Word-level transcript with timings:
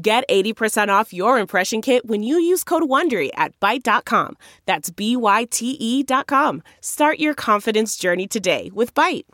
Get 0.00 0.28
80% 0.28 0.88
off 0.88 1.14
your 1.14 1.38
impression 1.38 1.80
kit 1.80 2.04
when 2.04 2.22
you 2.22 2.38
use 2.38 2.62
code 2.62 2.82
WONDERY 2.82 3.30
at 3.34 3.58
Byte.com. 3.60 4.36
That's 4.66 4.90
B-Y-T-E 4.90 6.02
dot 6.02 6.26
com. 6.26 6.62
Start 6.82 7.18
your 7.18 7.32
confidence 7.32 7.96
journey 7.96 8.26
today 8.26 8.70
with 8.74 8.92
Byte. 8.92 9.24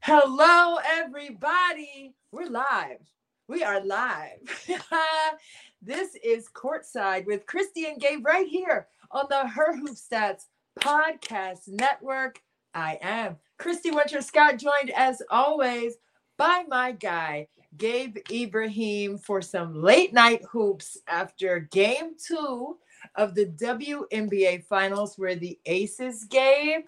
Hello, 0.00 0.78
everybody. 0.82 2.14
We're 2.32 2.48
live. 2.48 3.00
We 3.48 3.62
are 3.62 3.84
live. 3.84 4.38
this 5.82 6.16
is 6.24 6.48
Courtside 6.48 7.26
with 7.26 7.44
Christy 7.44 7.84
and 7.84 8.00
Gabe 8.00 8.24
right 8.24 8.46
here 8.46 8.86
on 9.10 9.26
the 9.28 9.46
Her 9.46 9.76
Hoop 9.76 9.90
Stats 9.90 10.46
Podcast 10.80 11.68
Network. 11.68 12.40
I 12.74 12.98
am 13.02 13.36
Christy 13.58 13.90
Winters-Scott, 13.90 14.58
joined 14.58 14.90
as 14.96 15.20
always 15.30 15.96
by 16.38 16.64
my 16.68 16.92
guy, 16.92 17.48
Gabe 17.76 18.18
Ibrahim 18.30 19.18
for 19.18 19.42
some 19.42 19.82
late 19.82 20.12
night 20.12 20.42
hoops 20.50 20.98
after 21.06 21.60
game 21.60 22.14
two 22.18 22.78
of 23.14 23.34
the 23.34 23.46
WNBA 23.46 24.64
finals, 24.64 25.18
where 25.18 25.36
the 25.36 25.58
Aces, 25.66 26.24
Gabe, 26.24 26.86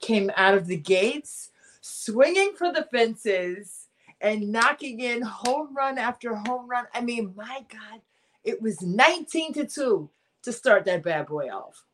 came 0.00 0.30
out 0.36 0.54
of 0.54 0.66
the 0.66 0.76
gates 0.76 1.50
swinging 1.80 2.54
for 2.56 2.72
the 2.72 2.84
fences 2.90 3.88
and 4.20 4.50
knocking 4.50 5.00
in 5.00 5.22
home 5.22 5.76
run 5.76 5.98
after 5.98 6.34
home 6.34 6.68
run. 6.68 6.86
I 6.94 7.00
mean, 7.00 7.34
my 7.36 7.64
God, 7.68 8.00
it 8.44 8.60
was 8.60 8.80
19 8.82 9.52
to 9.54 9.66
2 9.66 10.10
to 10.42 10.52
start 10.52 10.84
that 10.86 11.02
bad 11.02 11.26
boy 11.26 11.48
off 11.48 11.84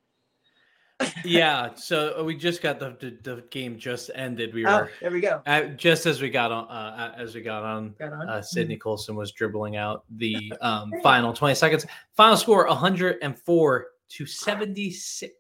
yeah, 1.25 1.75
so 1.75 2.17
uh, 2.19 2.25
we 2.25 2.37
just 2.37 2.63
got 2.63 2.79
the, 2.79 2.97
the, 2.99 3.19
the 3.23 3.43
game 3.51 3.79
just 3.79 4.11
ended. 4.15 4.53
We 4.53 4.67
oh, 4.67 4.79
were 4.79 4.91
there. 5.01 5.11
We 5.11 5.21
go. 5.21 5.43
At, 5.47 5.77
just 5.77 6.07
as 6.07 6.21
we 6.21 6.31
got 6.31 6.51
on, 6.51 6.67
uh, 6.69 7.15
as 7.17 7.35
we 7.35 7.41
got 7.41 7.63
on, 7.63 7.95
got 7.99 8.13
on? 8.13 8.29
Uh, 8.29 8.43
Sydney 8.43 8.75
mm-hmm. 8.75 8.81
Colson 8.81 9.15
was 9.15 9.33
dribbling 9.33 9.77
out 9.77 10.05
the 10.17 10.53
um, 10.61 10.93
final 11.03 11.33
twenty 11.33 11.55
seconds. 11.55 11.87
Final 12.15 12.37
score: 12.37 12.67
one 12.67 12.77
hundred 12.77 13.19
and 13.23 13.39
four 13.39 13.89
to 14.11 14.27
seventy 14.27 14.91
six. 14.91 15.35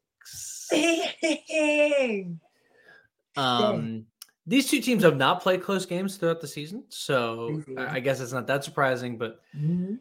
Um, 3.37 4.07
these 4.47 4.69
two 4.69 4.81
teams 4.81 5.03
have 5.03 5.17
not 5.17 5.43
played 5.43 5.63
close 5.63 5.87
games 5.87 6.17
throughout 6.17 6.41
the 6.41 6.49
season, 6.49 6.85
so 6.89 7.63
I, 7.77 7.97
I 7.97 8.01
guess 8.01 8.21
it's 8.21 8.33
not 8.33 8.47
that 8.47 8.65
surprising. 8.65 9.19
But 9.19 9.41
mm-hmm. 9.57 9.95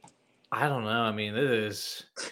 I 0.51 0.69
don't 0.69 0.83
know. 0.83 0.89
I 0.89 1.11
mean, 1.11 1.35
it 1.35 1.43
is 1.43 2.05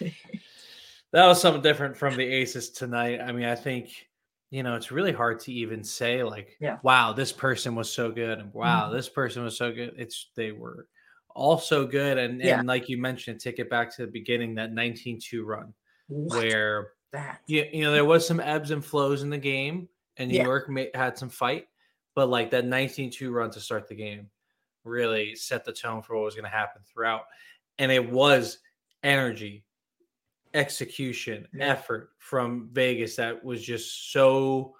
that 1.16 1.26
was 1.26 1.40
something 1.40 1.62
different 1.62 1.96
from 1.96 2.14
the 2.14 2.26
Aces 2.26 2.68
tonight. 2.68 3.22
I 3.22 3.32
mean, 3.32 3.46
I 3.46 3.54
think 3.54 4.06
you 4.50 4.62
know 4.62 4.74
it's 4.74 4.92
really 4.92 5.12
hard 5.12 5.40
to 5.40 5.52
even 5.52 5.82
say 5.82 6.22
like, 6.22 6.58
yeah. 6.60 6.76
wow, 6.82 7.14
this 7.14 7.32
person 7.32 7.74
was 7.74 7.90
so 7.90 8.12
good, 8.12 8.38
and 8.38 8.52
wow, 8.52 8.84
mm-hmm. 8.84 8.96
this 8.96 9.08
person 9.08 9.42
was 9.42 9.56
so 9.56 9.72
good. 9.72 9.94
It's 9.96 10.28
they 10.36 10.52
were 10.52 10.88
all 11.34 11.56
so 11.56 11.86
good, 11.86 12.18
and 12.18 12.42
yeah. 12.42 12.58
and 12.58 12.68
like 12.68 12.90
you 12.90 12.98
mentioned, 12.98 13.40
take 13.40 13.58
it 13.58 13.70
back 13.70 13.96
to 13.96 14.02
the 14.04 14.12
beginning 14.12 14.54
that 14.56 14.74
19-2 14.74 15.42
run 15.42 15.72
what? 16.08 16.38
where 16.38 16.88
that 17.12 17.40
you, 17.46 17.64
you 17.72 17.82
know 17.82 17.92
there 17.92 18.04
was 18.04 18.26
some 18.28 18.38
ebbs 18.38 18.70
and 18.70 18.84
flows 18.84 19.22
in 19.22 19.30
the 19.30 19.38
game, 19.38 19.88
and 20.18 20.30
New 20.30 20.36
yeah. 20.36 20.44
York 20.44 20.68
may, 20.68 20.90
had 20.94 21.16
some 21.16 21.30
fight, 21.30 21.66
but 22.14 22.28
like 22.28 22.50
that 22.50 22.66
19-2 22.66 23.32
run 23.32 23.50
to 23.52 23.60
start 23.60 23.88
the 23.88 23.94
game 23.94 24.28
really 24.84 25.34
set 25.34 25.64
the 25.64 25.72
tone 25.72 26.02
for 26.02 26.14
what 26.14 26.26
was 26.26 26.34
going 26.34 26.44
to 26.44 26.50
happen 26.50 26.82
throughout, 26.84 27.22
and 27.78 27.90
it 27.90 28.10
was 28.10 28.58
energy 29.02 29.64
execution 30.54 31.46
yeah. 31.52 31.66
effort 31.66 32.10
from 32.18 32.68
Vegas 32.72 33.16
that 33.16 33.44
was 33.44 33.62
just 33.62 34.12
so 34.12 34.74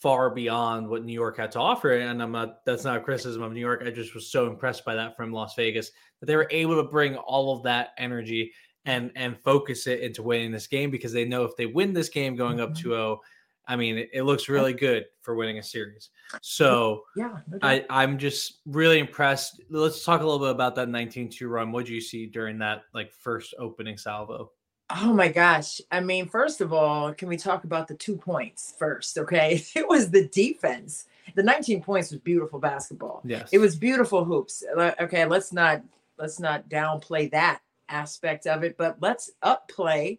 far 0.00 0.30
beyond 0.30 0.88
what 0.88 1.04
New 1.04 1.12
York 1.12 1.36
had 1.36 1.50
to 1.52 1.58
offer. 1.58 1.92
And 1.92 2.22
I'm 2.22 2.32
not 2.32 2.64
that's 2.64 2.84
not 2.84 2.96
a 2.96 3.00
criticism 3.00 3.42
of 3.42 3.52
New 3.52 3.60
York. 3.60 3.82
I 3.84 3.90
just 3.90 4.14
was 4.14 4.30
so 4.30 4.46
impressed 4.46 4.84
by 4.84 4.94
that 4.94 5.16
from 5.16 5.32
Las 5.32 5.54
Vegas 5.56 5.90
that 6.20 6.26
they 6.26 6.36
were 6.36 6.48
able 6.50 6.76
to 6.76 6.88
bring 6.88 7.16
all 7.16 7.56
of 7.56 7.62
that 7.64 7.90
energy 7.98 8.52
and 8.84 9.10
and 9.16 9.38
focus 9.42 9.86
it 9.86 10.00
into 10.00 10.22
winning 10.22 10.52
this 10.52 10.66
game 10.66 10.90
because 10.90 11.12
they 11.12 11.24
know 11.24 11.44
if 11.44 11.56
they 11.56 11.66
win 11.66 11.92
this 11.92 12.08
game 12.08 12.36
going 12.36 12.60
up 12.60 12.70
2-0, 12.70 12.84
mm-hmm. 12.84 13.20
I 13.66 13.76
mean 13.76 13.98
it, 13.98 14.10
it 14.12 14.22
looks 14.22 14.48
really 14.48 14.72
good 14.72 15.06
for 15.20 15.34
winning 15.34 15.58
a 15.58 15.62
series. 15.62 16.10
So 16.42 17.02
yeah, 17.16 17.38
I, 17.60 17.84
I'm 17.90 18.18
just 18.18 18.60
really 18.66 19.00
impressed. 19.00 19.60
Let's 19.68 20.04
talk 20.04 20.20
a 20.20 20.24
little 20.24 20.38
bit 20.38 20.50
about 20.50 20.76
that 20.76 20.88
19-2 20.88 21.50
run. 21.50 21.72
What 21.72 21.86
did 21.86 21.92
you 21.92 22.00
see 22.00 22.26
during 22.26 22.58
that 22.58 22.82
like 22.94 23.12
first 23.12 23.54
opening 23.58 23.98
salvo? 23.98 24.52
Oh 24.90 25.12
my 25.12 25.28
gosh. 25.28 25.80
I 25.90 26.00
mean, 26.00 26.28
first 26.28 26.60
of 26.60 26.72
all, 26.72 27.12
can 27.12 27.28
we 27.28 27.36
talk 27.36 27.64
about 27.64 27.88
the 27.88 27.94
two 27.94 28.16
points 28.16 28.74
first? 28.78 29.18
Okay. 29.18 29.62
It 29.74 29.88
was 29.88 30.10
the 30.10 30.28
defense. 30.28 31.06
The 31.34 31.42
19 31.42 31.82
points 31.82 32.10
was 32.10 32.20
beautiful 32.20 32.58
basketball. 32.58 33.20
Yes. 33.24 33.50
It 33.52 33.58
was 33.58 33.76
beautiful 33.76 34.24
hoops. 34.24 34.64
Okay, 34.76 35.24
let's 35.26 35.52
not 35.52 35.82
let's 36.18 36.40
not 36.40 36.68
downplay 36.68 37.30
that 37.30 37.60
aspect 37.88 38.46
of 38.46 38.64
it, 38.64 38.76
but 38.76 38.96
let's 39.00 39.30
upplay 39.44 40.18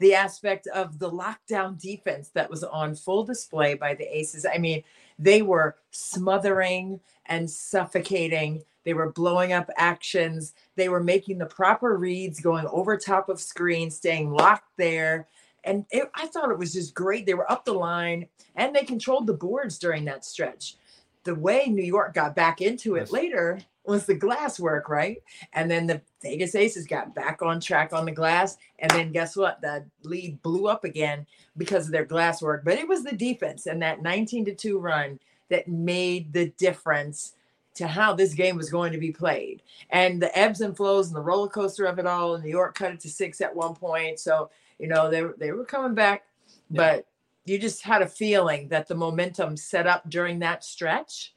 the 0.00 0.14
aspect 0.14 0.66
of 0.68 0.98
the 0.98 1.10
lockdown 1.10 1.80
defense 1.80 2.30
that 2.30 2.50
was 2.50 2.64
on 2.64 2.94
full 2.94 3.22
display 3.22 3.74
by 3.74 3.94
the 3.94 4.16
Aces. 4.16 4.46
I 4.52 4.58
mean, 4.58 4.82
they 5.18 5.42
were 5.42 5.76
smothering 5.90 7.00
and 7.26 7.48
suffocating 7.48 8.64
they 8.84 8.94
were 8.94 9.12
blowing 9.12 9.52
up 9.52 9.70
actions. 9.76 10.54
They 10.76 10.88
were 10.88 11.02
making 11.02 11.38
the 11.38 11.46
proper 11.46 11.96
reads, 11.96 12.40
going 12.40 12.66
over 12.66 12.96
top 12.96 13.28
of 13.28 13.40
screen, 13.40 13.90
staying 13.90 14.32
locked 14.32 14.70
there. 14.76 15.28
And 15.64 15.84
it, 15.90 16.10
I 16.14 16.26
thought 16.26 16.50
it 16.50 16.58
was 16.58 16.72
just 16.72 16.94
great. 16.94 17.26
They 17.26 17.34
were 17.34 17.50
up 17.50 17.64
the 17.64 17.74
line 17.74 18.26
and 18.56 18.74
they 18.74 18.82
controlled 18.82 19.26
the 19.26 19.34
boards 19.34 19.78
during 19.78 20.04
that 20.06 20.24
stretch. 20.24 20.76
The 21.24 21.34
way 21.34 21.66
New 21.66 21.84
York 21.84 22.14
got 22.14 22.34
back 22.34 22.62
into 22.62 22.96
it 22.96 23.00
yes. 23.00 23.12
later 23.12 23.60
was 23.84 24.06
the 24.06 24.14
glass 24.14 24.58
work, 24.58 24.88
right? 24.88 25.22
And 25.52 25.70
then 25.70 25.86
the 25.86 26.00
Vegas 26.22 26.54
Aces 26.54 26.86
got 26.86 27.14
back 27.14 27.42
on 27.42 27.60
track 27.60 27.92
on 27.92 28.06
the 28.06 28.12
glass. 28.12 28.56
And 28.78 28.90
then 28.90 29.12
guess 29.12 29.36
what? 29.36 29.60
The 29.60 29.84
lead 30.02 30.40
blew 30.42 30.66
up 30.66 30.84
again 30.84 31.26
because 31.58 31.86
of 31.86 31.92
their 31.92 32.06
glass 32.06 32.40
work. 32.40 32.64
But 32.64 32.78
it 32.78 32.88
was 32.88 33.04
the 33.04 33.16
defense 33.16 33.66
and 33.66 33.82
that 33.82 34.00
19 34.00 34.46
to 34.46 34.54
2 34.54 34.78
run 34.78 35.18
that 35.50 35.68
made 35.68 36.32
the 36.32 36.48
difference 36.50 37.34
to 37.74 37.86
how 37.86 38.12
this 38.12 38.34
game 38.34 38.56
was 38.56 38.70
going 38.70 38.92
to 38.92 38.98
be 38.98 39.12
played 39.12 39.62
and 39.90 40.20
the 40.20 40.36
ebbs 40.36 40.60
and 40.60 40.76
flows 40.76 41.06
and 41.06 41.16
the 41.16 41.20
roller 41.20 41.48
coaster 41.48 41.84
of 41.84 41.98
it 41.98 42.06
all. 42.06 42.34
And 42.34 42.44
New 42.44 42.50
York 42.50 42.74
cut 42.74 42.92
it 42.92 43.00
to 43.00 43.08
six 43.08 43.40
at 43.40 43.54
one 43.54 43.74
point. 43.74 44.18
So, 44.18 44.50
you 44.78 44.88
know, 44.88 45.10
they, 45.10 45.24
they 45.38 45.52
were 45.52 45.64
coming 45.64 45.94
back 45.94 46.24
yeah. 46.70 46.76
but 46.76 47.06
you 47.44 47.58
just 47.58 47.82
had 47.82 48.02
a 48.02 48.06
feeling 48.06 48.68
that 48.68 48.86
the 48.86 48.94
momentum 48.94 49.56
set 49.56 49.86
up 49.86 50.08
during 50.08 50.38
that 50.40 50.64
stretch 50.64 51.34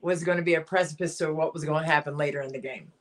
was 0.00 0.22
going 0.22 0.38
to 0.38 0.44
be 0.44 0.54
a 0.54 0.60
precipice 0.60 1.16
to 1.18 1.32
what 1.32 1.54
was 1.54 1.64
going 1.64 1.82
to 1.82 1.90
happen 1.90 2.16
later 2.16 2.42
in 2.42 2.52
the 2.52 2.58
game. 2.58 2.92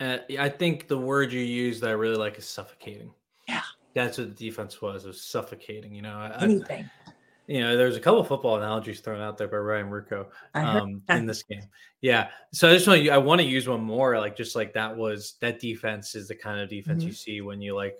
Uh, 0.00 0.18
I 0.38 0.48
think 0.48 0.88
the 0.88 0.98
word 0.98 1.32
you 1.32 1.40
use 1.40 1.80
that 1.80 1.90
I 1.90 1.92
really 1.92 2.16
like 2.16 2.38
is 2.38 2.46
suffocating. 2.46 3.10
Yeah, 3.48 3.62
that's 3.94 4.18
what 4.18 4.36
the 4.36 4.44
defense 4.44 4.80
was. 4.80 5.04
It 5.04 5.08
was 5.08 5.22
suffocating. 5.22 5.94
You 5.94 6.02
know, 6.02 6.32
anything. 6.40 6.90
I, 7.06 7.11
you 7.46 7.60
know, 7.60 7.76
there's 7.76 7.96
a 7.96 8.00
couple 8.00 8.22
football 8.24 8.56
analogies 8.56 9.00
thrown 9.00 9.20
out 9.20 9.36
there 9.36 9.48
by 9.48 9.56
Ryan 9.56 9.90
Ruocco 9.90 10.26
um, 10.54 11.02
in 11.08 11.26
this 11.26 11.42
game. 11.42 11.64
Yeah. 12.00 12.28
So 12.52 12.70
I 12.70 12.74
just 12.74 12.86
want 12.86 13.02
to, 13.02 13.10
I 13.10 13.18
want 13.18 13.40
to 13.40 13.46
use 13.46 13.68
one 13.68 13.82
more, 13.82 14.18
like 14.18 14.36
just 14.36 14.54
like 14.54 14.72
that 14.74 14.96
was 14.96 15.34
that 15.40 15.60
defense 15.60 16.14
is 16.14 16.28
the 16.28 16.34
kind 16.34 16.60
of 16.60 16.68
defense 16.68 17.00
mm-hmm. 17.00 17.08
you 17.08 17.14
see 17.14 17.40
when 17.40 17.60
you 17.60 17.74
like 17.74 17.98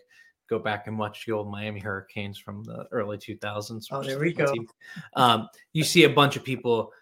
go 0.49 0.59
back 0.59 0.87
and 0.87 0.99
watch 0.99 1.25
the 1.27 1.33
old 1.33 1.51
Miami 1.51 1.81
Hurricanes 1.81 2.39
from 2.39 2.63
the 2.65 2.87
early 2.93 3.19
2000s. 3.19 3.87
Oh, 3.91 4.03
there 4.03 4.19
we 4.19 4.33
go. 4.33 4.53
Um, 5.17 5.49
you 5.73 5.83
see 5.83 6.05
a 6.05 6.11
bunch 6.11 6.37
of 6.37 6.45
people, 6.45 6.93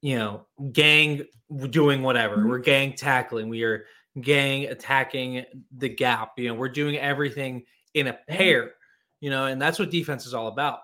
you 0.00 0.18
know, 0.18 0.46
gang 0.72 1.24
doing 1.70 2.02
whatever. 2.02 2.36
Mm-hmm. 2.36 2.48
We're 2.48 2.58
gang 2.58 2.94
tackling. 2.94 3.48
We 3.48 3.64
are 3.64 3.84
gang 4.20 4.66
attacking 4.66 5.44
the 5.76 5.88
gap. 5.88 6.32
You 6.38 6.48
know, 6.48 6.54
we're 6.54 6.68
doing 6.68 6.96
everything 6.98 7.64
in 7.94 8.06
a 8.06 8.18
pair. 8.28 8.72
You 9.20 9.30
know, 9.30 9.46
and 9.46 9.60
that's 9.60 9.78
what 9.78 9.90
defense 9.90 10.24
is 10.24 10.32
all 10.32 10.48
about. 10.48 10.80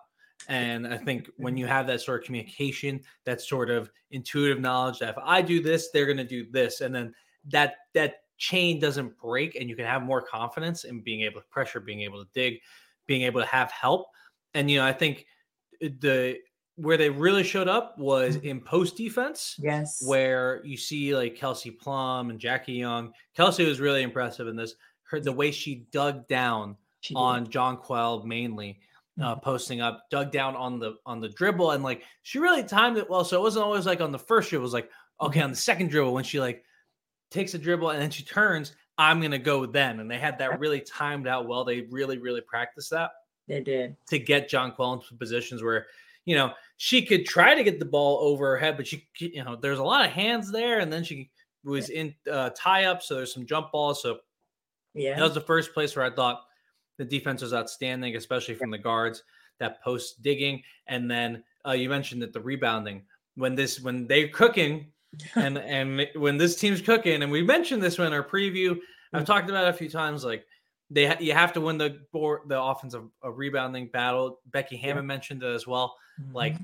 And 0.48 0.86
I 0.86 0.96
think 0.96 1.30
when 1.36 1.56
you 1.56 1.66
have 1.66 1.86
that 1.88 2.00
sort 2.00 2.20
of 2.20 2.26
communication, 2.26 3.00
that 3.24 3.40
sort 3.40 3.70
of 3.70 3.90
intuitive 4.10 4.60
knowledge 4.60 4.98
that 4.98 5.10
if 5.10 5.18
I 5.22 5.42
do 5.42 5.62
this, 5.62 5.90
they're 5.92 6.06
going 6.06 6.16
to 6.18 6.24
do 6.24 6.50
this, 6.50 6.80
and 6.80 6.94
then 6.94 7.14
that 7.48 7.74
that 7.94 8.16
chain 8.38 8.78
doesn't 8.78 9.18
break, 9.18 9.56
and 9.56 9.68
you 9.68 9.76
can 9.76 9.86
have 9.86 10.02
more 10.02 10.22
confidence 10.22 10.84
in 10.84 11.00
being 11.00 11.22
able 11.22 11.40
to 11.40 11.46
pressure, 11.48 11.80
being 11.80 12.02
able 12.02 12.22
to 12.22 12.30
dig, 12.34 12.58
being 13.06 13.22
able 13.22 13.40
to 13.40 13.46
have 13.46 13.70
help. 13.70 14.06
And 14.54 14.70
you 14.70 14.78
know, 14.78 14.86
I 14.86 14.92
think 14.92 15.26
the 15.80 16.38
where 16.76 16.98
they 16.98 17.08
really 17.08 17.42
showed 17.42 17.68
up 17.68 17.98
was 17.98 18.36
mm-hmm. 18.36 18.46
in 18.46 18.60
post 18.60 18.96
defense. 18.96 19.56
Yes. 19.58 20.02
Where 20.06 20.62
you 20.64 20.76
see 20.76 21.16
like 21.16 21.34
Kelsey 21.34 21.70
Plum 21.70 22.30
and 22.30 22.38
Jackie 22.38 22.74
Young. 22.74 23.12
Kelsey 23.34 23.64
was 23.64 23.80
really 23.80 24.02
impressive 24.02 24.46
in 24.46 24.56
this. 24.56 24.74
Her 25.04 25.20
the 25.20 25.32
way 25.32 25.50
she 25.50 25.86
dug 25.90 26.28
down 26.28 26.76
she 27.00 27.14
on 27.14 27.46
Jonquel 27.46 28.24
mainly 28.24 28.80
uh, 29.22 29.36
posting 29.36 29.80
up, 29.80 30.06
dug 30.10 30.30
down 30.30 30.54
on 30.56 30.78
the 30.78 30.96
on 31.06 31.20
the 31.20 31.28
dribble, 31.28 31.70
and 31.72 31.82
like 31.82 32.02
she 32.22 32.38
really 32.38 32.62
timed 32.62 32.96
it 32.98 33.08
well. 33.08 33.24
So 33.24 33.38
it 33.38 33.42
wasn't 33.42 33.64
always 33.64 33.86
like 33.86 34.00
on 34.00 34.12
the 34.12 34.18
first 34.18 34.50
dribble. 34.50 34.62
It 34.62 34.66
was 34.66 34.72
like 34.72 34.90
okay, 35.20 35.40
on 35.40 35.50
the 35.50 35.56
second 35.56 35.88
dribble 35.88 36.12
when 36.12 36.24
she 36.24 36.40
like 36.40 36.64
takes 37.30 37.54
a 37.54 37.58
dribble 37.58 37.90
and 37.90 38.00
then 38.00 38.10
she 38.10 38.22
turns, 38.22 38.72
I'm 38.98 39.20
gonna 39.20 39.38
go 39.38 39.66
then. 39.66 40.00
And 40.00 40.10
they 40.10 40.18
had 40.18 40.38
that 40.38 40.60
really 40.60 40.80
timed 40.80 41.26
out 41.26 41.48
well. 41.48 41.64
They 41.64 41.82
really 41.90 42.18
really 42.18 42.40
practiced 42.40 42.90
that. 42.90 43.10
They 43.48 43.60
did 43.60 43.96
to 44.08 44.18
get 44.18 44.50
Jonquel 44.50 44.94
into 44.94 45.14
positions 45.14 45.62
where 45.62 45.86
you 46.24 46.34
know 46.34 46.52
she 46.76 47.04
could 47.06 47.24
try 47.24 47.54
to 47.54 47.64
get 47.64 47.78
the 47.78 47.84
ball 47.84 48.18
over 48.20 48.50
her 48.50 48.56
head, 48.58 48.76
but 48.76 48.86
she 48.86 49.06
you 49.18 49.44
know 49.44 49.56
there's 49.56 49.78
a 49.78 49.84
lot 49.84 50.04
of 50.04 50.12
hands 50.12 50.50
there, 50.50 50.80
and 50.80 50.92
then 50.92 51.04
she 51.04 51.30
was 51.64 51.90
in 51.90 52.14
uh, 52.30 52.50
tie 52.56 52.84
up, 52.84 53.02
so 53.02 53.14
there's 53.14 53.32
some 53.32 53.46
jump 53.46 53.72
balls. 53.72 54.02
So 54.02 54.18
yeah, 54.94 55.16
that 55.16 55.22
was 55.22 55.34
the 55.34 55.40
first 55.40 55.74
place 55.74 55.94
where 55.94 56.04
I 56.04 56.10
thought 56.10 56.42
the 56.98 57.04
defense 57.04 57.42
was 57.42 57.54
outstanding, 57.54 58.16
especially 58.16 58.54
from 58.54 58.70
the 58.70 58.78
guards. 58.78 59.22
That 59.58 59.82
post 59.82 60.20
digging, 60.22 60.62
and 60.86 61.10
then 61.10 61.42
uh, 61.66 61.72
you 61.72 61.88
mentioned 61.88 62.20
that 62.20 62.34
the 62.34 62.40
rebounding 62.40 63.02
when 63.36 63.54
this 63.54 63.80
when 63.80 64.06
they're 64.06 64.28
cooking, 64.28 64.88
and 65.34 65.58
and 65.58 66.08
when 66.14 66.36
this 66.36 66.56
team's 66.56 66.82
cooking, 66.82 67.22
and 67.22 67.32
we 67.32 67.42
mentioned 67.42 67.82
this 67.82 67.98
in 67.98 68.12
our 68.12 68.22
preview. 68.22 68.76
I've 69.12 69.22
mm. 69.22 69.26
talked 69.26 69.48
about 69.48 69.64
it 69.64 69.70
a 69.70 69.72
few 69.72 69.88
times. 69.88 70.24
Like 70.24 70.44
they 70.90 71.06
ha- 71.06 71.16
you 71.20 71.32
have 71.32 71.52
to 71.54 71.60
win 71.60 71.78
the 71.78 72.00
board, 72.12 72.42
the 72.48 72.60
offensive 72.60 73.04
a 73.22 73.30
rebounding 73.30 73.88
battle. 73.88 74.40
Becky 74.50 74.76
Hammon 74.76 75.04
yeah. 75.04 75.08
mentioned 75.08 75.42
it 75.42 75.54
as 75.54 75.66
well. 75.66 75.96
Mm-hmm. 76.20 76.36
Like 76.36 76.56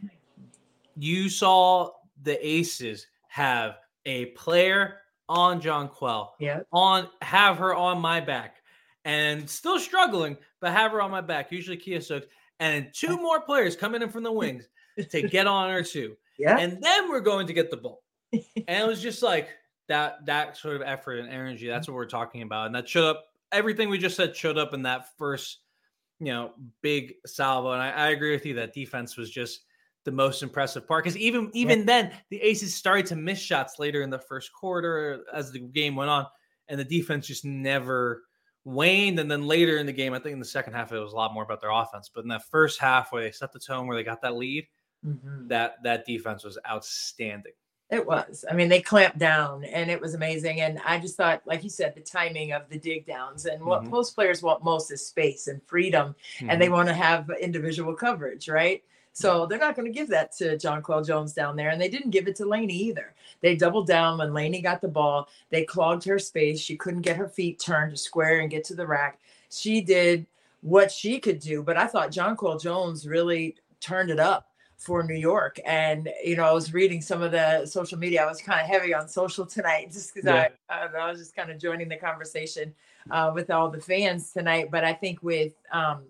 you 0.96 1.28
saw 1.28 1.90
the 2.23 2.46
Aces 2.46 3.06
have 3.28 3.76
a 4.05 4.26
player 4.26 4.99
on 5.28 5.61
Jonquel, 5.61 6.31
Yeah. 6.38 6.61
On 6.73 7.08
have 7.23 7.56
her 7.58 7.75
on 7.75 8.00
my 8.00 8.20
back 8.20 8.62
and 9.04 9.49
still 9.49 9.78
struggling, 9.78 10.37
but 10.60 10.72
have 10.72 10.93
her 10.93 11.02
on 11.02 11.10
my 11.10 11.20
back. 11.20 11.50
Usually 11.52 11.76
Kiah 11.76 12.02
Stokes, 12.02 12.26
and 12.60 12.88
two 12.93 13.16
more 13.16 13.40
players 13.40 13.76
coming 13.76 14.02
in 14.02 14.08
from 14.08 14.22
the 14.22 14.32
wings 14.32 14.69
to 15.10 15.22
get 15.28 15.46
on 15.46 15.70
her 15.70 15.82
too. 15.82 16.16
Yeah, 16.38 16.58
and 16.58 16.82
then 16.82 17.10
we're 17.10 17.20
going 17.20 17.46
to 17.46 17.52
get 17.52 17.70
the 17.70 17.76
ball. 17.76 18.02
and 18.32 18.44
it 18.66 18.87
was 18.87 19.02
just 19.02 19.22
like 19.22 19.49
that 19.88 20.25
that 20.26 20.56
sort 20.56 20.76
of 20.76 20.82
effort 20.82 21.19
and 21.19 21.28
energy. 21.28 21.66
That's 21.66 21.88
what 21.88 21.94
we're 21.94 22.06
talking 22.06 22.43
about, 22.43 22.66
and 22.66 22.75
that 22.75 22.88
showed 22.88 23.08
up. 23.08 23.25
Everything 23.50 23.90
we 23.90 23.99
just 23.99 24.16
said 24.16 24.34
showed 24.34 24.56
up 24.56 24.72
in 24.72 24.82
that 24.84 25.14
first, 25.19 25.58
you 26.20 26.32
know, 26.32 26.52
big 26.81 27.14
salvo. 27.26 27.72
And 27.72 27.82
I, 27.82 27.90
I 27.90 28.08
agree 28.08 28.32
with 28.32 28.46
you 28.46 28.54
that 28.54 28.72
defense 28.72 29.19
was 29.19 29.31
just 29.31 29.64
the 30.04 30.10
most 30.10 30.43
impressive 30.43 30.88
part 30.88 31.04
because 31.04 31.19
even 31.19 31.50
even 31.52 31.81
yeah. 31.81 31.84
then 31.84 32.12
the 32.31 32.40
Aces 32.40 32.75
started 32.75 33.06
to 33.06 33.16
miss 33.16 33.38
shots 33.38 33.78
later 33.78 34.02
in 34.02 34.10
the 34.10 34.19
first 34.19 34.52
quarter 34.52 35.25
as 35.32 35.52
the 35.52 35.60
game 35.60 35.96
went 35.96 36.10
on, 36.10 36.26
and 36.69 36.81
the 36.81 36.84
defense 36.84 37.26
just 37.26 37.44
never 37.44 38.22
waned. 38.64 39.19
And 39.19 39.31
then 39.31 39.47
later 39.47 39.79
in 39.79 39.87
the 39.87 39.93
game, 39.93 40.14
I 40.14 40.19
think 40.19 40.35
in 40.35 40.38
the 40.38 40.44
second 40.44 40.75
half, 40.75 40.93
it 40.93 40.99
was 40.99 41.12
a 41.12 41.17
lot 41.17 41.35
more 41.35 41.43
about 41.43 41.61
their 41.61 41.70
offense. 41.70 42.11
But 42.12 42.23
in 42.23 42.29
that 42.29 42.49
first 42.50 42.79
half, 42.79 43.12
where 43.12 43.23
they 43.23 43.32
set 43.32 43.53
the 43.53 43.59
tone, 43.59 43.87
where 43.87 43.97
they 43.97 44.05
got 44.05 44.23
that 44.23 44.37
lead, 44.37 44.67
mm-hmm. 45.06 45.49
that 45.49 45.82
that 45.82 46.06
defense 46.06 46.44
was 46.44 46.59
outstanding. 46.69 47.53
It 47.91 48.06
was. 48.06 48.43
I 48.50 48.55
mean, 48.55 48.70
they 48.70 48.81
clamped 48.81 49.19
down 49.19 49.64
and 49.64 49.91
it 49.91 50.00
was 50.00 50.14
amazing. 50.14 50.62
And 50.62 50.81
I 50.87 50.99
just 50.99 51.14
thought, 51.14 51.43
like 51.44 51.62
you 51.62 51.69
said, 51.69 51.94
the 51.94 52.00
timing 52.00 52.53
of 52.53 52.62
the 52.70 52.79
dig 52.79 53.05
downs 53.05 53.44
and 53.44 53.62
what 53.62 53.82
mm-hmm. 53.82 53.91
post 53.91 54.14
players 54.14 54.43
want 54.43 54.64
most 54.64 54.91
is 54.91 55.06
space 55.06 55.47
and 55.47 55.61
freedom. 55.67 56.14
Mm-hmm. 56.38 56.49
And 56.49 56.61
they 56.61 56.67
mm-hmm. 56.67 56.75
want 56.75 56.88
to 56.88 56.94
have 56.94 57.31
individual 57.38 57.94
coverage, 57.94 58.49
right? 58.49 58.82
So 59.12 59.47
they're 59.47 59.59
not 59.59 59.76
going 59.76 59.93
to 59.93 59.99
give 59.99 60.09
that 60.09 60.32
to 60.38 60.56
John 60.56 60.82
Jonquel 60.82 61.06
Jones 61.06 61.32
down 61.35 61.55
there. 61.55 61.69
And 61.69 61.81
they 61.81 61.88
didn't 61.88 62.11
give 62.11 62.29
it 62.29 62.37
to 62.37 62.47
Laney 62.47 62.75
either. 62.75 63.14
They 63.41 63.56
doubled 63.56 63.87
down 63.87 64.19
when 64.19 64.32
Laney 64.32 64.62
got 64.62 64.81
the 64.81 64.88
ball. 64.88 65.29
They 65.50 65.64
clogged 65.64 66.05
her 66.05 66.19
space. 66.19 66.61
She 66.61 66.76
couldn't 66.76 67.03
get 67.03 67.17
her 67.17 67.29
feet 67.29 67.61
turned 67.61 67.93
to 67.93 67.97
square 67.97 68.41
and 68.41 68.50
get 68.50 68.64
to 68.64 68.75
the 68.75 68.87
rack. 68.87 69.20
She 69.50 69.82
did 69.82 70.26
what 70.62 70.91
she 70.91 71.20
could 71.20 71.41
do. 71.41 71.62
But 71.62 71.76
I 71.76 71.87
thought 71.87 72.11
John 72.11 72.37
Jonquel 72.37 72.61
Jones 72.61 73.06
really 73.06 73.56
turned 73.81 74.11
it 74.11 74.19
up 74.19 74.49
for 74.79 75.03
New 75.03 75.14
York. 75.14 75.61
And, 75.67 76.09
you 76.25 76.37
know, 76.37 76.44
I 76.44 76.53
was 76.53 76.73
reading 76.73 77.00
some 77.00 77.23
of 77.23 77.32
the 77.32 77.67
social 77.67 77.99
media. 77.99 78.23
I 78.23 78.26
was 78.26 78.41
kind 78.41 78.61
of 78.61 78.67
heavy 78.67 78.94
on 78.94 79.09
social 79.09 79.47
tonight 79.47 79.91
just 79.93 80.14
because 80.14 80.26
yeah. 80.26 80.49
I, 80.70 80.87
I, 80.87 81.11
was 81.11 81.19
just 81.19 81.37
kind 81.37 81.50
of 81.50 81.59
joining 81.59 81.88
the 81.88 81.97
conversation 81.97 82.75
uh, 83.11 83.31
with 83.35 83.50
all 83.50 83.70
the 83.70 83.81
fans 83.81 84.32
tonight. 84.32 84.70
But 84.70 84.85
I 84.85 84.94
think 84.94 85.23
with, 85.23 85.53
um, 85.70 86.05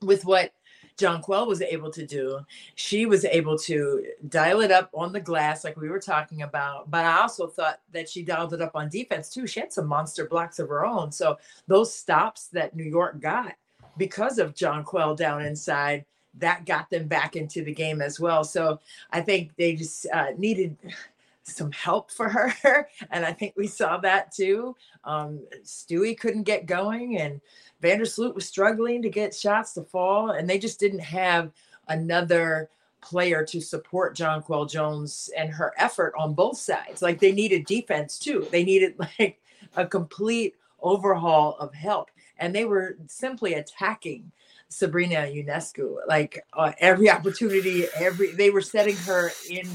with 0.00 0.24
what 0.24 0.52
Jonquel 0.98 1.46
was 1.46 1.62
able 1.62 1.90
to 1.92 2.04
do. 2.04 2.40
She 2.74 3.06
was 3.06 3.24
able 3.24 3.56
to 3.60 4.04
dial 4.28 4.60
it 4.60 4.72
up 4.72 4.90
on 4.92 5.12
the 5.12 5.20
glass, 5.20 5.64
like 5.64 5.76
we 5.76 5.88
were 5.88 6.00
talking 6.00 6.42
about. 6.42 6.90
But 6.90 7.04
I 7.04 7.20
also 7.20 7.46
thought 7.46 7.80
that 7.92 8.08
she 8.08 8.22
dialed 8.22 8.52
it 8.52 8.60
up 8.60 8.74
on 8.74 8.88
defense 8.88 9.30
too. 9.30 9.46
She 9.46 9.60
had 9.60 9.72
some 9.72 9.86
monster 9.86 10.26
blocks 10.26 10.58
of 10.58 10.68
her 10.68 10.84
own. 10.84 11.12
So 11.12 11.38
those 11.68 11.94
stops 11.94 12.48
that 12.48 12.74
New 12.74 12.84
York 12.84 13.20
got 13.20 13.54
because 13.96 14.38
of 14.38 14.54
Jonquel 14.54 15.16
down 15.16 15.42
inside, 15.42 16.04
that 16.34 16.66
got 16.66 16.90
them 16.90 17.06
back 17.06 17.36
into 17.36 17.64
the 17.64 17.74
game 17.74 18.00
as 18.00 18.20
well. 18.20 18.44
So 18.44 18.80
I 19.10 19.20
think 19.20 19.54
they 19.56 19.74
just 19.74 20.06
uh, 20.12 20.28
needed 20.36 20.76
some 21.48 21.72
help 21.72 22.10
for 22.10 22.28
her. 22.28 22.88
and 23.10 23.24
I 23.24 23.32
think 23.32 23.54
we 23.56 23.66
saw 23.66 23.98
that 23.98 24.32
too. 24.32 24.76
Um, 25.04 25.46
Stewie 25.64 26.18
couldn't 26.18 26.44
get 26.44 26.66
going 26.66 27.18
and 27.18 27.40
Vandersloot 27.82 28.34
was 28.34 28.46
struggling 28.46 29.02
to 29.02 29.10
get 29.10 29.34
shots 29.34 29.72
to 29.74 29.82
fall, 29.82 30.30
and 30.30 30.48
they 30.48 30.58
just 30.58 30.80
didn't 30.80 31.00
have 31.00 31.52
another 31.86 32.70
player 33.00 33.44
to 33.44 33.60
support 33.60 34.16
Jonquel 34.16 34.68
Jones 34.68 35.30
and 35.36 35.50
her 35.50 35.72
effort 35.78 36.12
on 36.18 36.34
both 36.34 36.58
sides. 36.58 37.02
Like 37.02 37.20
they 37.20 37.32
needed 37.32 37.66
defense 37.66 38.18
too. 38.18 38.46
They 38.50 38.64
needed 38.64 38.96
like 39.18 39.40
a 39.76 39.86
complete 39.86 40.54
overhaul 40.80 41.56
of 41.58 41.72
help, 41.74 42.10
and 42.38 42.54
they 42.54 42.64
were 42.64 42.96
simply 43.06 43.54
attacking 43.54 44.30
Sabrina 44.68 45.16
Ionescu. 45.16 45.98
like 46.08 46.44
uh, 46.52 46.72
every 46.78 47.08
opportunity. 47.10 47.86
Every 47.96 48.32
they 48.32 48.50
were 48.50 48.60
setting 48.60 48.96
her 48.96 49.30
in 49.48 49.68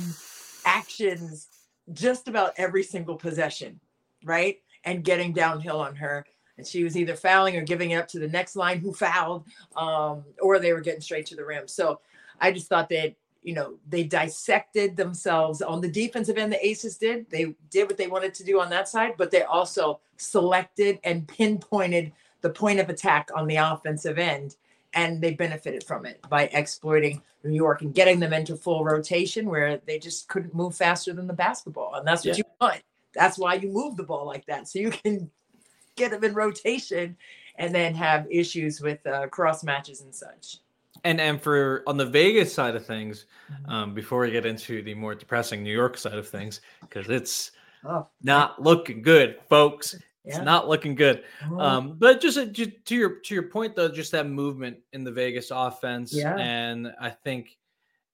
actions 0.66 1.48
just 1.92 2.28
about 2.28 2.54
every 2.58 2.84
single 2.84 3.16
possession, 3.16 3.80
right? 4.24 4.58
And 4.86 5.04
getting 5.04 5.34
downhill 5.34 5.80
on 5.80 5.96
her 5.96 6.26
and 6.58 6.68
she 6.68 6.84
was 6.84 6.98
either 6.98 7.16
fouling 7.16 7.56
or 7.56 7.62
giving 7.62 7.92
it 7.92 7.96
up 7.96 8.08
to 8.10 8.20
the 8.20 8.28
next 8.28 8.56
line 8.56 8.80
who 8.80 8.94
fouled, 8.94 9.46
um, 9.76 10.24
or 10.42 10.60
they 10.60 10.74
were 10.74 10.82
getting 10.82 11.02
straight 11.02 11.26
to 11.28 11.36
the 11.36 11.46
rim. 11.46 11.68
So 11.68 12.00
I 12.40 12.52
just 12.52 12.68
thought 12.68 12.90
that 12.90 13.16
you 13.42 13.54
know 13.54 13.76
they 13.90 14.04
dissected 14.04 14.96
themselves 14.96 15.62
on 15.62 15.82
the 15.82 15.90
defensive 15.90 16.38
end. 16.38 16.54
The 16.54 16.66
Aces 16.66 16.98
did 16.98 17.30
they 17.30 17.56
did 17.70 17.88
what 17.88 17.98
they 17.98 18.08
wanted 18.08 18.34
to 18.36 18.44
do 18.44 18.62
on 18.62 18.70
that 18.70 18.88
side, 18.88 19.16
but 19.18 19.32
they 19.32 19.44
also 19.44 20.00
selected 20.18 21.00
and 21.04 21.28
pinpointed 21.28 22.12
the 22.42 22.50
point 22.50 22.80
of 22.80 22.90
attack 22.90 23.30
on 23.36 23.48
the 23.48 23.56
offensive 23.56 24.20
end, 24.20 24.56
and 24.94 25.22
they 25.22 25.34
benefited 25.34 25.84
from 25.84 26.06
it 26.06 26.22
by 26.30 26.44
exploiting 26.54 27.22
New 27.44 27.56
York 27.56 27.82
and 27.82 27.94
getting 27.94 28.20
them 28.20 28.34
into 28.34 28.56
full 28.56 28.84
rotation 28.84 29.48
where 29.48 29.78
they 29.86 30.00
just 30.00 30.28
couldn't 30.28 30.54
move 30.54 30.76
faster 30.76 31.14
than 31.14 31.28
the 31.28 31.34
basketball, 31.34 31.96
and 31.96 32.08
that's 32.08 32.26
what 32.26 32.38
yeah. 32.38 32.44
you 32.46 32.52
want. 32.62 32.82
That's 33.14 33.38
why 33.38 33.56
you 33.56 33.70
move 33.70 33.98
the 33.98 34.04
ball 34.04 34.26
like 34.26 34.46
that, 34.46 34.68
so 34.68 34.80
you 34.80 34.92
can 34.92 35.30
get 35.96 36.12
them 36.12 36.24
in 36.24 36.34
rotation 36.34 37.16
and 37.58 37.74
then 37.74 37.94
have 37.94 38.26
issues 38.32 38.82
with 38.82 39.06
uh, 39.06 39.28
cross 39.28 39.64
matches 39.64 40.02
and 40.02 40.14
such. 40.14 40.58
And 41.04 41.20
and 41.20 41.42
for 41.42 41.84
on 41.86 41.98
the 41.98 42.06
Vegas 42.06 42.54
side 42.54 42.76
of 42.76 42.86
things, 42.86 43.26
Mhm. 43.52 43.70
um, 43.72 43.94
before 43.94 44.22
we 44.22 44.32
get 44.32 44.46
into 44.46 44.82
the 44.82 44.96
more 44.96 45.14
depressing 45.14 45.64
New 45.64 45.74
York 45.74 45.98
side 45.98 46.18
of 46.18 46.28
things, 46.28 46.62
because 46.82 47.10
it's 47.10 47.52
Oh, 47.86 48.08
not 48.22 48.62
looking 48.62 49.02
good, 49.02 49.38
folks. 49.50 49.96
It's 50.26 50.38
yeah. 50.38 50.44
not 50.44 50.70
looking 50.70 50.96
good. 50.96 51.24
Oh, 51.52 51.60
Um, 51.60 51.96
but 52.00 52.22
just, 52.22 52.38
uh, 52.38 52.46
ju- 52.46 52.66
to 52.86 52.96
your 52.96 53.20
to 53.22 53.34
your 53.34 53.44
point 53.50 53.76
though, 53.76 53.90
just 53.90 54.12
that 54.14 54.28
movement 54.28 54.78
in 54.94 55.04
the 55.04 55.12
Vegas 55.12 55.52
offense, 55.52 56.14
Yeah. 56.14 56.36
and 56.38 56.94
I 57.00 57.10
think 57.10 57.58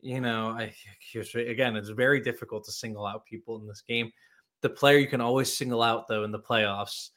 you 0.02 0.22
know, 0.22 0.50
I 0.50 0.74
again, 1.36 1.76
it's 1.76 1.90
very 1.90 2.22
difficult 2.22 2.64
to 2.66 2.72
single 2.72 3.06
out 3.06 3.26
people 3.26 3.58
in 3.60 3.68
this 3.68 3.82
game. 3.82 4.12
The 4.62 4.70
player 4.70 4.98
you 4.98 5.08
can 5.08 5.20
always 5.22 5.56
single 5.56 5.84
out 5.84 6.08
though 6.08 6.24
in 6.24 6.32
the 6.32 6.40
playoffs 6.40 7.10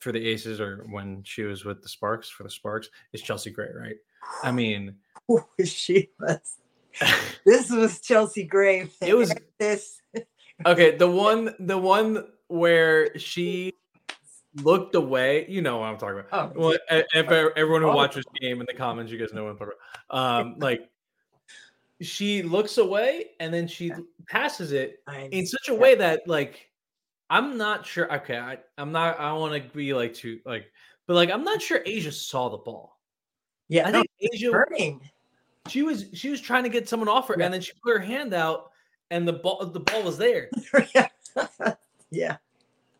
for 0.00 0.12
the 0.12 0.26
Aces 0.28 0.60
or 0.60 0.86
when 0.90 1.22
she 1.24 1.42
was 1.44 1.64
with 1.64 1.82
the 1.82 1.88
Sparks 1.88 2.28
for 2.28 2.42
the 2.42 2.50
Sparks 2.50 2.90
is 3.12 3.22
Chelsea 3.22 3.50
Gray, 3.50 3.70
right? 3.74 3.96
I 4.42 4.50
mean, 4.52 4.96
she 5.64 6.10
was. 6.20 6.58
This 7.44 7.70
was 7.70 8.00
Chelsea 8.00 8.44
Gray. 8.44 8.88
It 9.00 9.14
was- 9.14 9.32
this. 9.58 10.00
okay, 10.66 10.96
the 10.96 11.08
one 11.28 11.54
the 11.60 11.78
one 11.78 12.26
where 12.48 13.16
she 13.18 13.72
looked 14.62 14.94
away, 14.94 15.46
you 15.48 15.60
know 15.62 15.78
what 15.78 15.86
I'm 15.86 15.98
talking 15.98 16.20
about. 16.20 16.52
Oh, 16.56 16.60
Well, 16.60 16.78
if 16.90 17.06
everyone 17.56 17.82
who 17.82 17.88
Oh. 17.88 17.94
watches 17.96 18.24
the 18.32 18.40
game 18.40 18.60
in 18.60 18.66
the 18.66 18.74
comments, 18.74 19.10
you 19.12 19.18
guys 19.18 19.32
know 19.32 19.44
what 19.44 19.50
I'm 19.50 19.58
talking 19.58 19.72
about. 20.10 20.40
Um, 20.40 20.54
like 20.58 20.88
she 22.00 22.42
looks 22.42 22.78
away 22.78 23.30
and 23.40 23.52
then 23.52 23.66
she 23.66 23.90
passes 24.28 24.72
it 24.72 25.02
in 25.30 25.46
such 25.46 25.68
a 25.68 25.74
way 25.74 25.94
that 25.94 26.26
like 26.26 26.70
I'm 27.30 27.56
not 27.56 27.84
sure. 27.86 28.12
Okay, 28.16 28.38
I, 28.38 28.58
I'm 28.78 28.92
not. 28.92 29.18
I 29.18 29.32
want 29.32 29.52
to 29.60 29.68
be 29.76 29.92
like 29.94 30.14
too 30.14 30.38
like, 30.44 30.66
but 31.06 31.14
like 31.14 31.30
I'm 31.30 31.42
not 31.42 31.60
sure 31.60 31.80
A'ja 31.80 32.12
saw 32.12 32.48
the 32.48 32.58
ball. 32.58 32.98
yeah, 33.68 33.88
I 33.88 33.90
no, 33.90 34.02
think 34.20 34.32
A'ja 34.34 34.52
burning. 34.52 35.00
she 35.68 35.82
was 35.82 36.06
she 36.14 36.28
was 36.30 36.40
trying 36.40 36.62
to 36.62 36.68
get 36.68 36.88
someone 36.88 37.08
off 37.08 37.26
her, 37.28 37.34
Yeah. 37.38 37.46
and 37.46 37.54
then 37.54 37.60
she 37.60 37.72
put 37.82 37.94
her 37.94 37.98
hand 37.98 38.32
out, 38.32 38.70
and 39.10 39.26
the 39.26 39.32
ball 39.32 39.64
the 39.66 39.80
ball 39.80 40.02
was 40.04 40.16
there, 40.18 40.50
yeah. 40.94 41.08
yeah. 42.10 42.36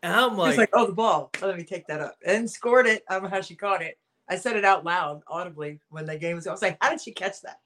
And 0.07 0.15
I'm 0.15 0.37
like, 0.37 0.57
like, 0.57 0.69
oh, 0.73 0.85
the 0.85 0.93
ball. 0.93 1.31
Oh, 1.41 1.47
let 1.47 1.57
me 1.57 1.63
take 1.63 1.85
that 1.87 1.99
up. 1.99 2.15
And 2.25 2.49
scored 2.49 2.87
it. 2.87 3.03
I 3.09 3.15
don't 3.15 3.23
know 3.23 3.29
how 3.29 3.41
she 3.41 3.55
caught 3.55 3.81
it. 3.81 3.97
I 4.29 4.35
said 4.37 4.55
it 4.55 4.63
out 4.65 4.85
loud, 4.85 5.21
audibly, 5.27 5.79
when 5.89 6.05
the 6.05 6.17
game 6.17 6.35
was. 6.35 6.47
I 6.47 6.51
was 6.51 6.61
like, 6.61 6.77
how 6.81 6.89
did 6.89 7.01
she 7.01 7.11
catch 7.11 7.41
that? 7.41 7.59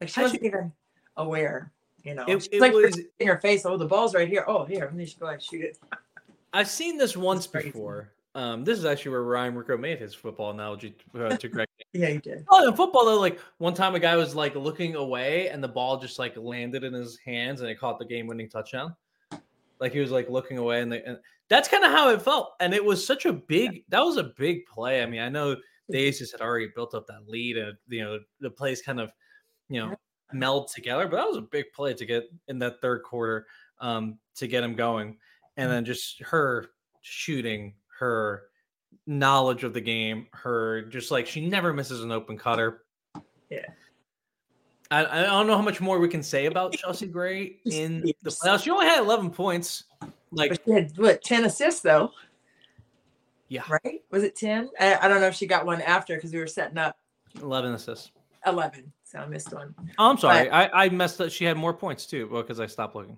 Like 0.00 0.08
she 0.10 0.22
wasn't 0.22 0.42
even 0.44 0.72
aware. 1.16 1.70
You 2.02 2.14
know, 2.14 2.24
It- 2.26 2.48
it 2.52 2.60
like 2.60 2.72
was- 2.72 3.00
in 3.18 3.26
her 3.26 3.38
face. 3.38 3.64
Oh, 3.66 3.76
the 3.76 3.86
ball's 3.86 4.14
right 4.14 4.28
here. 4.28 4.44
Oh, 4.46 4.64
here. 4.64 4.84
Let 4.84 4.94
me 4.94 5.04
just 5.04 5.18
go 5.20 5.26
ahead 5.26 5.34
and 5.34 5.42
shoot 5.42 5.62
it. 5.62 5.78
I've 6.52 6.68
seen 6.68 6.96
this 6.98 7.16
once 7.16 7.46
before. 7.46 8.10
Um, 8.34 8.64
this 8.64 8.78
is 8.78 8.84
actually 8.84 9.12
where 9.12 9.22
Ryan 9.22 9.54
Ruocco 9.54 9.78
made 9.78 9.98
his 9.98 10.14
football 10.14 10.50
analogy 10.50 10.94
to, 11.14 11.26
uh, 11.26 11.36
to 11.36 11.48
Greg. 11.48 11.68
Yeah, 11.96 12.08
he 12.08 12.18
did. 12.18 12.44
Oh, 12.50 12.66
in 12.68 12.74
football 12.74 13.04
though, 13.04 13.20
like 13.20 13.38
one 13.58 13.72
time 13.72 13.94
a 13.94 14.00
guy 14.00 14.16
was 14.16 14.34
like 14.34 14.56
looking 14.56 14.96
away 14.96 15.48
and 15.48 15.62
the 15.62 15.68
ball 15.68 15.96
just 15.96 16.18
like 16.18 16.36
landed 16.36 16.82
in 16.82 16.92
his 16.92 17.16
hands 17.24 17.60
and 17.60 17.70
it 17.70 17.78
caught 17.78 18.00
the 18.00 18.04
game-winning 18.04 18.48
touchdown. 18.48 18.96
Like 19.84 19.92
he 19.92 20.00
was 20.00 20.10
like 20.10 20.30
looking 20.30 20.56
away 20.56 20.80
and, 20.80 20.90
the, 20.90 21.06
and 21.06 21.18
that's 21.50 21.68
kind 21.68 21.84
of 21.84 21.90
how 21.90 22.08
it 22.08 22.22
felt. 22.22 22.54
And 22.58 22.72
it 22.72 22.82
was 22.82 23.06
such 23.06 23.26
a 23.26 23.34
big. 23.34 23.84
That 23.90 24.02
was 24.02 24.16
a 24.16 24.32
big 24.38 24.64
play. 24.64 25.02
I 25.02 25.06
mean, 25.06 25.20
I 25.20 25.28
know 25.28 25.56
the 25.90 25.98
Aces 25.98 26.32
had 26.32 26.40
already 26.40 26.68
built 26.74 26.94
up 26.94 27.06
that 27.08 27.28
lead 27.28 27.58
and 27.58 27.76
you 27.88 28.02
know 28.02 28.18
the 28.40 28.48
plays 28.48 28.80
kind 28.80 28.98
of 28.98 29.12
you 29.68 29.78
know 29.78 29.94
meld 30.32 30.68
together, 30.74 31.06
but 31.06 31.18
that 31.18 31.28
was 31.28 31.36
a 31.36 31.42
big 31.42 31.66
play 31.74 31.92
to 31.92 32.06
get 32.06 32.24
in 32.48 32.58
that 32.60 32.80
third 32.80 33.02
quarter 33.02 33.46
um, 33.78 34.18
to 34.36 34.46
get 34.46 34.64
him 34.64 34.74
going, 34.74 35.18
and 35.58 35.70
then 35.70 35.84
just 35.84 36.22
her 36.22 36.70
shooting 37.02 37.74
her 37.98 38.44
knowledge 39.06 39.64
of 39.64 39.74
the 39.74 39.82
game, 39.82 40.28
her 40.32 40.86
just 40.86 41.10
like 41.10 41.26
she 41.26 41.46
never 41.46 41.74
misses 41.74 42.02
an 42.02 42.10
open 42.10 42.38
cutter. 42.38 42.84
Yeah. 43.50 43.66
I, 44.90 45.04
I 45.04 45.22
don't 45.22 45.46
know 45.46 45.56
how 45.56 45.62
much 45.62 45.80
more 45.80 45.98
we 45.98 46.08
can 46.08 46.22
say 46.22 46.46
about 46.46 46.72
Chelsea 46.74 47.06
Gray 47.06 47.56
in 47.64 48.02
the 48.02 48.30
playoffs. 48.30 48.64
She 48.64 48.70
only 48.70 48.86
had 48.86 49.00
11 49.00 49.30
points. 49.30 49.84
Like, 50.30 50.50
But 50.50 50.60
she 50.64 50.70
had 50.72 50.98
what 50.98 51.22
ten 51.22 51.44
assists 51.44 51.80
though, 51.80 52.10
yeah, 53.48 53.62
right? 53.68 54.02
Was 54.10 54.24
it 54.24 54.34
ten? 54.36 54.68
I, 54.80 54.96
I 54.96 55.08
don't 55.08 55.20
know 55.20 55.28
if 55.28 55.34
she 55.34 55.46
got 55.46 55.64
one 55.64 55.80
after 55.80 56.16
because 56.16 56.32
we 56.32 56.40
were 56.40 56.46
setting 56.48 56.76
up 56.76 56.96
11 57.40 57.72
assists. 57.74 58.10
eleven, 58.46 58.92
so 59.04 59.20
I 59.20 59.26
missed 59.26 59.52
one. 59.52 59.74
Oh, 59.98 60.10
I'm 60.10 60.18
sorry. 60.18 60.50
I, 60.50 60.84
I 60.86 60.88
messed 60.88 61.20
up. 61.20 61.30
She 61.30 61.44
had 61.44 61.56
more 61.56 61.72
points 61.72 62.04
too. 62.06 62.28
Well, 62.30 62.42
because 62.42 62.58
I 62.58 62.66
stopped 62.66 62.96
looking. 62.96 63.16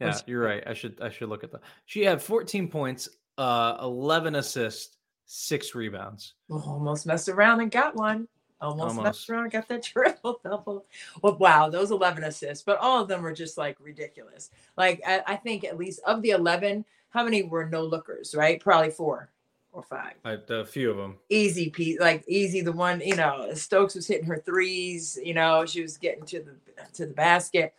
Yeah, 0.00 0.18
you're 0.26 0.42
right. 0.42 0.62
I 0.66 0.74
should 0.74 1.00
I 1.00 1.08
should 1.08 1.28
look 1.28 1.44
at 1.44 1.52
that. 1.52 1.62
She 1.86 2.02
had 2.04 2.20
14 2.20 2.68
points, 2.68 3.08
uh, 3.38 3.76
11 3.80 4.34
assists, 4.34 4.96
six 5.26 5.74
rebounds. 5.74 6.34
Almost 6.50 7.06
messed 7.06 7.28
around 7.28 7.60
and 7.60 7.70
got 7.70 7.94
one. 7.96 8.26
Almost, 8.60 8.88
Almost. 8.88 9.04
messed 9.04 9.30
around, 9.30 9.52
got 9.52 9.68
that 9.68 9.82
triple 9.82 10.40
double. 10.42 10.86
Well, 11.22 11.36
wow, 11.36 11.68
those 11.68 11.90
eleven 11.90 12.24
assists, 12.24 12.64
but 12.64 12.78
all 12.78 13.02
of 13.02 13.08
them 13.08 13.22
were 13.22 13.34
just 13.34 13.58
like 13.58 13.76
ridiculous. 13.80 14.50
Like 14.76 15.02
I, 15.06 15.22
I 15.26 15.36
think 15.36 15.64
at 15.64 15.76
least 15.76 16.00
of 16.06 16.22
the 16.22 16.30
eleven, 16.30 16.84
how 17.10 17.24
many 17.24 17.42
were 17.42 17.68
no 17.68 17.82
lookers? 17.84 18.34
Right, 18.34 18.60
probably 18.60 18.90
four 18.90 19.30
or 19.72 19.82
five. 19.82 20.14
I, 20.24 20.38
a 20.48 20.64
few 20.64 20.90
of 20.90 20.96
them. 20.96 21.16
Easy 21.28 21.68
piece, 21.68 22.00
like 22.00 22.24
easy. 22.26 22.62
The 22.62 22.72
one 22.72 23.00
you 23.00 23.16
know, 23.16 23.50
Stokes 23.54 23.94
was 23.94 24.06
hitting 24.06 24.26
her 24.26 24.38
threes. 24.38 25.18
You 25.22 25.34
know, 25.34 25.66
she 25.66 25.82
was 25.82 25.98
getting 25.98 26.24
to 26.26 26.40
the 26.40 26.82
to 26.94 27.06
the 27.06 27.14
basket. 27.14 27.74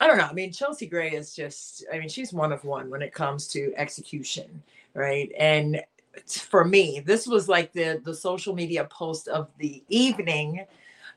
I 0.00 0.08
don't 0.08 0.18
know. 0.18 0.24
I 0.24 0.32
mean, 0.32 0.52
Chelsea 0.52 0.86
Gray 0.86 1.12
is 1.12 1.32
just. 1.34 1.84
I 1.92 2.00
mean, 2.00 2.08
she's 2.08 2.32
one 2.32 2.50
of 2.50 2.64
one 2.64 2.90
when 2.90 3.02
it 3.02 3.14
comes 3.14 3.46
to 3.48 3.72
execution, 3.76 4.64
right? 4.94 5.30
And 5.38 5.80
for 6.26 6.64
me, 6.64 7.00
this 7.00 7.26
was 7.26 7.48
like 7.48 7.72
the 7.72 8.00
the 8.04 8.14
social 8.14 8.54
media 8.54 8.84
post 8.84 9.28
of 9.28 9.48
the 9.58 9.82
evening 9.88 10.64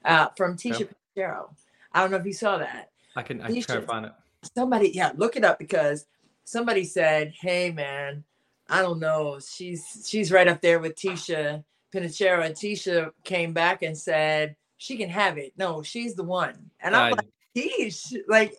uh, 0.03 0.27
from 0.37 0.55
Ticha 0.55 0.87
Penicheiro. 1.17 1.49
I 1.93 2.01
don't 2.01 2.11
know 2.11 2.17
if 2.17 2.25
you 2.25 2.33
saw 2.33 2.57
that. 2.57 2.91
I 3.15 3.21
can 3.21 3.41
I 3.41 3.47
can 3.47 3.61
try 3.61 3.75
to 3.75 3.81
find 3.81 4.05
it. 4.05 4.11
Somebody, 4.55 4.91
yeah, 4.93 5.11
look 5.15 5.35
it 5.35 5.43
up 5.43 5.57
because 5.59 6.05
somebody 6.43 6.83
said, 6.83 7.33
"Hey, 7.39 7.71
man, 7.71 8.23
I 8.69 8.81
don't 8.81 8.99
know. 8.99 9.39
She's 9.39 10.05
she's 10.07 10.31
right 10.31 10.47
up 10.47 10.61
there 10.61 10.79
with 10.79 10.95
Ticha 10.95 11.63
Penicheiro." 11.93 12.45
And 12.45 12.55
Ticha 12.55 13.11
came 13.23 13.53
back 13.53 13.81
and 13.81 13.97
said 13.97 14.55
she 14.77 14.97
can 14.97 15.09
have 15.09 15.37
it. 15.37 15.53
No, 15.57 15.81
she's 15.81 16.15
the 16.15 16.23
one. 16.23 16.71
And 16.79 16.95
I'm 16.95 17.13
I- 17.13 17.15
like, 17.15 17.27
Tish, 17.55 18.13
like, 18.27 18.53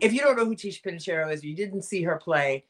if 0.00 0.14
you 0.14 0.20
don't 0.20 0.36
know 0.36 0.46
who 0.46 0.56
Ticha 0.56 0.80
Penicheiro 0.82 1.30
is, 1.32 1.44
you 1.44 1.54
didn't 1.54 1.82
see 1.82 2.02
her 2.02 2.16
play. 2.16 2.64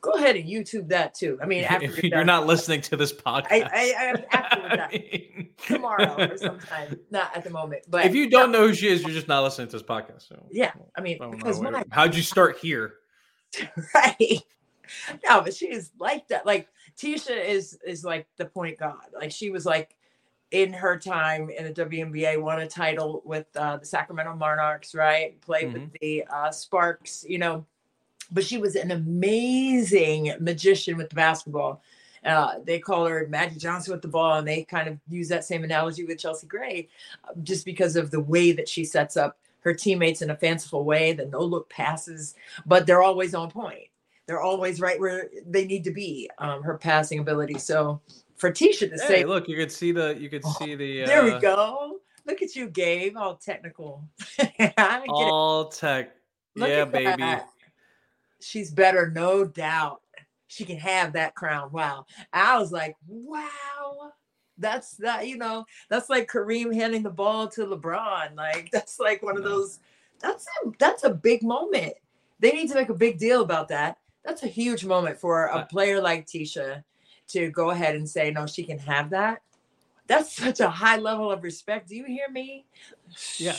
Go 0.00 0.12
ahead 0.12 0.36
and 0.36 0.48
YouTube 0.48 0.88
that 0.88 1.14
too. 1.14 1.38
I 1.42 1.46
mean, 1.46 1.64
after 1.64 1.86
if 1.86 2.02
you're 2.02 2.10
done. 2.10 2.26
not 2.26 2.46
listening 2.46 2.80
to 2.82 2.96
this 2.96 3.12
podcast, 3.12 3.48
I, 3.50 3.62
I, 3.72 3.94
I 3.98 4.36
after 4.36 4.82
I 4.82 4.88
mean- 4.92 5.48
tomorrow 5.66 6.30
or 6.30 6.38
sometime, 6.38 7.00
not 7.10 7.36
at 7.36 7.44
the 7.44 7.50
moment. 7.50 7.84
But 7.88 8.06
if 8.06 8.14
you 8.14 8.30
don't 8.30 8.52
know 8.52 8.68
who 8.68 8.74
she 8.74 8.88
is, 8.88 9.02
you're 9.02 9.10
just 9.10 9.28
not 9.28 9.42
listening 9.42 9.68
to 9.68 9.72
this 9.72 9.82
podcast. 9.82 10.28
So 10.28 10.46
yeah, 10.50 10.72
I 10.96 11.00
mean, 11.00 11.18
I 11.20 11.28
because 11.28 11.60
my 11.60 11.82
how'd 11.90 12.14
you 12.14 12.22
start 12.22 12.58
here? 12.58 12.94
right. 13.94 14.42
No, 15.24 15.40
but 15.42 15.54
she 15.54 15.66
is 15.66 15.90
like 15.98 16.28
that. 16.28 16.46
Like 16.46 16.68
Ticha 16.96 17.44
is 17.46 17.78
is 17.84 18.04
like 18.04 18.26
the 18.36 18.44
point 18.44 18.78
guard. 18.78 18.96
Like 19.12 19.32
she 19.32 19.50
was 19.50 19.66
like 19.66 19.96
in 20.50 20.72
her 20.72 20.96
time 20.96 21.50
in 21.50 21.64
the 21.64 21.72
WNBA, 21.72 22.40
won 22.40 22.60
a 22.60 22.68
title 22.68 23.22
with 23.24 23.46
uh, 23.56 23.76
the 23.76 23.86
Sacramento 23.86 24.34
Monarchs, 24.34 24.94
right? 24.94 25.40
Played 25.42 25.72
with 25.72 25.92
the 26.00 26.24
uh, 26.32 26.50
Sparks, 26.50 27.24
you 27.28 27.38
know. 27.38 27.66
But 28.30 28.44
she 28.44 28.58
was 28.58 28.76
an 28.76 28.90
amazing 28.90 30.34
magician 30.40 30.96
with 30.96 31.08
the 31.10 31.16
basketball. 31.16 31.82
Uh, 32.24 32.54
they 32.64 32.78
call 32.78 33.06
her 33.06 33.26
Magic 33.28 33.58
Johnson 33.58 33.92
with 33.92 34.02
the 34.02 34.08
ball, 34.08 34.38
and 34.38 34.46
they 34.46 34.64
kind 34.64 34.88
of 34.88 34.98
use 35.08 35.28
that 35.28 35.44
same 35.44 35.64
analogy 35.64 36.04
with 36.04 36.18
Chelsea 36.18 36.46
Gray, 36.46 36.88
uh, 37.24 37.32
just 37.42 37.64
because 37.64 37.96
of 37.96 38.10
the 38.10 38.20
way 38.20 38.52
that 38.52 38.68
she 38.68 38.84
sets 38.84 39.16
up 39.16 39.38
her 39.60 39.74
teammates 39.74 40.22
in 40.22 40.30
a 40.30 40.36
fanciful 40.36 40.84
way, 40.84 41.12
the 41.12 41.26
no 41.26 41.40
look 41.40 41.68
passes, 41.68 42.34
but 42.66 42.86
they're 42.86 43.02
always 43.02 43.34
on 43.34 43.50
point. 43.50 43.88
They're 44.26 44.40
always 44.40 44.80
right 44.80 45.00
where 45.00 45.30
they 45.46 45.64
need 45.64 45.84
to 45.84 45.90
be. 45.90 46.30
Um, 46.38 46.62
her 46.62 46.76
passing 46.76 47.18
ability. 47.18 47.58
So 47.58 48.00
for 48.36 48.50
Ticha 48.50 48.90
to 48.90 48.98
Hey, 48.98 48.98
say, 48.98 49.24
look, 49.24 49.48
you 49.48 49.56
could 49.56 49.72
see 49.72 49.92
the 49.92 50.16
you 50.18 50.28
could 50.28 50.44
Oh, 50.44 50.54
see 50.58 50.74
the 50.74 51.02
there 51.06 51.24
we 51.24 51.32
uh, 51.32 51.38
go. 51.38 52.00
Look 52.26 52.42
at 52.42 52.54
you, 52.54 52.68
Gabe, 52.68 53.16
all 53.16 53.36
technical. 53.36 54.04
I 54.38 54.44
get 54.46 55.28
it. 55.28 55.30
all 55.30 55.68
tech. 55.68 56.10
Look 56.56 56.68
yeah, 56.68 56.84
baby. 56.84 57.22
that. 57.22 57.48
She's 58.40 58.70
better, 58.70 59.10
no 59.10 59.44
doubt. 59.44 60.00
She 60.46 60.64
can 60.64 60.78
have 60.78 61.12
that 61.12 61.34
crown. 61.34 61.70
Wow. 61.72 62.06
I 62.32 62.58
was 62.58 62.72
like, 62.72 62.96
wow. 63.06 64.12
That's 64.56 64.96
that, 64.96 65.28
you 65.28 65.36
know, 65.36 65.64
that's 65.88 66.10
like 66.10 66.28
Kareem 66.28 66.74
handing 66.74 67.02
the 67.02 67.10
ball 67.10 67.48
to 67.48 67.66
LeBron. 67.66 68.36
Like 68.36 68.70
that's 68.72 68.98
like 68.98 69.22
one 69.22 69.36
of 69.36 69.44
those, 69.44 69.78
that's 70.20 70.46
a 70.64 70.70
that's 70.78 71.04
a 71.04 71.10
big 71.10 71.42
moment. 71.42 71.94
They 72.40 72.52
need 72.52 72.68
to 72.68 72.74
make 72.74 72.88
a 72.88 72.94
big 72.94 73.18
deal 73.18 73.42
about 73.42 73.68
that. 73.68 73.98
That's 74.24 74.42
a 74.42 74.48
huge 74.48 74.84
moment 74.84 75.18
for 75.18 75.46
a 75.46 75.64
player 75.66 76.00
like 76.00 76.26
Ticha 76.26 76.82
to 77.28 77.50
go 77.50 77.70
ahead 77.70 77.94
and 77.94 78.08
say, 78.08 78.30
no, 78.30 78.46
she 78.46 78.64
can 78.64 78.78
have 78.78 79.10
that. 79.10 79.42
That's 80.06 80.34
such 80.34 80.60
a 80.60 80.68
high 80.70 80.96
level 80.96 81.30
of 81.30 81.42
respect. 81.42 81.88
Do 81.88 81.96
you 81.96 82.04
hear 82.04 82.28
me? 82.30 82.64
Yeah. 83.36 83.56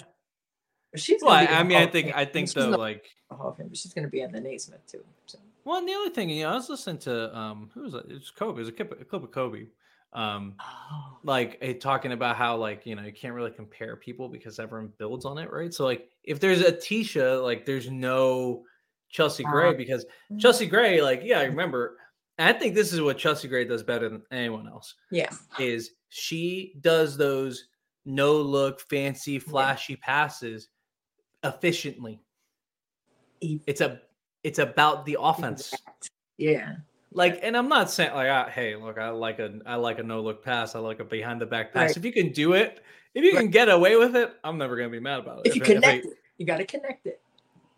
She's 0.95 1.21
Well, 1.21 1.31
I, 1.33 1.45
be 1.45 1.51
I 1.53 1.57
the 1.59 1.65
mean, 1.65 1.77
I 1.77 1.85
think 1.85 2.15
I 2.15 2.25
think 2.25 2.47
She's 2.47 2.55
though, 2.55 2.69
like, 2.69 3.03
the 3.03 3.09
Hall 3.35 3.49
of 3.49 3.57
Fame, 3.57 3.67
but 3.67 3.77
she's 3.77 3.93
going 3.93 4.05
to 4.05 4.11
be 4.11 4.21
in 4.21 4.31
the 4.31 4.41
Naismith 4.41 4.85
too. 4.87 5.03
So. 5.25 5.39
well, 5.65 5.77
and 5.77 5.87
the 5.87 5.93
other 5.93 6.09
thing, 6.09 6.29
you 6.29 6.43
know, 6.43 6.51
I 6.51 6.55
was 6.55 6.69
listening 6.69 6.97
to 6.99 7.35
um, 7.37 7.69
who 7.73 7.81
was 7.81 7.93
it? 7.93 8.05
It's 8.09 8.31
Kobe. 8.31 8.57
It 8.57 8.59
was 8.59 8.67
a 8.69 8.71
clip, 8.71 8.99
a 8.99 9.05
clip 9.05 9.23
of 9.23 9.31
Kobe. 9.31 9.67
Um, 10.11 10.55
oh. 10.59 11.19
like 11.23 11.59
eh, 11.61 11.73
talking 11.73 12.13
about 12.13 12.35
how 12.35 12.57
like 12.57 12.83
you 12.85 12.95
know 12.95 13.03
you 13.03 13.13
can't 13.13 13.35
really 13.35 13.51
compare 13.51 13.95
people 13.95 14.27
because 14.27 14.59
everyone 14.59 14.91
builds 14.97 15.25
on 15.25 15.37
it, 15.37 15.51
right? 15.51 15.73
So 15.73 15.85
like 15.85 16.09
if 16.23 16.39
there's 16.39 16.61
a 16.61 16.71
Ticha, 16.71 17.43
like 17.43 17.65
there's 17.65 17.91
no 17.91 18.63
Chelsea 19.09 19.43
Gray 19.43 19.73
because 19.75 20.05
mm-hmm. 20.05 20.39
Chelsea 20.39 20.65
Gray, 20.65 21.01
like 21.01 21.21
yeah, 21.23 21.39
I 21.39 21.43
remember. 21.43 21.97
I 22.39 22.53
think 22.53 22.73
this 22.73 22.93
is 22.93 23.01
what 23.01 23.17
Chelsea 23.17 23.49
Gray 23.49 23.65
does 23.65 23.83
better 23.83 24.07
than 24.07 24.21
anyone 24.31 24.65
else. 24.65 24.95
Yeah, 25.11 25.29
is 25.59 25.91
she 26.07 26.73
does 26.81 27.17
those 27.17 27.65
no 28.05 28.33
look, 28.37 28.79
fancy, 28.81 29.39
flashy 29.39 29.93
yeah. 29.93 29.99
passes 30.01 30.69
efficiently. 31.43 32.21
It's 33.41 33.81
a 33.81 34.01
it's 34.43 34.59
about 34.59 35.05
the 35.05 35.17
offense. 35.19 35.73
Yeah. 36.37 36.75
Like, 37.11 37.39
and 37.41 37.57
I'm 37.57 37.67
not 37.67 37.89
saying 37.89 38.13
like, 38.13 38.29
I, 38.29 38.49
hey, 38.49 38.75
look, 38.75 38.97
I 38.99 39.09
like 39.09 39.39
a 39.39 39.59
I 39.65 39.75
like 39.75 39.99
a 39.99 40.03
no 40.03 40.21
look 40.21 40.43
pass. 40.43 40.75
I 40.75 40.79
like 40.79 40.99
a 40.99 41.03
behind 41.03 41.41
the 41.41 41.45
back 41.45 41.73
pass. 41.73 41.89
Right. 41.89 41.97
If 41.97 42.05
you 42.05 42.11
can 42.11 42.31
do 42.31 42.53
it, 42.53 42.81
if 43.13 43.23
you 43.23 43.31
right. 43.31 43.41
can 43.41 43.49
get 43.49 43.69
away 43.69 43.95
with 43.95 44.15
it, 44.15 44.33
I'm 44.43 44.57
never 44.57 44.77
gonna 44.77 44.89
be 44.89 44.99
mad 44.99 45.19
about 45.19 45.39
it. 45.39 45.47
If, 45.47 45.51
if 45.51 45.55
you 45.55 45.61
connect 45.61 46.05
if 46.05 46.11
I, 46.11 46.13
it, 46.13 46.17
you 46.37 46.45
got 46.45 46.57
to 46.57 46.65
connect 46.65 47.07
it. 47.07 47.21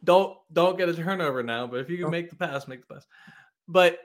Don't 0.04 0.38
don't 0.52 0.78
get 0.78 0.90
a 0.90 0.94
turnover 0.94 1.44
now, 1.44 1.68
but 1.68 1.80
if 1.80 1.90
you 1.90 1.98
can 1.98 2.08
oh. 2.08 2.12
make 2.12 2.30
the 2.30 2.36
pass, 2.36 2.68
make 2.68 2.88
the 2.88 2.94
pass. 2.96 3.06
But 3.68 4.00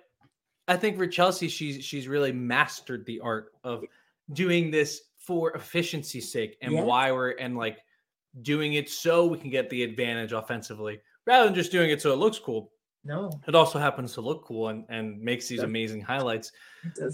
I 0.68 0.76
think 0.76 0.96
for 0.96 1.06
Chelsea, 1.06 1.48
she's 1.48 1.84
she's 1.84 2.06
really 2.06 2.32
mastered 2.32 3.04
the 3.06 3.20
art 3.20 3.52
of 3.64 3.84
doing 4.32 4.70
this 4.70 5.02
for 5.18 5.52
efficiency's 5.52 6.30
sake 6.30 6.56
and 6.62 6.84
why 6.84 7.10
we're 7.10 7.30
and 7.30 7.56
like 7.56 7.78
doing 8.42 8.74
it 8.74 8.88
so 8.88 9.26
we 9.26 9.38
can 9.38 9.50
get 9.50 9.68
the 9.70 9.82
advantage 9.82 10.32
offensively 10.32 11.00
rather 11.26 11.46
than 11.46 11.54
just 11.54 11.72
doing 11.72 11.90
it 11.90 12.00
so 12.00 12.12
it 12.12 12.16
looks 12.16 12.38
cool. 12.38 12.72
No, 13.04 13.30
it 13.46 13.54
also 13.54 13.78
happens 13.78 14.14
to 14.14 14.20
look 14.20 14.44
cool 14.44 14.68
and, 14.68 14.84
and 14.88 15.20
makes 15.20 15.46
these 15.46 15.62
amazing 15.62 16.00
highlights. 16.00 16.50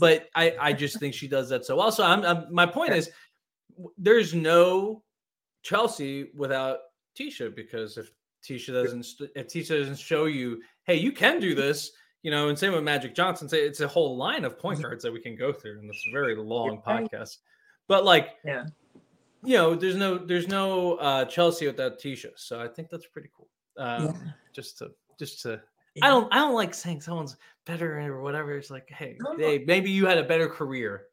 But 0.00 0.30
I, 0.34 0.56
I 0.58 0.72
just 0.72 0.98
think 0.98 1.12
she 1.12 1.28
does 1.28 1.50
that 1.50 1.66
so 1.66 1.76
well. 1.76 1.92
So 1.92 2.02
I'm, 2.02 2.24
I'm 2.24 2.46
my 2.50 2.64
point 2.64 2.94
is 2.94 3.10
there's 3.98 4.32
no 4.32 5.02
Chelsea 5.62 6.30
without 6.34 6.78
Ticha 7.18 7.54
because 7.54 7.98
if 7.98 8.10
Ticha 8.42 8.72
doesn't 8.72 9.06
if 9.36 9.48
Ticha 9.48 9.78
doesn't 9.78 9.98
show 9.98 10.24
you, 10.24 10.62
hey, 10.84 10.96
you 10.96 11.12
can 11.12 11.40
do 11.40 11.54
this, 11.54 11.92
you 12.22 12.30
know, 12.30 12.48
and 12.48 12.58
same 12.58 12.72
with 12.72 12.82
Magic 12.82 13.14
Johnson. 13.14 13.48
Say 13.48 13.60
it's 13.60 13.80
a 13.80 13.88
whole 13.88 14.16
line 14.16 14.44
of 14.44 14.58
point 14.58 14.78
mm-hmm. 14.78 14.88
guards 14.88 15.02
that 15.04 15.12
we 15.12 15.20
can 15.20 15.36
go 15.36 15.52
through 15.52 15.78
in 15.78 15.86
this 15.86 16.02
very 16.12 16.36
long 16.36 16.80
podcast. 16.86 17.38
But 17.86 18.04
like, 18.04 18.30
yeah, 18.44 18.64
you 19.44 19.56
know, 19.56 19.74
there's 19.74 19.96
no 19.96 20.18
there's 20.18 20.48
no 20.48 20.94
uh 20.94 21.24
Chelsea 21.26 21.66
without 21.66 21.98
Ticha, 21.98 22.30
so 22.36 22.60
I 22.60 22.68
think 22.68 22.88
that's 22.88 23.06
pretty 23.06 23.28
cool. 23.36 23.48
Um, 23.78 24.06
yeah. 24.06 24.12
Just 24.52 24.78
to 24.78 24.92
just 25.18 25.42
to 25.42 25.60
yeah. 25.94 26.06
I 26.06 26.08
don't 26.08 26.32
I 26.32 26.38
don't 26.38 26.54
like 26.54 26.74
saying 26.74 27.00
someone's 27.00 27.36
better 27.66 28.00
or 28.00 28.22
whatever. 28.22 28.56
It's 28.56 28.70
like, 28.70 28.90
hey, 28.90 29.18
hey, 29.38 29.64
maybe 29.66 29.90
you 29.90 30.06
had 30.06 30.18
a 30.18 30.24
better 30.24 30.48
career. 30.48 31.06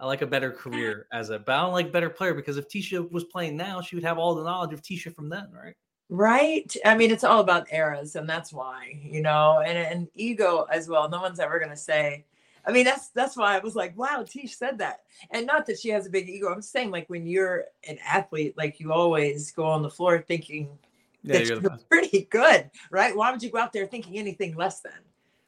I 0.00 0.06
like 0.06 0.22
a 0.22 0.26
better 0.26 0.50
career 0.50 1.06
as 1.12 1.30
a, 1.30 1.38
but 1.38 1.54
I 1.54 1.62
don't 1.62 1.72
like 1.72 1.92
better 1.92 2.10
player 2.10 2.34
because 2.34 2.56
if 2.56 2.68
Ticha 2.68 3.10
was 3.12 3.24
playing 3.24 3.56
now, 3.56 3.80
she 3.80 3.94
would 3.94 4.04
have 4.04 4.18
all 4.18 4.34
the 4.34 4.42
knowledge 4.42 4.72
of 4.72 4.82
Ticha 4.82 5.14
from 5.14 5.28
then, 5.28 5.48
right? 5.52 5.74
Right. 6.10 6.74
I 6.84 6.96
mean, 6.96 7.10
it's 7.10 7.24
all 7.24 7.40
about 7.40 7.72
eras, 7.72 8.16
and 8.16 8.28
that's 8.28 8.52
why, 8.52 9.00
you 9.02 9.22
know, 9.22 9.62
and 9.64 9.78
and 9.78 10.08
ego 10.14 10.66
as 10.70 10.88
well. 10.88 11.08
No 11.08 11.20
one's 11.20 11.40
ever 11.40 11.58
gonna 11.58 11.76
say. 11.76 12.24
I 12.66 12.72
mean, 12.72 12.84
that's 12.84 13.08
that's 13.10 13.36
why 13.36 13.56
I 13.56 13.58
was 13.60 13.76
like, 13.76 13.96
wow, 13.96 14.24
Tish 14.28 14.56
said 14.56 14.78
that, 14.78 15.00
and 15.30 15.46
not 15.46 15.66
that 15.66 15.78
she 15.78 15.90
has 15.90 16.06
a 16.06 16.10
big 16.10 16.28
ego. 16.28 16.52
I'm 16.52 16.62
saying 16.62 16.90
like 16.90 17.08
when 17.08 17.26
you're 17.26 17.64
an 17.88 17.98
athlete, 18.06 18.56
like 18.56 18.80
you 18.80 18.92
always 18.92 19.52
go 19.52 19.64
on 19.64 19.82
the 19.82 19.90
floor 19.90 20.24
thinking 20.26 20.78
yeah, 21.24 21.38
you're, 21.38 21.60
you're 21.60 21.78
pretty 21.88 22.28
good, 22.30 22.70
right? 22.90 23.16
Why 23.16 23.30
would 23.30 23.42
you 23.42 23.50
go 23.50 23.58
out 23.58 23.72
there 23.72 23.86
thinking 23.86 24.18
anything 24.18 24.54
less 24.56 24.80
than 24.80 24.92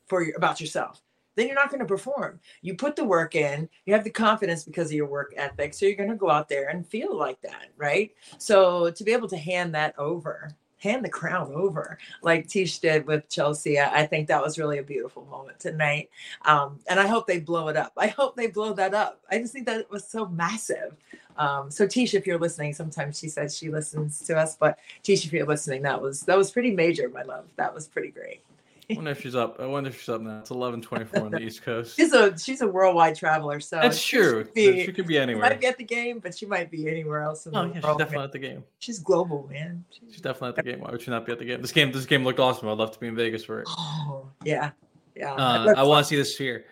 for 0.07 0.23
your, 0.23 0.37
about 0.37 0.61
yourself? 0.61 1.03
Then 1.35 1.47
you're 1.47 1.55
not 1.55 1.69
going 1.69 1.81
to 1.81 1.87
perform. 1.87 2.41
You 2.63 2.75
put 2.75 2.97
the 2.97 3.05
work 3.05 3.35
in, 3.35 3.69
you 3.85 3.93
have 3.93 4.05
the 4.05 4.11
confidence 4.11 4.65
because 4.65 4.89
of 4.89 4.95
your 4.95 5.07
work 5.07 5.35
ethic. 5.37 5.75
So 5.75 5.85
you're 5.85 5.95
going 5.95 6.09
to 6.09 6.17
go 6.17 6.31
out 6.31 6.49
there 6.49 6.69
and 6.71 6.87
feel 6.87 7.15
like 7.15 7.41
that, 7.43 7.67
right? 7.77 8.11
So 8.39 8.91
to 8.91 9.05
be 9.05 9.13
able 9.13 9.29
to 9.29 9.37
hand 9.37 9.75
that 9.75 9.97
over, 9.99 10.51
hand 10.79 11.05
the 11.05 11.11
crown 11.11 11.53
over 11.55 11.99
like 12.23 12.49
Tish 12.49 12.79
did 12.79 13.07
with 13.07 13.29
Chelsea, 13.29 13.79
I 13.79 14.07
think 14.07 14.29
that 14.29 14.43
was 14.43 14.59
really 14.59 14.79
a 14.79 14.83
beautiful 14.83 15.27
moment 15.27 15.61
tonight. 15.61 16.09
Um, 16.47 16.81
and 16.87 16.99
I 16.99 17.07
hope 17.07 17.27
they 17.27 17.41
blow 17.41 17.69
it 17.69 17.77
up. 17.77 17.93
I 17.99 18.07
hope 18.07 18.35
they 18.35 18.47
blow 18.47 18.73
that 18.73 18.95
up. 18.95 19.21
I 19.31 19.39
just 19.39 19.53
think 19.53 19.67
that 19.67 19.81
it 19.81 19.91
was 19.91 20.09
so 20.09 20.27
massive. 20.29 20.97
Um, 21.39 21.71
so 21.71 21.87
Tish, 21.87 22.15
if 22.15 22.27
you're 22.27 22.39
listening, 22.39 22.73
sometimes 22.75 23.19
she 23.19 23.29
says 23.29 23.57
she 23.57 23.71
listens 23.71 24.21
to 24.21 24.37
us, 24.37 24.57
but 24.57 24.79
Tish, 25.03 25.27
if 25.27 25.33
you're 25.33 25.47
listening, 25.47 25.83
that 25.83 26.01
was 26.01 26.23
that 26.23 26.37
was 26.37 26.51
pretty 26.51 26.71
major, 26.71 27.09
my 27.09 27.23
love. 27.23 27.47
That 27.57 27.75
was 27.75 27.87
pretty 27.87 28.11
great. 28.11 28.41
I 28.89 28.95
wonder 28.95 29.11
if 29.11 29.21
she's 29.21 29.35
up. 29.35 29.59
I 29.59 29.67
wonder 29.67 29.91
if 29.91 29.99
she's 29.99 30.09
up 30.09 30.21
now. 30.21 30.39
It's 30.39 30.51
eleven 30.51 30.81
twenty 30.81 31.07
four 31.07 31.23
on 31.23 31.33
the 31.33 31.41
East 31.41 31.63
Coast. 31.63 31.97
she's 31.97 32.13
a 32.13 32.39
she's 32.39 32.61
a 32.61 32.69
worldwide 32.69 33.17
traveler, 33.17 33.59
so 33.59 33.81
that's 33.83 34.03
true. 34.03 34.45
Be, 34.55 34.85
she 34.85 34.93
could 34.93 35.09
be 35.09 35.19
anywhere. 35.19 35.45
She 35.45 35.51
might 35.51 35.61
be 35.61 35.67
at 35.67 35.77
the 35.77 35.85
game, 35.85 36.21
but 36.21 36.39
she 36.39 36.47
might 36.47 36.71
be 36.71 36.89
anywhere 36.89 37.23
else. 37.23 37.47
In 37.47 37.57
oh, 37.57 37.67
the 37.67 37.75
yeah, 37.75 37.81
world, 37.81 37.97
she's 37.97 37.99
definitely 37.99 38.25
at 38.25 38.33
the 38.33 38.39
game. 38.39 38.65
She's 38.79 38.99
global, 39.01 39.49
man. 39.51 39.85
She's, 39.91 40.13
she's 40.13 40.21
definitely 40.21 40.51
at 40.51 40.57
the 40.57 40.63
game. 40.63 40.81
Why 40.81 40.93
would 40.93 41.03
she 41.03 41.11
not 41.11 41.27
be 41.27 41.33
at 41.33 41.41
the 41.41 41.45
game? 41.45 41.61
This 41.61 41.73
game, 41.73 41.91
this 41.91 42.07
game 42.07 42.23
looked 42.23 42.39
awesome. 42.39 42.69
I'd 42.69 42.79
love 42.79 42.93
to 42.93 43.01
be 43.01 43.09
in 43.09 43.17
Vegas 43.17 43.45
for 43.45 43.61
it. 43.61 43.69
Oh 43.69 44.29
yeah, 44.45 44.71
yeah. 45.17 45.35
Uh, 45.35 45.75
I 45.77 45.83
want 45.83 46.05
to 46.05 46.09
see 46.09 46.17
the 46.17 46.25
sphere. 46.25 46.67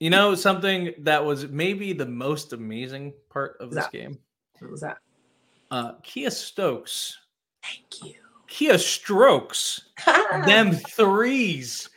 You 0.00 0.10
know 0.10 0.34
something 0.34 0.94
that 0.98 1.24
was 1.24 1.46
maybe 1.48 1.92
the 1.92 2.06
most 2.06 2.52
amazing 2.52 3.12
part 3.28 3.56
of 3.60 3.70
this 3.70 3.84
that? 3.84 3.92
game 3.92 4.18
what 4.60 4.70
was 4.70 4.80
that? 4.82 4.98
Uh, 5.70 5.94
Kiah 6.02 6.32
Stokes. 6.32 7.18
Thank 7.62 8.04
you. 8.04 8.20
Kiah 8.48 8.78
Strokes. 8.78 9.88
them 10.46 10.72
threes. 10.72 11.88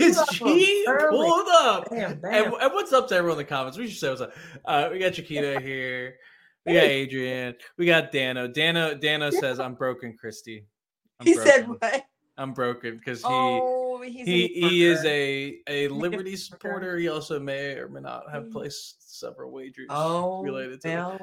Is 0.00 0.20
she 0.32 0.84
pulled 0.86 1.48
up? 1.48 1.88
And, 1.90 2.22
and, 2.24 2.52
what's 2.52 2.92
up 2.92 3.08
to 3.08 3.16
everyone 3.16 3.38
in 3.38 3.44
the 3.44 3.48
comments? 3.48 3.78
We 3.78 3.88
should 3.88 3.98
say 3.98 4.08
what's 4.08 4.20
up. 4.20 4.32
Uh, 4.64 4.88
we 4.92 4.98
got 4.98 5.14
Chiquita 5.14 5.60
here. 5.62 6.16
We 6.64 6.74
got 6.74 6.84
Adrian. 6.84 7.54
We 7.78 7.86
got 7.86 8.10
Dano. 8.10 8.48
Dano 8.48 8.94
Dano 8.94 9.30
says, 9.30 9.60
"I'm 9.60 9.74
broken, 9.74 10.16
Christy." 10.18 10.66
I'm 11.20 11.26
he 11.26 11.34
broken. 11.34 11.52
said 11.52 11.68
what? 11.68 12.04
I'm 12.36 12.52
broken 12.52 12.96
because 12.96 13.20
he 13.20 13.28
oh, 13.28 13.75
he 14.02 14.48
he 14.48 14.84
is 14.84 15.04
a 15.04 15.58
a 15.68 15.88
Liberty 15.88 16.36
supporter. 16.36 16.98
He 16.98 17.08
also 17.08 17.38
may 17.38 17.74
or 17.74 17.88
may 17.88 18.00
not 18.00 18.30
have 18.30 18.44
mm. 18.44 18.52
placed 18.52 19.18
several 19.18 19.50
wagers 19.50 19.86
oh, 19.90 20.42
related 20.42 20.80
to. 20.82 21.14
It. 21.14 21.22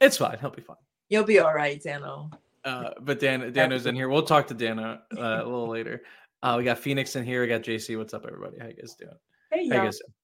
It's 0.00 0.16
fine. 0.16 0.38
He'll 0.40 0.50
be 0.50 0.62
fine. 0.62 0.76
You'll 1.08 1.24
be 1.24 1.38
all 1.38 1.54
right, 1.54 1.82
Dano. 1.82 2.30
Uh, 2.64 2.90
but 3.00 3.20
Dan 3.20 3.52
Dano's 3.52 3.86
in 3.86 3.94
here. 3.94 4.08
We'll 4.08 4.22
talk 4.22 4.46
to 4.48 4.54
Dano 4.54 5.00
uh, 5.16 5.20
a 5.20 5.44
little 5.44 5.68
later. 5.68 6.02
Uh, 6.42 6.56
we 6.58 6.64
got 6.64 6.78
Phoenix 6.78 7.16
in 7.16 7.24
here. 7.24 7.42
We 7.42 7.48
got 7.48 7.62
JC. 7.62 7.96
What's 7.98 8.14
up, 8.14 8.24
everybody? 8.26 8.58
How 8.58 8.66
you 8.66 8.74
guys 8.74 8.94
doing? 8.94 9.12
Hey, 9.50 9.68
How 9.68 9.74
you 9.74 9.82
guys 9.82 9.98
doing? 9.98 10.14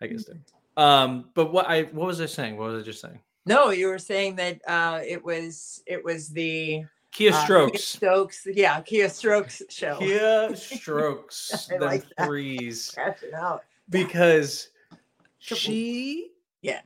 How 0.00 0.06
you 0.06 0.12
guys 0.12 0.24
doing? 0.24 0.44
Um, 0.76 1.30
but 1.34 1.52
what 1.52 1.68
I 1.68 1.82
what 1.84 2.06
was 2.06 2.20
I 2.20 2.26
saying? 2.26 2.56
What 2.56 2.70
was 2.70 2.82
I 2.82 2.84
just 2.84 3.00
saying? 3.00 3.20
No, 3.46 3.70
you 3.70 3.88
were 3.88 3.98
saying 3.98 4.36
that 4.36 4.60
uh, 4.66 5.00
it 5.06 5.24
was 5.24 5.82
it 5.86 6.02
was 6.02 6.30
the 6.30 6.84
Uh, 7.20 7.44
Strokes. 7.44 7.84
Stokes, 7.84 8.46
yeah, 8.52 8.80
Kiah 8.80 9.10
Strokes 9.10 9.62
show. 9.68 9.98
Kiah 10.00 10.56
Strokes, 10.78 11.68
the 11.68 11.78
like 11.78 12.04
threes. 12.24 12.94
Out. 13.36 13.62
Because 13.88 14.68
she, 15.38 16.30
yeah, 16.62 16.80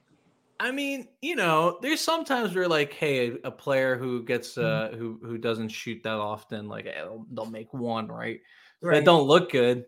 I 0.61 0.73
mean, 0.73 1.09
you 1.23 1.37
know, 1.37 1.79
there's 1.81 2.01
sometimes 2.01 2.55
where 2.55 2.69
like, 2.69 2.93
hey, 2.93 3.39
a 3.45 3.51
player 3.51 3.97
who 3.97 4.25
gets 4.25 4.59
uh 4.59 4.91
mm-hmm. 4.91 4.99
who 4.99 5.21
who 5.23 5.39
doesn't 5.39 5.69
shoot 5.69 6.03
that 6.03 6.17
often, 6.17 6.69
like 6.69 6.85
they'll, 6.85 7.25
they'll 7.31 7.47
make 7.47 7.73
one, 7.73 8.09
right? 8.09 8.41
right? 8.83 8.97
That 8.97 9.05
don't 9.05 9.27
look 9.27 9.53
good, 9.53 9.87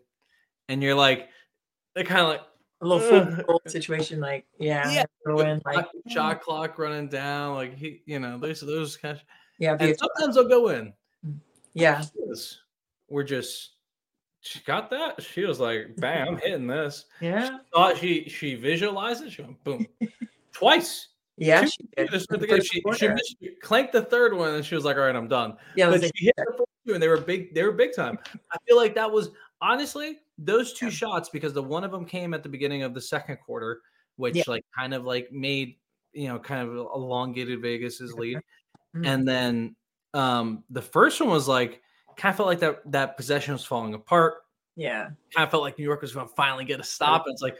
and 0.69 0.81
you're 0.81 0.95
like, 0.95 1.27
they're 1.93 2.05
kind 2.05 2.21
of 2.21 2.27
like 2.27 2.41
a 2.81 2.87
little 2.87 3.43
full 3.45 3.61
situation, 3.67 4.21
like 4.21 4.45
yeah, 4.59 4.89
yeah, 4.89 5.57
like 5.65 5.87
shot 6.07 6.41
clock 6.41 6.79
running 6.79 7.09
down, 7.09 7.55
like 7.55 7.77
he, 7.77 8.01
you 8.05 8.19
know, 8.19 8.37
there's 8.37 8.61
those 8.61 8.95
kind 8.95 9.17
of 9.17 9.23
yeah, 9.61 9.77
and 9.79 9.95
sometimes 9.97 10.35
they'll 10.35 10.49
go 10.49 10.69
in. 10.69 10.91
Yeah, 11.75 12.03
we're 13.07 13.23
just 13.23 13.73
she 14.41 14.59
got 14.61 14.89
that. 14.89 15.21
She 15.21 15.45
was 15.45 15.59
like, 15.59 15.95
"Bam, 15.97 16.29
I'm 16.29 16.37
hitting 16.37 16.65
this." 16.65 17.05
Yeah, 17.21 17.47
she 17.47 17.57
thought 17.71 17.97
she 17.97 18.27
she 18.27 18.55
visualized 18.55 19.23
it. 19.23 19.31
She 19.31 19.43
went 19.43 19.63
boom 19.63 19.85
twice. 20.51 21.09
Yeah, 21.37 21.63
she, 21.65 21.71
she, 21.97 22.07
she, 22.61 22.81
she 22.97 23.07
missed, 23.07 23.35
clanked 23.61 23.93
the 23.93 24.01
third 24.01 24.35
one, 24.35 24.55
and 24.55 24.65
she 24.65 24.73
was 24.73 24.83
like, 24.83 24.97
"All 24.97 25.03
right, 25.03 25.15
I'm 25.15 25.27
done." 25.27 25.57
Yeah, 25.75 25.91
but 25.91 26.01
she 26.01 26.25
hit 26.25 26.33
the 26.37 26.53
first 26.57 26.69
two, 26.87 26.93
and 26.95 27.01
they 27.01 27.07
were 27.07 27.21
big. 27.21 27.53
They 27.53 27.63
were 27.63 27.71
big 27.71 27.95
time. 27.95 28.17
I 28.51 28.57
feel 28.67 28.77
like 28.77 28.95
that 28.95 29.11
was 29.11 29.29
honestly 29.61 30.17
those 30.39 30.73
two 30.73 30.87
yeah. 30.87 30.91
shots 30.91 31.29
because 31.29 31.53
the 31.53 31.61
one 31.61 31.83
of 31.83 31.91
them 31.91 32.05
came 32.05 32.33
at 32.33 32.41
the 32.41 32.49
beginning 32.49 32.81
of 32.81 32.95
the 32.95 33.01
second 33.01 33.37
quarter, 33.45 33.81
which 34.15 34.37
yeah. 34.37 34.43
like 34.47 34.65
kind 34.75 34.95
of 34.95 35.05
like 35.05 35.31
made 35.31 35.75
you 36.13 36.27
know 36.27 36.39
kind 36.39 36.67
of 36.67 36.75
elongated 36.75 37.61
Vegas's 37.61 38.15
lead, 38.15 38.39
mm-hmm. 38.95 39.05
and 39.05 39.27
then 39.27 39.75
um 40.13 40.63
the 40.69 40.81
first 40.81 41.19
one 41.21 41.29
was 41.29 41.47
like 41.47 41.81
kind 42.17 42.31
of 42.31 42.37
felt 42.37 42.47
like 42.47 42.59
that 42.59 42.91
that 42.91 43.17
possession 43.17 43.53
was 43.53 43.65
falling 43.65 43.93
apart. 43.93 44.35
Yeah. 44.75 45.09
Kind 45.35 45.45
of 45.45 45.51
felt 45.51 45.63
like 45.63 45.77
New 45.77 45.83
York 45.83 46.01
was 46.01 46.13
going 46.13 46.27
to 46.27 46.33
finally 46.33 46.63
get 46.63 46.79
a 46.79 46.83
stop. 46.83 47.25
And 47.25 47.33
it's 47.33 47.41
like, 47.41 47.57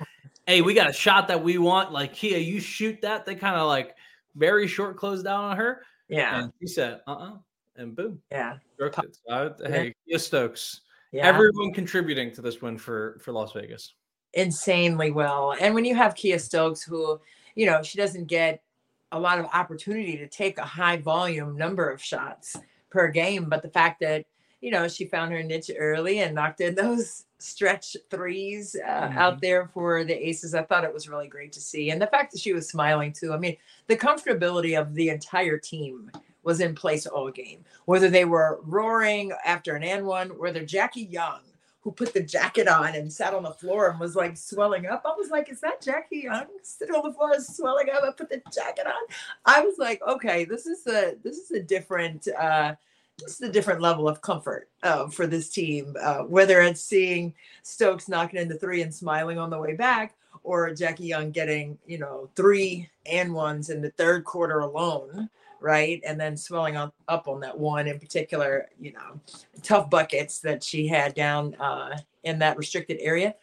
hey, 0.48 0.62
we 0.62 0.74
got 0.74 0.90
a 0.90 0.94
shot 0.94 1.28
that 1.28 1.44
we 1.44 1.58
want. 1.58 1.92
Like, 1.92 2.16
Kiah, 2.16 2.44
you 2.44 2.60
shoot 2.62 3.02
that. 3.02 3.26
They 3.26 3.36
kind 3.36 3.58
of 3.58 3.68
like 3.68 3.96
very 4.36 4.68
short 4.68 4.96
closed 4.96 5.26
down 5.26 5.44
on 5.44 5.58
her. 5.58 5.84
Yeah. 6.08 6.44
And 6.44 6.54
she 6.62 6.68
said, 6.68 7.02
uh 7.08 7.12
uh-uh. 7.12 7.34
uh 7.34 7.38
And 7.76 7.96
boom. 7.96 8.22
Yeah. 8.32 8.58
So 8.80 8.92
I, 9.30 9.50
hey, 9.68 9.94
Kiah 10.10 10.20
Stokes. 10.20 10.82
Yeah. 11.12 11.28
Everyone 11.28 11.74
contributing 11.74 12.32
to 12.34 12.42
this 12.42 12.62
win 12.62 12.78
for 12.78 13.20
for 13.22 13.34
Las 13.34 13.52
Vegas. 13.52 13.94
insanely 14.34 15.12
well. 15.12 15.56
And 15.60 15.74
when 15.74 15.86
you 15.86 15.96
have 15.96 16.16
Kiah 16.16 16.40
Stokes, 16.40 16.82
who, 16.84 17.20
you 17.56 17.66
know, 17.66 17.84
she 17.84 17.98
doesn't 17.98 18.28
get 18.28 18.64
a 19.12 19.20
lot 19.20 19.40
of 19.40 19.46
opportunity 19.54 20.18
to 20.18 20.28
take 20.28 20.58
a 20.58 20.66
high 20.66 20.98
volume 20.98 21.58
number 21.58 21.90
of 21.90 22.02
shots 22.02 22.58
per 22.90 23.08
game, 23.10 23.46
but 23.50 23.62
the 23.62 23.70
fact 23.70 24.00
that, 24.02 24.26
you 24.62 24.72
know, 24.72 24.88
she 24.88 25.06
found 25.06 25.32
her 25.32 25.44
niche 25.44 25.72
early 25.78 26.20
and 26.20 26.36
knocked 26.36 26.62
in 26.62 26.76
those 26.76 27.26
stretch 27.40 27.98
threes 28.10 28.76
uh, 28.88 28.90
mm-hmm. 28.90 29.18
out 29.18 29.42
there 29.42 29.70
for 29.74 30.04
the 30.04 30.28
Aces, 30.28 30.54
I 30.54 30.64
thought 30.64 30.84
it 30.84 30.94
was 30.94 31.10
really 31.10 31.28
great 31.28 31.52
to 31.54 31.62
see. 31.62 31.90
And 31.90 32.02
the 32.02 32.08
fact 32.08 32.32
that 32.32 32.42
she 32.42 32.54
was 32.54 32.70
smiling 32.70 33.14
too. 33.14 33.34
I 33.34 33.38
mean, 33.38 33.58
the 33.88 33.98
comfortability 33.98 34.80
of 34.80 34.94
the 34.94 35.10
entire 35.10 35.58
team 35.58 36.12
was 36.44 36.60
in 36.60 36.76
place 36.76 37.06
all 37.06 37.32
game, 37.32 37.64
whether 37.86 38.10
they 38.10 38.26
were 38.26 38.60
roaring 38.64 39.32
after 39.46 39.76
an 39.76 39.84
and 39.84 40.06
one, 40.06 40.30
whether 40.30 40.66
Jackie 40.66 41.02
Young 41.02 41.42
who 41.82 41.92
put 41.92 42.14
the 42.14 42.22
jacket 42.22 42.68
on 42.68 42.96
and 42.96 43.12
sat 43.12 43.34
on 43.34 43.44
the 43.44 43.52
floor 43.52 43.90
and 43.90 44.00
was 44.00 44.16
like 44.16 44.38
swelling 44.38 44.86
up. 44.86 45.02
I 45.06 45.14
was 45.18 45.30
like, 45.30 45.50
is 45.52 45.62
that 45.62 45.82
Jackie 45.82 46.22
Young 46.22 46.46
sitting 46.62 46.96
on 46.96 47.04
the 47.04 47.14
floor 47.14 47.40
swelling 47.40 47.90
up? 47.90 48.04
I 48.04 48.12
put 48.12 48.30
the 48.30 48.42
jacket 48.54 48.86
on. 48.86 49.16
I 49.46 49.62
was 49.62 49.78
like, 49.78 50.02
okay, 50.08 50.46
this 50.46 50.66
is 50.68 50.86
a 50.88 51.16
this 51.24 51.38
is 51.38 51.52
a 51.52 51.62
different 51.62 52.28
uh 52.40 52.76
this 53.18 53.36
is 53.36 53.42
a 53.42 53.52
different 53.52 53.82
level 53.82 54.08
of 54.08 54.22
comfort 54.22 54.70
uh, 54.84 55.08
for 55.08 55.28
this 55.28 55.50
team. 55.50 55.96
Uh, 56.02 56.20
whether 56.20 56.62
it's 56.62 56.82
seeing 56.82 57.34
Stokes 57.62 58.08
knocking 58.08 58.40
in 58.40 58.48
the 58.48 58.58
three 58.58 58.82
and 58.82 58.94
smiling 58.94 59.38
on 59.38 59.50
the 59.50 59.60
way 59.60 59.76
back, 59.76 60.16
or 60.44 60.74
Jackie 60.74 61.06
Young 61.06 61.30
getting, 61.30 61.78
you 61.86 62.00
know, 62.00 62.30
three 62.36 62.90
and 63.06 63.34
ones 63.34 63.70
in 63.70 63.82
the 63.82 63.92
third 63.92 64.24
quarter 64.24 64.62
alone 64.62 65.30
right? 65.62 66.02
And 66.06 66.20
then 66.20 66.36
swelling 66.36 66.76
on, 66.76 66.92
up 67.08 67.28
on 67.28 67.40
that 67.42 67.58
one 67.58 67.88
in 67.88 68.00
particular, 68.00 68.68
you 68.80 68.92
know, 68.92 69.20
tough 69.62 69.90
buckets 69.90 70.40
that 70.40 70.64
she 70.64 70.88
had 70.88 71.14
down 71.14 71.56
uh, 71.56 71.98
in 72.24 72.40
that 72.40 72.58
restricted 72.58 72.98
area. 73.00 73.36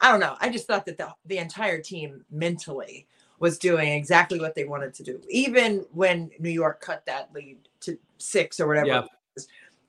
I 0.00 0.10
don't 0.10 0.20
know. 0.20 0.36
I 0.40 0.48
just 0.48 0.66
thought 0.66 0.86
that 0.86 0.98
the, 0.98 1.12
the 1.26 1.38
entire 1.38 1.80
team 1.80 2.24
mentally 2.30 3.06
was 3.38 3.58
doing 3.58 3.92
exactly 3.92 4.40
what 4.40 4.54
they 4.54 4.64
wanted 4.64 4.94
to 4.94 5.02
do. 5.02 5.20
Even 5.28 5.84
when 5.92 6.30
New 6.38 6.50
York 6.50 6.80
cut 6.80 7.04
that 7.06 7.32
lead 7.34 7.58
to 7.80 7.98
six 8.18 8.60
or 8.60 8.68
whatever, 8.68 8.86
yeah. 8.86 9.02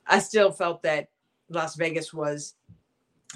I 0.07 0.19
still 0.19 0.51
felt 0.51 0.83
that 0.83 1.09
Las 1.49 1.75
Vegas 1.75 2.13
was 2.13 2.55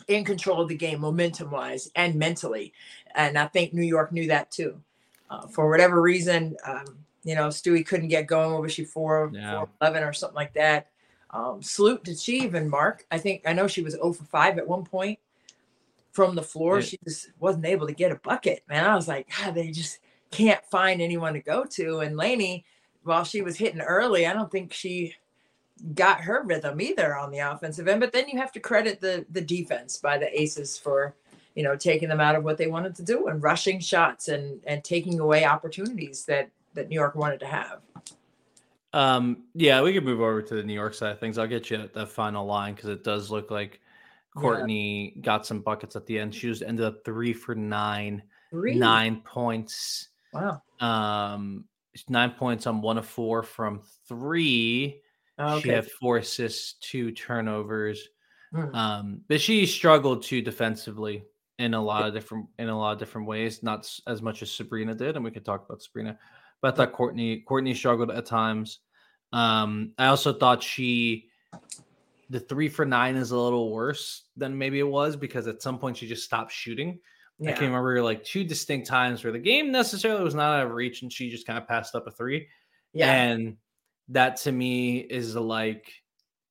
in 0.07 0.23
control 0.23 0.61
of 0.61 0.69
the 0.69 0.75
game, 0.75 1.01
momentum 1.01 1.51
wise 1.51 1.89
and 1.95 2.15
mentally. 2.15 2.73
And 3.15 3.37
I 3.37 3.47
think 3.47 3.73
New 3.73 3.83
York 3.83 4.11
knew 4.11 4.27
that 4.27 4.51
too. 4.51 4.81
Uh, 5.29 5.47
for 5.47 5.69
whatever 5.69 6.01
reason, 6.01 6.57
um, 6.65 6.85
you 7.23 7.35
know, 7.35 7.47
Stewie 7.47 7.85
couldn't 7.85 8.07
get 8.09 8.27
going. 8.27 8.51
What 8.51 8.61
was 8.61 8.73
she 8.73 8.83
four, 8.83 9.31
yeah. 9.33 9.59
four 9.59 9.69
eleven 9.81 10.03
or 10.03 10.13
something 10.13 10.35
like 10.35 10.53
that? 10.53 10.87
Um, 11.31 11.61
Sloot, 11.61 12.03
did 12.03 12.19
she 12.19 12.41
even 12.41 12.69
mark? 12.69 13.05
I 13.11 13.17
think 13.17 13.43
I 13.45 13.53
know 13.53 13.67
she 13.67 13.81
was 13.81 13.93
0 13.93 14.13
for 14.13 14.25
5 14.25 14.57
at 14.57 14.67
one 14.67 14.83
point 14.83 15.17
from 16.11 16.35
the 16.35 16.43
floor. 16.43 16.79
Yeah. 16.79 16.85
She 16.85 16.99
just 17.05 17.31
wasn't 17.39 17.65
able 17.65 17.87
to 17.87 17.93
get 17.93 18.11
a 18.11 18.15
bucket. 18.15 18.63
Man, 18.67 18.85
I 18.85 18.95
was 18.95 19.07
like, 19.07 19.29
God, 19.37 19.55
they 19.55 19.71
just 19.71 19.99
can't 20.29 20.63
find 20.65 21.01
anyone 21.01 21.33
to 21.33 21.39
go 21.39 21.63
to. 21.63 21.99
And 21.99 22.17
Laney, 22.17 22.65
while 23.03 23.23
she 23.23 23.41
was 23.41 23.57
hitting 23.57 23.81
early, 23.81 24.27
I 24.27 24.33
don't 24.33 24.51
think 24.51 24.73
she 24.73 25.15
got 25.95 26.21
her 26.21 26.43
rhythm 26.43 26.79
either 26.81 27.15
on 27.15 27.31
the 27.31 27.39
offensive 27.39 27.87
end. 27.87 28.01
But 28.01 28.11
then 28.11 28.27
you 28.27 28.37
have 28.37 28.51
to 28.53 28.59
credit 28.59 28.99
the 28.99 29.25
the 29.31 29.41
defense 29.41 29.97
by 29.97 30.17
the 30.17 30.39
aces 30.39 30.77
for 30.77 31.15
you 31.55 31.63
know 31.63 31.75
taking 31.75 32.09
them 32.09 32.21
out 32.21 32.35
of 32.35 32.43
what 32.43 32.57
they 32.57 32.67
wanted 32.67 32.95
to 32.95 33.03
do 33.03 33.27
and 33.27 33.41
rushing 33.41 33.79
shots 33.79 34.27
and 34.27 34.61
and 34.67 34.83
taking 34.83 35.19
away 35.19 35.45
opportunities 35.45 36.25
that 36.25 36.49
that 36.73 36.89
New 36.89 36.95
York 36.95 37.15
wanted 37.15 37.39
to 37.41 37.47
have. 37.47 37.81
Um, 38.93 39.43
yeah, 39.53 39.81
we 39.81 39.93
could 39.93 40.03
move 40.03 40.21
over 40.21 40.41
to 40.41 40.55
the 40.55 40.63
New 40.63 40.73
York 40.73 40.93
side 40.93 41.11
of 41.11 41.19
things. 41.19 41.37
I'll 41.37 41.47
get 41.47 41.69
you 41.69 41.89
the 41.93 42.05
final 42.05 42.45
line 42.45 42.75
because 42.75 42.89
it 42.89 43.03
does 43.03 43.31
look 43.31 43.49
like 43.49 43.79
Courtney 44.35 45.13
yeah. 45.15 45.21
got 45.21 45.45
some 45.45 45.61
buckets 45.61 45.95
at 45.95 46.05
the 46.05 46.19
end. 46.19 46.35
She 46.35 46.47
just 46.47 46.61
ended 46.61 46.85
up 46.85 47.05
three 47.05 47.33
for 47.33 47.55
nine, 47.55 48.21
three? 48.49 48.75
nine 48.75 49.21
points. 49.21 50.09
Wow. 50.33 50.61
Um, 50.79 51.65
nine 52.09 52.31
points 52.31 52.67
on 52.67 52.81
one 52.81 52.97
of 52.97 53.05
four 53.05 53.43
from 53.43 53.81
three. 54.07 55.01
Oh, 55.37 55.55
okay. 55.55 55.61
She 55.61 55.69
had 55.69 55.91
four 55.91 56.17
assists, 56.17 56.73
two 56.81 57.11
turnovers. 57.11 58.09
Mm. 58.53 58.75
Um, 58.75 59.21
but 59.29 59.39
she 59.39 59.65
struggled 59.65 60.23
too 60.23 60.41
defensively 60.41 61.23
in 61.59 61.73
a 61.73 61.81
lot 61.81 62.07
of 62.07 62.13
different 62.13 62.47
in 62.59 62.67
a 62.69 62.77
lot 62.77 62.91
of 62.91 62.99
different 62.99 63.27
ways, 63.27 63.63
not 63.63 63.89
as 64.07 64.21
much 64.21 64.41
as 64.41 64.51
Sabrina 64.51 64.93
did, 64.95 65.15
and 65.15 65.23
we 65.23 65.31
could 65.31 65.45
talk 65.45 65.65
about 65.65 65.81
Sabrina 65.81 66.17
but 66.61 66.73
I 66.73 66.77
thought 66.77 66.93
Courtney 66.93 67.41
Courtney 67.41 67.73
struggled 67.73 68.11
at 68.11 68.25
times. 68.25 68.79
Um, 69.33 69.93
I 69.97 70.07
also 70.07 70.33
thought 70.33 70.61
she 70.61 71.29
the 72.29 72.39
three 72.39 72.69
for 72.69 72.85
nine 72.85 73.17
is 73.17 73.31
a 73.31 73.37
little 73.37 73.71
worse 73.71 74.23
than 74.37 74.57
maybe 74.57 74.79
it 74.79 74.87
was 74.87 75.17
because 75.17 75.47
at 75.47 75.61
some 75.61 75.77
point 75.77 75.97
she 75.97 76.07
just 76.07 76.23
stopped 76.23 76.51
shooting. 76.51 76.99
Yeah. 77.39 77.49
I 77.49 77.53
can 77.53 77.65
remember 77.65 78.01
like 78.01 78.23
two 78.23 78.43
distinct 78.43 78.87
times 78.87 79.23
where 79.23 79.33
the 79.33 79.39
game 79.39 79.71
necessarily 79.71 80.23
was 80.23 80.35
not 80.35 80.59
out 80.59 80.65
of 80.65 80.71
reach 80.71 81.01
and 81.01 81.11
she 81.11 81.29
just 81.29 81.45
kind 81.45 81.59
of 81.59 81.67
passed 81.67 81.93
up 81.93 82.07
a 82.07 82.11
three. 82.11 82.47
Yeah. 82.93 83.11
And 83.11 83.57
that 84.09 84.37
to 84.37 84.51
me 84.51 84.99
is 84.99 85.35
like 85.35 85.91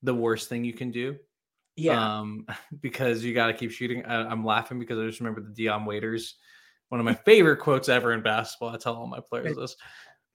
the 0.03 0.15
worst 0.15 0.49
thing 0.49 0.65
you 0.65 0.75
can 0.75 0.91
do. 0.91 1.17
Yeah. 1.77 2.19
Um, 2.19 2.47
because 2.81 3.25
you 3.25 3.33
got 3.33 3.47
to 3.47 3.55
keep 3.55 3.71
shooting. 3.71 4.05
I, 4.05 4.31
am 4.31 4.45
laughing 4.45 4.79
because 4.79 4.99
I 4.99 5.07
just 5.07 5.21
remember 5.21 5.41
the 5.41 5.55
Dion 5.55 5.87
Waiters 5.87 6.35
one 6.91 7.01
of 7.01 7.07
my 7.07 7.15
favorite 7.15 7.57
quotes 7.57 7.89
ever 7.89 8.13
in 8.13 8.21
basketball. 8.21 8.69
I 8.69 8.77
tell 8.77 8.95
all 8.95 9.07
my 9.07 9.21
players 9.21 9.57
this. 9.57 9.77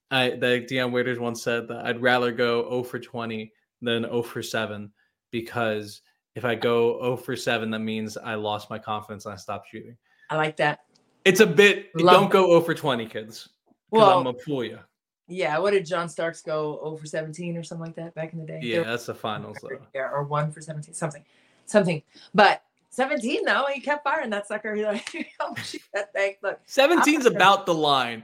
I 0.10 0.32
the 0.32 0.66
Dion 0.68 0.92
Waiters 0.92 1.20
once 1.20 1.44
said 1.44 1.68
that 1.68 1.86
I'd 1.86 2.02
rather 2.02 2.32
go 2.32 2.68
0 2.70 2.84
for 2.84 3.00
20 3.00 3.52
than 3.82 4.04
0 4.04 4.24
for 4.24 4.42
7 4.42 4.92
because 5.32 6.02
if 6.36 6.46
I 6.46 6.56
go 6.56 7.00
0 7.02 7.18
for 7.18 7.36
7, 7.36 7.70
that 7.72 7.80
means 7.80 8.18
I 8.18 8.36
lost 8.36 8.70
my 8.70 8.80
confidence 8.80 9.26
and 9.26 9.34
I 9.34 9.38
stopped 9.38 9.68
shooting. 9.70 9.98
I 10.30 10.38
like 10.38 10.58
that. 10.58 10.80
It's 11.26 11.40
a 11.40 11.46
bit 11.46 11.90
Love 11.96 12.22
don't 12.22 12.32
go 12.32 12.48
0 12.48 12.62
for 12.62 12.74
20, 12.74 13.06
kids. 13.08 13.50
Well, 13.92 14.18
I'm 14.18 14.24
gonna 14.24 14.38
fool 14.38 14.64
you. 14.64 14.80
Yeah, 15.28 15.58
what 15.58 15.72
did 15.72 15.86
John 15.86 16.08
Starks 16.08 16.42
go 16.42 16.80
0 16.84 16.98
for 16.98 17.06
17 17.06 17.58
or 17.58 17.64
something 17.64 17.86
like 17.86 17.96
that 17.96 18.16
back 18.16 18.32
in 18.32 18.40
the 18.40 18.46
day? 18.46 18.60
Yeah, 18.62 18.84
that's 18.84 19.08
the 19.08 19.16
finals 19.16 19.58
though. 19.62 19.80
Yeah, 19.94 20.10
or 20.12 20.24
1 20.24 20.52
for 20.52 20.62
17, 20.62 20.94
something. 20.94 21.24
Something. 21.66 22.04
But 22.34 22.62
17 22.96 23.46
though. 23.46 23.66
He 23.74 23.82
kept 23.82 24.04
firing 24.04 24.30
that 24.32 24.48
sucker. 24.48 24.74
He's 24.74 24.86
like, 24.86 25.34
oh, 25.40 25.54
shoot 25.56 25.82
that 25.94 26.14
thing. 26.14 26.36
Look, 26.42 26.60
17's 26.66 27.26
about 27.26 27.66
the 27.66 27.74
line. 27.74 28.24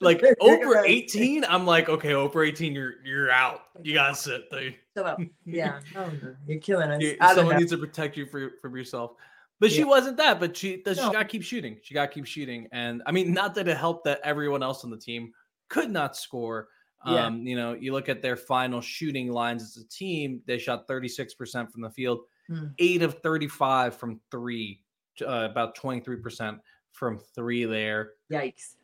Like 0.00 0.22
over 0.40 0.84
18, 0.84 1.44
I'm 1.48 1.66
like, 1.66 1.88
okay, 1.88 2.12
over 2.12 2.44
18, 2.44 2.74
you're 2.74 2.94
you're 3.04 3.30
out. 3.30 3.62
You 3.82 3.94
gotta 3.94 4.14
sit 4.14 4.50
there. 4.50 4.74
Shut 4.96 5.06
up. 5.06 5.18
Yeah. 5.46 5.80
Oh, 5.96 6.10
you're 6.46 6.60
killing 6.60 6.90
us. 6.90 7.00
You, 7.00 7.16
someone 7.34 7.56
needs 7.56 7.72
to 7.72 7.78
protect 7.78 8.16
you 8.16 8.26
for, 8.26 8.52
from 8.60 8.76
yourself. 8.76 9.12
But 9.60 9.70
yeah. 9.70 9.76
she 9.76 9.84
wasn't 9.84 10.16
that, 10.18 10.40
but 10.40 10.56
she 10.56 10.82
does 10.82 10.98
no. 10.98 11.06
she 11.06 11.12
gotta 11.12 11.24
keep 11.24 11.42
shooting. 11.42 11.78
She 11.82 11.94
gotta 11.94 12.12
keep 12.12 12.26
shooting. 12.26 12.68
And 12.72 13.02
I 13.06 13.12
mean, 13.12 13.32
not 13.32 13.54
that 13.54 13.66
it 13.66 13.76
helped 13.76 14.04
that 14.04 14.20
everyone 14.22 14.62
else 14.62 14.84
on 14.84 14.90
the 14.90 14.96
team 14.96 15.32
could 15.68 15.90
not 15.90 16.16
score. 16.16 16.68
Yeah. 17.06 17.26
Um, 17.26 17.46
you 17.46 17.56
know, 17.56 17.72
you 17.72 17.92
look 17.92 18.08
at 18.08 18.22
their 18.22 18.36
final 18.36 18.80
shooting 18.80 19.32
lines 19.32 19.62
as 19.62 19.82
a 19.82 19.88
team, 19.88 20.40
they 20.46 20.58
shot 20.58 20.86
36% 20.86 21.70
from 21.72 21.82
the 21.82 21.90
field 21.90 22.20
mm. 22.50 22.72
eight 22.78 23.02
of 23.02 23.20
35 23.22 23.96
from 23.96 24.20
three, 24.30 24.82
uh, 25.22 25.48
about 25.50 25.76
23% 25.76 26.58
from 26.92 27.18
three 27.34 27.64
there. 27.64 28.12
Yikes. 28.30 28.74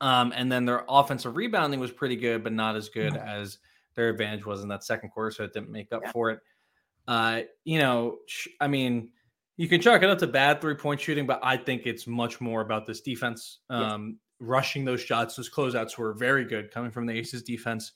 Um, 0.00 0.32
and 0.34 0.50
then 0.50 0.64
their 0.64 0.84
offensive 0.88 1.36
rebounding 1.36 1.78
was 1.78 1.90
pretty 1.90 2.16
good, 2.16 2.42
but 2.42 2.52
not 2.52 2.76
as 2.76 2.88
good 2.88 3.12
mm. 3.12 3.26
as 3.26 3.58
their 3.94 4.08
advantage 4.08 4.46
was 4.46 4.62
in 4.62 4.68
that 4.68 4.84
second 4.84 5.10
quarter. 5.10 5.30
So 5.30 5.44
it 5.44 5.52
didn't 5.52 5.70
make 5.70 5.92
up 5.92 6.02
yeah. 6.04 6.12
for 6.12 6.30
it. 6.30 6.40
Uh, 7.06 7.42
you 7.64 7.78
know, 7.78 8.18
sh- 8.26 8.48
I 8.60 8.68
mean, 8.68 9.10
you 9.56 9.68
can 9.68 9.80
chalk 9.80 10.02
it 10.02 10.08
up 10.08 10.18
to 10.18 10.26
bad 10.26 10.60
three 10.60 10.74
point 10.74 11.00
shooting, 11.00 11.26
but 11.26 11.40
I 11.42 11.56
think 11.56 11.82
it's 11.84 12.06
much 12.06 12.40
more 12.40 12.62
about 12.62 12.86
this 12.86 13.00
defense. 13.00 13.58
Um, 13.68 14.06
yes. 14.06 14.48
Rushing 14.48 14.86
those 14.86 15.02
shots, 15.02 15.36
those 15.36 15.50
closeouts 15.50 15.98
were 15.98 16.14
very 16.14 16.46
good 16.46 16.70
coming 16.72 16.90
from 16.90 17.04
the 17.04 17.12
Aces 17.12 17.42
defense. 17.42 17.92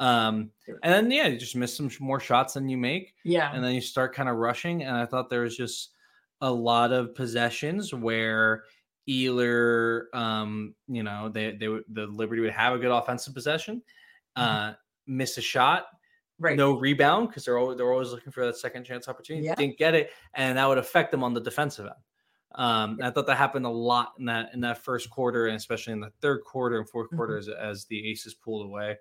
Um, 0.00 0.50
and 0.82 0.92
then 0.92 1.10
yeah, 1.10 1.28
you 1.28 1.38
just 1.38 1.56
miss 1.56 1.76
some 1.76 1.90
more 2.00 2.20
shots 2.20 2.54
than 2.54 2.68
you 2.68 2.76
make. 2.76 3.14
Yeah. 3.24 3.52
And 3.54 3.62
then 3.62 3.74
you 3.74 3.80
start 3.80 4.14
kind 4.14 4.28
of 4.28 4.36
rushing. 4.36 4.82
And 4.82 4.96
I 4.96 5.06
thought 5.06 5.30
there 5.30 5.42
was 5.42 5.56
just 5.56 5.90
a 6.40 6.50
lot 6.50 6.92
of 6.92 7.14
possessions 7.14 7.94
where 7.94 8.64
either 9.06 10.08
um, 10.12 10.74
you 10.88 11.02
know, 11.02 11.28
they 11.28 11.52
they 11.52 11.66
the 11.88 12.06
Liberty 12.06 12.40
would 12.40 12.52
have 12.52 12.74
a 12.74 12.78
good 12.78 12.90
offensive 12.90 13.34
possession, 13.34 13.82
mm-hmm. 14.36 14.42
uh, 14.42 14.70
mm-hmm. 14.70 15.16
miss 15.16 15.38
a 15.38 15.40
shot, 15.40 15.86
right? 16.38 16.56
No 16.56 16.72
rebound 16.72 17.28
because 17.28 17.44
they're 17.44 17.58
always 17.58 17.76
they're 17.76 17.92
always 17.92 18.10
looking 18.10 18.32
for 18.32 18.44
that 18.46 18.56
second 18.56 18.84
chance 18.84 19.08
opportunity. 19.08 19.46
Yeah. 19.46 19.54
Didn't 19.54 19.78
get 19.78 19.94
it, 19.94 20.10
and 20.34 20.58
that 20.58 20.66
would 20.66 20.78
affect 20.78 21.10
them 21.10 21.22
on 21.22 21.34
the 21.34 21.40
defensive 21.40 21.86
end. 21.86 21.94
Um, 22.56 22.98
I 23.02 23.10
thought 23.10 23.26
that 23.26 23.36
happened 23.36 23.66
a 23.66 23.70
lot 23.70 24.12
in 24.18 24.26
that 24.26 24.50
in 24.54 24.60
that 24.60 24.78
first 24.78 25.10
quarter, 25.10 25.46
and 25.46 25.56
especially 25.56 25.92
in 25.92 26.00
the 26.00 26.12
third 26.20 26.42
quarter 26.44 26.78
and 26.78 26.88
4th 26.88 27.06
mm-hmm. 27.06 27.16
quarter 27.16 27.36
as, 27.36 27.48
as 27.48 27.84
the 27.86 28.08
Aces 28.10 28.34
pulled 28.34 28.66
away. 28.66 28.96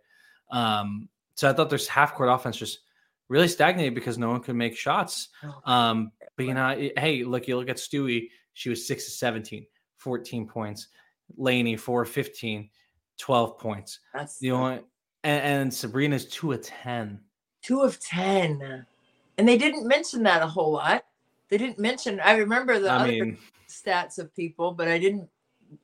Um, 0.51 1.09
so 1.35 1.49
I 1.49 1.53
thought 1.53 1.69
there's 1.69 1.87
half 1.87 2.13
court 2.13 2.29
offense 2.29 2.57
just 2.57 2.79
really 3.29 3.47
stagnated 3.47 3.95
because 3.95 4.17
no 4.17 4.29
one 4.29 4.41
could 4.41 4.55
make 4.55 4.75
shots. 4.75 5.29
Oh, 5.43 5.71
um, 5.71 6.11
but 6.37 6.45
you 6.45 6.53
know, 6.53 6.89
hey, 6.97 7.23
look, 7.23 7.47
you 7.47 7.57
look 7.57 7.69
at 7.69 7.77
Stewie, 7.77 8.29
she 8.53 8.69
was 8.69 8.87
six 8.87 9.05
to 9.05 9.11
17, 9.11 9.65
14 9.97 10.47
points. 10.47 10.87
Laney, 11.37 11.75
four 11.75 12.05
15, 12.05 12.69
12 13.17 13.57
points. 13.57 13.99
That's 14.13 14.37
the 14.39 14.51
only, 14.51 14.81
and, 15.23 15.43
and 15.43 15.73
Sabrina's 15.73 16.25
two 16.25 16.51
of 16.51 16.61
10. 16.61 17.19
Two 17.61 17.81
of 17.81 17.99
10. 17.99 18.85
And 19.37 19.47
they 19.47 19.57
didn't 19.57 19.87
mention 19.87 20.23
that 20.23 20.43
a 20.43 20.47
whole 20.47 20.73
lot. 20.73 21.05
They 21.49 21.57
didn't 21.57 21.79
mention, 21.79 22.19
I 22.19 22.35
remember 22.35 22.79
the 22.79 22.89
I 22.89 22.95
other 22.95 23.11
mean, 23.11 23.37
stats 23.67 24.19
of 24.19 24.33
people, 24.35 24.71
but 24.73 24.87
I 24.87 24.97
didn't. 24.97 25.27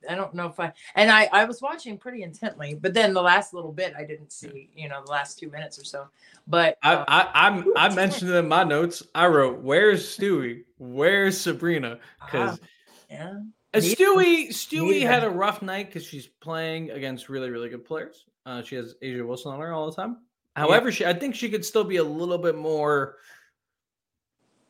I 0.10 0.16
don't 0.16 0.34
know 0.34 0.48
if 0.48 0.60
I 0.60 0.74
and 0.96 1.12
I 1.12 1.30
I 1.32 1.46
was 1.46 1.62
watching 1.62 1.98
pretty 1.98 2.24
intently, 2.24 2.76
but 2.76 2.94
then 2.94 3.14
the 3.14 3.22
last 3.22 3.54
little 3.54 3.72
bit 3.72 3.94
I 3.98 4.04
didn't 4.04 4.32
see. 4.32 4.70
You 4.76 4.90
know, 4.90 5.04
the 5.04 5.12
last 5.12 5.40
two 5.40 5.50
minutes 5.50 5.80
or 5.80 5.84
so. 5.84 6.08
But 6.48 6.78
I 6.84 6.94
uh, 6.96 7.06
I 7.08 7.48
I'm, 7.48 7.66
I 7.78 7.94
mentioned 7.94 8.32
in 8.32 8.48
my 8.48 8.64
notes. 8.64 9.04
I 9.14 9.28
wrote, 9.28 9.60
"Where's 9.60 10.18
Stewie? 10.18 10.64
Where's 10.78 11.40
Sabrina?" 11.40 12.00
Because 12.26 12.60
ah, 12.62 12.68
yeah. 13.10 13.40
Stewie 13.76 14.50
Stewie 14.50 15.02
had 15.02 15.24
a 15.24 15.30
rough 15.30 15.62
night 15.62 15.88
because 15.88 16.06
she's 16.06 16.28
playing 16.28 16.92
against 16.92 17.30
really 17.30 17.50
really 17.50 17.70
good 17.70 17.86
players. 17.86 18.26
Uh, 18.46 18.64
she 18.64 18.76
has 18.76 18.96
A'ja 19.04 19.26
Wilson 19.26 19.52
on 19.52 19.60
her 19.60 19.72
all 19.74 19.90
the 19.90 19.96
time. 19.96 20.18
However, 20.56 20.90
yeah. 20.90 20.96
she 20.96 21.06
I 21.06 21.14
think 21.14 21.36
she 21.36 21.50
could 21.50 21.64
still 21.64 21.84
be 21.84 21.98
a 21.98 22.04
little 22.04 22.38
bit 22.38 22.56
more. 22.56 23.18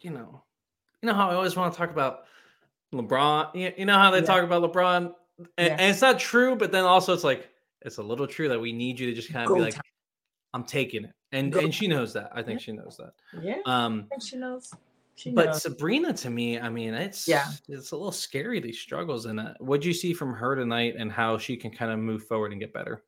You 0.01 0.11
know, 0.11 0.43
you 1.01 1.07
know 1.07 1.13
how 1.13 1.29
I 1.29 1.35
always 1.35 1.55
want 1.55 1.73
to 1.73 1.77
talk 1.77 1.91
about 1.91 2.25
LeBron. 2.93 3.77
You 3.77 3.85
know 3.85 3.97
how 3.97 4.11
they 4.11 4.19
yeah. 4.19 4.25
talk 4.25 4.43
about 4.43 4.63
LeBron, 4.63 5.13
and, 5.37 5.47
yeah. 5.57 5.65
and, 5.79 5.81
it's 5.81 6.01
not 6.01 6.19
true, 6.19 6.55
but 6.55 6.71
then 6.71 6.83
also 6.83 7.13
it's 7.13 7.23
like 7.23 7.49
it's 7.81 7.97
a 7.97 8.03
little 8.03 8.27
true 8.27 8.49
that 8.49 8.59
we 8.59 8.71
need 8.71 8.99
you 8.99 9.07
to 9.07 9.13
just 9.13 9.31
kind 9.31 9.43
of 9.43 9.49
Go 9.49 9.55
be 9.55 9.61
like, 9.61 9.75
time. 9.75 9.83
"I'm 10.53 10.63
taking 10.63 11.05
it," 11.05 11.13
and 11.31 11.51
Go 11.51 11.59
and 11.59 11.73
she 11.73 11.87
knows 11.87 12.13
that. 12.13 12.31
I 12.33 12.41
think 12.41 12.61
she 12.61 12.71
knows 12.71 12.97
that. 12.97 13.13
Yeah, 13.41 13.57
um, 13.65 14.07
she 14.21 14.37
knows. 14.37 14.71
She 15.15 15.31
but 15.31 15.47
knows. 15.47 15.61
Sabrina, 15.61 16.13
to 16.13 16.29
me, 16.29 16.59
I 16.59 16.69
mean, 16.69 16.93
it's 16.93 17.27
yeah, 17.27 17.47
it's 17.67 17.91
a 17.91 17.95
little 17.95 18.11
scary 18.11 18.59
these 18.59 18.79
struggles. 18.79 19.25
And 19.25 19.55
what 19.59 19.81
do 19.81 19.87
you 19.87 19.93
see 19.93 20.13
from 20.13 20.33
her 20.33 20.55
tonight, 20.55 20.95
and 20.97 21.11
how 21.11 21.37
she 21.37 21.57
can 21.57 21.71
kind 21.71 21.91
of 21.91 21.99
move 21.99 22.23
forward 22.23 22.51
and 22.51 22.59
get 22.59 22.73
better? 22.73 23.03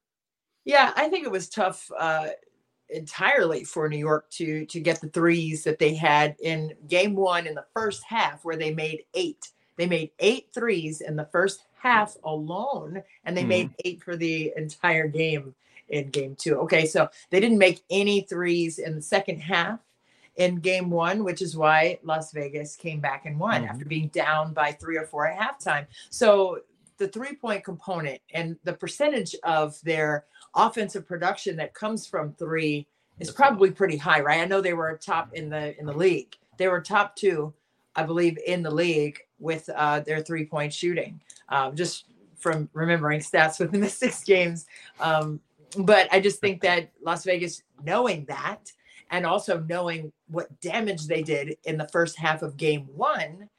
Yeah, 0.64 0.94
I 0.96 1.10
think 1.10 1.26
it 1.26 1.32
was 1.32 1.50
tough. 1.50 1.90
Uh, 1.98 2.30
entirely 2.92 3.64
for 3.64 3.88
New 3.90 3.98
York 3.98 4.30
to 4.30 4.66
to 4.66 4.80
get 4.80 5.02
the 5.02 5.10
threes 5.10 5.64
that 5.64 5.80
they 5.80 5.96
had 5.96 6.36
in 6.42 6.74
game 6.88 7.16
1 7.16 7.48
in 7.48 7.56
the 7.56 7.66
first 7.74 8.04
half 8.04 8.44
where 8.44 8.58
they 8.58 8.74
made 8.74 9.06
8. 9.14 9.38
They 9.82 9.88
made 9.88 10.12
eight 10.20 10.50
threes 10.54 11.02
in 11.02 11.16
the 11.16 11.26
first 11.26 11.64
half 11.80 12.16
alone 12.24 13.02
and 13.26 13.36
they 13.36 13.44
mm. 13.44 13.48
made 13.48 13.72
8 13.84 14.04
for 14.04 14.16
the 14.16 14.54
entire 14.56 15.08
game 15.08 15.56
in 15.90 16.12
game 16.12 16.36
2. 16.36 16.56
Okay, 16.60 16.86
so 16.86 17.10
they 17.32 17.40
didn't 17.40 17.58
make 17.58 17.82
any 17.90 18.22
threes 18.22 18.78
in 18.78 18.96
the 18.96 19.02
second 19.02 19.40
half 19.40 19.80
in 20.36 20.58
game 20.58 20.92
1, 20.92 21.24
which 21.24 21.42
is 21.42 21.58
why 21.58 21.98
Las 22.04 22.32
Vegas 22.32 22.76
came 22.76 23.00
back 23.00 23.26
and 23.26 23.40
won 23.40 23.64
mm. 23.64 23.70
after 23.70 23.84
being 23.84 24.10
down 24.10 24.54
by 24.54 24.72
3 24.72 24.98
or 24.98 25.08
4 25.08 25.30
at 25.30 25.40
halftime. 25.40 25.88
So 26.12 26.60
the 27.00 27.08
three-point 27.08 27.64
component 27.64 28.22
and 28.36 28.58
the 28.64 28.74
percentage 28.74 29.36
of 29.42 29.82
their 29.82 30.26
offensive 30.54 31.08
production 31.08 31.56
that 31.56 31.74
comes 31.74 32.06
from 32.06 32.34
three 32.34 32.86
is 33.18 33.32
probably 33.32 33.72
pretty 33.72 33.98
high, 33.98 34.20
right? 34.22 34.42
I 34.42 34.46
know 34.46 34.62
they 34.62 34.74
were 34.74 34.96
top 35.04 35.34
in 35.34 35.50
the 35.50 35.76
in 35.80 35.88
the 35.88 35.98
league. 35.98 36.36
They 36.58 36.68
were 36.68 36.82
top 36.82 37.16
two, 37.16 37.52
I 37.96 38.04
believe, 38.04 38.38
in 38.46 38.62
the 38.62 38.70
league 38.70 39.22
with 39.42 39.70
uh, 39.76 40.00
their 40.02 40.22
three 40.22 40.46
point 40.46 40.74
shooting. 40.74 41.20
Um, 41.50 41.76
just 41.76 42.06
from 42.38 42.70
remembering 42.74 43.20
stats 43.20 43.60
within 43.60 43.82
the 43.82 43.90
six 43.90 44.24
games, 44.24 44.66
um, 45.00 45.40
but 45.78 46.08
I 46.12 46.20
just 46.20 46.40
think 46.40 46.62
that 46.62 46.90
Las 47.02 47.24
Vegas, 47.24 47.64
knowing 47.84 48.26
that, 48.26 48.72
and 49.10 49.26
also 49.26 49.60
knowing 49.60 50.12
what 50.30 50.60
damage 50.62 51.08
they 51.08 51.22
did 51.22 51.58
in 51.66 51.78
the 51.78 51.88
first 51.90 52.18
half 52.18 52.42
of 52.42 52.58
Game 52.58 52.88
One, 52.96 53.50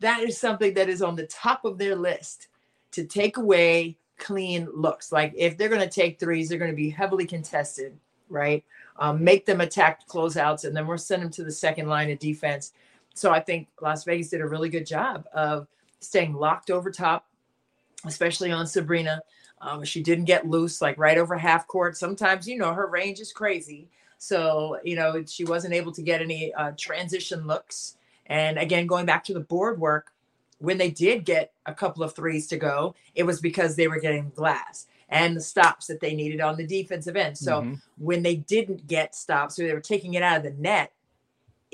that 0.00 0.22
is 0.22 0.38
something 0.38 0.74
that 0.74 0.88
is 0.88 1.02
on 1.02 1.16
the 1.16 1.26
top 1.26 1.64
of 1.64 1.78
their 1.78 1.96
list 1.96 2.48
to 2.92 3.04
take 3.04 3.38
away 3.38 3.96
clean 4.18 4.68
looks. 4.72 5.12
Like 5.12 5.32
if 5.36 5.56
they're 5.56 5.68
going 5.68 5.80
to 5.80 5.88
take 5.88 6.20
threes, 6.20 6.48
they're 6.48 6.58
going 6.58 6.70
to 6.70 6.76
be 6.76 6.90
heavily 6.90 7.26
contested, 7.26 7.98
right? 8.28 8.64
Um, 8.98 9.24
make 9.24 9.46
them 9.46 9.60
attack 9.60 10.06
closeouts, 10.06 10.64
and 10.64 10.76
then 10.76 10.86
we'll 10.86 10.98
send 10.98 11.22
them 11.22 11.30
to 11.32 11.44
the 11.44 11.50
second 11.50 11.88
line 11.88 12.10
of 12.10 12.18
defense. 12.18 12.72
So 13.14 13.30
I 13.30 13.40
think 13.40 13.68
Las 13.80 14.04
Vegas 14.04 14.28
did 14.28 14.40
a 14.40 14.46
really 14.46 14.68
good 14.68 14.86
job 14.86 15.26
of 15.32 15.66
staying 16.00 16.34
locked 16.34 16.70
over 16.70 16.90
top, 16.90 17.26
especially 18.04 18.52
on 18.52 18.66
Sabrina. 18.66 19.22
Um, 19.60 19.84
she 19.84 20.02
didn't 20.02 20.26
get 20.26 20.46
loose 20.46 20.82
like 20.82 20.98
right 20.98 21.16
over 21.16 21.36
half 21.36 21.66
court. 21.66 21.96
Sometimes, 21.96 22.46
you 22.46 22.58
know, 22.58 22.74
her 22.74 22.86
range 22.86 23.20
is 23.20 23.32
crazy. 23.32 23.88
So, 24.18 24.78
you 24.84 24.96
know, 24.96 25.24
she 25.26 25.44
wasn't 25.44 25.74
able 25.74 25.92
to 25.92 26.02
get 26.02 26.20
any 26.20 26.52
uh, 26.54 26.72
transition 26.76 27.46
looks. 27.46 27.96
And 28.26 28.58
again, 28.58 28.86
going 28.86 29.06
back 29.06 29.24
to 29.24 29.34
the 29.34 29.40
board 29.40 29.78
work, 29.78 30.12
when 30.58 30.78
they 30.78 30.90
did 30.90 31.24
get 31.24 31.52
a 31.66 31.74
couple 31.74 32.02
of 32.02 32.14
threes 32.14 32.46
to 32.48 32.56
go, 32.56 32.94
it 33.14 33.24
was 33.24 33.40
because 33.40 33.76
they 33.76 33.88
were 33.88 34.00
getting 34.00 34.30
glass 34.34 34.86
and 35.08 35.36
the 35.36 35.40
stops 35.40 35.86
that 35.86 36.00
they 36.00 36.14
needed 36.14 36.40
on 36.40 36.56
the 36.56 36.66
defensive 36.66 37.16
end. 37.16 37.36
So 37.36 37.60
mm-hmm. 37.60 37.74
when 37.98 38.22
they 38.22 38.36
didn't 38.36 38.86
get 38.86 39.14
stops, 39.14 39.58
or 39.58 39.66
they 39.66 39.74
were 39.74 39.80
taking 39.80 40.14
it 40.14 40.22
out 40.22 40.38
of 40.38 40.42
the 40.42 40.60
net, 40.60 40.92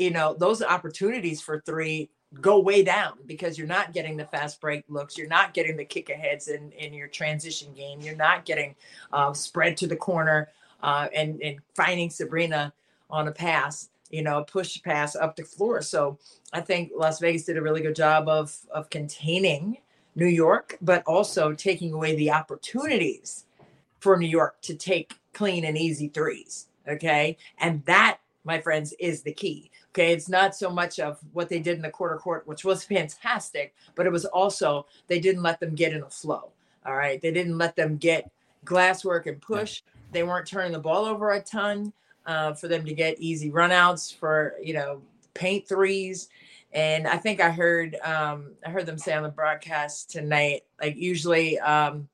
you 0.00 0.10
know, 0.10 0.34
those 0.34 0.62
opportunities 0.62 1.40
for 1.40 1.62
three 1.66 2.10
go 2.40 2.60
way 2.60 2.82
down 2.82 3.14
because 3.26 3.58
you're 3.58 3.66
not 3.66 3.92
getting 3.92 4.16
the 4.16 4.24
fast 4.24 4.60
break 4.60 4.84
looks, 4.88 5.18
you're 5.18 5.28
not 5.28 5.52
getting 5.52 5.76
the 5.76 5.84
kick 5.84 6.10
aheads 6.10 6.48
in, 6.48 6.70
in 6.72 6.94
your 6.94 7.08
transition 7.08 7.72
game, 7.74 8.00
you're 8.00 8.16
not 8.16 8.44
getting 8.44 8.74
uh, 9.12 9.32
spread 9.32 9.76
to 9.76 9.86
the 9.86 9.96
corner 9.96 10.48
uh, 10.82 11.08
and, 11.14 11.40
and 11.42 11.58
finding 11.74 12.08
Sabrina 12.08 12.72
on 13.10 13.28
a 13.28 13.32
pass 13.32 13.90
you 14.10 14.22
know, 14.22 14.42
push 14.42 14.82
pass 14.82 15.14
up 15.16 15.36
the 15.36 15.44
floor. 15.44 15.80
So 15.82 16.18
I 16.52 16.60
think 16.60 16.90
Las 16.94 17.20
Vegas 17.20 17.44
did 17.44 17.56
a 17.56 17.62
really 17.62 17.80
good 17.80 17.94
job 17.94 18.28
of 18.28 18.56
of 18.70 18.90
containing 18.90 19.78
New 20.16 20.26
York, 20.26 20.76
but 20.82 21.02
also 21.06 21.52
taking 21.54 21.92
away 21.92 22.16
the 22.16 22.32
opportunities 22.32 23.44
for 24.00 24.16
New 24.16 24.28
York 24.28 24.60
to 24.62 24.74
take 24.74 25.14
clean 25.32 25.64
and 25.64 25.78
easy 25.78 26.08
threes. 26.08 26.66
Okay. 26.88 27.36
And 27.58 27.84
that, 27.84 28.18
my 28.44 28.60
friends, 28.60 28.92
is 28.98 29.22
the 29.22 29.32
key. 29.32 29.70
Okay. 29.90 30.12
It's 30.12 30.28
not 30.28 30.54
so 30.54 30.70
much 30.70 31.00
of 31.00 31.18
what 31.32 31.48
they 31.48 31.58
did 31.58 31.76
in 31.76 31.82
the 31.82 31.90
quarter 31.90 32.16
court, 32.16 32.46
which 32.46 32.64
was 32.64 32.84
fantastic, 32.84 33.74
but 33.94 34.06
it 34.06 34.12
was 34.12 34.24
also 34.24 34.86
they 35.08 35.18
didn't 35.18 35.42
let 35.42 35.60
them 35.60 35.74
get 35.74 35.92
in 35.92 36.02
a 36.02 36.10
flow. 36.10 36.50
All 36.86 36.96
right. 36.96 37.20
They 37.20 37.32
didn't 37.32 37.58
let 37.58 37.76
them 37.76 37.96
get 37.96 38.30
glass 38.64 39.04
work 39.04 39.26
and 39.26 39.40
push. 39.40 39.82
They 40.12 40.22
weren't 40.22 40.46
turning 40.46 40.72
the 40.72 40.78
ball 40.78 41.04
over 41.04 41.32
a 41.32 41.40
ton 41.40 41.92
uh, 42.26 42.54
for 42.54 42.68
them 42.68 42.84
to 42.84 42.94
get 42.94 43.20
easy 43.20 43.50
runouts 43.50 44.14
for 44.14 44.54
you 44.62 44.74
know 44.74 45.02
paint 45.34 45.66
threes. 45.68 46.28
And 46.72 47.08
I 47.08 47.16
think 47.16 47.40
I 47.40 47.50
heard 47.50 47.96
um, 48.04 48.52
I 48.64 48.70
heard 48.70 48.86
them 48.86 48.98
say 48.98 49.12
on 49.12 49.22
the 49.22 49.28
broadcast 49.28 50.10
tonight, 50.10 50.62
like 50.80 50.96
usually 50.96 51.58
um, 51.58 52.08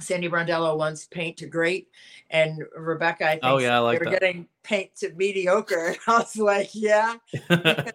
Sandy 0.00 0.28
Brondello 0.28 0.76
wants 0.76 1.06
paint 1.06 1.36
to 1.38 1.46
great, 1.46 1.88
and 2.30 2.62
Rebecca, 2.76 3.26
I 3.26 3.30
think 3.32 3.44
oh 3.44 3.58
yeah, 3.58 3.76
I 3.76 3.78
like 3.78 3.98
they 3.98 4.04
were 4.04 4.10
that. 4.10 4.20
getting 4.20 4.48
paint 4.62 4.94
to 4.96 5.12
mediocre. 5.14 5.96
And 6.06 6.16
I 6.16 6.18
was 6.18 6.36
like, 6.36 6.70
yeah, 6.74 7.16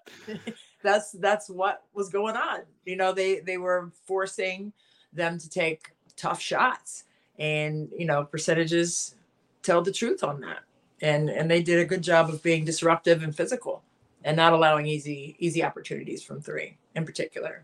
that's 0.84 1.12
that's 1.14 1.50
what 1.50 1.84
was 1.94 2.10
going 2.10 2.36
on. 2.36 2.62
You 2.86 2.96
know, 2.96 3.12
they 3.12 3.40
they 3.40 3.58
were 3.58 3.92
forcing 4.06 4.74
them 5.14 5.40
to 5.40 5.50
take 5.50 5.92
tough 6.16 6.42
shots, 6.42 7.04
and 7.38 7.90
you 7.98 8.06
know, 8.06 8.24
percentages 8.24 9.16
tell 9.62 9.82
the 9.82 9.92
truth 9.92 10.24
on 10.24 10.42
that 10.42 10.60
and 11.02 11.30
and 11.30 11.50
they 11.50 11.62
did 11.62 11.80
a 11.80 11.86
good 11.86 12.02
job 12.02 12.30
of 12.30 12.42
being 12.44 12.66
disruptive 12.66 13.24
and 13.24 13.36
physical 13.36 13.84
and 14.24 14.38
not 14.38 14.54
allowing 14.54 14.86
easy 14.86 15.36
easy 15.40 15.64
opportunities 15.64 16.24
from 16.24 16.42
three 16.42 16.78
in 16.96 17.06
particular 17.06 17.64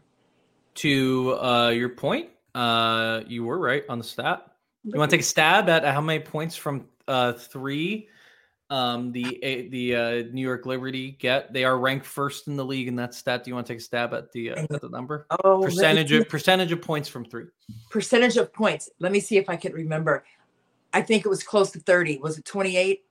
to 0.74 1.38
uh, 1.42 1.70
your 1.70 1.90
point 1.90 2.30
uh, 2.56 3.22
you 3.28 3.44
were 3.44 3.58
right 3.58 3.84
on 3.90 3.98
the 3.98 4.04
stat 4.04 4.52
you 4.84 4.98
want 4.98 5.12
to 5.12 5.18
take 5.18 5.22
a 5.22 5.28
stab 5.28 5.70
at 5.70 5.84
how 5.86 6.02
many 6.02 6.20
points 6.20 6.56
from 6.56 6.88
uh, 7.08 7.34
three 7.34 8.10
um, 8.70 9.12
the 9.12 9.68
the 9.70 9.96
uh, 9.96 10.12
New 10.32 10.42
York 10.42 10.66
Liberty 10.66 11.12
get. 11.12 11.52
They 11.52 11.66
are 11.66 11.78
ranked 11.78 12.06
first 12.06 12.48
in 12.48 12.56
the 12.56 12.64
league 12.64 12.88
in 12.88 12.96
that 12.96 13.14
stat. 13.14 13.44
Do 13.44 13.52
you 13.52 13.56
want 13.56 13.68
to 13.68 13.74
take 13.74 13.82
a 13.82 13.84
stab 13.84 14.14
at 14.14 14.32
the 14.32 14.52
uh, 14.52 14.64
at 14.70 14.82
the 14.82 14.90
number? 14.90 15.28
Oh, 15.44 15.62
percentage 15.62 16.12
of 16.14 16.30
percentage 16.30 16.72
of 16.72 16.82
points 16.82 17.10
from 17.10 17.26
three. 17.26 17.46
Percentage 17.90 18.38
of 18.38 18.54
points. 18.54 18.90
Let 19.00 19.12
me 19.12 19.20
see 19.20 19.38
if 19.38 19.50
I 19.50 19.58
can 19.58 19.74
remember. 19.74 20.24
I 20.94 21.02
think 21.02 21.26
it 21.26 21.30
was 21.30 21.44
close 21.44 21.72
to 21.72 21.80
thirty. 21.80 22.18
Was 22.18 22.38
it 22.38 22.46
twenty 22.46 22.78
eight? 22.78 23.04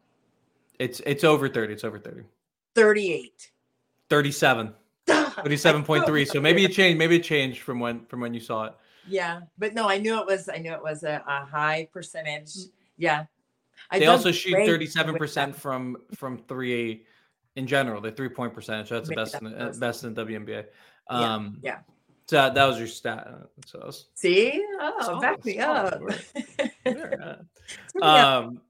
It's 0.78 1.00
it's 1.04 1.24
over 1.24 1.46
30. 1.46 1.74
It's 1.74 1.84
over 1.84 1.98
30. 1.98 2.22
38. 2.74 3.50
37. 4.08 4.72
37.3. 5.06 6.26
so 6.26 6.40
maybe 6.40 6.64
it 6.64 6.72
changed. 6.72 6.98
Maybe 6.98 7.16
it 7.16 7.22
changed 7.22 7.60
from 7.60 7.80
when 7.80 8.06
from 8.06 8.20
when 8.20 8.32
you 8.32 8.40
saw 8.40 8.64
it. 8.64 8.74
Yeah, 9.10 9.40
but 9.58 9.74
no, 9.74 9.88
I 9.88 9.98
knew 9.98 10.18
it 10.20 10.26
was. 10.26 10.48
I 10.48 10.58
knew 10.58 10.72
it 10.72 10.82
was 10.82 11.02
a, 11.02 11.22
a 11.26 11.44
high 11.44 11.88
percentage. 11.92 12.52
Yeah. 12.96 13.24
I 13.90 13.98
they 13.98 14.06
also 14.06 14.30
shoot 14.30 14.54
37% 14.54 15.54
from 15.54 15.96
from 16.14 16.38
three 16.38 17.04
in 17.56 17.66
general. 17.66 18.00
The 18.00 18.12
three 18.12 18.28
point 18.28 18.54
percentage. 18.54 18.90
That's 18.90 19.08
the 19.08 19.14
best 19.14 19.34
in 19.34 19.44
the, 19.44 19.76
best 19.78 20.04
in 20.04 20.14
WNBA. 20.14 20.66
Um, 21.08 21.58
yeah. 21.62 21.70
yeah. 21.70 21.78
So 22.26 22.36
that, 22.36 22.54
that 22.54 22.64
was 22.66 22.78
your 22.78 22.86
stat. 22.86 23.26
So 23.66 23.80
was, 23.84 24.06
see, 24.14 24.64
oh, 24.80 25.20
back 25.20 25.44
me 25.44 25.58
up. 25.58 26.00
um, 28.00 28.60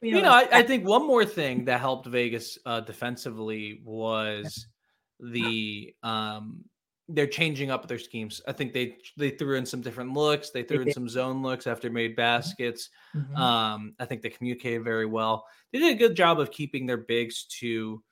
you 0.00 0.22
know, 0.22 0.32
I, 0.32 0.48
I, 0.50 0.62
think 0.62 0.88
one 0.88 1.06
more 1.06 1.26
thing 1.26 1.66
that 1.66 1.78
helped 1.78 2.06
Vegas 2.06 2.58
uh, 2.64 2.80
defensively 2.80 3.82
was 3.84 4.66
the 5.20 5.94
um 6.02 6.64
they're 7.14 7.26
changing 7.26 7.70
up 7.70 7.86
their 7.86 7.98
schemes. 7.98 8.40
I 8.46 8.52
think 8.52 8.72
they 8.72 8.96
they 9.16 9.30
threw 9.30 9.56
in 9.56 9.66
some 9.66 9.80
different 9.80 10.12
looks. 10.12 10.50
They 10.50 10.62
threw 10.62 10.82
in 10.82 10.92
some 10.92 11.08
zone 11.08 11.42
looks 11.42 11.66
after 11.66 11.90
made 11.90 12.12
mm-hmm. 12.12 12.16
baskets. 12.16 12.90
Mm-hmm. 13.14 13.36
Um, 13.36 13.94
I 14.00 14.04
think 14.04 14.22
they 14.22 14.30
communicated 14.30 14.84
very 14.84 15.06
well. 15.06 15.46
They 15.72 15.78
did 15.78 15.94
a 15.94 15.98
good 15.98 16.16
job 16.16 16.40
of 16.40 16.50
keeping 16.50 16.86
their 16.86 16.96
bigs 16.96 17.44
to 17.60 18.02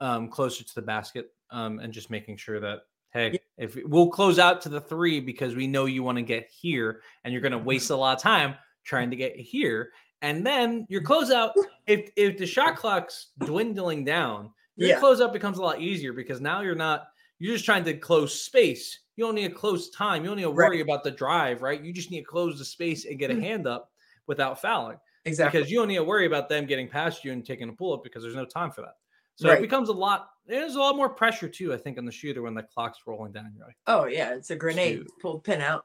um, 0.00 0.28
closer 0.28 0.64
to 0.64 0.74
the 0.74 0.82
basket 0.82 1.32
um, 1.50 1.78
and 1.78 1.92
just 1.92 2.10
making 2.10 2.36
sure 2.36 2.60
that 2.60 2.80
hey, 3.12 3.32
yeah. 3.32 3.64
if 3.64 3.78
we'll 3.84 4.10
close 4.10 4.38
out 4.38 4.60
to 4.62 4.68
the 4.68 4.80
three 4.80 5.20
because 5.20 5.54
we 5.54 5.66
know 5.66 5.86
you 5.86 6.02
want 6.02 6.18
to 6.18 6.22
get 6.22 6.50
here 6.50 7.02
and 7.24 7.32
you're 7.32 7.42
going 7.42 7.52
to 7.52 7.58
waste 7.58 7.90
a 7.90 7.96
lot 7.96 8.16
of 8.16 8.22
time 8.22 8.54
trying 8.84 9.10
to 9.10 9.16
get 9.16 9.36
here. 9.36 9.90
And 10.20 10.44
then 10.44 10.86
your 10.88 11.02
closeout, 11.02 11.52
if 11.86 12.10
if 12.16 12.38
the 12.38 12.46
shot 12.46 12.76
clock's 12.76 13.28
dwindling 13.38 14.04
down, 14.04 14.50
your 14.76 14.90
yeah. 14.90 15.00
closeout 15.00 15.32
becomes 15.32 15.58
a 15.58 15.62
lot 15.62 15.80
easier 15.80 16.12
because 16.12 16.40
now 16.40 16.60
you're 16.60 16.74
not 16.74 17.08
you're 17.38 17.54
just 17.54 17.64
trying 17.64 17.84
to 17.84 17.94
close 17.94 18.40
space. 18.40 19.00
You 19.16 19.24
don't 19.24 19.34
need 19.34 19.48
to 19.48 19.54
close 19.54 19.90
time. 19.90 20.22
You 20.22 20.28
don't 20.28 20.36
need 20.36 20.42
to 20.44 20.50
worry 20.50 20.76
right. 20.76 20.80
about 20.80 21.04
the 21.04 21.10
drive, 21.10 21.62
right? 21.62 21.82
You 21.82 21.92
just 21.92 22.10
need 22.10 22.20
to 22.20 22.26
close 22.26 22.58
the 22.58 22.64
space 22.64 23.04
and 23.04 23.18
get 23.18 23.30
a 23.30 23.34
mm-hmm. 23.34 23.42
hand 23.42 23.66
up 23.66 23.90
without 24.26 24.60
fouling. 24.60 24.98
Exactly. 25.24 25.58
Because 25.58 25.70
you 25.70 25.78
don't 25.78 25.88
need 25.88 25.96
to 25.96 26.04
worry 26.04 26.26
about 26.26 26.48
them 26.48 26.66
getting 26.66 26.88
past 26.88 27.24
you 27.24 27.32
and 27.32 27.44
taking 27.44 27.68
a 27.68 27.72
pull 27.72 27.92
up 27.92 28.02
because 28.02 28.22
there's 28.22 28.36
no 28.36 28.44
time 28.44 28.70
for 28.70 28.82
that. 28.82 28.94
So 29.38 29.48
right. 29.48 29.58
it 29.58 29.60
becomes 29.60 29.88
a 29.88 29.92
lot. 29.92 30.30
There's 30.46 30.74
a 30.74 30.80
lot 30.80 30.96
more 30.96 31.08
pressure 31.08 31.48
too, 31.48 31.72
I 31.72 31.76
think, 31.76 31.96
on 31.96 32.04
the 32.04 32.10
shooter 32.10 32.42
when 32.42 32.54
the 32.54 32.62
clock's 32.62 32.98
rolling 33.06 33.30
down. 33.30 33.52
You're 33.56 33.66
like, 33.66 33.76
oh 33.86 34.06
yeah, 34.06 34.34
it's 34.34 34.50
a 34.50 34.56
grenade. 34.56 34.98
Shoot. 34.98 35.10
Pull 35.20 35.38
pin 35.38 35.60
out. 35.60 35.84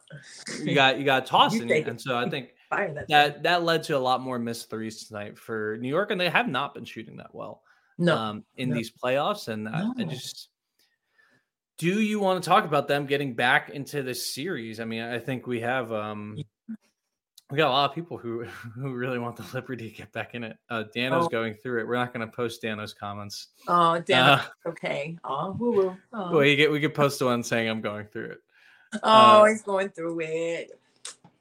you 0.63 0.74
got 0.74 0.98
you 0.98 1.06
got 1.06 1.26
tossing 1.28 1.70
it, 1.70 1.88
and 1.88 2.02
so 2.02 2.18
I 2.18 2.28
think 2.28 2.50
that 2.72 3.08
that, 3.10 3.44
that 3.44 3.63
led 3.63 3.84
to 3.84 3.98
a 3.98 4.00
lot 4.00 4.22
more 4.22 4.39
missed 4.39 4.72
threes 4.72 5.08
tonight 5.08 5.38
for 5.38 5.78
New 5.80 5.89
York, 5.89 6.10
and 6.10 6.20
they 6.20 6.30
have 6.30 6.48
not 6.48 6.74
been 6.74 6.86
shooting 6.86 7.16
that 7.18 7.34
well. 7.34 7.62
No, 8.00 8.18
um, 8.18 8.44
in 8.58 8.70
no. 8.70 8.76
these 8.76 8.92
playoffs, 8.92 9.50
and 9.50 9.66
no. 9.66 9.94
I, 10.00 10.02
I 10.02 10.04
just 10.06 10.50
do 11.77 12.01
you 12.01 12.19
want 12.19 12.43
to 12.43 12.49
talk 12.49 12.65
about 12.65 12.88
them 12.88 13.05
getting 13.05 13.33
back 13.33 13.69
into 13.69 14.03
this 14.03 14.33
series? 14.33 14.79
I 14.79 14.86
mean, 14.86 15.01
I 15.01 15.19
think 15.19 15.47
we 15.47 15.62
have 15.62 15.91
um 15.91 16.38
we 17.53 17.57
got 17.57 17.67
a 17.67 17.71
lot 17.71 17.89
of 17.89 17.95
people 17.95 18.17
who 18.17 18.43
who 18.75 18.93
really 18.93 19.19
want 19.19 19.36
the 19.36 19.45
Liberty 19.53 19.89
to 19.89 19.95
get 19.95 20.12
back 20.12 20.33
in 20.33 20.43
it. 20.43 20.57
Uh, 20.69 20.83
Dano's 20.93 21.25
oh. 21.25 21.29
going 21.29 21.53
through 21.53 21.81
it. 21.81 21.88
We're 21.88 21.95
not 21.95 22.13
going 22.13 22.25
to 22.25 22.31
post 22.31 22.62
Dano's 22.62 22.93
comments. 22.93 23.47
Oh, 23.67 23.99
Dan. 23.99 24.23
Uh, 24.23 24.43
okay. 24.67 25.17
Oh, 25.23 25.55
woo 25.59 25.71
woo. 25.71 25.97
Oh. 26.13 26.31
Well, 26.31 26.45
you 26.45 26.55
get 26.55 26.71
we 26.71 26.79
could 26.79 26.95
post 26.95 27.19
the 27.19 27.25
one 27.25 27.43
saying 27.43 27.69
I'm 27.69 27.81
going 27.81 28.07
through 28.07 28.31
it. 28.31 28.38
Oh, 29.03 29.43
uh, 29.43 29.45
he's 29.45 29.62
going 29.63 29.89
through 29.89 30.19
it. 30.21 30.79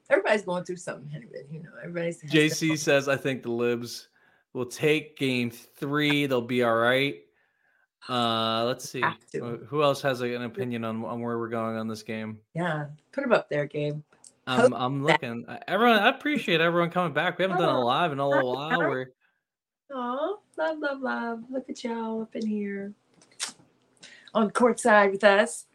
Everybody's 0.09 0.43
going 0.43 0.63
through 0.63 0.77
something, 0.77 1.09
anyway. 1.15 1.45
You 1.51 1.63
know, 1.63 1.69
everybody's. 1.81 2.21
JC 2.23 2.77
says 2.77 3.07
I 3.07 3.15
think 3.15 3.43
the 3.43 3.51
Libs 3.51 4.09
will 4.53 4.65
take 4.65 5.17
Game 5.17 5.49
Three. 5.49 6.25
They'll 6.25 6.41
be 6.41 6.63
all 6.63 6.75
right. 6.75 7.21
Uh, 8.09 8.65
let's 8.65 8.89
see. 8.89 9.03
Who 9.67 9.81
else 9.81 10.01
has 10.01 10.21
an 10.21 10.43
opinion 10.43 10.83
on, 10.83 11.03
on 11.05 11.21
where 11.21 11.37
we're 11.37 11.49
going 11.49 11.77
on 11.77 11.87
this 11.87 12.03
game? 12.03 12.39
Yeah, 12.53 12.87
put 13.11 13.23
him 13.23 13.31
up 13.31 13.49
there, 13.49 13.65
Gabe. 13.65 14.01
Um, 14.45 14.73
I'm 14.73 15.03
looking. 15.03 15.45
Uh, 15.47 15.59
everyone, 15.67 15.99
I 15.99 16.09
appreciate 16.09 16.59
everyone 16.59 16.89
coming 16.89 17.13
back. 17.13 17.37
We 17.37 17.43
haven't 17.43 17.59
done 17.59 17.69
a 17.69 17.79
oh, 17.79 17.85
live 17.85 18.11
in 18.11 18.19
a 18.19 18.27
little 18.27 18.53
while. 18.53 18.79
We're 18.79 19.11
oh, 19.91 20.39
love, 20.57 20.79
love, 20.79 21.01
love. 21.01 21.43
Look 21.49 21.69
at 21.69 21.83
y'all 21.83 22.23
up 22.23 22.35
in 22.35 22.45
here 22.45 22.93
on 24.33 24.51
Courtside 24.51 25.11
with 25.11 25.23
us. 25.23 25.65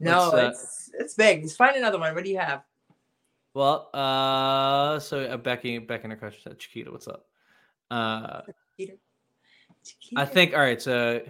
No, 0.00 0.34
it's 0.34 0.90
it's 0.98 1.14
big. 1.14 1.42
Let's 1.42 1.54
find 1.54 1.76
another 1.76 1.98
one. 1.98 2.14
What 2.14 2.24
do 2.24 2.30
you 2.30 2.38
have? 2.38 2.62
Well, 3.54 3.88
uh, 3.94 4.98
so 4.98 5.20
uh, 5.24 5.36
Becky, 5.36 5.78
Becky 5.78 6.04
and 6.04 6.12
her 6.12 6.32
said, 6.42 6.58
Chiquita, 6.58 6.90
what's 6.90 7.08
up? 7.08 7.26
Uh, 7.90 8.42
Chiquita. 8.76 8.98
Chiquita. 9.84 10.20
I 10.20 10.24
think. 10.24 10.54
All 10.54 10.60
right, 10.60 10.80
so 10.80 11.22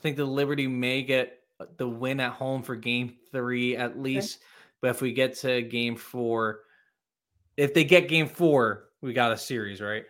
I 0.00 0.02
think 0.02 0.16
the 0.16 0.24
Liberty 0.24 0.66
may 0.66 1.02
get 1.02 1.40
the 1.76 1.88
win 1.88 2.20
at 2.20 2.32
home 2.32 2.62
for 2.62 2.74
Game 2.74 3.16
Three 3.30 3.76
at 3.76 4.00
least. 4.00 4.38
Okay 4.38 4.46
but 4.80 4.90
if 4.90 5.02
we 5.02 5.12
get 5.12 5.36
to 5.38 5.62
game 5.62 5.96
four, 5.96 6.60
if 7.56 7.74
they 7.74 7.84
get 7.84 8.08
game 8.08 8.26
four, 8.26 8.88
we 9.00 9.12
got 9.12 9.32
a 9.32 9.36
series, 9.36 9.80
right? 9.80 10.04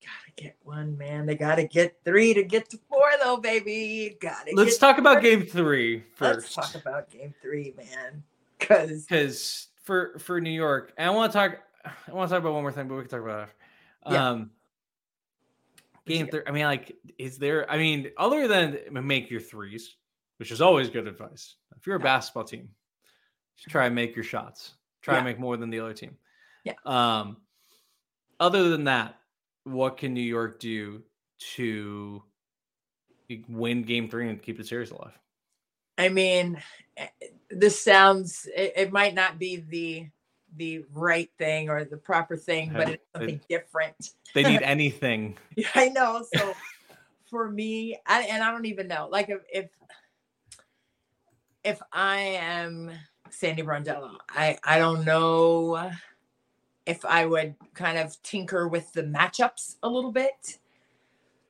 Gotta 0.00 0.32
get 0.36 0.56
one, 0.62 0.96
man. 0.96 1.26
They 1.26 1.34
gotta 1.34 1.64
get 1.64 1.96
three 2.04 2.34
to 2.34 2.42
get 2.44 2.70
to 2.70 2.78
four, 2.88 3.10
though, 3.22 3.36
baby. 3.36 4.16
Gotta. 4.20 4.52
Let's 4.54 4.78
talk 4.78 4.98
about 4.98 5.22
game 5.22 5.44
three 5.44 6.04
first. 6.14 6.56
Let's 6.56 6.72
talk 6.72 6.80
about 6.80 7.10
game 7.10 7.34
three, 7.42 7.74
man. 7.76 8.22
Because 8.58 9.04
because 9.04 9.68
for 9.82 10.18
for 10.18 10.40
New 10.40 10.50
York, 10.50 10.92
and 10.96 11.08
I 11.08 11.10
want 11.10 11.32
to 11.32 11.38
talk. 11.38 11.58
I 11.84 12.12
want 12.12 12.28
to 12.28 12.34
talk 12.34 12.40
about 12.42 12.54
one 12.54 12.62
more 12.62 12.72
thing, 12.72 12.88
but 12.88 12.94
we 12.94 13.02
can 13.02 13.10
talk 13.10 13.22
about 13.22 13.48
it. 13.48 13.54
Yeah. 14.10 14.28
Um, 14.28 14.50
game 16.06 16.28
three. 16.28 16.42
I 16.46 16.50
mean, 16.50 16.64
like, 16.64 16.96
is 17.18 17.38
there? 17.38 17.70
I 17.70 17.78
mean, 17.78 18.10
other 18.18 18.48
than 18.48 18.78
make 18.90 19.30
your 19.30 19.40
threes, 19.40 19.96
which 20.38 20.50
is 20.50 20.60
always 20.60 20.90
good 20.90 21.06
advice. 21.06 21.56
If 21.76 21.86
you're 21.86 21.96
a 21.96 22.00
basketball 22.00 22.44
team, 22.44 22.68
try 23.68 23.86
and 23.86 23.94
make 23.94 24.14
your 24.14 24.24
shots. 24.24 24.74
Try 25.02 25.14
yeah. 25.14 25.18
and 25.18 25.26
make 25.26 25.38
more 25.38 25.56
than 25.56 25.70
the 25.70 25.80
other 25.80 25.92
team. 25.92 26.16
Yeah. 26.64 26.74
Um, 26.86 27.38
other 28.40 28.70
than 28.70 28.84
that, 28.84 29.16
what 29.64 29.98
can 29.98 30.14
New 30.14 30.22
York 30.22 30.60
do 30.60 31.02
to 31.54 32.22
win 33.48 33.82
game 33.82 34.08
three 34.08 34.28
and 34.28 34.42
keep 34.42 34.56
the 34.56 34.64
series 34.64 34.90
alive? 34.90 35.18
I 35.96 36.08
mean, 36.08 36.60
eh, 36.96 37.06
this 37.50 37.82
sounds 37.82 38.48
it, 38.54 38.72
it 38.76 38.92
might 38.92 39.14
not 39.14 39.38
be 39.38 39.56
the 39.56 40.08
the 40.56 40.84
right 40.92 41.30
thing 41.38 41.68
or 41.68 41.84
the 41.84 41.96
proper 41.96 42.36
thing, 42.36 42.72
but 42.72 42.88
it's 42.88 43.04
something 43.14 43.40
they, 43.48 43.56
different. 43.56 44.12
They 44.34 44.42
need 44.42 44.62
anything. 44.62 45.36
yeah, 45.56 45.68
I 45.74 45.88
know. 45.88 46.24
So 46.34 46.54
for 47.30 47.50
me, 47.50 47.98
I, 48.06 48.22
and 48.22 48.42
I 48.42 48.50
don't 48.50 48.66
even 48.66 48.88
know, 48.88 49.08
like 49.10 49.28
if 49.28 49.40
if 49.52 49.70
if 51.64 51.82
I 51.92 52.18
am 52.18 52.90
Sandy 53.30 53.62
Brondello. 53.62 54.16
I 54.28 54.58
I 54.64 54.78
don't 54.78 55.04
know 55.04 55.90
if 56.86 57.04
I 57.04 57.26
would 57.26 57.54
kind 57.74 57.98
of 57.98 58.20
tinker 58.22 58.68
with 58.68 58.92
the 58.92 59.02
matchups 59.02 59.76
a 59.82 59.88
little 59.88 60.12
bit. 60.12 60.58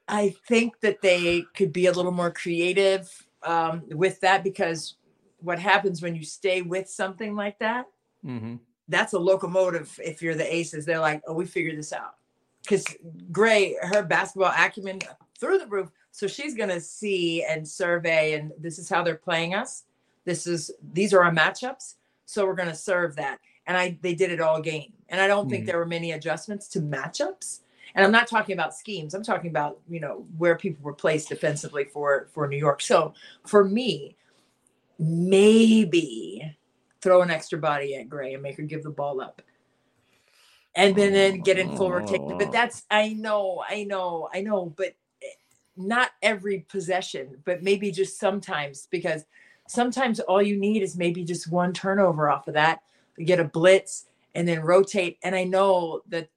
I 0.06 0.34
think 0.46 0.80
that 0.80 1.00
they 1.02 1.44
could 1.54 1.72
be 1.72 1.86
a 1.86 1.92
little 1.92 2.12
more 2.12 2.30
creative 2.30 3.10
um, 3.42 3.82
with 3.88 4.20
that 4.20 4.44
because 4.44 4.96
what 5.38 5.58
happens 5.58 6.02
when 6.02 6.14
you 6.14 6.24
stay 6.24 6.62
with 6.62 6.88
something 6.88 7.34
like 7.34 7.58
that, 7.58 7.86
mm-hmm. 8.24 8.56
That's 8.88 9.12
a 9.12 9.18
locomotive. 9.18 9.98
If 10.02 10.22
you're 10.22 10.34
the 10.34 10.54
Aces, 10.54 10.84
they're 10.84 11.00
like, 11.00 11.22
oh, 11.26 11.32
we 11.32 11.46
figured 11.46 11.78
this 11.78 11.92
out. 11.92 12.16
Because 12.62 12.84
Gray, 13.30 13.76
her 13.80 14.02
basketball 14.02 14.52
acumen 14.56 15.00
through 15.38 15.58
the 15.58 15.66
roof. 15.66 15.90
So 16.10 16.26
she's 16.26 16.54
going 16.54 16.68
to 16.70 16.80
see 16.80 17.44
and 17.44 17.66
survey, 17.66 18.34
and 18.34 18.52
this 18.58 18.78
is 18.78 18.88
how 18.88 19.02
they're 19.02 19.16
playing 19.16 19.54
us. 19.54 19.84
This 20.24 20.46
is 20.46 20.70
these 20.92 21.12
are 21.12 21.22
our 21.22 21.32
matchups, 21.32 21.94
so 22.24 22.46
we're 22.46 22.54
going 22.54 22.68
to 22.68 22.74
serve 22.74 23.16
that. 23.16 23.40
And 23.66 23.76
I 23.76 23.98
they 24.00 24.14
did 24.14 24.30
it 24.30 24.40
all 24.40 24.60
game, 24.60 24.92
and 25.08 25.20
I 25.20 25.26
don't 25.26 25.46
mm 25.46 25.50
think 25.50 25.62
mm-hmm. 25.62 25.66
there 25.66 25.78
were 25.78 25.86
many 25.86 26.12
adjustments 26.12 26.68
to 26.68 26.80
matchups. 26.80 27.60
And 27.94 28.04
I'm 28.04 28.12
not 28.12 28.26
talking 28.26 28.54
about 28.54 28.74
schemes. 28.74 29.14
I'm 29.14 29.22
talking 29.22 29.50
about 29.50 29.80
you 29.88 30.00
know 30.00 30.24
where 30.38 30.56
people 30.56 30.82
were 30.82 30.94
placed 30.94 31.28
defensively 31.28 31.84
for 31.84 32.28
for 32.32 32.48
New 32.48 32.56
York. 32.56 32.80
So 32.80 33.12
for 33.44 33.64
me, 33.64 34.16
maybe 34.98 36.56
throw 37.04 37.20
an 37.20 37.30
extra 37.30 37.58
body 37.58 37.94
at 37.96 38.08
Gray 38.08 38.32
and 38.32 38.42
make 38.42 38.56
her 38.56 38.62
give 38.62 38.82
the 38.82 38.90
ball 38.90 39.20
up 39.20 39.42
and 40.74 40.96
then, 40.96 41.12
then 41.12 41.40
get 41.40 41.58
in 41.58 41.76
full 41.76 41.92
rotation. 41.92 42.36
But 42.38 42.48
oh. 42.48 42.50
that's 42.50 42.84
I 42.90 43.10
know, 43.10 43.62
I 43.68 43.84
know, 43.84 44.28
I 44.32 44.40
know, 44.40 44.72
but 44.76 44.94
not 45.76 46.10
every 46.22 46.60
possession, 46.60 47.36
but 47.44 47.62
maybe 47.62 47.90
just 47.90 48.18
sometimes 48.18 48.88
because 48.90 49.26
sometimes 49.68 50.18
all 50.20 50.42
you 50.42 50.58
need 50.58 50.82
is 50.82 50.96
maybe 50.96 51.24
just 51.24 51.50
one 51.50 51.74
turnover 51.74 52.30
off 52.30 52.48
of 52.48 52.54
that 52.54 52.80
to 53.16 53.24
get 53.24 53.38
a 53.38 53.44
blitz 53.44 54.06
and 54.34 54.48
then 54.48 54.62
rotate. 54.62 55.18
And 55.22 55.34
I 55.34 55.44
know 55.44 56.00
that, 56.08 56.28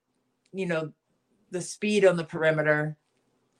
you 0.52 0.66
know, 0.66 0.92
the 1.52 1.62
speed 1.62 2.06
on 2.06 2.18
the 2.18 2.24
perimeter 2.26 2.98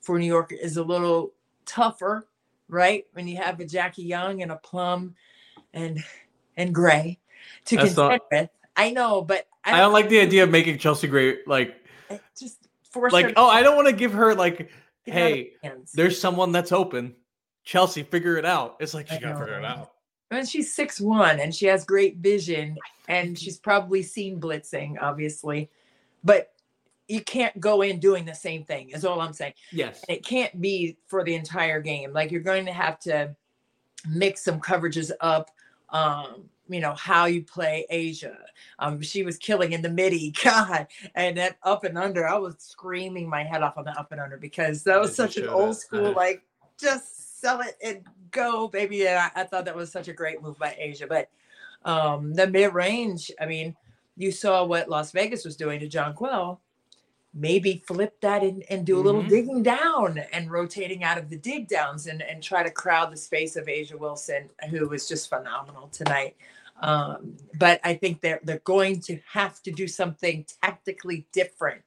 for 0.02 0.18
New 0.18 0.26
York 0.26 0.52
is 0.52 0.76
a 0.76 0.82
little 0.82 1.32
tougher, 1.64 2.28
right? 2.68 3.06
When 3.12 3.26
you 3.26 3.38
have 3.38 3.58
a 3.60 3.64
Jackie 3.64 4.04
Young 4.04 4.42
and 4.42 4.52
a 4.52 4.56
Plum 4.56 5.14
and 5.72 6.02
and 6.58 6.74
Gray 6.74 7.18
to 7.64 7.76
That's 7.76 7.94
contend 7.94 8.20
not, 8.30 8.40
with. 8.42 8.50
I 8.76 8.90
know, 8.90 9.22
but 9.22 9.46
I 9.64 9.70
don't, 9.70 9.78
I 9.78 9.82
don't 9.82 9.92
like 9.94 10.08
the 10.10 10.20
idea 10.20 10.42
of 10.42 10.50
making 10.50 10.78
Chelsea 10.78 11.08
Gray 11.08 11.38
like 11.46 11.74
uh, 12.10 12.18
just 12.38 12.68
force 12.90 13.12
like 13.12 13.32
oh 13.36 13.48
I 13.48 13.62
don't 13.62 13.76
want 13.76 13.88
to 13.88 13.94
give 13.94 14.12
her 14.12 14.34
like 14.34 14.70
hey 15.04 15.52
there's 15.94 16.20
someone 16.20 16.52
that's 16.52 16.72
open 16.72 17.14
Chelsea, 17.68 18.02
figure 18.02 18.38
it 18.38 18.46
out. 18.46 18.76
It's 18.80 18.94
like 18.94 19.08
she 19.08 19.18
got 19.18 19.34
to 19.34 19.38
figure 19.40 19.58
it 19.58 19.64
out. 19.64 19.92
And 20.30 20.48
she's 20.48 20.74
six 20.74 20.98
one 20.98 21.38
and 21.38 21.54
she 21.54 21.66
has 21.66 21.84
great 21.84 22.16
vision 22.16 22.78
and 23.08 23.38
she's 23.38 23.58
probably 23.58 24.02
seen 24.02 24.40
blitzing, 24.40 24.96
obviously. 25.02 25.68
But 26.24 26.50
you 27.08 27.20
can't 27.20 27.60
go 27.60 27.82
in 27.82 28.00
doing 28.00 28.24
the 28.24 28.34
same 28.34 28.64
thing, 28.64 28.88
is 28.88 29.04
all 29.04 29.20
I'm 29.20 29.34
saying. 29.34 29.52
Yes. 29.70 30.02
it 30.08 30.24
can't 30.24 30.58
be 30.62 30.96
for 31.08 31.22
the 31.24 31.34
entire 31.34 31.82
game. 31.82 32.14
Like 32.14 32.30
you're 32.30 32.40
going 32.40 32.64
to 32.64 32.72
have 32.72 32.98
to 33.00 33.36
mix 34.08 34.42
some 34.42 34.60
coverages 34.60 35.10
up. 35.20 35.50
Um, 35.90 36.48
you 36.68 36.80
know 36.80 36.94
how 36.94 37.24
you 37.24 37.42
play 37.42 37.86
A'ja. 37.90 38.36
Um, 38.78 39.00
she 39.00 39.22
was 39.22 39.38
killing 39.38 39.72
in 39.72 39.82
the 39.82 39.88
midi, 39.88 40.32
God, 40.44 40.86
and 41.14 41.36
that 41.38 41.56
up 41.62 41.84
and 41.84 41.96
under. 41.96 42.28
I 42.28 42.36
was 42.36 42.56
screaming 42.58 43.28
my 43.28 43.42
head 43.42 43.62
off 43.62 43.78
on 43.78 43.84
the 43.84 43.98
up 43.98 44.12
and 44.12 44.20
under 44.20 44.36
because 44.36 44.84
that 44.84 45.00
was 45.00 45.14
such 45.14 45.36
an 45.36 45.48
old 45.48 45.76
school, 45.80 46.12
like 46.12 46.42
just 46.78 47.40
sell 47.40 47.60
it 47.60 47.76
and 47.82 48.04
go, 48.30 48.68
baby. 48.68 49.06
And 49.06 49.18
I, 49.18 49.30
I 49.36 49.44
thought 49.44 49.64
that 49.64 49.76
was 49.76 49.90
such 49.90 50.08
a 50.08 50.12
great 50.12 50.42
move 50.42 50.58
by 50.58 50.76
A'ja. 50.80 51.08
But 51.08 51.30
um, 51.84 52.34
the 52.34 52.46
mid 52.46 52.74
range, 52.74 53.30
I 53.40 53.46
mean, 53.46 53.74
you 54.16 54.32
saw 54.32 54.64
what 54.64 54.88
Las 54.88 55.12
Vegas 55.12 55.44
was 55.44 55.56
doing 55.56 55.80
to 55.80 55.88
Jonquel. 55.88 56.58
Maybe 57.34 57.82
flip 57.86 58.20
that 58.22 58.42
and, 58.42 58.64
and 58.70 58.86
do 58.86 58.98
a 58.98 59.02
little 59.02 59.20
mm-hmm. 59.20 59.30
digging 59.30 59.62
down 59.62 60.18
and 60.32 60.50
rotating 60.50 61.04
out 61.04 61.18
of 61.18 61.28
the 61.28 61.36
dig 61.36 61.68
downs 61.68 62.06
and, 62.06 62.22
and 62.22 62.42
try 62.42 62.62
to 62.62 62.70
crowd 62.70 63.12
the 63.12 63.16
space 63.16 63.54
of 63.54 63.66
A'ja 63.66 63.98
Wilson, 63.98 64.48
who 64.70 64.88
was 64.88 65.06
just 65.06 65.28
phenomenal 65.28 65.88
tonight. 65.88 66.36
Um, 66.80 67.36
but 67.58 67.80
I 67.84 67.94
think 67.94 68.20
they're 68.20 68.40
they're 68.44 68.60
going 68.64 69.00
to 69.02 69.18
have 69.32 69.62
to 69.64 69.70
do 69.70 69.86
something 69.86 70.46
tactically 70.62 71.26
different 71.32 71.82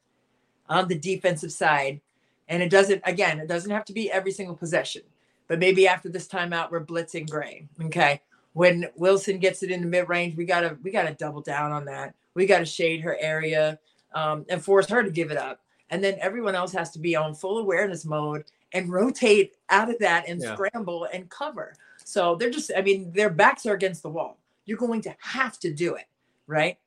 on 0.70 0.88
the 0.88 0.98
defensive 0.98 1.52
side. 1.52 2.02
And 2.48 2.62
it 2.62 2.70
doesn't, 2.70 3.02
again, 3.06 3.40
it 3.40 3.48
doesn't 3.48 3.72
have 3.72 3.86
to 3.86 3.94
be 3.94 4.12
every 4.12 4.32
single 4.32 4.56
possession, 4.56 5.04
but 5.48 5.60
maybe 5.60 5.88
after 5.88 6.10
this 6.10 6.28
timeout, 6.28 6.72
we're 6.72 6.84
blitzing 6.84 7.30
Gray. 7.30 7.68
Okay. 7.86 8.22
When 8.54 8.88
Wilson 8.96 9.40
gets 9.40 9.64
it 9.64 9.72
in 9.72 9.82
the 9.82 9.88
mid 9.88 10.10
range, 10.10 10.36
we 10.36 10.46
gotta 10.46 10.78
we 10.84 10.92
gotta 10.92 11.14
double 11.14 11.42
down 11.42 11.72
on 11.72 11.86
that. 11.86 12.14
We 12.34 12.46
gotta 12.46 12.66
shade 12.66 13.02
her 13.02 13.18
area 13.20 13.80
um, 14.14 14.46
and 14.50 14.64
force 14.64 14.88
her 14.90 15.04
to 15.04 15.10
give 15.10 15.32
it 15.32 15.38
up. 15.38 15.60
And 15.90 16.04
then 16.04 16.18
everyone 16.20 16.56
else 16.56 16.72
has 16.74 16.92
to 16.92 17.00
be 17.00 17.16
on 17.16 17.36
full 17.36 17.58
awareness 17.58 18.06
mode 18.06 18.46
and 18.74 18.90
rotate 18.90 19.56
out 19.70 19.90
of 19.90 20.00
that 20.00 20.28
and 20.28 20.42
yeah. 20.42 20.54
scramble 20.54 21.08
and 21.14 21.30
cover. 21.30 21.76
So 22.04 22.36
they're 22.36 22.50
just, 22.50 22.72
I 22.76 22.82
mean, 22.82 23.12
their 23.12 23.30
backs 23.30 23.66
are 23.66 23.74
against 23.74 24.02
the 24.04 24.10
wall. 24.10 24.38
You're 24.66 24.78
going 24.78 25.02
to 25.02 25.16
have 25.20 25.60
to 25.60 25.74
do 25.74 25.96
it, 25.96 26.06
right? 26.48 26.78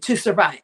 To 0.00 0.16
survive. 0.16 0.62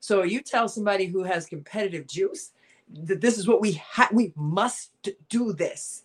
So 0.00 0.22
you 0.22 0.40
tell 0.40 0.68
somebody 0.68 1.06
who 1.06 1.22
has 1.22 1.46
competitive 1.46 2.06
juice 2.06 2.52
that 2.92 3.20
this 3.20 3.38
is 3.38 3.46
what 3.46 3.60
we 3.60 3.72
have, 3.72 4.12
we 4.12 4.32
must 4.36 4.90
do 5.28 5.52
this. 5.52 6.04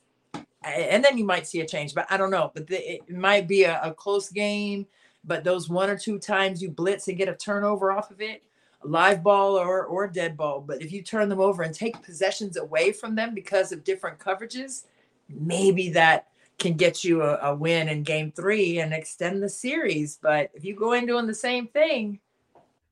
And 0.63 1.03
then 1.03 1.17
you 1.17 1.25
might 1.25 1.47
see 1.47 1.61
a 1.61 1.65
change, 1.65 1.93
but 1.93 2.05
I 2.09 2.17
don't 2.17 2.31
know. 2.31 2.51
But 2.53 2.67
the, 2.67 2.95
it 2.95 3.09
might 3.09 3.47
be 3.47 3.63
a, 3.63 3.79
a 3.81 3.93
close 3.93 4.29
game. 4.29 4.87
But 5.23 5.43
those 5.43 5.69
one 5.69 5.89
or 5.89 5.97
two 5.97 6.17
times 6.17 6.61
you 6.61 6.69
blitz 6.69 7.07
and 7.07 7.17
get 7.17 7.27
a 7.27 7.35
turnover 7.35 7.91
off 7.91 8.09
of 8.09 8.21
it, 8.21 8.41
live 8.83 9.23
ball 9.23 9.57
or 9.57 9.85
or 9.85 10.07
dead 10.07 10.37
ball. 10.37 10.61
But 10.61 10.81
if 10.81 10.91
you 10.91 11.01
turn 11.01 11.29
them 11.29 11.39
over 11.39 11.63
and 11.63 11.73
take 11.73 12.01
possessions 12.01 12.57
away 12.57 12.91
from 12.91 13.15
them 13.15 13.33
because 13.33 13.71
of 13.71 13.83
different 13.83 14.19
coverages, 14.19 14.85
maybe 15.27 15.89
that 15.91 16.27
can 16.57 16.73
get 16.73 17.03
you 17.03 17.21
a, 17.23 17.37
a 17.37 17.55
win 17.55 17.87
in 17.87 18.03
game 18.03 18.31
three 18.31 18.79
and 18.79 18.93
extend 18.93 19.41
the 19.41 19.49
series. 19.49 20.17
But 20.21 20.51
if 20.53 20.65
you 20.65 20.75
go 20.75 20.93
in 20.93 21.05
doing 21.05 21.27
the 21.27 21.33
same 21.33 21.67
thing, 21.67 22.19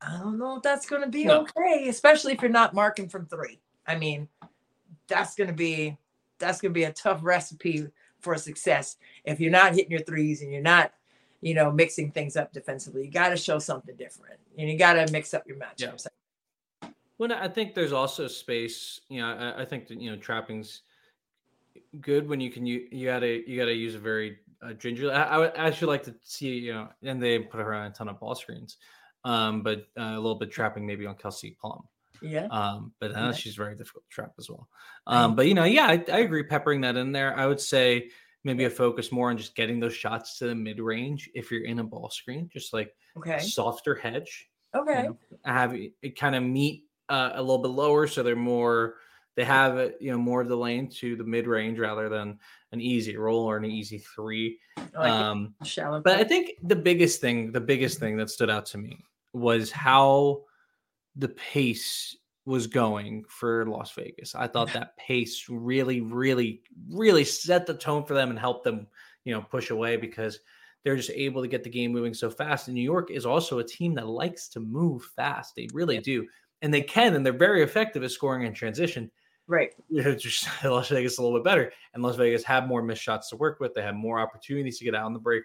I 0.02 0.18
don't 0.18 0.38
know 0.38 0.58
if 0.58 0.64
that's 0.64 0.86
going 0.86 1.02
to 1.02 1.10
be 1.10 1.26
no. 1.26 1.42
okay, 1.42 1.88
especially 1.90 2.34
if 2.34 2.42
you're 2.42 2.50
not 2.50 2.74
marking 2.74 3.10
from 3.10 3.26
three. 3.26 3.60
I 3.86 3.96
mean, 3.96 4.28
that's 5.08 5.36
going 5.36 5.48
to 5.48 5.54
be 5.54 5.98
that's 6.40 6.62
going 6.62 6.72
to 6.72 6.78
be 6.78 6.84
a 6.84 6.94
tough 6.94 7.20
recipe 7.24 7.88
for 8.20 8.36
success 8.36 8.98
if 9.26 9.40
you're 9.40 9.52
not 9.52 9.76
hitting 9.76 9.92
your 9.92 10.02
threes 10.02 10.42
and 10.42 10.52
you're 10.52 10.62
not 10.62 10.92
you 11.42 11.54
know, 11.54 11.72
mixing 11.72 12.12
things 12.12 12.36
up 12.36 12.52
defensively. 12.54 13.06
You 13.06 13.12
got 13.12 13.30
to 13.30 13.38
show 13.38 13.60
something 13.60 13.96
different, 13.96 14.40
and 14.58 14.70
you 14.70 14.78
got 14.78 14.94
to 14.94 15.12
mix 15.12 15.34
up 15.34 15.44
your 15.48 15.58
matchups. 15.58 16.08
Yeah. 16.82 16.90
Well, 17.18 17.34
I 17.34 17.48
think 17.48 17.74
there's 17.74 17.94
also 17.94 18.28
space. 18.28 19.02
You 19.10 19.22
know, 19.22 19.28
I, 19.34 19.62
I 19.62 19.66
think 19.66 19.88
that 19.88 20.02
you 20.02 20.12
know 20.12 20.18
trapping's 20.18 20.82
good 22.02 22.28
when 22.28 22.40
you 22.40 22.52
can 22.52 22.66
you 22.66 22.88
you 22.92 23.06
gotta 23.06 23.50
you 23.50 23.58
gotta 23.58 23.74
use 23.74 23.96
a 23.96 24.00
very 24.00 24.40
uh, 24.62 24.74
gingerly. 24.74 25.14
I, 25.14 25.24
I 25.24 25.38
would 25.38 25.54
actually 25.56 25.88
like 25.88 26.04
to 26.04 26.16
see 26.24 26.58
you 26.58 26.74
know, 26.74 26.90
and 27.04 27.22
they 27.22 27.40
put 27.40 27.60
her 27.60 27.74
on 27.74 27.88
a 27.88 27.90
ton 27.92 28.10
of 28.10 28.20
ball 28.20 28.36
screens, 28.36 28.78
um, 29.24 29.62
but 29.62 29.88
uh, 29.98 30.14
a 30.14 30.16
little 30.16 30.36
bit 30.36 30.52
trapping 30.52 30.86
maybe 30.86 31.06
on 31.06 31.16
Kelsey 31.16 31.58
Plum. 31.60 31.84
Yeah. 32.22 32.48
Um, 32.48 32.94
but 33.00 33.12
uh, 33.12 33.20
yeah. 33.20 33.32
she's 33.32 33.56
very 33.56 33.76
difficult 33.76 34.04
to 34.10 34.10
trap 34.10 34.34
as 34.40 34.50
well. 34.50 34.68
Um, 35.06 35.36
but 35.36 35.48
you 35.48 35.54
know, 35.54 35.66
yeah, 35.66 35.86
I, 35.86 36.04
I 36.12 36.20
agree. 36.20 36.44
Peppering 36.44 36.82
that 36.82 36.98
in 36.98 37.12
there, 37.12 37.38
I 37.38 37.46
would 37.46 37.62
say 37.62 38.10
maybe 38.44 38.66
a 38.66 38.70
focus 38.70 39.12
more 39.12 39.30
on 39.30 39.38
just 39.38 39.56
getting 39.56 39.80
those 39.80 39.96
shots 39.96 40.38
to 40.40 40.48
the 40.48 40.56
mid 40.56 40.80
range 40.80 41.30
if 41.34 41.52
you're 41.52 41.66
in 41.66 41.80
a 41.80 41.84
ball 41.84 42.10
screen, 42.10 42.50
just 42.52 42.74
like 42.74 42.94
okay. 43.18 43.40
softer 43.40 43.96
hedge. 43.96 44.48
Okay. 44.76 45.04
You 45.04 45.10
know, 45.10 45.18
have 45.46 45.76
it 45.76 46.20
kind 46.20 46.36
of 46.36 46.44
meet 46.44 46.86
uh, 47.10 47.32
a 47.34 47.42
little 47.42 47.62
bit 47.62 47.70
lower, 47.70 48.08
so 48.08 48.24
they're 48.24 48.36
more 48.36 48.96
they 49.38 49.46
have 49.46 49.78
it, 49.78 49.98
you 50.02 50.12
know, 50.12 50.18
more 50.18 50.42
of 50.42 50.48
the 50.48 50.58
lane 50.58 50.90
to 50.90 51.16
the 51.16 51.24
mid 51.24 51.46
range 51.46 51.78
rather 51.78 52.10
than 52.10 52.40
an 52.72 52.82
easy 52.82 53.16
roll 53.18 53.46
or 53.46 53.56
an 53.56 53.66
easy 53.66 54.00
three. 54.00 54.60
Like 54.96 55.12
um, 55.12 55.54
shallow. 55.64 56.02
But 56.02 56.20
I 56.20 56.24
think 56.24 56.54
the 56.64 56.76
biggest 56.76 57.22
thing, 57.22 57.52
the 57.52 57.62
biggest 57.62 58.00
thing 58.00 58.18
that 58.18 58.32
stood 58.32 58.50
out 58.50 58.66
to 58.68 58.80
me 58.80 58.98
was 59.34 59.72
how 59.72 60.42
the 61.16 61.30
pace 61.30 62.18
was 62.48 62.66
going 62.66 63.26
for 63.28 63.66
Las 63.66 63.92
Vegas. 63.92 64.34
I 64.34 64.48
thought 64.48 64.72
that 64.72 64.96
pace 64.96 65.48
really, 65.50 66.00
really, 66.00 66.62
really 66.90 67.26
set 67.26 67.68
the 67.68 67.74
tone 67.74 68.06
for 68.06 68.14
them 68.14 68.30
and 68.30 68.40
helped 68.40 68.64
them, 68.64 68.88
you 69.26 69.34
know, 69.34 69.42
push 69.42 69.70
away 69.70 69.98
because 69.98 70.40
they're 70.82 70.96
just 70.96 71.10
able 71.10 71.42
to 71.42 71.50
get 71.50 71.66
the 71.66 71.70
game 71.70 71.92
moving 71.92 72.14
so 72.14 72.30
fast. 72.30 72.70
And 72.70 72.76
New 72.76 72.82
York 72.82 73.12
is 73.12 73.26
also 73.26 73.60
a 73.60 73.68
team 73.68 73.94
that 73.96 74.08
likes 74.08 74.48
to 74.50 74.62
move 74.62 75.04
fast. 75.14 75.58
They 75.58 75.68
really 75.74 76.00
do. 76.00 76.26
And 76.62 76.74
they 76.74 76.82
can, 76.82 77.16
and 77.16 77.26
they're 77.26 77.34
very 77.34 77.64
effective 77.64 78.02
at 78.06 78.12
scoring 78.12 78.48
in 78.48 78.54
transition. 78.54 79.12
Right. 79.46 79.72
Just 80.18 80.48
Las 80.64 80.88
Vegas 80.88 81.18
a 81.18 81.24
little 81.24 81.38
bit 81.38 81.44
better. 81.44 81.74
And 81.94 82.02
Las 82.02 82.16
Vegas 82.16 82.44
had 82.44 82.66
more 82.66 82.82
missed 82.82 83.04
shots 83.04 83.30
to 83.32 83.36
work 83.36 83.60
with. 83.60 83.74
They 83.74 83.82
had 83.82 83.96
more 83.96 84.22
opportunities 84.22 84.80
to 84.80 84.86
get 84.86 84.96
out 84.96 85.04
on 85.04 85.14
the 85.14 85.20
break. 85.20 85.44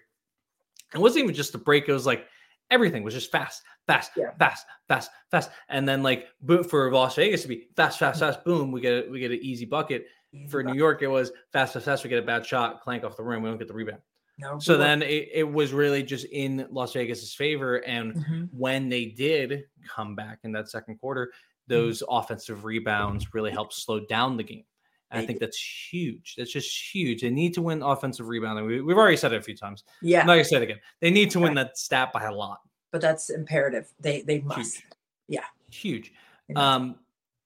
It 0.95 0.99
wasn't 0.99 1.25
even 1.25 1.35
just 1.35 1.51
the 1.51 1.59
break. 1.59 1.89
It 1.89 1.93
was 1.93 2.07
like 2.07 2.27
everything 2.73 3.05
was 3.05 3.15
just 3.15 3.31
fast, 3.31 3.63
fast, 3.87 4.11
yeah. 4.17 4.33
fast, 4.39 4.67
fast, 4.89 5.11
fast, 5.31 5.51
and 5.69 5.87
then 5.87 6.03
like 6.03 6.27
boom 6.41 6.65
for 6.65 6.91
Las 6.91 7.15
Vegas 7.15 7.43
to 7.43 7.49
be 7.49 7.69
fast, 7.77 8.01
fast, 8.01 8.19
fast, 8.19 8.45
boom, 8.45 8.73
we 8.73 8.81
get 8.81 9.09
we 9.11 9.21
get 9.21 9.31
an 9.31 9.39
easy 9.43 9.67
bucket. 9.67 10.07
Easy 10.33 10.49
for 10.49 10.63
bucket. 10.63 10.75
New 10.75 10.79
York, 10.79 11.03
it 11.03 11.09
was 11.09 11.31
fast, 11.53 11.75
fast, 11.75 11.85
fast. 11.85 12.03
We 12.03 12.11
get 12.11 12.19
a 12.19 12.27
bad 12.27 12.45
shot, 12.45 12.81
clank 12.81 13.05
off 13.05 13.17
the 13.17 13.23
rim, 13.23 13.43
we 13.43 13.51
don't 13.51 13.59
get 13.59 13.69
the 13.69 13.75
rebound. 13.75 14.01
No, 14.39 14.59
so 14.59 14.79
then 14.79 15.03
it, 15.03 15.29
it 15.33 15.45
was 15.45 15.73
really 15.73 16.03
just 16.03 16.25
in 16.33 16.67
Las 16.71 16.95
Vegas's 16.95 17.35
favor. 17.35 17.77
And 17.77 18.15
mm-hmm. 18.15 18.45
when 18.51 18.89
they 18.89 19.05
did 19.05 19.65
come 19.87 20.17
back 20.17 20.39
in 20.43 20.53
that 20.53 20.71
second 20.71 20.99
quarter, 20.99 21.27
mm-hmm. 21.27 21.75
those 21.75 22.01
mm-hmm. 22.01 22.17
offensive 22.17 22.65
rebounds 22.65 23.35
really 23.35 23.51
helped 23.51 23.75
slow 23.75 24.01
down 24.01 24.39
the 24.39 24.43
game. 24.43 24.65
I 25.13 25.27
think 25.27 25.39
that's 25.39 25.59
huge. 25.91 26.35
That's 26.37 26.53
just 26.53 26.95
huge. 26.95 27.23
They 27.23 27.31
need 27.31 27.55
to 27.55 27.63
win 27.63 27.83
offensive 27.83 28.29
rebounding. 28.29 28.67
We, 28.67 28.77
have 28.77 28.99
already 28.99 29.17
said 29.17 29.33
it 29.33 29.41
a 29.41 29.43
few 29.43 29.57
times. 29.57 29.85
Yeah. 30.01 30.21
I'm 30.21 30.27
not 30.27 30.47
say 30.47 30.57
it 30.57 30.63
again. 30.63 30.81
They 31.01 31.11
need 31.11 31.31
to 31.33 31.41
win 31.41 31.55
that 31.55 31.77
stat 31.79 32.13
by 32.13 32.25
a 32.25 32.33
lot. 32.33 32.61
But 32.91 33.01
that's 33.01 33.31
imperative. 33.31 33.93
They 34.01 34.23
they 34.23 34.41
must. 34.41 34.77
Huge. 34.77 34.87
Yeah. 35.29 35.45
Huge. 35.71 36.13
Um, 36.55 36.97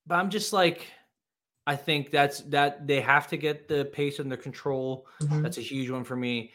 but 0.07 0.17
I'm 0.17 0.31
just 0.31 0.53
like, 0.53 0.87
I 1.67 1.77
think 1.77 2.11
that's 2.11 2.41
that 2.43 2.87
they 2.87 3.01
have 3.01 3.29
to 3.29 3.37
get 3.37 3.69
the 3.69 3.87
pace 3.87 4.21
under 4.21 4.37
control. 4.37 5.07
Mm-hmm. 5.23 5.43
That's 5.43 5.59
a 5.59 5.63
huge 5.63 5.91
one 5.91 6.05
for 6.05 6.17
me. 6.17 6.53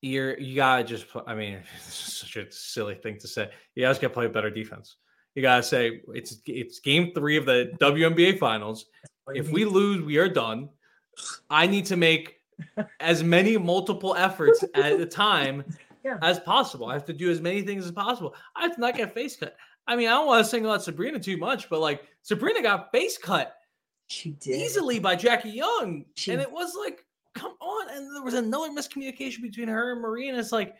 You're 0.00 0.38
you 0.38 0.56
gotta 0.56 0.84
just. 0.84 1.06
I 1.26 1.34
mean, 1.34 1.54
it's 1.76 1.94
such 1.94 2.36
a 2.36 2.50
silly 2.50 2.94
thing 2.94 3.18
to 3.18 3.28
say. 3.28 3.50
You 3.74 3.86
guys 3.86 3.98
gotta 3.98 4.14
play 4.14 4.26
better 4.26 4.50
defense. 4.50 4.96
You 5.34 5.42
gotta 5.42 5.62
say 5.62 6.02
it's 6.08 6.36
it's 6.46 6.80
game 6.80 7.12
three 7.14 7.36
of 7.36 7.46
the 7.46 7.72
WNBA 7.80 8.38
finals 8.38 8.86
if 9.28 9.50
we 9.50 9.64
lose, 9.64 10.02
we 10.02 10.18
are 10.18 10.28
done. 10.28 10.68
I 11.50 11.66
need 11.66 11.86
to 11.86 11.96
make 11.96 12.40
as 13.00 13.22
many 13.22 13.56
multiple 13.56 14.14
efforts 14.14 14.64
at 14.74 14.92
a 14.92 15.06
time 15.06 15.64
yeah. 16.04 16.18
as 16.22 16.38
possible. 16.40 16.86
I 16.86 16.94
have 16.94 17.04
to 17.06 17.12
do 17.12 17.30
as 17.30 17.40
many 17.40 17.62
things 17.62 17.84
as 17.84 17.92
possible. 17.92 18.34
I 18.56 18.62
have 18.62 18.74
to 18.74 18.80
not 18.80 18.96
get 18.96 19.14
face 19.14 19.36
cut. 19.36 19.56
I 19.86 19.96
mean, 19.96 20.08
I 20.08 20.12
don't 20.12 20.26
want 20.26 20.44
to 20.44 20.48
single 20.48 20.70
out 20.70 20.82
Sabrina 20.82 21.18
too 21.18 21.36
much, 21.36 21.68
but 21.68 21.80
like 21.80 22.02
Sabrina 22.22 22.62
got 22.62 22.92
face 22.92 23.18
cut 23.18 23.56
she 24.12 24.30
did 24.32 24.60
easily 24.60 24.98
by 24.98 25.16
Jackie 25.16 25.50
Young. 25.50 26.04
She... 26.14 26.32
And 26.32 26.40
it 26.40 26.50
was 26.50 26.74
like, 26.78 27.04
come 27.34 27.54
on. 27.60 27.88
And 27.96 28.14
there 28.14 28.22
was 28.22 28.34
another 28.34 28.68
miscommunication 28.68 29.40
between 29.40 29.68
her 29.68 29.92
and 29.92 30.02
Marie. 30.02 30.28
And 30.28 30.38
it's 30.38 30.52
like, 30.52 30.74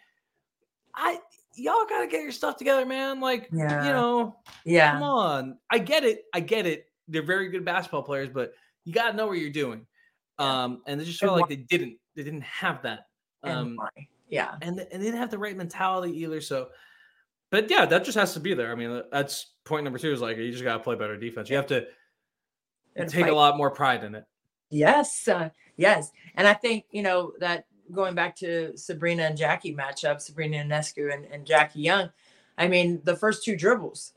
I 0.95 1.19
y'all 1.55 1.87
gotta 1.89 2.07
get 2.07 2.23
your 2.23 2.33
stuff 2.33 2.57
together, 2.57 2.85
man. 2.85 3.21
Like, 3.21 3.49
yeah. 3.51 3.87
you 3.87 3.93
know, 3.93 4.37
yeah, 4.65 4.93
come 4.93 5.03
on. 5.03 5.59
I 5.71 5.79
get 5.79 6.05
it. 6.05 6.25
I 6.35 6.41
get 6.41 6.67
it 6.67 6.92
they're 7.09 7.23
very 7.23 7.49
good 7.49 7.65
basketball 7.65 8.03
players, 8.03 8.29
but 8.33 8.53
you 8.85 8.93
got 8.93 9.11
to 9.11 9.17
know 9.17 9.27
what 9.27 9.39
you're 9.39 9.51
doing. 9.51 9.87
Um, 10.39 10.83
and 10.87 11.01
they 11.01 11.05
just 11.05 11.21
felt 11.21 11.39
like 11.39 11.49
they 11.49 11.57
didn't. 11.57 11.99
They 12.17 12.23
didn't 12.23 12.43
have 12.43 12.83
that. 12.83 13.07
Um, 13.45 13.79
yeah, 14.29 14.55
and 14.63 14.79
and 14.79 15.01
they 15.01 15.07
didn't 15.07 15.21
have 15.21 15.31
the 15.31 15.39
right 15.39 15.57
mentality 15.57 16.19
either. 16.23 16.41
So, 16.41 16.69
but 17.51 17.71
yeah, 17.71 17.87
that 17.87 18.05
just 18.05 18.19
has 18.19 18.35
to 18.35 18.41
be 18.41 18.55
there. 18.55 18.73
I 18.73 18.75
mean, 18.75 19.03
that's 19.13 19.53
point 19.65 19.85
number 19.85 19.99
two. 19.99 20.13
Is 20.13 20.21
like 20.21 20.39
you 20.39 20.51
just 20.51 20.65
got 20.65 20.79
to 20.79 20.83
play 20.83 20.97
better 20.97 21.17
defense. 21.17 21.51
You 21.51 21.57
have 21.57 21.67
to 21.69 21.87
and 22.97 23.09
take 23.09 23.25
fight. 23.25 23.33
a 23.33 23.37
lot 23.37 23.57
more 23.57 23.71
pride 23.71 24.05
in 24.05 24.15
it. 24.15 24.25
Yes, 24.71 25.29
uh, 25.29 25.51
yes, 25.77 26.11
and 26.35 26.49
I 26.49 26.55
think 26.55 26.85
you 26.91 27.03
know 27.03 27.33
that 27.41 27.67
going 27.93 28.15
back 28.15 28.35
to 28.37 28.77
Sabrina 28.77 29.25
and 29.25 29.37
Jackie 29.37 29.75
matchup, 29.75 30.21
Sabrina 30.21 30.59
Ionescu 30.59 31.13
and, 31.13 31.27
and 31.27 31.47
Jackie 31.47 31.81
Young. 31.81 32.11
I 32.57 32.69
mean, 32.69 33.01
the 33.05 33.17
first 33.17 33.45
two 33.45 33.57
dribbles, 33.57 34.13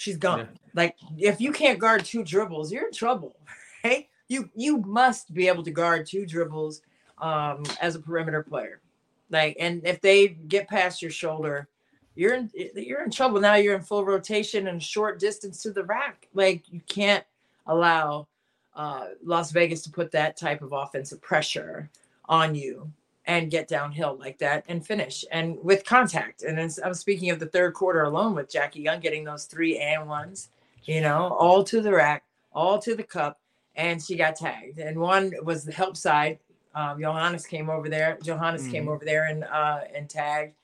she's 0.00 0.16
gone. 0.16 0.38
Yeah. 0.38 0.46
Like 0.74 0.96
if 1.18 1.40
you 1.40 1.52
can't 1.52 1.78
guard 1.78 2.04
two 2.04 2.24
dribbles, 2.24 2.72
you're 2.72 2.86
in 2.86 2.92
trouble, 2.92 3.36
right? 3.84 4.08
You 4.28 4.48
you 4.54 4.78
must 4.78 5.34
be 5.34 5.46
able 5.48 5.62
to 5.64 5.70
guard 5.70 6.06
two 6.06 6.24
dribbles 6.24 6.80
um, 7.18 7.64
as 7.80 7.94
a 7.94 8.00
perimeter 8.00 8.42
player. 8.42 8.80
Like, 9.28 9.56
and 9.60 9.86
if 9.86 10.00
they 10.00 10.28
get 10.28 10.68
past 10.68 11.02
your 11.02 11.10
shoulder, 11.10 11.68
you're 12.14 12.34
in 12.34 12.50
you're 12.54 13.04
in 13.04 13.10
trouble. 13.10 13.40
Now 13.40 13.54
you're 13.54 13.74
in 13.74 13.82
full 13.82 14.04
rotation 14.04 14.68
and 14.68 14.82
short 14.82 15.18
distance 15.18 15.62
to 15.62 15.70
the 15.70 15.84
rack. 15.84 16.28
Like 16.32 16.64
you 16.72 16.80
can't 16.88 17.24
allow 17.66 18.26
uh, 18.74 19.08
Las 19.22 19.50
Vegas 19.50 19.82
to 19.82 19.90
put 19.90 20.10
that 20.12 20.36
type 20.36 20.62
of 20.62 20.72
offensive 20.72 21.20
pressure 21.20 21.90
on 22.26 22.54
you 22.54 22.90
and 23.30 23.48
get 23.48 23.68
downhill 23.68 24.16
like 24.18 24.38
that 24.38 24.64
and 24.66 24.84
finish 24.84 25.24
and 25.30 25.56
with 25.62 25.84
contact. 25.84 26.42
And 26.42 26.58
I'm 26.84 26.94
speaking 26.94 27.30
of 27.30 27.38
the 27.38 27.46
third 27.46 27.74
quarter 27.74 28.02
alone 28.02 28.34
with 28.34 28.50
Jackie 28.50 28.80
Young 28.80 28.98
getting 28.98 29.22
those 29.22 29.44
three 29.44 29.78
and 29.78 30.08
ones, 30.08 30.48
you 30.82 31.00
know, 31.00 31.28
all 31.38 31.62
to 31.62 31.80
the 31.80 31.92
rack, 31.92 32.24
all 32.52 32.80
to 32.80 32.96
the 32.96 33.04
cup, 33.04 33.38
and 33.76 34.02
she 34.02 34.16
got 34.16 34.34
tagged. 34.34 34.80
And 34.80 34.98
one 34.98 35.32
was 35.44 35.62
the 35.62 35.70
help 35.70 35.96
side. 35.96 36.40
Um, 36.74 37.00
Johannes 37.00 37.46
came 37.46 37.70
over 37.70 37.88
there. 37.88 38.18
Johannes 38.20 38.62
mm-hmm. 38.62 38.72
came 38.72 38.88
over 38.88 39.04
there 39.04 39.26
and 39.26 39.44
uh, 39.44 39.82
and 39.94 40.10
tagged. 40.10 40.56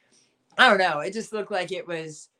I 0.59 0.69
don't 0.69 0.79
know. 0.79 0.99
It 0.99 1.13
just 1.13 1.33
looked 1.33 1.53
like 1.53 1.71
it 1.71 1.87
was, 1.87 2.31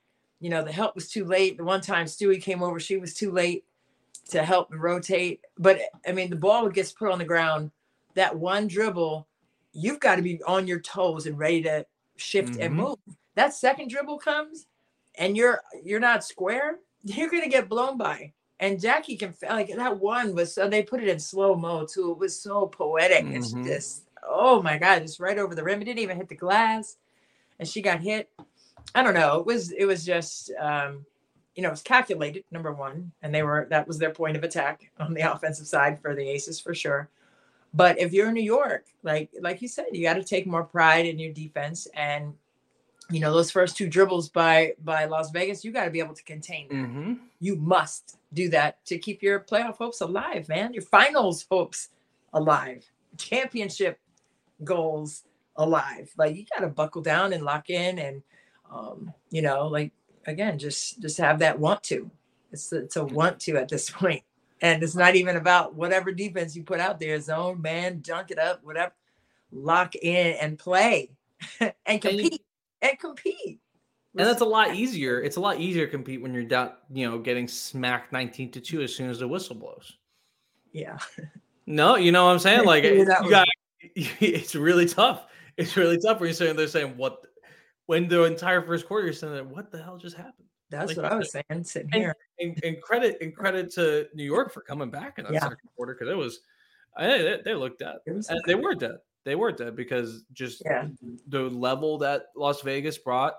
you 0.41 0.51
know, 0.51 0.65
the 0.65 0.73
help 0.73 0.97
was 0.97 1.09
too 1.09 1.25
late. 1.25 1.57
The 1.57 1.63
one 1.63 1.83
time 1.83 2.07
Stewie 2.07 2.43
came 2.43 2.65
over, 2.65 2.81
she 2.81 2.97
was 2.97 3.15
too 3.15 3.31
late 3.31 3.65
to 4.31 4.43
help 4.43 4.73
and 4.73 4.83
rotate. 4.83 5.43
But 5.57 5.79
I 6.05 6.11
mean, 6.11 6.31
the 6.31 6.37
ball 6.37 6.69
gets 6.69 6.91
put 6.91 7.13
on 7.13 7.21
the 7.21 7.25
ground. 7.25 7.71
That 8.15 8.37
one 8.37 8.67
dribble, 8.67 9.29
you've 9.77 10.01
got 10.01 10.17
to 10.17 10.23
be 10.23 10.43
on 10.45 10.67
your 10.67 10.81
toes 10.81 11.27
and 11.27 11.39
ready 11.39 11.63
to 11.63 11.87
shift 12.17 12.53
mm-hmm. 12.53 12.63
and 12.63 12.75
move. 12.75 12.99
That 13.35 13.55
second 13.55 13.91
dribble 13.91 14.19
comes, 14.19 14.67
and 15.17 15.37
you're 15.37 15.61
you're 15.85 16.01
not 16.01 16.25
square. 16.25 16.79
You're 17.05 17.31
gonna 17.31 17.49
get 17.49 17.69
blown 17.69 17.99
by. 17.99 18.33
And 18.59 18.81
Jackie 18.81 19.17
can 19.17 19.35
feel 19.35 19.51
like 19.51 19.75
that 19.75 20.01
one 20.01 20.35
was 20.35 20.55
so 20.55 20.69
they 20.69 20.83
put 20.83 21.03
it 21.03 21.09
in 21.09 21.19
slow 21.19 21.55
mo 21.55 21.85
too. 21.85 22.13
It 22.13 22.19
was 22.19 22.41
so 22.41 22.67
poetic. 22.67 23.25
Mm-hmm. 23.25 23.37
It's 23.37 23.53
just 23.53 24.05
oh 24.27 24.63
my 24.63 24.79
god, 24.79 25.03
it's 25.03 25.21
right 25.21 25.39
over 25.39 25.55
the 25.55 25.63
rim. 25.63 25.83
It 25.83 25.85
didn't 25.85 26.01
even 26.01 26.17
hit 26.17 26.29
the 26.29 26.35
glass, 26.35 26.97
and 27.59 27.69
she 27.69 27.83
got 27.83 28.01
hit. 28.01 28.31
I 28.95 29.03
don't 29.03 29.15
know. 29.15 29.41
It 29.41 29.47
was 29.47 29.73
it 29.73 29.85
was 29.85 30.05
just 30.05 30.51
um, 30.59 31.05
you 31.55 31.63
know, 31.63 31.69
it 31.69 31.73
was 31.73 31.83
calculated, 31.83 32.45
number 32.51 32.73
one, 32.73 33.13
and 33.23 33.35
they 33.35 33.43
were 33.43 33.67
that 33.71 33.87
was 33.87 33.99
their 33.99 34.11
point 34.11 34.37
of 34.37 34.45
attack 34.45 34.91
on 34.99 35.15
the 35.15 35.21
offensive 35.33 35.67
side 35.67 36.01
for 36.01 36.15
the 36.15 36.29
Aces 36.29 36.61
for 36.61 36.75
sure. 36.75 37.09
But 37.77 37.99
if 38.01 38.15
you're 38.15 38.29
in 38.29 38.35
New 38.35 38.43
York, 38.43 38.87
like 39.03 39.31
like 39.41 39.61
you 39.61 39.69
said, 39.69 39.87
you 39.93 40.03
got 40.03 40.15
to 40.15 40.25
take 40.25 40.47
more 40.47 40.65
pride 40.65 41.05
in 41.05 41.19
your 41.19 41.33
defense, 41.33 41.87
and 41.95 42.33
you 43.11 43.21
know 43.21 43.33
those 43.33 43.51
first 43.51 43.77
two 43.77 43.87
dribbles 43.87 44.31
by 44.31 44.73
by 44.83 45.05
Las 45.05 45.31
Vegas, 45.31 45.63
you 45.63 45.73
got 45.73 45.85
to 45.85 45.91
be 45.91 46.01
able 46.01 46.15
to 46.15 46.25
contain. 46.25 46.69
Mm-hmm. 46.71 47.15
You 47.39 47.57
must 47.57 48.17
do 48.33 48.49
that 48.49 48.85
to 48.87 48.99
keep 48.99 49.23
your 49.23 49.41
playoff 49.41 49.77
hopes 49.77 50.01
alive, 50.01 50.49
man. 50.49 50.73
Your 50.73 50.85
finals 50.85 51.45
hopes 51.51 51.91
alive, 52.33 52.83
championship 53.19 54.01
goals 54.65 55.25
alive. 55.57 56.11
Like 56.17 56.35
you 56.35 56.47
got 56.47 56.63
to 56.63 56.69
buckle 56.69 57.03
down 57.03 57.35
and 57.35 57.45
lock 57.45 57.69
in, 57.69 57.99
and 57.99 58.23
um, 58.73 59.13
you 59.31 59.43
know, 59.43 59.67
like 59.67 59.93
again, 60.27 60.59
just 60.59 61.01
just 61.03 61.19
have 61.19 61.41
that 61.41 61.59
want 61.59 61.83
to. 61.85 62.11
It's 62.53 62.73
it's 62.73 62.97
a 62.97 63.05
want 63.05 63.39
to 63.41 63.57
at 63.59 63.69
this 63.69 63.91
point, 64.01 64.23
and 64.63 64.83
it's 64.83 64.95
not 64.95 65.17
even 65.17 65.37
about 65.37 65.75
whatever 65.75 66.13
defense 66.13 66.57
you 66.57 66.63
put 66.63 66.81
out 66.81 67.01
there. 67.01 67.21
Zone, 67.21 67.61
man, 67.61 68.03
junk 68.03 68.31
it 68.31 68.39
up, 68.39 68.63
whatever. 68.65 68.93
Lock 69.53 69.95
in 69.95 70.37
and 70.41 70.59
play, 70.59 71.11
and 71.61 72.01
compete 72.01 72.43
and, 72.83 72.91
and 72.91 72.99
compete. 72.99 73.61
And 74.17 74.27
that's 74.27 74.41
a 74.41 74.47
lot 74.47 74.75
easier. 74.75 75.21
It's 75.21 75.37
a 75.37 75.41
lot 75.41 75.61
easier 75.61 75.85
to 75.85 75.91
compete 75.91 76.23
when 76.23 76.33
you're 76.33 76.45
down, 76.45 76.73
you 76.91 77.09
know, 77.09 77.19
getting 77.19 77.47
smacked 77.47 78.13
19 78.13 78.51
to 78.53 78.61
2 78.61 78.83
as 78.83 78.95
soon 78.95 79.11
as 79.11 79.19
the 79.19 79.29
whistle 79.29 79.57
blows. 79.57 79.99
Yeah. 80.73 80.99
No, 81.67 81.97
you 81.97 82.13
know 82.13 82.25
what 82.25 82.33
I'm 82.33 82.39
saying? 82.39 82.65
Like 82.65 82.85
got 83.31 83.47
it's 83.81 84.55
really 84.55 84.87
tough. 84.87 85.27
It's 85.57 85.77
really 85.77 85.99
tough 85.99 86.21
when 86.21 86.29
you're 86.29 86.35
saying 86.35 86.57
they're 86.57 86.69
saying 86.69 86.97
what 86.97 87.27
when 87.87 88.09
the 88.09 88.25
entire 88.25 88.63
first 88.63 88.87
quarter 88.87 89.05
you're 89.05 89.13
saying 89.13 89.51
what 89.51 89.71
the 89.71 89.83
hell 89.83 89.99
just 89.99 90.17
happened? 90.17 90.49
That's 90.71 90.89
like, 90.89 90.97
what 90.97 91.13
I 91.13 91.17
was 91.17 91.33
saying 91.33 91.65
sitting 91.65 91.91
and, 91.93 92.03
here. 92.03 92.17
And, 92.41 92.59
and, 92.65 92.81
credit 92.81 93.19
and 93.21 93.35
credit 93.35 93.73
to 93.75 94.09
New 94.15 94.25
York 94.25 94.53
for 94.53 94.63
coming 94.63 94.91
back 94.91 95.19
in 95.19 95.25
that 95.25 95.33
yeah. 95.33 95.41
second 95.41 95.59
quarter 95.77 95.95
because 95.95 96.11
it 96.11 96.17
was 96.17 96.41
I, 96.97 97.07
they, 97.07 97.41
they 97.45 97.55
looked 97.55 97.83
at 97.83 97.97
they 98.47 98.55
were 98.55 98.75
dead. 98.75 98.97
They 99.25 99.35
were 99.35 99.53
dead 99.53 99.77
because 99.77 100.25
just 100.33 100.63
yeah. 100.65 100.89
the 101.29 101.43
level 101.43 101.99
that 101.99 102.27
Las 102.37 102.63
Vegas 102.63 102.99
brought 102.99 103.35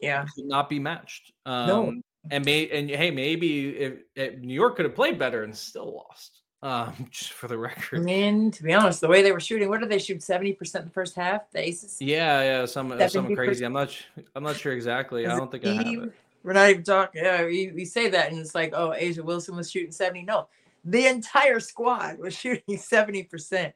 yeah 0.00 0.24
could 0.34 0.46
not 0.46 0.68
be 0.68 0.78
matched. 0.78 1.32
Um, 1.46 1.66
no. 1.66 1.94
And 2.30 2.44
may 2.44 2.68
and 2.68 2.90
hey, 2.90 3.10
maybe 3.10 3.70
if, 3.76 3.94
if 4.14 4.38
New 4.40 4.54
York 4.54 4.76
could 4.76 4.84
have 4.84 4.94
played 4.94 5.18
better 5.18 5.42
and 5.42 5.56
still 5.56 5.94
lost. 5.94 6.39
Um, 6.62 7.08
just 7.10 7.32
for 7.32 7.48
the 7.48 7.56
record. 7.56 8.00
I 8.00 8.02
mean, 8.02 8.50
to 8.50 8.62
be 8.62 8.72
honest, 8.72 9.00
the 9.00 9.08
way 9.08 9.22
they 9.22 9.32
were 9.32 9.40
shooting, 9.40 9.68
what 9.68 9.80
did 9.80 9.88
they 9.88 9.98
shoot? 9.98 10.22
Seventy 10.22 10.52
percent 10.52 10.82
in 10.82 10.88
the 10.88 10.92
first 10.94 11.14
half. 11.16 11.50
The 11.52 11.60
Aces. 11.60 11.96
Yeah, 12.00 12.42
yeah, 12.42 12.66
some 12.66 12.90
something 13.08 13.34
crazy. 13.34 13.64
I'm 13.64 13.72
not. 13.72 13.96
I'm 14.34 14.42
not 14.42 14.56
sure 14.56 14.72
exactly. 14.72 15.26
I 15.26 15.36
don't 15.36 15.50
think 15.50 15.66
I 15.66 15.72
have 15.74 15.86
it. 15.86 16.12
We're 16.42 16.54
not 16.54 16.70
even 16.70 16.82
talking. 16.82 17.22
Yeah, 17.22 17.44
we, 17.44 17.70
we 17.74 17.84
say 17.84 18.08
that, 18.08 18.30
and 18.30 18.38
it's 18.38 18.54
like, 18.54 18.72
oh, 18.74 18.94
A'ja 18.98 19.22
Wilson 19.22 19.56
was 19.56 19.70
shooting 19.70 19.92
seventy. 19.92 20.22
No, 20.22 20.48
the 20.84 21.06
entire 21.06 21.60
squad 21.60 22.18
was 22.18 22.34
shooting 22.38 22.76
seventy 22.78 23.22
percent 23.22 23.74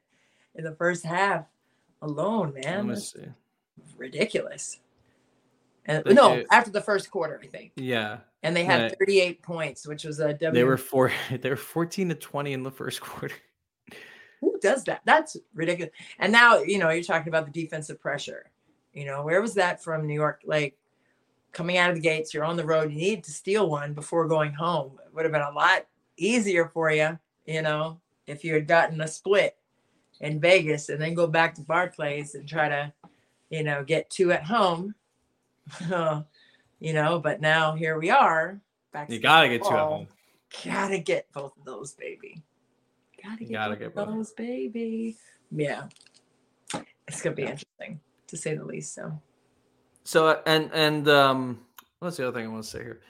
in 0.54 0.64
the 0.64 0.72
first 0.72 1.04
half 1.04 1.46
alone. 2.02 2.54
Man, 2.54 2.86
Let 2.88 2.96
me 2.96 3.00
see. 3.00 3.20
ridiculous. 3.96 4.80
And, 5.86 6.02
no, 6.06 6.42
after 6.50 6.70
the 6.70 6.80
first 6.80 7.10
quarter, 7.10 7.38
I 7.42 7.46
think. 7.46 7.72
Yeah. 7.76 8.18
And 8.44 8.54
they 8.54 8.64
had 8.64 8.90
yeah. 8.90 8.96
38 8.98 9.42
points, 9.42 9.86
which 9.86 10.04
was 10.04 10.20
a 10.20 10.34
W. 10.34 10.52
They 10.52 10.64
were 10.64 10.76
four. 10.76 11.10
They 11.30 11.50
were 11.50 11.56
14 11.56 12.10
to 12.10 12.14
20 12.14 12.52
in 12.52 12.62
the 12.62 12.70
first 12.70 13.00
quarter. 13.00 13.34
Who 14.40 14.58
does 14.60 14.84
that? 14.84 15.00
That's 15.06 15.36
ridiculous. 15.54 15.92
And 16.18 16.30
now 16.30 16.58
you 16.58 16.78
know 16.78 16.90
you're 16.90 17.02
talking 17.02 17.28
about 17.28 17.46
the 17.46 17.62
defensive 17.62 18.00
pressure. 18.00 18.50
You 18.92 19.06
know 19.06 19.24
where 19.24 19.40
was 19.40 19.54
that 19.54 19.82
from? 19.82 20.06
New 20.06 20.14
York, 20.14 20.42
like 20.44 20.76
coming 21.52 21.78
out 21.78 21.88
of 21.88 21.96
the 21.96 22.02
gates, 22.02 22.34
you're 22.34 22.44
on 22.44 22.56
the 22.56 22.66
road. 22.66 22.92
You 22.92 22.98
need 22.98 23.24
to 23.24 23.30
steal 23.30 23.70
one 23.70 23.94
before 23.94 24.28
going 24.28 24.52
home. 24.52 24.98
It 25.06 25.14
would 25.14 25.24
have 25.24 25.32
been 25.32 25.40
a 25.40 25.50
lot 25.50 25.86
easier 26.16 26.68
for 26.68 26.90
you, 26.90 27.18
you 27.46 27.62
know, 27.62 28.00
if 28.26 28.44
you 28.44 28.54
had 28.54 28.66
gotten 28.66 29.00
a 29.00 29.08
split 29.08 29.56
in 30.20 30.40
Vegas 30.40 30.90
and 30.90 31.00
then 31.00 31.14
go 31.14 31.26
back 31.26 31.54
to 31.54 31.62
Barclays 31.62 32.34
and 32.34 32.48
try 32.48 32.68
to, 32.68 32.92
you 33.50 33.62
know, 33.62 33.82
get 33.82 34.10
two 34.10 34.32
at 34.32 34.44
home 34.44 34.94
oh, 35.92 36.24
you 36.84 36.92
know, 36.92 37.18
but 37.18 37.40
now 37.40 37.74
here 37.74 37.98
we 37.98 38.10
are. 38.10 38.60
Back 38.92 39.10
you 39.10 39.18
gotta 39.18 39.48
get 39.48 39.62
two 39.62 39.70
at 39.70 39.78
home. 39.78 40.06
Gotta 40.64 40.98
get 40.98 41.32
both 41.32 41.56
of 41.56 41.64
those, 41.64 41.92
baby. 41.92 42.42
Gotta 43.22 43.44
get, 43.44 43.52
gotta 43.52 43.76
get 43.76 43.94
those, 43.94 44.32
baby. 44.32 45.16
Yeah, 45.50 45.84
it's 47.08 47.22
gonna 47.22 47.34
be 47.34 47.42
interesting 47.42 48.00
to 48.26 48.36
say 48.36 48.54
the 48.54 48.64
least. 48.64 48.94
So, 48.94 49.18
so 50.04 50.42
and 50.46 50.70
and 50.74 51.08
um, 51.08 51.60
what's 52.00 52.18
the 52.18 52.28
other 52.28 52.38
thing 52.38 52.46
I 52.46 52.50
want 52.50 52.64
to 52.64 52.70
say 52.70 52.82
here? 52.82 53.00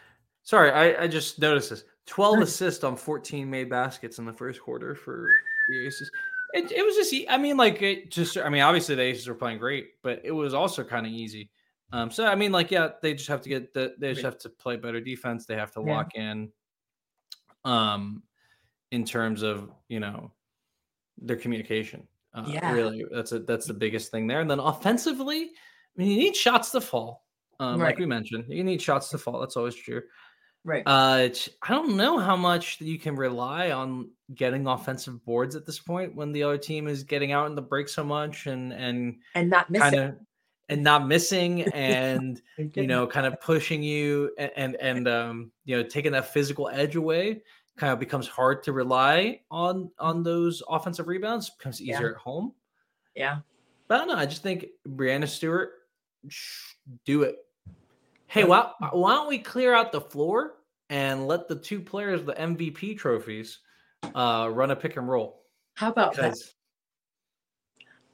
Sorry, 0.45 0.71
I 0.71 1.03
I 1.03 1.09
just 1.09 1.41
noticed 1.41 1.71
this. 1.71 1.85
Twelve 2.07 2.39
assists 2.41 2.85
on 2.85 2.97
fourteen 2.97 3.51
made 3.51 3.69
baskets 3.69 4.19
in 4.19 4.25
the 4.25 4.33
first 4.33 4.61
quarter 4.61 4.95
for 4.95 5.29
the 5.69 5.87
Aces. 5.87 6.11
It, 6.53 6.71
it 6.71 6.85
was 6.85 6.95
just, 6.95 7.13
I 7.29 7.37
mean, 7.37 7.57
like 7.57 7.83
it 7.83 8.13
just, 8.13 8.37
I 8.37 8.49
mean, 8.49 8.63
obviously 8.63 8.95
the 8.95 9.03
Aces 9.03 9.27
were 9.27 9.35
playing 9.35 9.59
great, 9.59 10.01
but 10.03 10.21
it 10.23 10.31
was 10.31 10.55
also 10.55 10.85
kind 10.85 11.05
of 11.05 11.11
easy. 11.11 11.51
Um, 11.95 12.11
so 12.11 12.27
I 12.27 12.35
mean, 12.35 12.51
like, 12.51 12.73
yeah, 12.73 12.89
they 13.03 13.15
just 13.15 13.29
have 13.29 13.41
to 13.43 13.49
get 13.49 13.73
the, 13.73 13.95
they 13.99 14.13
just 14.13 14.25
have 14.25 14.37
to 14.39 14.49
play 14.49 14.77
better 14.77 15.01
defense. 15.01 15.47
They 15.47 15.55
have 15.55 15.71
to 15.73 15.81
lock 15.81 16.11
yeah. 16.17 16.33
in, 16.33 16.53
um, 17.65 18.25
in 18.91 19.05
terms 19.05 19.43
of 19.43 19.71
you 19.89 20.01
know 20.01 20.33
their 21.19 21.37
communication. 21.37 22.09
Uh, 22.35 22.47
yeah, 22.49 22.73
really, 22.73 23.05
that's 23.13 23.31
a 23.31 23.39
that's 23.39 23.67
the 23.67 23.75
biggest 23.75 24.11
thing 24.11 24.27
there. 24.27 24.41
And 24.41 24.51
then 24.51 24.59
offensively, 24.59 25.43
I 25.43 26.03
mean, 26.03 26.11
you 26.11 26.17
need 26.17 26.35
shots 26.35 26.71
to 26.71 26.81
fall. 26.81 27.25
Um, 27.61 27.81
right. 27.81 27.91
like 27.91 27.99
we 28.01 28.07
mentioned, 28.07 28.47
you 28.49 28.65
need 28.65 28.83
shots 28.83 29.11
to 29.11 29.19
fall. 29.19 29.39
That's 29.39 29.57
always 29.57 29.77
true. 29.77 30.03
Right. 30.65 30.83
Uh, 30.85 31.29
I 31.63 31.69
don't 31.69 31.97
know 31.97 32.19
how 32.19 32.35
much 32.35 32.81
you 32.81 32.99
can 32.99 33.15
rely 33.15 33.71
on 33.71 34.11
getting 34.35 34.67
offensive 34.67 35.25
boards 35.25 35.55
at 35.55 35.65
this 35.65 35.79
point 35.79 36.17
when 36.17 36.33
the 36.33 36.43
other 36.43 36.59
team 36.59 36.89
is 36.89 37.05
getting 37.05 37.31
out 37.31 37.47
in 37.47 37.55
the 37.55 37.63
break 37.63 37.89
so 37.89 38.03
much 38.03 38.47
and 38.47 38.73
and 38.73 39.21
and 39.37 39.49
not 39.49 39.71
missing. 39.71 39.91
Kind 39.91 39.97
of, 40.01 40.17
and 40.69 40.83
not 40.83 41.07
missing 41.07 41.63
and 41.75 42.41
you 42.75 42.87
know 42.87 43.07
kind 43.07 43.27
of 43.27 43.41
pushing 43.41 43.83
you 43.83 44.31
and, 44.39 44.53
and 44.57 44.77
and 44.77 45.09
um 45.09 45.51
you 45.65 45.77
know 45.77 45.83
taking 45.83 46.13
that 46.13 46.33
physical 46.33 46.69
edge 46.69 46.97
away 46.97 47.43
kind 47.77 47.93
of 47.93 47.99
becomes 47.99 48.29
hard 48.29 48.63
to 48.63 48.73
rely 48.73 49.41
on 49.51 49.91
on 49.99 50.23
those 50.23 50.63
offensive 50.69 51.09
rebounds 51.09 51.51
becomes 51.51 51.81
easier 51.81 52.03
yeah. 52.03 52.11
at 52.11 52.17
home. 52.17 52.53
Yeah. 53.15 53.39
But 53.89 53.97
i 53.97 53.99
don't 53.99 54.09
know 54.09 54.17
i 54.17 54.27
just 54.27 54.43
think 54.43 54.67
Breanna 54.89 55.29
Stewart 55.29 55.73
do 57.05 57.23
it. 57.23 57.37
Hey 58.27 58.45
why, 58.45 58.71
why 58.93 59.15
don't 59.15 59.29
we 59.29 59.39
clear 59.39 59.75
out 59.75 59.93
the 59.93 60.01
floor 60.01 60.55
and 60.91 61.27
let 61.27 61.49
the 61.49 61.57
two 61.57 61.81
players 61.81 62.25
the 62.25 62.33
mvp 62.35 62.97
trophies 62.99 63.59
uh 64.15 64.49
run 64.53 64.71
a 64.71 64.77
pick 64.77 64.97
and 64.97 65.09
roll? 65.09 65.43
How 65.75 65.91
about 65.91 66.15
that? 66.15 66.35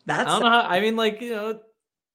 That's 0.06 0.28
i 0.28 0.32
don't 0.32 0.42
know 0.42 0.50
how, 0.50 0.62
i 0.62 0.80
mean 0.80 0.96
like 0.96 1.20
you 1.20 1.30
know 1.30 1.60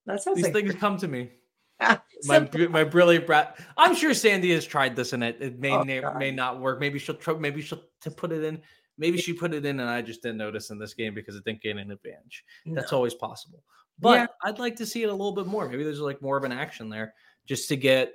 that 0.05 0.21
sounds 0.21 0.37
These 0.37 0.45
like 0.45 0.53
things 0.53 0.75
come 0.75 0.97
to 0.97 1.07
me. 1.07 1.31
my 2.25 2.47
my 2.69 2.83
brilliant 2.83 3.25
brat. 3.25 3.59
I'm 3.77 3.95
sure 3.95 4.13
Sandy 4.13 4.51
has 4.53 4.65
tried 4.65 4.95
this 4.95 5.13
and 5.13 5.23
it, 5.23 5.37
it 5.39 5.59
may 5.59 5.71
oh, 5.71 5.83
may 6.17 6.31
not 6.31 6.59
work. 6.59 6.79
Maybe 6.79 6.99
she'll 6.99 7.15
try. 7.15 7.33
Maybe 7.33 7.61
she'll 7.61 7.81
to 8.01 8.11
put 8.11 8.31
it 8.31 8.43
in. 8.43 8.61
Maybe 8.97 9.17
she 9.17 9.33
put 9.33 9.53
it 9.53 9.65
in 9.65 9.79
and 9.79 9.89
I 9.89 10.01
just 10.01 10.21
didn't 10.21 10.37
notice 10.37 10.69
in 10.69 10.79
this 10.79 10.93
game 10.93 11.13
because 11.13 11.35
it 11.35 11.43
didn't 11.43 11.61
gain 11.61 11.77
an 11.79 11.91
advantage. 11.91 12.45
No. 12.65 12.75
That's 12.75 12.93
always 12.93 13.13
possible. 13.13 13.61
But 13.99 14.19
yeah. 14.19 14.27
I'd 14.43 14.59
like 14.59 14.77
to 14.77 14.85
see 14.85 15.03
it 15.03 15.09
a 15.09 15.11
little 15.11 15.33
bit 15.33 15.47
more. 15.47 15.67
Maybe 15.67 15.83
there's 15.83 15.99
like 15.99 16.21
more 16.21 16.37
of 16.37 16.45
an 16.45 16.53
action 16.53 16.89
there 16.89 17.13
just 17.45 17.67
to 17.69 17.75
get 17.75 18.13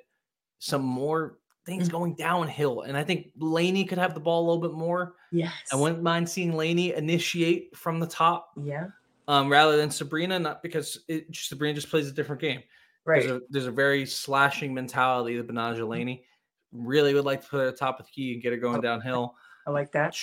some 0.59 0.82
more 0.82 1.38
things 1.66 1.88
mm. 1.88 1.93
going 1.93 2.14
downhill. 2.14 2.82
And 2.82 2.97
I 2.97 3.05
think 3.05 3.28
Laney 3.38 3.84
could 3.84 3.99
have 3.99 4.14
the 4.14 4.20
ball 4.20 4.41
a 4.41 4.47
little 4.47 4.62
bit 4.62 4.72
more. 4.72 5.16
Yes. 5.32 5.53
I 5.70 5.76
wouldn't 5.76 6.03
mind 6.03 6.28
seeing 6.28 6.57
Laney 6.57 6.95
initiate 6.95 7.76
from 7.76 8.01
the 8.01 8.07
top. 8.07 8.53
Yeah 8.57 8.86
um, 9.31 9.49
rather 9.49 9.76
than 9.76 9.93
Sabrina, 9.93 10.41
not 10.41 10.61
because 10.61 10.99
it, 11.07 11.26
Sabrina 11.33 11.74
just 11.74 11.89
plays 11.89 12.09
a 12.09 12.12
different 12.12 12.41
game. 12.41 12.64
Right. 13.05 13.22
There's 13.22 13.31
a, 13.31 13.41
there's 13.49 13.66
a 13.66 13.70
very 13.70 14.05
slashing 14.05 14.74
mentality 14.74 15.37
that 15.37 15.47
Betnijah 15.47 15.87
Laney 15.87 16.24
really 16.72 17.14
would 17.14 17.24
like 17.24 17.43
to 17.43 17.49
put 17.49 17.61
her 17.61 17.68
at 17.68 17.78
top 17.78 18.01
of 18.01 18.07
the 18.07 18.12
key 18.12 18.33
and 18.33 18.43
get 18.43 18.53
her 18.53 18.59
going 18.59 18.81
downhill. 18.81 19.37
I 19.68 19.70
like 19.70 19.93
that. 19.93 20.16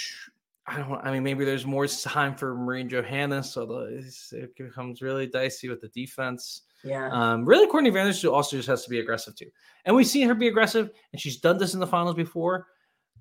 I 0.66 0.80
don't. 0.80 0.99
I 1.01 1.14
mean, 1.14 1.24
maybe 1.24 1.45
there's 1.45 1.66
more 1.66 1.88
time 1.88 2.36
for 2.36 2.53
Marine 2.53 2.89
Johannes, 2.89 3.53
so 3.53 3.88
it 4.34 4.58
becomes 4.58 5.01
really 5.01 5.26
dicey 5.26 5.70
with 5.70 5.80
the 5.80 5.88
defense. 5.88 6.64
Yeah. 6.84 7.10
Um, 7.10 7.45
really, 7.45 7.68
Courtney 7.68 7.91
Vandersloot 7.91 8.34
also 8.34 8.58
just 8.58 8.68
has 8.68 8.84
to 8.84 8.89
be 8.89 8.99
aggressive 8.99 9.38
too, 9.38 9.49
and 9.86 9.95
we've 9.95 10.05
seen 10.05 10.28
her 10.28 10.36
be 10.36 10.49
aggressive, 10.49 10.91
and 11.14 11.22
she's 11.22 11.38
done 11.38 11.58
this 11.58 11.74
in 11.74 11.80
the 11.80 11.88
finals 11.88 12.16
before. 12.16 12.68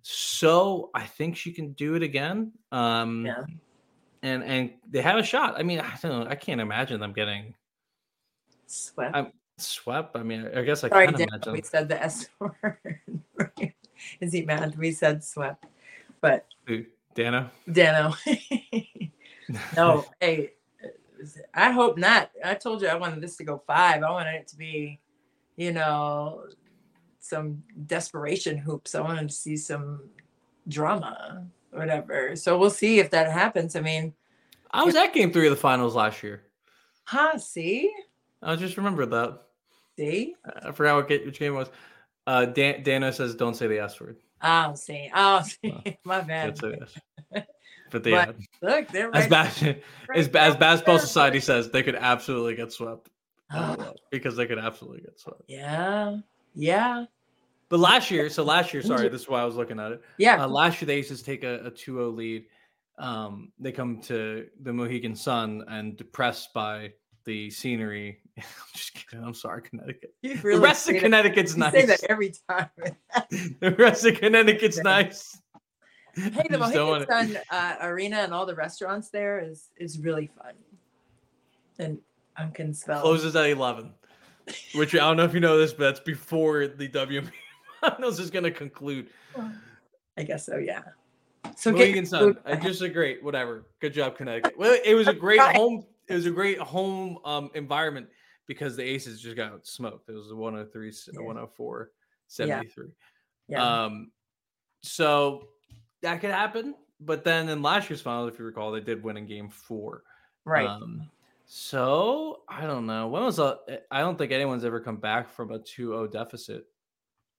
So 0.02 0.90
I 0.94 1.04
think 1.04 1.36
she 1.36 1.52
can 1.52 1.72
do 1.74 1.94
it 1.94 2.02
again. 2.02 2.52
Um, 2.72 3.24
yeah. 3.24 3.44
And 4.26 4.42
and 4.42 4.70
they 4.90 5.02
have 5.02 5.18
a 5.18 5.22
shot. 5.22 5.54
I 5.56 5.62
mean, 5.62 5.78
I 5.78 5.94
don't 6.02 6.24
know. 6.24 6.30
I 6.30 6.34
can't 6.34 6.60
imagine 6.60 6.98
them 6.98 7.12
getting 7.12 7.54
swept. 8.66 9.14
I'm, 9.14 9.32
swept. 9.56 10.16
I 10.16 10.24
mean, 10.24 10.50
I 10.54 10.62
guess 10.62 10.82
I 10.82 10.88
Sorry, 10.88 11.06
can 11.06 11.20
imagine. 11.20 11.52
We 11.52 11.62
said 11.62 11.88
the 11.88 12.02
S 12.02 12.26
word. 12.40 13.00
Is 14.20 14.32
he 14.32 14.42
mad? 14.42 14.76
We 14.76 14.90
said 14.90 15.22
swept, 15.22 15.64
but 16.20 16.46
Dano. 17.14 17.50
Dano. 17.70 18.14
no, 19.76 20.04
hey, 20.20 20.54
I 21.54 21.70
hope 21.70 21.96
not. 21.96 22.30
I 22.44 22.54
told 22.54 22.82
you 22.82 22.88
I 22.88 22.96
wanted 22.96 23.20
this 23.20 23.36
to 23.36 23.44
go 23.44 23.62
five. 23.64 24.02
I 24.02 24.10
wanted 24.10 24.34
it 24.34 24.48
to 24.48 24.56
be, 24.56 24.98
you 25.56 25.72
know, 25.72 26.46
some 27.20 27.62
desperation 27.86 28.58
hoops. 28.58 28.96
I 28.96 29.02
wanted 29.02 29.28
to 29.28 29.34
see 29.34 29.56
some 29.56 30.10
drama, 30.66 31.46
whatever. 31.70 32.36
So 32.36 32.58
we'll 32.58 32.70
see 32.70 32.98
if 32.98 33.10
that 33.10 33.30
happens. 33.30 33.76
I 33.76 33.80
mean, 33.80 34.14
I 34.70 34.84
was 34.84 34.96
at 34.96 35.12
game 35.12 35.32
three 35.32 35.46
of 35.46 35.50
the 35.50 35.60
finals 35.60 35.94
last 35.94 36.22
year. 36.22 36.42
Huh, 37.04 37.38
see? 37.38 37.92
I 38.42 38.56
just 38.56 38.76
remembered 38.76 39.10
that. 39.10 39.42
See? 39.98 40.34
I 40.62 40.72
forgot 40.72 40.96
what 40.96 41.08
which 41.08 41.38
game 41.38 41.54
was. 41.54 41.68
Uh, 42.26 42.44
Dan, 42.44 42.82
Dano 42.82 43.10
says, 43.12 43.34
"Don't 43.34 43.54
say 43.54 43.66
the 43.68 43.78
S 43.78 44.00
word." 44.00 44.16
Oh, 44.42 44.74
see. 44.74 45.10
Oh, 45.14 45.42
see. 45.62 45.98
My 46.04 46.20
bad. 46.20 46.58
But 47.90 48.02
they 48.02 48.10
but, 48.10 48.36
look, 48.62 48.88
they're 48.88 49.10
right, 49.10 49.22
as 49.22 49.28
bad 49.28 49.62
right 50.08 50.18
as, 50.18 50.28
as 50.28 50.56
basketball 50.56 50.98
society 50.98 51.38
says, 51.38 51.70
they 51.70 51.84
could 51.84 51.94
absolutely 51.94 52.56
get 52.56 52.72
swept 52.72 53.08
because 54.10 54.36
they 54.36 54.46
could 54.46 54.58
absolutely 54.58 55.02
get 55.02 55.20
swept. 55.20 55.42
Yeah, 55.46 56.18
yeah. 56.54 57.04
But 57.68 57.80
last 57.80 58.10
year, 58.10 58.28
so 58.28 58.44
last 58.44 58.72
year, 58.72 58.82
sorry, 58.84 59.08
this 59.08 59.22
is 59.22 59.28
why 59.28 59.42
I 59.42 59.44
was 59.44 59.56
looking 59.56 59.80
at 59.80 59.92
it. 59.92 60.02
Yeah. 60.18 60.44
Uh, 60.44 60.48
last 60.48 60.80
year, 60.80 60.86
the 60.86 60.92
Aces 60.92 61.22
take 61.22 61.44
a, 61.44 61.66
a 61.66 61.70
2-0 61.70 62.14
lead. 62.14 62.46
Um, 62.98 63.52
they 63.58 63.72
come 63.72 64.00
to 64.02 64.46
the 64.62 64.72
Mohegan 64.72 65.14
Sun 65.14 65.64
and 65.68 65.96
depressed 65.96 66.54
by 66.54 66.92
the 67.24 67.50
scenery. 67.50 68.20
I'm 68.38 68.44
just 68.72 68.94
kidding. 68.94 69.24
I'm 69.24 69.34
sorry, 69.34 69.62
Connecticut. 69.62 70.14
Really 70.22 70.40
the 70.42 70.60
rest 70.60 70.88
of 70.88 70.96
Connecticut's 70.96 71.54
you 71.54 71.60
nice. 71.60 71.72
say 71.72 71.86
that 71.86 72.04
every 72.08 72.32
time. 72.48 72.70
the 73.60 73.74
rest 73.78 74.06
of 74.06 74.18
Connecticut's 74.18 74.78
nice. 74.78 75.38
Hey, 76.14 76.46
the 76.48 76.56
Mohegan 76.56 77.06
Sun 77.06 77.38
uh, 77.50 77.76
Arena 77.82 78.16
and 78.18 78.32
all 78.32 78.46
the 78.46 78.54
restaurants 78.54 79.10
there 79.10 79.38
is 79.38 79.68
is 79.76 79.98
really 79.98 80.30
fun. 80.38 80.54
And 81.78 81.98
I 82.38 82.46
can 82.46 82.72
spell. 82.72 83.02
Closes 83.02 83.36
at 83.36 83.50
eleven, 83.50 83.92
which 84.74 84.94
I 84.94 84.98
don't 84.98 85.18
know 85.18 85.24
if 85.24 85.34
you 85.34 85.40
know 85.40 85.58
this, 85.58 85.74
but 85.74 85.84
that's 85.84 86.00
before 86.00 86.68
the 86.68 86.88
WM 86.88 87.30
finals 87.80 88.20
is 88.20 88.30
going 88.30 88.44
to 88.44 88.50
conclude. 88.50 89.08
I 90.16 90.22
guess 90.22 90.46
so. 90.46 90.56
Yeah. 90.56 90.82
So 91.56 91.72
Mohegan 91.72 92.06
Sun, 92.06 92.38
I 92.44 92.56
disagree. 92.56 93.18
Whatever. 93.22 93.66
Good 93.80 93.94
job, 93.94 94.16
Connecticut. 94.16 94.58
Well, 94.58 94.76
it 94.84 94.94
was 94.94 95.06
a 95.06 95.14
great 95.14 95.40
home 95.40 95.84
it 96.08 96.14
was 96.14 96.26
a 96.26 96.30
great 96.30 96.58
home 96.58 97.18
um, 97.24 97.50
environment 97.54 98.08
because 98.46 98.76
the 98.76 98.82
Aces 98.82 99.20
just 99.20 99.36
got 99.36 99.66
smoked. 99.66 100.08
It 100.08 100.12
was 100.12 100.30
a 100.30 100.36
103, 100.36 100.92
yeah. 101.12 101.20
104, 101.20 101.90
73. 102.28 102.86
Yeah. 103.48 103.58
yeah. 103.58 103.84
Um, 103.84 104.12
so 104.82 105.48
that 106.02 106.20
could 106.20 106.30
happen. 106.30 106.74
But 107.00 107.24
then 107.24 107.48
in 107.48 107.60
last 107.60 107.90
year's 107.90 108.00
final, 108.00 108.26
if 108.28 108.38
you 108.38 108.44
recall, 108.44 108.70
they 108.70 108.80
did 108.80 109.02
win 109.02 109.16
in 109.16 109.26
game 109.26 109.50
four. 109.50 110.02
Right. 110.44 110.66
Um, 110.66 111.10
so 111.44 112.40
I 112.48 112.66
don't 112.66 112.86
know. 112.86 113.08
When 113.08 113.22
was 113.22 113.38
a? 113.38 113.58
I 113.90 114.00
don't 114.00 114.16
think 114.16 114.32
anyone's 114.32 114.64
ever 114.64 114.80
come 114.80 114.96
back 114.96 115.28
from 115.28 115.52
a 115.52 115.58
2-0 115.58 116.10
deficit 116.10 116.66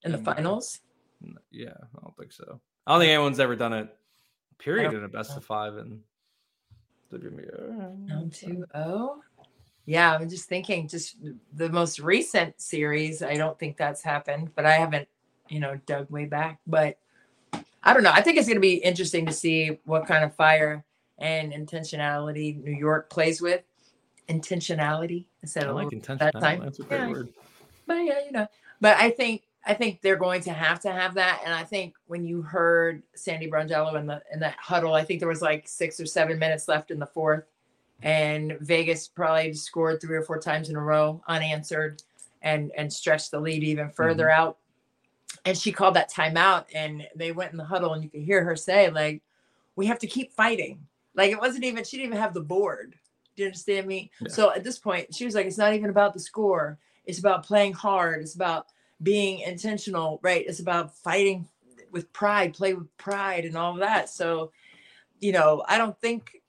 in 0.04 0.12
the 0.12 0.20
uh, 0.20 0.22
finals. 0.22 0.80
Yeah, 1.52 1.70
I 1.70 2.02
don't 2.02 2.16
think 2.18 2.32
so. 2.32 2.60
I 2.86 2.94
don't 2.94 3.02
think 3.02 3.12
anyone's 3.12 3.40
ever 3.40 3.56
done 3.56 3.74
it. 3.74 3.90
Period 4.60 4.94
in 4.94 5.04
a 5.04 5.08
best 5.08 5.38
of 5.38 5.46
five 5.46 5.76
and 5.78 6.02
down 7.12 8.30
2 8.30 8.66
0. 8.76 9.22
Yeah, 9.86 10.14
I'm 10.14 10.28
just 10.30 10.50
thinking, 10.50 10.88
just 10.88 11.16
the 11.54 11.70
most 11.70 12.00
recent 12.00 12.60
series. 12.60 13.24
I 13.24 13.36
don't 13.36 13.58
think 13.58 13.78
that's 13.78 14.02
happened, 14.02 14.52
but 14.54 14.66
I 14.66 14.74
haven't, 14.74 15.08
you 15.48 15.60
know, 15.60 15.80
dug 15.86 16.10
way 16.10 16.26
back. 16.26 16.60
But 16.68 16.98
I 17.84 17.94
don't 17.94 18.04
know. 18.04 18.12
I 18.12 18.22
think 18.22 18.38
it's 18.38 18.48
going 18.48 18.58
to 18.58 18.62
be 18.62 18.76
interesting 18.76 19.26
to 19.28 19.32
see 19.32 19.80
what 19.86 20.06
kind 20.06 20.26
of 20.26 20.36
fire 20.36 20.84
and 21.20 21.54
intentionality 21.54 22.62
New 22.62 22.74
York 22.74 23.10
plays 23.10 23.42
with. 23.42 23.64
Intentionality. 24.28 25.26
I 25.42 25.48
said 25.48 25.68
I 25.68 25.72
like 25.72 25.88
intentionality. 25.88 26.20
That 26.20 26.42
time. 26.42 26.60
That's 26.60 26.80
a 26.80 26.84
great 26.84 27.00
yeah. 27.00 27.10
word. 27.10 27.34
But 27.86 27.96
yeah, 27.96 28.26
you 28.26 28.34
know. 28.34 28.48
But 28.82 28.98
I 28.98 29.12
think 29.12 29.44
I 29.68 29.74
think 29.74 30.02
they're 30.02 30.16
going 30.16 30.42
to 30.44 30.54
have 30.54 30.80
to 30.82 30.92
have 30.92 31.16
that. 31.16 31.42
And 31.44 31.54
I 31.54 31.66
think 31.66 31.96
when 32.08 32.24
you 32.24 32.42
heard 32.42 33.04
Sandy 33.16 33.52
Brondello 33.52 34.00
in 34.00 34.08
the 34.08 34.22
in 34.32 34.40
that 34.40 34.56
huddle, 34.58 34.94
I 34.94 35.04
think 35.04 35.20
there 35.20 35.28
was 35.28 35.42
like 35.42 35.68
six 35.68 36.00
or 36.00 36.06
seven 36.06 36.40
minutes 36.40 36.70
left 36.70 36.90
in 36.90 37.00
the 37.00 37.06
fourth, 37.06 37.44
and 38.02 38.58
Vegas 38.62 39.10
probably 39.10 39.54
scored 39.54 40.00
three 40.00 40.16
or 40.16 40.22
four 40.22 40.40
times 40.40 40.70
in 40.70 40.78
a 40.78 40.82
row 40.82 41.22
unanswered, 41.28 42.02
and 42.42 42.72
and 42.78 42.92
stretched 42.92 43.32
the 43.32 43.42
lead 43.42 43.62
even 43.62 43.90
further 43.90 44.28
mm-hmm. 44.28 44.42
out. 44.42 44.58
And 45.44 45.58
she 45.58 45.74
called 45.74 45.96
that 45.96 46.12
timeout, 46.12 46.66
and 46.74 47.06
they 47.14 47.34
went 47.34 47.52
in 47.52 47.58
the 47.58 47.66
huddle, 47.66 47.94
and 47.94 48.02
you 48.02 48.10
could 48.10 48.22
hear 48.22 48.46
her 48.46 48.56
say 48.56 48.90
like, 48.90 49.22
"We 49.76 49.86
have 49.88 50.00
to 50.00 50.08
keep 50.08 50.32
fighting." 50.32 50.80
Like 51.14 51.32
it 51.32 51.42
wasn't 51.42 51.66
even 51.66 51.84
she 51.84 51.98
didn't 51.98 52.12
even 52.12 52.22
have 52.22 52.34
the 52.34 52.40
board. 52.40 52.96
Do 53.36 53.44
you 53.44 53.48
understand 53.48 53.86
me? 53.86 54.12
Yeah. 54.22 54.30
So 54.30 54.54
at 54.54 54.64
this 54.64 54.80
point, 54.80 55.14
she 55.14 55.26
was 55.26 55.36
like, 55.36 55.46
"It's 55.46 55.58
not 55.58 55.74
even 55.74 55.90
about 55.90 56.14
the 56.14 56.22
score. 56.22 56.80
It's 57.04 57.20
about 57.20 57.46
playing 57.46 57.74
hard. 57.74 58.22
It's 58.22 58.36
about." 58.36 58.68
Being 59.02 59.40
intentional, 59.40 60.20
right? 60.22 60.46
It's 60.48 60.60
about 60.60 60.96
fighting 60.96 61.48
with 61.92 62.12
pride, 62.14 62.54
play 62.54 62.74
with 62.74 62.96
pride, 62.98 63.46
and 63.46 63.56
all 63.56 63.74
of 63.74 63.80
that. 63.80 64.10
So, 64.10 64.52
you 65.20 65.32
know, 65.32 65.64
I 65.68 65.78
don't 65.78 66.00
think 66.00 66.42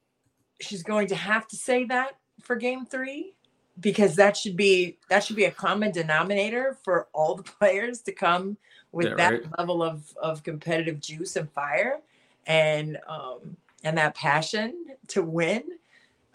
she's 0.61 0.83
going 0.83 1.09
to 1.09 1.15
have 1.15 1.47
to 1.49 1.57
say 1.57 1.85
that 1.85 2.17
for 2.43 2.57
game 2.57 2.87
three 2.87 3.35
because 3.81 4.17
that 4.17 4.37
should 4.37 4.57
be 4.57 4.99
that 5.09 5.25
should 5.25 5.37
be 5.37 5.45
a 5.45 5.51
common 5.51 5.93
denominator 5.93 6.77
for 6.83 7.09
all 7.13 7.35
the 7.35 7.43
players 7.61 8.01
to 8.03 8.13
come 8.13 8.57
with 8.93 9.09
yeah, 9.09 9.15
that 9.15 9.33
right. 9.33 9.59
level 9.59 9.83
of 9.83 10.13
of 10.21 10.43
competitive 10.43 11.01
juice 11.01 11.37
and 11.37 11.51
fire 11.53 12.01
and 12.47 12.99
um 13.09 13.57
and 13.85 13.97
that 13.99 14.15
passion 14.15 14.87
to 15.07 15.23
win 15.23 15.63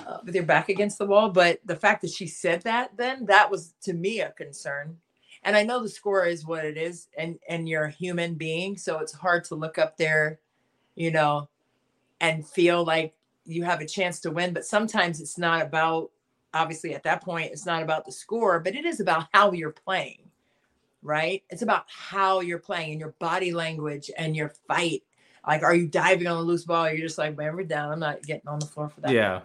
uh, 0.07 0.18
with 0.24 0.36
your 0.36 0.43
back 0.43 0.70
against 0.70 0.97
the 0.97 1.05
wall 1.05 1.30
but 1.30 1.59
the 1.66 1.76
fact 1.76 2.01
that 2.01 2.11
she 2.11 2.28
said 2.28 2.61
that 2.61 2.95
then 2.97 3.26
that 3.26 3.49
was 3.49 3.74
to 3.82 3.93
me 3.93 4.22
a 4.22 4.32
concern 4.32 4.97
and 5.46 5.56
I 5.56 5.64
know 5.64 5.82
the 5.82 5.89
score 5.89 6.26
is 6.26 6.46
what 6.46 6.66
it 6.66 6.78
is, 6.78 7.08
and 7.18 7.39
and 7.48 7.68
you're 7.68 7.86
a 7.86 7.91
human 7.91 8.36
being, 8.36 8.78
so 8.78 9.00
it's 9.00 9.14
hard 9.14 9.44
to 9.46 9.56
look 9.56 9.78
up 9.78 9.98
there, 9.98 10.39
you 10.96 11.12
know, 11.12 11.50
and 12.22 12.48
feel 12.48 12.84
like 12.84 13.14
you 13.46 13.64
have 13.64 13.82
a 13.82 13.86
chance 13.86 14.20
to 14.22 14.32
win. 14.32 14.54
But 14.54 14.66
sometimes 14.66 15.20
it's 15.20 15.38
not 15.38 15.62
about 15.62 16.12
obviously 16.54 16.94
at 16.94 17.04
that 17.04 17.24
point 17.24 17.52
it's 17.52 17.66
not 17.66 17.84
about 17.84 18.06
the 18.06 18.12
score, 18.12 18.60
but 18.60 18.76
it 18.76 18.86
is 18.86 19.00
about 19.00 19.28
how 19.34 19.52
you're 19.52 19.72
playing, 19.72 20.20
right? 21.02 21.44
It's 21.50 21.62
about 21.62 21.86
how 21.88 22.39
you're 22.39 22.60
playing 22.60 22.91
and 22.91 23.00
your 23.00 23.16
body 23.20 23.52
language 23.52 24.10
and 24.18 24.36
your 24.36 24.54
fight. 24.68 25.04
Like, 25.46 25.64
are 25.64 25.76
you 25.76 25.88
diving 25.88 26.28
on 26.28 26.38
a 26.38 26.41
loose 26.41 26.64
ball? 26.64 26.89
you're 26.89 27.06
just 27.06 27.18
like, 27.18 27.38
man, 27.38 27.56
we're 27.56 27.64
down. 27.64 27.91
I'm 27.91 28.00
not 28.00 28.24
getting 28.24 28.48
on 28.48 28.60
the 28.60 28.66
floor 28.66 28.88
for 28.88 29.02
that. 29.02 29.12
Yeah. 29.12 29.41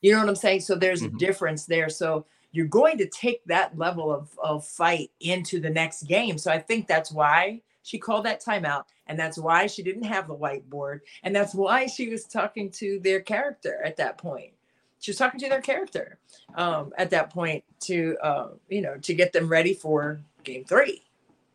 You 0.00 0.12
know 0.12 0.20
what 0.20 0.28
I'm 0.28 0.34
saying? 0.36 0.60
So 0.60 0.74
there's 0.74 1.02
mm-hmm. 1.02 1.16
a 1.16 1.18
difference 1.18 1.66
there. 1.66 1.88
So 1.88 2.26
you're 2.52 2.66
going 2.66 2.98
to 2.98 3.08
take 3.08 3.44
that 3.46 3.76
level 3.76 4.12
of, 4.12 4.28
of 4.42 4.64
fight 4.66 5.10
into 5.20 5.58
the 5.58 5.70
next 5.70 6.04
game. 6.04 6.38
So 6.38 6.50
I 6.50 6.58
think 6.58 6.86
that's 6.86 7.10
why 7.10 7.62
she 7.82 7.98
called 7.98 8.26
that 8.26 8.44
timeout. 8.44 8.84
And 9.06 9.18
that's 9.18 9.38
why 9.38 9.66
she 9.66 9.82
didn't 9.82 10.04
have 10.04 10.28
the 10.28 10.36
whiteboard. 10.36 11.00
And 11.22 11.34
that's 11.34 11.54
why 11.54 11.86
she 11.86 12.08
was 12.08 12.24
talking 12.24 12.70
to 12.72 13.00
their 13.00 13.20
character 13.20 13.80
at 13.84 13.96
that 13.96 14.18
point. 14.18 14.52
She 15.00 15.10
was 15.10 15.18
talking 15.18 15.40
to 15.40 15.48
their 15.48 15.60
character 15.60 16.18
um, 16.54 16.92
at 16.96 17.10
that 17.10 17.30
point 17.30 17.64
to, 17.80 18.16
uh, 18.22 18.48
you 18.68 18.80
know, 18.80 18.96
to 18.98 19.14
get 19.14 19.32
them 19.32 19.48
ready 19.48 19.74
for 19.74 20.20
game 20.44 20.64
three. 20.64 21.02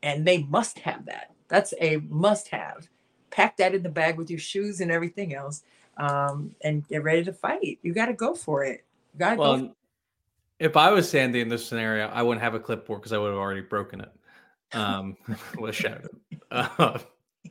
And 0.04 0.28
they 0.28 0.44
must 0.44 0.80
have 0.80 1.06
that. 1.06 1.32
That's 1.48 1.74
a 1.80 1.98
must 2.10 2.50
have. 2.50 2.90
Pack 3.30 3.58
that 3.58 3.74
in 3.74 3.84
the 3.84 3.90
bag 3.90 4.18
with 4.18 4.30
your 4.30 4.40
shoes 4.40 4.82
and 4.82 4.92
everything 4.92 5.34
else 5.34 5.64
um, 5.98 6.56
and 6.62 6.88
get 6.88 7.04
ready 7.04 7.24
to 7.24 7.34
fight. 7.34 7.80
You 7.82 7.94
got 7.94 8.08
to 8.08 8.14
go 8.14 8.36
for 8.36 8.64
it. 8.64 8.84
You 9.14 9.20
got 9.20 9.32
to 9.32 9.36
well, 9.38 9.58
go. 9.58 9.76
If 10.60 10.76
I 10.76 10.92
was 10.92 11.10
Sandy 11.10 11.42
in 11.42 11.50
this 11.50 11.66
scenario, 11.66 12.08
I 12.08 12.24
wouldn't 12.24 12.44
have 12.44 12.56
a 12.56 12.60
clipboard 12.60 13.02
because 13.02 13.14
I 13.14 13.18
would 13.18 13.30
have 13.30 13.38
already 13.38 13.62
broken 13.62 14.02
it. 14.02 14.12
Um, 14.74 15.16
with 15.58 15.76
shattered. 15.76 16.10
Uh, 16.52 17.00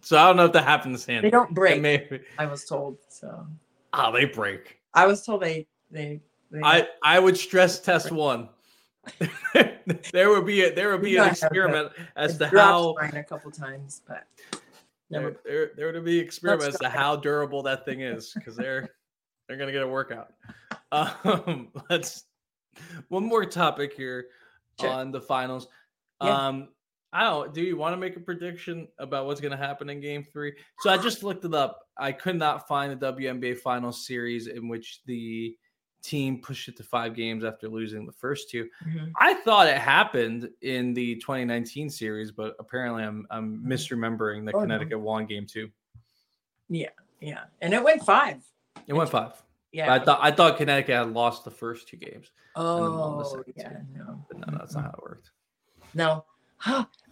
so 0.02 0.18
I 0.18 0.26
don't 0.26 0.36
know 0.36 0.46
if 0.46 0.52
that 0.52 0.64
happened 0.64 0.94
to 0.96 1.00
Sandy. 1.00 1.28
They 1.28 1.30
don't 1.30 1.54
break. 1.54 1.80
Maybe. 1.80 2.20
I 2.38 2.46
was 2.46 2.64
told 2.64 2.98
so. 3.08 3.46
Oh, 3.92 4.12
they 4.12 4.26
break. 4.26 4.78
I 4.94 5.06
was 5.06 5.24
told 5.24 5.42
they 5.42 5.66
they. 5.90 6.20
they 6.50 6.60
I 6.62 6.88
I 7.02 7.18
would 7.18 7.36
stress 7.36 7.80
test 7.80 8.10
one. 8.12 8.48
there 10.12 10.30
would 10.30 10.44
be 10.44 10.64
a 10.64 10.74
there 10.74 10.90
would 10.90 11.02
be 11.02 11.16
an 11.16 11.28
experiment 11.28 11.92
as 12.16 12.36
to 12.38 12.48
how 12.48 12.96
a 12.98 13.22
couple 13.22 13.50
times, 13.50 14.02
but 14.06 14.26
Never. 15.10 15.36
They're, 15.44 15.70
they're, 15.76 15.92
going 15.92 16.04
to 16.04 16.10
be 16.10 16.18
experiments 16.18 16.74
as 16.74 16.80
to 16.80 16.88
how 16.88 17.16
durable 17.16 17.62
that 17.62 17.84
thing 17.84 18.00
is 18.00 18.32
because 18.34 18.56
they're 18.56 18.88
they're 19.46 19.56
going 19.56 19.68
to 19.68 19.72
get 19.72 19.82
a 19.82 19.88
workout. 19.88 20.32
Um, 20.92 21.68
let's 21.90 22.24
one 23.08 23.24
more 23.24 23.44
topic 23.44 23.94
here 23.94 24.26
sure. 24.80 24.90
on 24.90 25.12
the 25.12 25.20
finals. 25.20 25.68
Yeah. 26.22 26.48
Um, 26.48 26.68
I 27.12 27.24
don't. 27.24 27.54
Do 27.54 27.62
you 27.62 27.76
want 27.76 27.94
to 27.94 27.96
make 27.96 28.16
a 28.16 28.20
prediction 28.20 28.88
about 28.98 29.26
what's 29.26 29.40
going 29.40 29.52
to 29.52 29.56
happen 29.56 29.88
in 29.88 30.00
Game 30.00 30.22
Three? 30.22 30.52
So 30.80 30.90
I 30.90 30.98
just 30.98 31.22
looked 31.22 31.44
it 31.44 31.54
up. 31.54 31.88
I 31.96 32.12
could 32.12 32.36
not 32.36 32.68
find 32.68 32.92
the 32.92 33.12
WNBA 33.12 33.58
Finals 33.58 34.06
series 34.06 34.48
in 34.48 34.68
which 34.68 35.00
the 35.06 35.56
team 36.02 36.40
pushed 36.40 36.68
it 36.68 36.76
to 36.76 36.82
five 36.82 37.14
games 37.14 37.42
after 37.42 37.68
losing 37.68 38.06
the 38.06 38.12
first 38.12 38.48
2 38.50 38.64
mm-hmm. 38.64 39.06
I 39.18 39.34
thought 39.34 39.66
it 39.66 39.78
happened 39.78 40.48
in 40.62 40.94
the 40.94 41.16
2019 41.16 41.90
series, 41.90 42.30
but 42.30 42.54
apparently 42.58 43.02
I'm 43.02 43.26
I'm 43.30 43.58
mm-hmm. 43.58 43.72
misremembering 43.72 44.46
the 44.46 44.52
oh, 44.52 44.60
Connecticut 44.60 44.98
no. 44.98 45.04
won 45.04 45.26
game 45.26 45.46
two. 45.46 45.68
Yeah, 46.68 46.90
yeah, 47.20 47.44
and 47.60 47.72
it 47.72 47.82
went 47.82 48.04
five. 48.04 48.44
It 48.86 48.92
went 48.92 49.10
five. 49.10 49.32
Yeah, 49.72 49.86
but 49.86 50.02
I 50.02 50.04
thought 50.04 50.18
I 50.22 50.30
thought 50.30 50.56
Connecticut 50.56 50.94
had 50.94 51.12
lost 51.12 51.44
the 51.44 51.50
first 51.50 51.88
two 51.88 51.96
games. 51.96 52.30
Oh, 52.54 53.42
yeah, 53.54 53.68
two. 53.68 53.76
no, 53.94 54.24
but 54.28 54.38
no, 54.38 54.58
that's 54.58 54.74
not 54.74 54.84
how 54.84 54.90
it 54.90 55.02
worked. 55.02 55.30
No, 55.94 56.24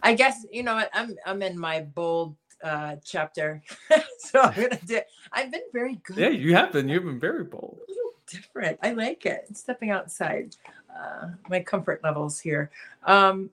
I 0.01 0.13
guess 0.13 0.45
you 0.51 0.63
know 0.63 0.83
I'm 0.93 1.15
I'm 1.25 1.41
in 1.41 1.57
my 1.57 1.81
bold 1.81 2.35
uh 2.63 2.95
chapter, 3.03 3.61
so 4.17 4.41
I'm 4.41 4.55
gonna 4.55 4.79
do. 4.85 5.01
I've 5.31 5.51
been 5.51 5.61
very 5.71 5.95
good. 6.03 6.17
Yeah, 6.17 6.29
you 6.29 6.55
have 6.55 6.71
been. 6.71 6.89
You've 6.89 7.05
been 7.05 7.19
very 7.19 7.43
bold 7.43 7.79
different. 8.27 8.79
I 8.81 8.91
like 8.91 9.25
it. 9.25 9.45
Stepping 9.55 9.91
outside 9.91 10.55
uh, 10.89 11.29
my 11.49 11.61
comfort 11.61 12.01
levels 12.03 12.39
here. 12.39 12.71
Um, 13.03 13.49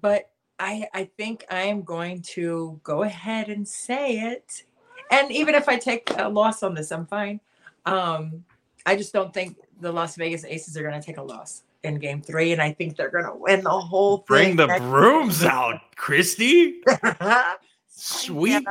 but 0.00 0.30
I 0.58 0.86
I 0.94 1.10
think 1.16 1.44
I 1.50 1.62
am 1.62 1.82
going 1.82 2.22
to 2.22 2.80
go 2.82 3.02
ahead 3.02 3.48
and 3.48 3.66
say 3.66 4.18
it. 4.18 4.64
And 5.10 5.30
even 5.30 5.54
if 5.54 5.68
I 5.68 5.76
take 5.76 6.10
a 6.16 6.28
loss 6.28 6.62
on 6.62 6.74
this, 6.74 6.90
I'm 6.90 7.06
fine. 7.06 7.40
Um, 7.86 8.44
I 8.86 8.96
just 8.96 9.12
don't 9.12 9.32
think 9.32 9.56
the 9.80 9.92
Las 9.92 10.16
Vegas 10.16 10.44
Aces 10.44 10.76
are 10.76 10.82
going 10.82 10.98
to 10.98 11.04
take 11.04 11.18
a 11.18 11.22
loss 11.22 11.62
in 11.82 11.98
game 11.98 12.22
three, 12.22 12.52
and 12.52 12.62
I 12.62 12.72
think 12.72 12.96
they're 12.96 13.10
going 13.10 13.24
to 13.24 13.34
win 13.34 13.62
the 13.62 13.70
whole 13.70 14.18
thing. 14.18 14.24
Bring 14.26 14.56
the 14.56 14.66
brooms 14.78 15.44
out, 15.44 15.80
Christy. 15.96 16.80
Sweet. 17.88 18.64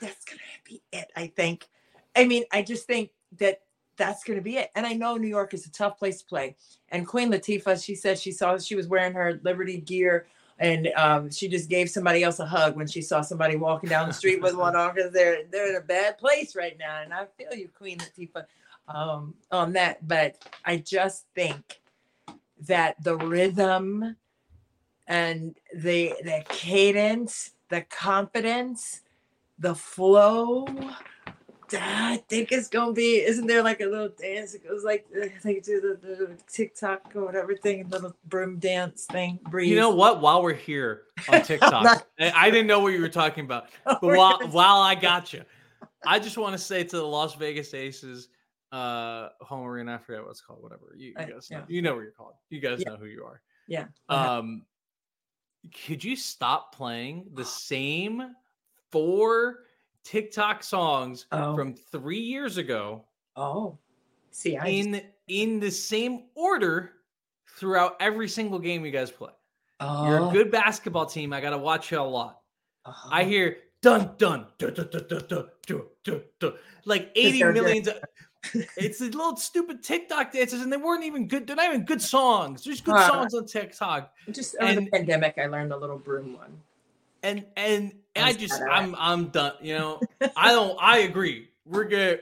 That's 0.00 0.24
going 0.24 0.38
to 0.38 0.64
be 0.64 0.82
it, 0.92 1.10
I 1.16 1.28
think. 1.28 1.66
I 2.14 2.26
mean, 2.26 2.44
I 2.52 2.62
just 2.62 2.86
think 2.86 3.10
that 3.38 3.60
that's 3.96 4.24
going 4.24 4.38
to 4.38 4.42
be 4.42 4.56
it. 4.56 4.70
And 4.74 4.86
I 4.86 4.92
know 4.92 5.16
New 5.16 5.28
York 5.28 5.54
is 5.54 5.66
a 5.66 5.70
tough 5.70 5.98
place 5.98 6.20
to 6.20 6.26
play. 6.26 6.56
And 6.90 7.06
Queen 7.06 7.30
Latifah, 7.30 7.82
she 7.82 7.94
said 7.94 8.18
she 8.18 8.32
saw 8.32 8.58
she 8.58 8.74
was 8.74 8.88
wearing 8.88 9.14
her 9.14 9.40
Liberty 9.42 9.80
gear 9.80 10.26
and 10.58 10.88
um, 10.96 11.30
she 11.30 11.48
just 11.48 11.68
gave 11.68 11.90
somebody 11.90 12.22
else 12.22 12.38
a 12.38 12.46
hug 12.46 12.76
when 12.76 12.86
she 12.86 13.02
saw 13.02 13.20
somebody 13.20 13.56
walking 13.56 13.90
down 13.90 14.08
the 14.08 14.14
street 14.14 14.40
with 14.40 14.54
one 14.54 14.74
on 14.76 14.94
because 14.94 15.12
they're 15.12 15.44
they're 15.50 15.70
in 15.70 15.76
a 15.76 15.84
bad 15.84 16.18
place 16.18 16.56
right 16.56 16.76
now. 16.78 17.02
And 17.02 17.12
I 17.12 17.26
feel 17.36 17.54
you, 17.54 17.68
Queen 17.68 17.98
Latifah, 17.98 18.44
um, 18.88 19.34
on 19.50 19.74
that. 19.74 20.06
But 20.06 20.36
I 20.64 20.78
just 20.78 21.26
think 21.34 21.80
that 22.66 23.02
the 23.02 23.16
rhythm 23.16 24.16
and 25.06 25.56
the 25.74 26.14
the 26.22 26.42
cadence, 26.48 27.52
the 27.68 27.82
confidence, 27.82 29.02
the 29.58 29.74
flow 29.74 30.66
I 31.72 32.22
think 32.28 32.52
it's 32.52 32.68
gonna 32.68 32.92
be. 32.92 33.22
Isn't 33.22 33.46
there 33.46 33.62
like 33.62 33.80
a 33.80 33.86
little 33.86 34.08
dance? 34.08 34.54
It 34.54 34.66
goes 34.66 34.84
like 34.84 35.06
think 35.40 35.64
do 35.64 35.80
the, 35.80 36.06
the 36.06 36.38
TikTok 36.50 37.12
or 37.14 37.24
whatever 37.24 37.56
thing, 37.56 37.88
little 37.88 38.14
broom 38.26 38.58
dance 38.58 39.06
thing. 39.06 39.38
Breeze. 39.50 39.70
You 39.70 39.76
know 39.76 39.90
what? 39.90 40.20
While 40.20 40.42
we're 40.42 40.54
here 40.54 41.02
on 41.28 41.42
TikTok, 41.42 41.82
not, 41.82 42.06
I 42.18 42.50
didn't 42.50 42.66
know 42.66 42.80
what 42.80 42.92
you 42.92 43.00
were 43.00 43.08
talking 43.08 43.44
about, 43.44 43.68
but 43.84 44.02
while 44.02 44.38
while 44.48 44.80
I 44.80 44.94
got 44.94 45.32
you, 45.32 45.42
I 46.06 46.18
just 46.18 46.38
want 46.38 46.52
to 46.52 46.58
say 46.58 46.84
to 46.84 46.96
the 46.96 47.06
Las 47.06 47.34
Vegas 47.34 47.74
Aces, 47.74 48.28
uh, 48.72 49.28
home 49.40 49.66
arena. 49.66 49.94
I 49.94 49.98
forget 49.98 50.24
what's 50.24 50.40
called. 50.40 50.62
Whatever 50.62 50.94
you, 50.96 51.08
you 51.08 51.14
guys 51.14 51.50
know, 51.50 51.58
yeah. 51.58 51.64
you 51.68 51.82
know 51.82 51.94
what 51.94 52.02
you're 52.02 52.12
called. 52.12 52.34
You 52.50 52.60
guys 52.60 52.80
yeah. 52.80 52.92
know 52.92 52.96
who 52.96 53.06
you 53.06 53.24
are. 53.24 53.40
Yeah. 53.68 53.86
Um, 54.08 54.62
could 55.86 56.02
you 56.04 56.16
stop 56.16 56.74
playing 56.74 57.26
the 57.34 57.44
same 57.44 58.34
four? 58.90 59.65
TikTok 60.06 60.62
songs 60.62 61.26
oh. 61.32 61.56
from 61.56 61.74
three 61.74 62.20
years 62.20 62.58
ago. 62.58 63.04
Oh, 63.34 63.76
see, 64.30 64.56
I 64.56 64.66
in 64.66 64.92
just... 64.92 65.04
in 65.26 65.58
the 65.58 65.70
same 65.70 66.26
order 66.36 66.92
throughout 67.58 67.96
every 67.98 68.28
single 68.28 68.60
game 68.60 68.84
you 68.84 68.92
guys 68.92 69.10
play. 69.10 69.32
Oh. 69.80 70.06
You're 70.06 70.18
a 70.18 70.28
oh. 70.28 70.30
good 70.30 70.50
basketball 70.50 71.06
team. 71.06 71.32
I 71.32 71.40
gotta 71.40 71.58
watch 71.58 71.90
you 71.90 72.00
a 72.00 72.02
lot. 72.02 72.40
Uh-huh. 72.84 73.08
I 73.10 73.24
hear 73.24 73.56
dun 73.82 74.12
dun 74.16 74.46
dun 74.58 74.74
dun 74.74 74.88
dun 74.92 75.04
dun 75.08 75.24
dun 75.28 75.48
dun 75.66 75.82
dun, 76.04 76.22
dun 76.38 76.52
like 76.84 77.10
eighty 77.16 77.42
millions. 77.42 77.88
Of, 77.88 77.96
it's 78.76 79.00
the 79.00 79.06
little 79.06 79.36
stupid 79.36 79.82
TikTok 79.82 80.32
dances, 80.32 80.62
and 80.62 80.72
they 80.72 80.76
weren't 80.76 81.02
even 81.02 81.26
good. 81.26 81.48
They're 81.48 81.56
not 81.56 81.66
even 81.66 81.84
good 81.84 82.00
songs. 82.00 82.62
There's 82.62 82.80
good 82.80 82.94
uh, 82.94 83.08
songs 83.08 83.34
on 83.34 83.44
TikTok. 83.44 84.12
Just 84.30 84.54
over 84.60 84.70
and, 84.70 84.86
the 84.86 84.90
pandemic, 84.92 85.34
I 85.36 85.46
learned 85.46 85.72
a 85.72 85.76
little 85.76 85.98
broom 85.98 86.34
one 86.34 86.62
and 87.22 87.44
and 87.56 87.92
I 88.14 88.32
just 88.32 88.60
I'm 88.62 88.94
I'm 88.98 89.28
done. 89.28 89.52
You 89.60 89.78
know, 89.78 90.00
I 90.36 90.50
don't. 90.50 90.76
I 90.80 90.98
agree. 90.98 91.48
We're 91.64 91.84
good. 91.84 92.20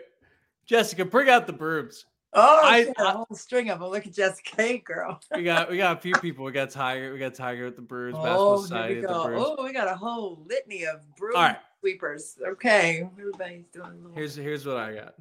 Jessica, 0.66 1.04
bring 1.04 1.28
out 1.28 1.46
the 1.46 1.52
brooms. 1.52 2.06
Oh, 2.36 2.60
I, 2.64 2.92
I, 2.98 3.10
a 3.10 3.12
whole 3.12 3.26
string 3.32 3.70
of 3.70 3.78
them. 3.78 3.90
Look 3.90 4.06
at 4.06 4.12
Jessica, 4.12 4.50
hey, 4.56 4.78
girl. 4.78 5.20
we 5.34 5.44
got 5.44 5.70
we 5.70 5.76
got 5.76 5.96
a 5.96 6.00
few 6.00 6.14
people. 6.14 6.44
We 6.44 6.50
got 6.50 6.70
Tiger. 6.70 7.12
We 7.12 7.18
got 7.18 7.34
Tiger 7.34 7.66
with 7.66 7.76
the 7.76 7.82
brooms. 7.82 8.16
Oh, 8.18 8.62
Society 8.62 8.96
we 8.96 9.02
go. 9.02 9.56
Oh, 9.58 9.64
we 9.64 9.72
got 9.72 9.86
a 9.86 9.94
whole 9.94 10.44
litany 10.48 10.84
of 10.84 11.00
broom 11.16 11.34
right. 11.34 11.58
sweepers. 11.80 12.36
Okay, 12.44 13.08
everybody's 13.18 13.66
doing. 13.72 14.02
Little... 14.02 14.16
Here's 14.16 14.34
here's 14.34 14.66
what 14.66 14.78
I 14.78 14.94
got. 14.94 15.14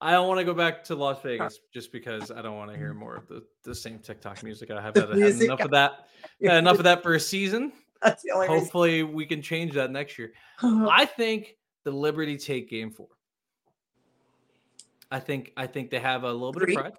I 0.00 0.12
don't 0.12 0.28
want 0.28 0.38
to 0.38 0.44
go 0.44 0.54
back 0.54 0.84
to 0.84 0.94
Las 0.94 1.20
Vegas 1.22 1.58
just 1.72 1.92
because 1.92 2.30
I 2.30 2.40
don't 2.40 2.56
want 2.56 2.70
to 2.70 2.76
hear 2.76 2.94
more 2.94 3.16
of 3.16 3.26
the, 3.26 3.42
the 3.64 3.74
same 3.74 3.98
TikTok 3.98 4.44
music. 4.44 4.70
I 4.70 4.80
have 4.80 4.94
had, 4.94 5.08
had 5.08 5.42
enough 5.42 5.60
of 5.60 5.70
that. 5.72 6.06
Enough 6.40 6.78
of 6.78 6.84
that 6.84 7.02
for 7.02 7.14
a 7.14 7.20
season. 7.20 7.72
That's 8.02 8.22
the 8.22 8.30
only 8.32 8.46
Hopefully, 8.46 9.02
reason. 9.02 9.14
we 9.16 9.26
can 9.26 9.42
change 9.42 9.72
that 9.74 9.90
next 9.90 10.18
year. 10.18 10.32
I 10.62 11.04
think 11.04 11.56
the 11.84 11.90
Liberty 11.90 12.36
take 12.36 12.70
game 12.70 12.90
four. 12.90 13.08
I 15.10 15.20
think 15.20 15.52
I 15.56 15.66
think 15.66 15.90
they 15.90 15.98
have 15.98 16.24
a 16.24 16.32
little 16.32 16.52
bit 16.52 16.68
of 16.68 16.74
pride. 16.74 16.92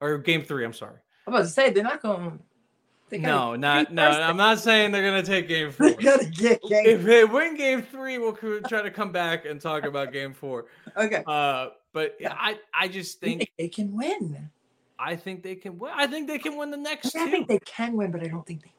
Or 0.00 0.18
game 0.18 0.42
three, 0.42 0.64
I'm 0.64 0.72
sorry. 0.72 0.98
I'm 1.26 1.34
about 1.34 1.42
to 1.44 1.48
say 1.48 1.70
they're 1.70 1.82
not 1.82 2.02
going 2.02 2.30
to 2.30 3.18
no, 3.18 3.56
not 3.56 3.92
no. 3.92 4.06
I'm 4.06 4.36
not 4.36 4.60
saying 4.60 4.92
they're 4.92 5.04
gonna 5.04 5.22
take 5.22 5.48
game 5.48 5.72
four. 5.72 5.90
game 5.90 6.28
if 6.30 7.02
they 7.02 7.24
win 7.24 7.56
game 7.56 7.82
three, 7.82 8.18
we'll 8.18 8.32
try 8.34 8.82
to 8.82 8.90
come 8.90 9.10
back 9.10 9.46
and 9.46 9.60
talk 9.60 9.84
about 9.84 10.12
game 10.12 10.32
four. 10.32 10.66
Okay. 10.96 11.24
Uh, 11.26 11.68
but 11.92 12.16
yeah. 12.20 12.34
I 12.38 12.58
I 12.72 12.88
just 12.88 13.20
think 13.20 13.50
they 13.58 13.68
can 13.68 13.96
win. 13.96 14.50
I 14.98 15.16
think 15.16 15.42
they 15.42 15.56
can 15.56 15.78
win. 15.78 15.92
I 15.94 16.06
think 16.06 16.28
they 16.28 16.38
can 16.38 16.56
win 16.56 16.70
the 16.70 16.76
next. 16.76 17.16
I 17.16 17.30
think 17.30 17.48
they 17.48 17.58
can 17.60 17.96
win, 17.96 18.10
but 18.10 18.22
I 18.22 18.28
don't 18.28 18.46
think 18.46 18.62
they 18.62 18.72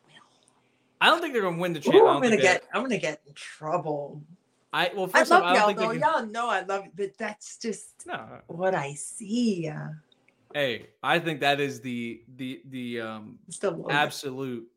I 1.02 1.08
don't 1.08 1.20
think 1.20 1.34
they're 1.34 1.42
going 1.42 1.56
to 1.56 1.62
win 1.62 1.74
the 1.74 1.80
championship. 1.80 2.10
I'm 2.10 2.22
going 2.22 2.38
to 2.38 2.42
get. 2.42 2.64
I'm 2.74 2.82
going 2.82 2.92
to 2.92 2.98
get 3.00 3.22
in 3.28 3.34
trouble. 3.34 4.22
I 4.72 4.92
well, 4.96 5.08
first 5.08 5.32
I 5.32 5.40
love 5.40 5.58
y'all 5.58 5.74
though. 5.74 5.92
Can... 5.92 6.00
Y'all 6.00 6.26
know 6.26 6.50
I 6.50 6.62
love 6.62 6.86
it, 6.86 6.92
but 6.96 7.18
that's 7.18 7.58
just 7.58 8.06
no. 8.06 8.24
what 8.48 8.74
I 8.74 8.94
see. 8.94 9.70
Hey, 10.54 10.88
I 11.04 11.20
think 11.20 11.42
that 11.42 11.60
is 11.60 11.82
the 11.82 12.22
the 12.38 12.62
the 12.70 13.02
um 13.02 13.40
absolute 13.90 14.68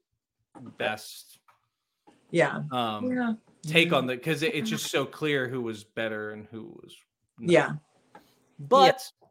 best. 0.78 1.38
Yeah. 2.30 2.62
Um, 2.72 3.12
yeah. 3.12 3.34
Take 3.62 3.92
on 3.92 4.06
the 4.06 4.14
because 4.14 4.42
it, 4.42 4.54
it's 4.54 4.70
just 4.70 4.90
so 4.90 5.04
clear 5.04 5.48
who 5.48 5.60
was 5.60 5.84
better 5.84 6.32
and 6.32 6.46
who 6.50 6.76
was. 6.82 6.96
Not. 7.38 7.50
Yeah. 7.50 7.72
But 8.58 9.02
yeah. 9.22 9.28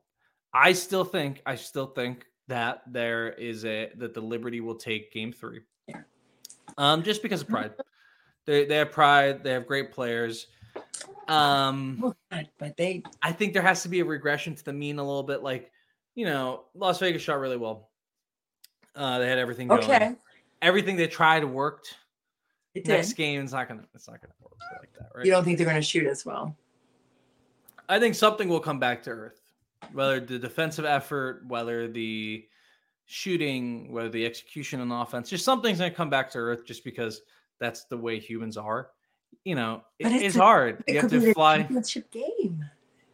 I 0.53 0.73
still 0.73 1.03
think 1.03 1.41
I 1.45 1.55
still 1.55 1.87
think 1.87 2.25
that 2.47 2.83
there 2.87 3.31
is 3.33 3.65
a 3.65 3.91
that 3.97 4.13
the 4.13 4.21
Liberty 4.21 4.61
will 4.61 4.75
take 4.75 5.11
Game 5.11 5.33
Three. 5.33 5.61
Um, 6.77 7.03
just 7.03 7.21
because 7.21 7.41
of 7.41 7.47
pride. 7.47 7.73
They 8.45 8.65
they 8.65 8.75
have 8.75 8.91
pride. 8.91 9.43
They 9.43 9.51
have 9.51 9.67
great 9.67 9.91
players. 9.91 10.47
Um, 11.27 12.13
but 12.59 12.77
they. 12.77 13.03
I 13.21 13.31
think 13.31 13.53
there 13.53 13.61
has 13.61 13.83
to 13.83 13.89
be 13.89 14.01
a 14.01 14.05
regression 14.05 14.55
to 14.55 14.63
the 14.63 14.73
mean 14.73 14.99
a 14.99 15.03
little 15.03 15.23
bit. 15.23 15.43
Like, 15.43 15.71
you 16.15 16.25
know, 16.25 16.65
Las 16.75 16.99
Vegas 16.99 17.21
shot 17.21 17.39
really 17.39 17.57
well. 17.57 17.89
Uh, 18.95 19.19
they 19.19 19.27
had 19.27 19.37
everything 19.37 19.67
going. 19.67 19.83
Okay. 19.83 20.15
Everything 20.61 20.95
they 20.95 21.07
tried 21.07 21.43
worked. 21.43 21.95
It 22.73 22.87
Next 22.87 23.09
did. 23.09 23.17
game, 23.17 23.43
it's 23.43 23.53
not 23.53 23.67
gonna. 23.67 23.83
It's 23.93 24.07
not 24.07 24.19
gonna 24.21 24.33
work 24.41 24.53
like 24.79 24.93
that, 24.97 25.09
right? 25.15 25.25
You 25.25 25.31
don't 25.31 25.43
think 25.43 25.57
they're 25.57 25.67
gonna 25.67 25.81
shoot 25.81 26.07
as 26.07 26.25
well? 26.25 26.55
I 27.87 27.99
think 27.99 28.15
something 28.15 28.49
will 28.49 28.59
come 28.59 28.79
back 28.79 29.03
to 29.03 29.11
earth. 29.11 29.39
Whether 29.91 30.19
the 30.19 30.39
defensive 30.39 30.85
effort, 30.85 31.45
whether 31.47 31.87
the 31.87 32.45
shooting, 33.13 33.91
whether 33.91 34.09
the 34.09 34.25
execution 34.25 34.81
on 34.81 34.91
offense, 34.91 35.29
just 35.29 35.45
something's 35.45 35.77
going 35.77 35.91
to 35.91 35.95
come 35.95 36.09
back 36.09 36.31
to 36.31 36.39
earth 36.39 36.65
just 36.65 36.83
because 36.83 37.21
that's 37.59 37.85
the 37.85 37.97
way 37.97 38.19
humans 38.19 38.57
are. 38.57 38.89
You 39.45 39.55
know, 39.55 39.83
it, 39.99 40.07
it's, 40.11 40.23
it's 40.23 40.35
a, 40.35 40.39
hard. 40.39 40.83
It 40.87 40.93
you 40.95 40.99
have 41.01 41.11
to 41.11 41.33
fly. 41.33 41.59
Championship 41.59 42.11
game. 42.11 42.65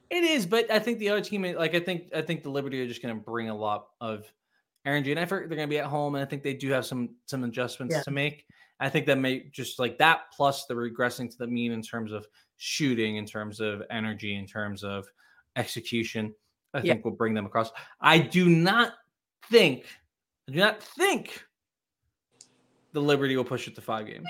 It 0.09 0.23
is, 0.23 0.45
but 0.45 0.71
I 0.71 0.79
think 0.79 0.99
the 0.99 1.09
other 1.09 1.21
team, 1.21 1.43
like 1.43 1.75
I 1.75 1.79
think, 1.79 2.05
I 2.15 2.21
think 2.21 2.43
the 2.43 2.49
Liberty 2.49 2.81
are 2.81 2.87
just 2.87 3.01
going 3.01 3.13
to 3.13 3.21
bring 3.21 3.49
a 3.49 3.55
lot 3.55 3.87
of 4.01 4.25
Erin 4.85 5.03
Jane 5.03 5.17
Effort, 5.17 5.49
they're 5.49 5.57
going 5.57 5.67
to 5.67 5.73
be 5.73 5.79
at 5.79 5.85
home, 5.85 6.15
and 6.15 6.23
I 6.23 6.27
think 6.27 6.41
they 6.43 6.53
do 6.53 6.69
have 6.71 6.85
some 6.85 7.09
some 7.25 7.43
adjustments 7.43 7.95
Yeah. 7.95 8.01
to 8.03 8.11
make. 8.11 8.45
I 8.79 8.87
think 8.89 9.05
that 9.07 9.17
may 9.17 9.49
just 9.51 9.77
like 9.77 9.97
that 9.97 10.31
plus 10.35 10.65
the 10.65 10.73
regressing 10.73 11.29
to 11.29 11.37
the 11.37 11.47
mean 11.47 11.73
in 11.73 11.81
terms 11.81 12.13
of 12.13 12.25
shooting, 12.57 13.17
in 13.17 13.25
terms 13.25 13.59
of 13.59 13.83
energy, 13.89 14.35
in 14.35 14.47
terms 14.47 14.83
of 14.83 15.05
execution. 15.57 16.33
I 16.73 16.79
Yeah. 16.79 16.93
think 16.93 17.05
will 17.05 17.11
bring 17.11 17.33
them 17.33 17.45
across. 17.45 17.71
I 17.99 18.19
do 18.19 18.47
not 18.47 18.93
think, 19.51 19.85
I 20.47 20.51
do 20.51 20.59
not 20.59 20.81
think 20.83 21.43
the 22.93 23.01
Liberty 23.01 23.35
will 23.37 23.43
push 23.45 23.67
it 23.67 23.75
to 23.75 23.81
five 23.81 24.05
games. 24.07 24.27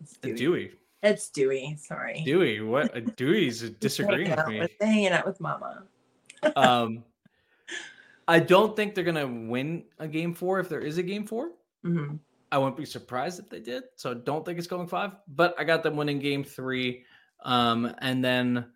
It's 0.00 0.16
Dewey. 0.18 0.34
Dewey, 0.36 0.72
It's 1.02 1.28
Dewey. 1.30 1.76
Sorry. 1.78 2.22
Dewey, 2.24 2.60
what? 2.60 3.16
Dewey's 3.16 3.62
disagreeing 3.70 4.30
with 4.30 4.46
me. 4.48 4.60
with- 4.60 4.72
hanging 4.80 5.08
out 5.08 5.26
with 5.26 5.40
Mama. 5.40 5.84
Um, 6.56 7.04
I 8.28 8.38
don't 8.38 8.76
think 8.76 8.94
they're 8.94 9.02
gonna 9.04 9.26
win 9.26 9.84
a 9.98 10.06
game 10.06 10.34
four 10.34 10.60
if 10.60 10.68
there 10.68 10.80
is 10.80 10.98
a 10.98 11.02
game 11.02 11.26
four. 11.26 11.52
Mhm. 11.86 12.18
I 12.52 12.58
wouldn't 12.58 12.76
be 12.76 12.84
surprised 12.84 13.38
if 13.40 13.48
they 13.48 13.60
did. 13.60 13.84
So 13.96 14.10
I 14.10 14.14
don't 14.14 14.44
think 14.44 14.58
it's 14.58 14.66
going 14.66 14.86
five, 14.86 15.12
but 15.26 15.54
I 15.58 15.64
got 15.64 15.82
them 15.82 15.96
winning 15.96 16.18
game 16.18 16.44
three. 16.44 17.04
Um, 17.44 17.94
and 18.00 18.22
then 18.22 18.66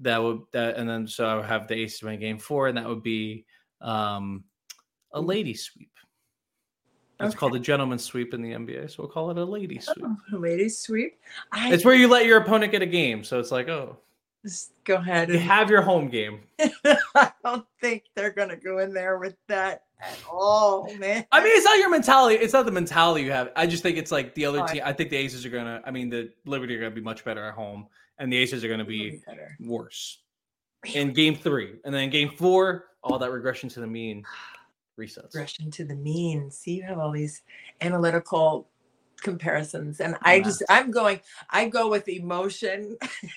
that 0.00 0.22
would 0.22 0.40
that 0.52 0.76
and 0.78 0.88
then 0.88 1.06
so 1.06 1.26
I 1.26 1.34
would 1.34 1.44
have 1.44 1.68
the 1.68 1.74
aces 1.74 2.02
win 2.02 2.18
game 2.18 2.38
four, 2.38 2.68
and 2.68 2.78
that 2.78 2.88
would 2.88 3.02
be 3.02 3.44
um 3.82 4.44
a 5.12 5.20
hmm. 5.20 5.26
lady 5.26 5.54
sweep. 5.54 5.90
It's 7.20 7.34
Okay. 7.34 7.38
called 7.38 7.56
a 7.56 7.58
gentleman's 7.58 8.04
sweep 8.04 8.32
in 8.32 8.42
the 8.42 8.52
NBA, 8.52 8.90
so 8.90 9.02
we'll 9.02 9.10
call 9.10 9.30
it 9.30 9.38
a 9.38 9.44
lady 9.44 9.80
oh, 9.88 9.92
sweep. 9.92 10.06
Oh, 10.06 10.36
ladies 10.36 10.78
sweep. 10.78 11.18
I 11.50 11.72
It's 11.72 11.84
where 11.84 11.94
you 11.94 12.06
let 12.06 12.26
your 12.26 12.40
opponent 12.40 12.70
get 12.70 12.80
a 12.80 12.86
game. 12.86 13.24
So 13.24 13.40
it's 13.40 13.50
like, 13.50 13.68
oh, 13.68 13.98
just 14.44 14.72
go 14.84 14.94
ahead 14.96 15.28
you 15.28 15.34
and 15.34 15.42
have 15.42 15.68
your 15.68 15.82
home 15.82 16.08
game. 16.08 16.42
I 17.16 17.32
don't 17.44 17.66
think 17.80 18.04
they're 18.14 18.30
gonna 18.30 18.56
go 18.56 18.78
in 18.78 18.92
there 18.92 19.18
with 19.18 19.34
that 19.48 19.82
at 20.00 20.16
all, 20.30 20.94
man. 20.96 21.26
I 21.32 21.42
mean, 21.42 21.56
it's 21.56 21.64
not 21.64 21.78
your 21.78 21.90
mentality. 21.90 22.36
It's 22.36 22.52
not 22.52 22.66
the 22.66 22.72
mentality 22.72 23.24
you 23.24 23.32
have. 23.32 23.50
I 23.56 23.66
just 23.66 23.82
think 23.82 23.98
it's 23.98 24.12
like 24.12 24.34
the 24.36 24.44
other 24.44 24.62
Oh, 24.62 24.66
team. 24.66 24.82
I 24.84 24.92
think 24.92 25.10
the 25.10 25.16
Aces 25.16 25.44
are 25.44 25.50
gonna. 25.50 25.82
I 25.84 25.90
mean, 25.90 26.10
the 26.10 26.30
Liberty 26.46 26.76
are 26.76 26.78
gonna 26.78 26.94
be 26.94 27.00
much 27.00 27.24
better 27.24 27.44
at 27.44 27.54
home, 27.54 27.88
and 28.20 28.32
the 28.32 28.36
Aces 28.36 28.62
are 28.62 28.68
gonna 28.68 28.84
be 28.84 29.20
worse 29.58 30.22
in 30.94 31.12
game 31.12 31.34
three, 31.34 31.80
and 31.84 31.92
then 31.92 32.10
game 32.10 32.30
four, 32.30 32.84
all 33.02 33.18
that 33.18 33.32
regression 33.32 33.68
to 33.70 33.80
the 33.80 33.88
mean 33.88 34.24
resets. 34.98 35.34
Regression 35.34 35.70
to 35.72 35.84
the 35.84 35.94
mean. 35.94 36.50
See, 36.50 36.72
you 36.72 36.82
have 36.82 36.98
all 36.98 37.12
these 37.12 37.42
analytical 37.80 38.68
comparisons, 39.20 40.00
and 40.00 40.16
I 40.22 40.40
just 40.40 40.62
I'm 40.68 40.90
going. 40.90 41.20
I 41.50 41.68
go 41.68 41.88
with 41.88 42.08
emotion 42.08 42.96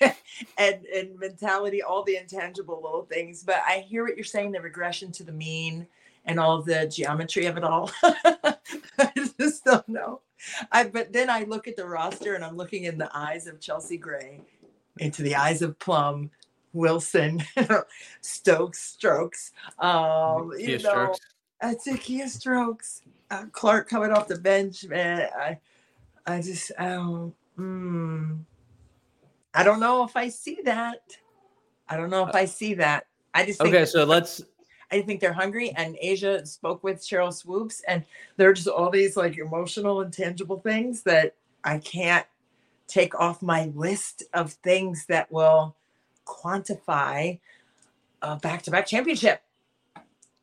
and 0.58 0.86
and 0.86 1.18
mentality, 1.18 1.82
all 1.82 2.02
the 2.02 2.16
intangible 2.16 2.80
little 2.82 3.04
things. 3.04 3.42
But 3.42 3.62
I 3.66 3.78
hear 3.78 4.04
what 4.04 4.16
you're 4.16 4.24
saying. 4.24 4.52
The 4.52 4.60
regression 4.60 5.12
to 5.12 5.24
the 5.24 5.32
mean 5.32 5.86
and 6.24 6.38
all 6.38 6.62
the 6.62 6.86
geometry 6.86 7.46
of 7.46 7.56
it 7.56 7.64
all. 7.64 7.90
I 8.02 9.10
just 9.38 9.64
don't 9.64 9.88
know. 9.88 10.20
I 10.70 10.84
but 10.84 11.12
then 11.12 11.30
I 11.30 11.44
look 11.44 11.68
at 11.68 11.76
the 11.76 11.86
roster 11.86 12.34
and 12.34 12.44
I'm 12.44 12.56
looking 12.56 12.84
in 12.84 12.98
the 12.98 13.10
eyes 13.16 13.46
of 13.46 13.60
Chelsea 13.60 13.96
Gray, 13.96 14.40
into 14.98 15.22
the 15.22 15.36
eyes 15.36 15.62
of 15.62 15.78
Plum, 15.78 16.30
Wilson, 16.72 17.42
Stokes, 18.20 18.80
Strokes. 18.80 19.52
Um, 19.78 20.52
you 20.58 20.78
know, 20.78 20.90
strokes. 20.90 21.20
I 21.62 21.74
took 21.74 22.02
Strokes. 22.28 23.02
Uh, 23.30 23.44
Clarke 23.52 23.88
coming 23.88 24.10
off 24.10 24.28
the 24.28 24.36
bench, 24.36 24.84
man. 24.84 25.28
I, 25.38 25.58
I 26.26 26.42
just, 26.42 26.72
I 26.78 26.88
don't, 26.88 27.34
mm, 27.58 28.40
I 29.54 29.62
don't 29.62 29.80
know 29.80 30.04
if 30.04 30.16
I 30.16 30.28
see 30.28 30.58
that. 30.64 31.00
I 31.88 31.96
don't 31.96 32.10
know 32.10 32.26
if 32.26 32.34
I 32.34 32.44
see 32.44 32.74
that. 32.74 33.06
I 33.32 33.46
just 33.46 33.60
think 33.60 33.74
Okay, 33.74 33.84
so 33.84 34.04
let's. 34.04 34.42
I 34.90 35.00
think 35.00 35.20
they're 35.20 35.32
hungry. 35.32 35.70
And 35.76 35.96
A'ja 36.04 36.46
spoke 36.46 36.84
with 36.84 37.00
Sheryl 37.00 37.32
Swoopes, 37.32 37.82
and 37.88 38.04
there 38.36 38.50
are 38.50 38.52
just 38.52 38.68
all 38.68 38.90
these 38.90 39.16
like 39.16 39.38
emotional 39.38 40.02
and 40.02 40.12
tangible 40.12 40.60
things 40.60 41.02
that 41.04 41.34
I 41.64 41.78
can't 41.78 42.26
take 42.88 43.18
off 43.18 43.40
my 43.40 43.72
list 43.74 44.22
of 44.34 44.52
things 44.52 45.06
that 45.06 45.32
will 45.32 45.74
quantify 46.26 47.38
a 48.20 48.36
back 48.36 48.62
to 48.62 48.70
back 48.70 48.86
championship. 48.86 49.42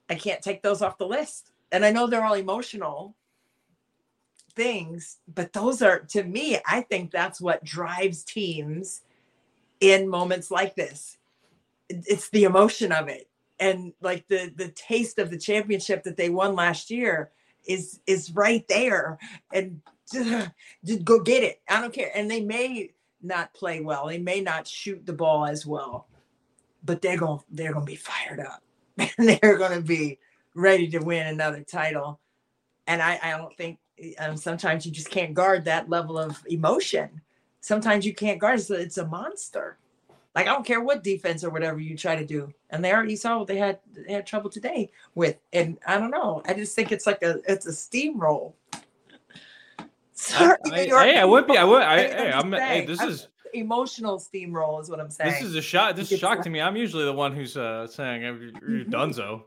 I 0.09 0.15
can't 0.15 0.41
take 0.41 0.61
those 0.61 0.81
off 0.81 0.97
the 0.97 1.07
list. 1.07 1.51
And 1.71 1.85
I 1.85 1.91
know 1.91 2.07
they're 2.07 2.25
all 2.25 2.33
emotional 2.33 3.15
things, 4.55 5.17
but 5.33 5.53
those 5.53 5.81
are, 5.81 5.99
to 5.99 6.23
me, 6.23 6.57
I 6.67 6.81
think 6.81 7.11
that's 7.11 7.39
what 7.39 7.63
drives 7.63 8.23
teams 8.23 9.01
in 9.79 10.09
moments 10.09 10.49
like 10.49 10.75
this. 10.75 11.17
It's 11.89 12.29
the 12.29 12.43
emotion 12.43 12.91
of 12.91 13.07
it. 13.07 13.29
And 13.59 13.93
like 14.01 14.27
the 14.27 14.53
the 14.55 14.69
taste 14.69 15.19
of 15.19 15.29
the 15.29 15.37
championship 15.37 16.03
that 16.03 16.15
they 16.15 16.29
won 16.29 16.55
last 16.55 16.89
year 16.89 17.31
is 17.67 17.99
is 18.07 18.31
right 18.31 18.65
there. 18.69 19.17
And 19.51 19.81
just 20.13 21.03
go 21.03 21.19
get 21.19 21.43
it. 21.43 21.61
I 21.67 21.81
don't 21.81 21.93
care. 21.93 22.11
And 22.15 22.31
they 22.31 22.41
may 22.41 22.91
not 23.21 23.53
play 23.53 23.81
well. 23.81 24.07
They 24.07 24.17
may 24.17 24.39
not 24.39 24.65
shoot 24.65 25.05
the 25.05 25.13
ball 25.13 25.45
as 25.45 25.65
well 25.65 26.07
but 26.83 27.01
they're 27.01 27.17
going 27.17 27.39
to 27.39 27.45
they're 27.51 27.73
going 27.73 27.85
to 27.85 27.91
be 27.91 27.95
fired 27.95 28.39
up 28.39 28.63
and 28.99 29.11
they're 29.41 29.57
going 29.57 29.73
to 29.73 29.81
be 29.81 30.19
ready 30.55 30.87
to 30.87 30.99
win 30.99 31.27
another 31.27 31.63
title 31.63 32.19
and 32.87 33.01
i 33.01 33.19
i 33.23 33.31
don't 33.31 33.55
think 33.57 33.79
um, 34.19 34.37
sometimes 34.37 34.85
you 34.85 34.91
just 34.91 35.09
can't 35.09 35.33
guard 35.33 35.65
that 35.65 35.89
level 35.89 36.17
of 36.17 36.41
emotion 36.49 37.21
sometimes 37.61 38.05
you 38.05 38.13
can't 38.13 38.39
guard 38.39 38.61
so 38.61 38.75
it's 38.75 38.97
a 38.97 39.05
monster 39.07 39.77
like 40.35 40.47
I 40.47 40.53
don't 40.53 40.65
care 40.65 40.81
what 40.81 41.03
defense 41.03 41.43
or 41.43 41.49
whatever 41.49 41.79
you 41.79 41.97
try 41.97 42.15
to 42.15 42.25
do. 42.25 42.53
And 42.69 42.83
they 42.83 42.93
already 42.93 43.15
saw 43.15 43.39
what 43.39 43.47
they 43.47 43.57
had 43.57 43.79
they 43.93 44.13
had 44.13 44.25
trouble 44.25 44.49
today 44.49 44.91
with. 45.15 45.37
And 45.53 45.77
I 45.85 45.97
don't 45.97 46.11
know. 46.11 46.41
I 46.45 46.53
just 46.53 46.75
think 46.75 46.91
it's 46.91 47.07
like 47.07 47.23
a 47.23 47.39
it's 47.47 47.65
a 47.65 47.71
steamroll. 47.71 48.53
Sorry, 50.13 50.57
I, 50.71 50.81
York 50.83 51.03
hey, 51.03 51.17
I 51.17 51.25
would 51.25 51.47
be. 51.47 51.57
I 51.57 51.63
would. 51.63 51.81
I, 51.81 51.97
hey, 52.03 52.31
I'm. 52.35 52.51
Hey, 52.51 52.85
this 52.85 53.01
is 53.01 53.27
emotional 53.53 54.17
steamroll 54.19 54.81
is 54.81 54.89
what 54.89 54.99
I'm 54.99 55.09
saying. 55.09 55.31
this 55.31 55.41
is 55.41 55.55
a 55.55 55.61
shot. 55.61 55.95
This 55.95 56.11
is 56.11 56.19
shock 56.19 56.41
to 56.43 56.49
me. 56.49 56.61
I'm 56.61 56.75
usually 56.75 57.05
the 57.05 57.13
one 57.13 57.33
who's 57.33 57.55
uh, 57.57 57.87
saying 57.87 58.23
"Oh, 58.25 58.33
you're, 58.33 58.77
you're 58.77 58.85
Mhm. 58.85 58.89
Dunzo. 58.89 59.43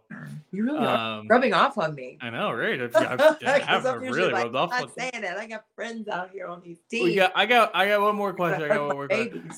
you 0.51 0.65
really 0.65 0.79
are 0.85 1.19
Um, 1.21 1.29
rubbing 1.29 1.53
off 1.55 1.79
on 1.79 1.95
me. 1.95 2.19
I 2.21 2.31
know, 2.31 2.53
right? 2.53 2.81
I've, 2.81 2.95
I've, 2.97 3.21
I 3.21 3.35
'Cause 3.35 3.63
have 3.67 3.87
I'm 3.87 4.01
really 4.01 4.33
like, 4.33 4.45
rubbed 4.45 4.57
off. 4.57 4.71
I'm 4.73 4.89
saying 4.97 5.11
it. 5.15 5.37
I 5.37 5.47
got 5.47 5.65
friends 5.75 6.09
out 6.09 6.31
here 6.31 6.47
on 6.47 6.61
these 6.63 6.79
teams. 6.91 7.05
We 7.05 7.15
got. 7.17 7.33
I 7.35 7.47
got. 7.47 7.75
I 7.75 7.87
got 7.89 8.01
one 8.01 8.17
more 8.17 8.33
question. 8.33 8.63
I 8.65 8.69
got 8.69 8.87
one 8.87 8.97
more 8.97 9.09
question. 9.09 9.51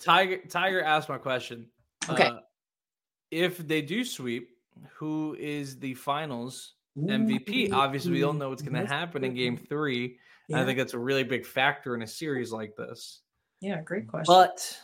Tiger 0.00 0.38
Tiger 0.48 0.82
asked 0.82 1.08
my 1.08 1.18
question. 1.18 1.66
Okay. 2.08 2.24
Uh, 2.24 2.38
if 3.30 3.58
they 3.58 3.82
do 3.82 4.04
sweep, 4.04 4.50
who 4.94 5.36
is 5.38 5.78
the 5.78 5.94
finals 5.94 6.74
MVP? 6.98 7.72
Obviously, 7.72 8.12
we 8.12 8.20
don't 8.20 8.38
know 8.38 8.48
what's 8.48 8.62
going 8.62 8.74
to 8.74 8.86
happen 8.86 9.22
in 9.24 9.34
Game 9.34 9.56
Three. 9.56 10.18
Yeah, 10.48 10.62
I 10.62 10.64
think 10.64 10.78
that's 10.78 10.94
a 10.94 10.98
really 10.98 11.24
big 11.24 11.44
factor 11.44 11.94
in 11.94 12.00
a 12.00 12.06
series 12.06 12.50
like 12.52 12.74
this. 12.74 13.20
Yeah, 13.60 13.80
great 13.82 14.08
question. 14.08 14.32
But 14.34 14.78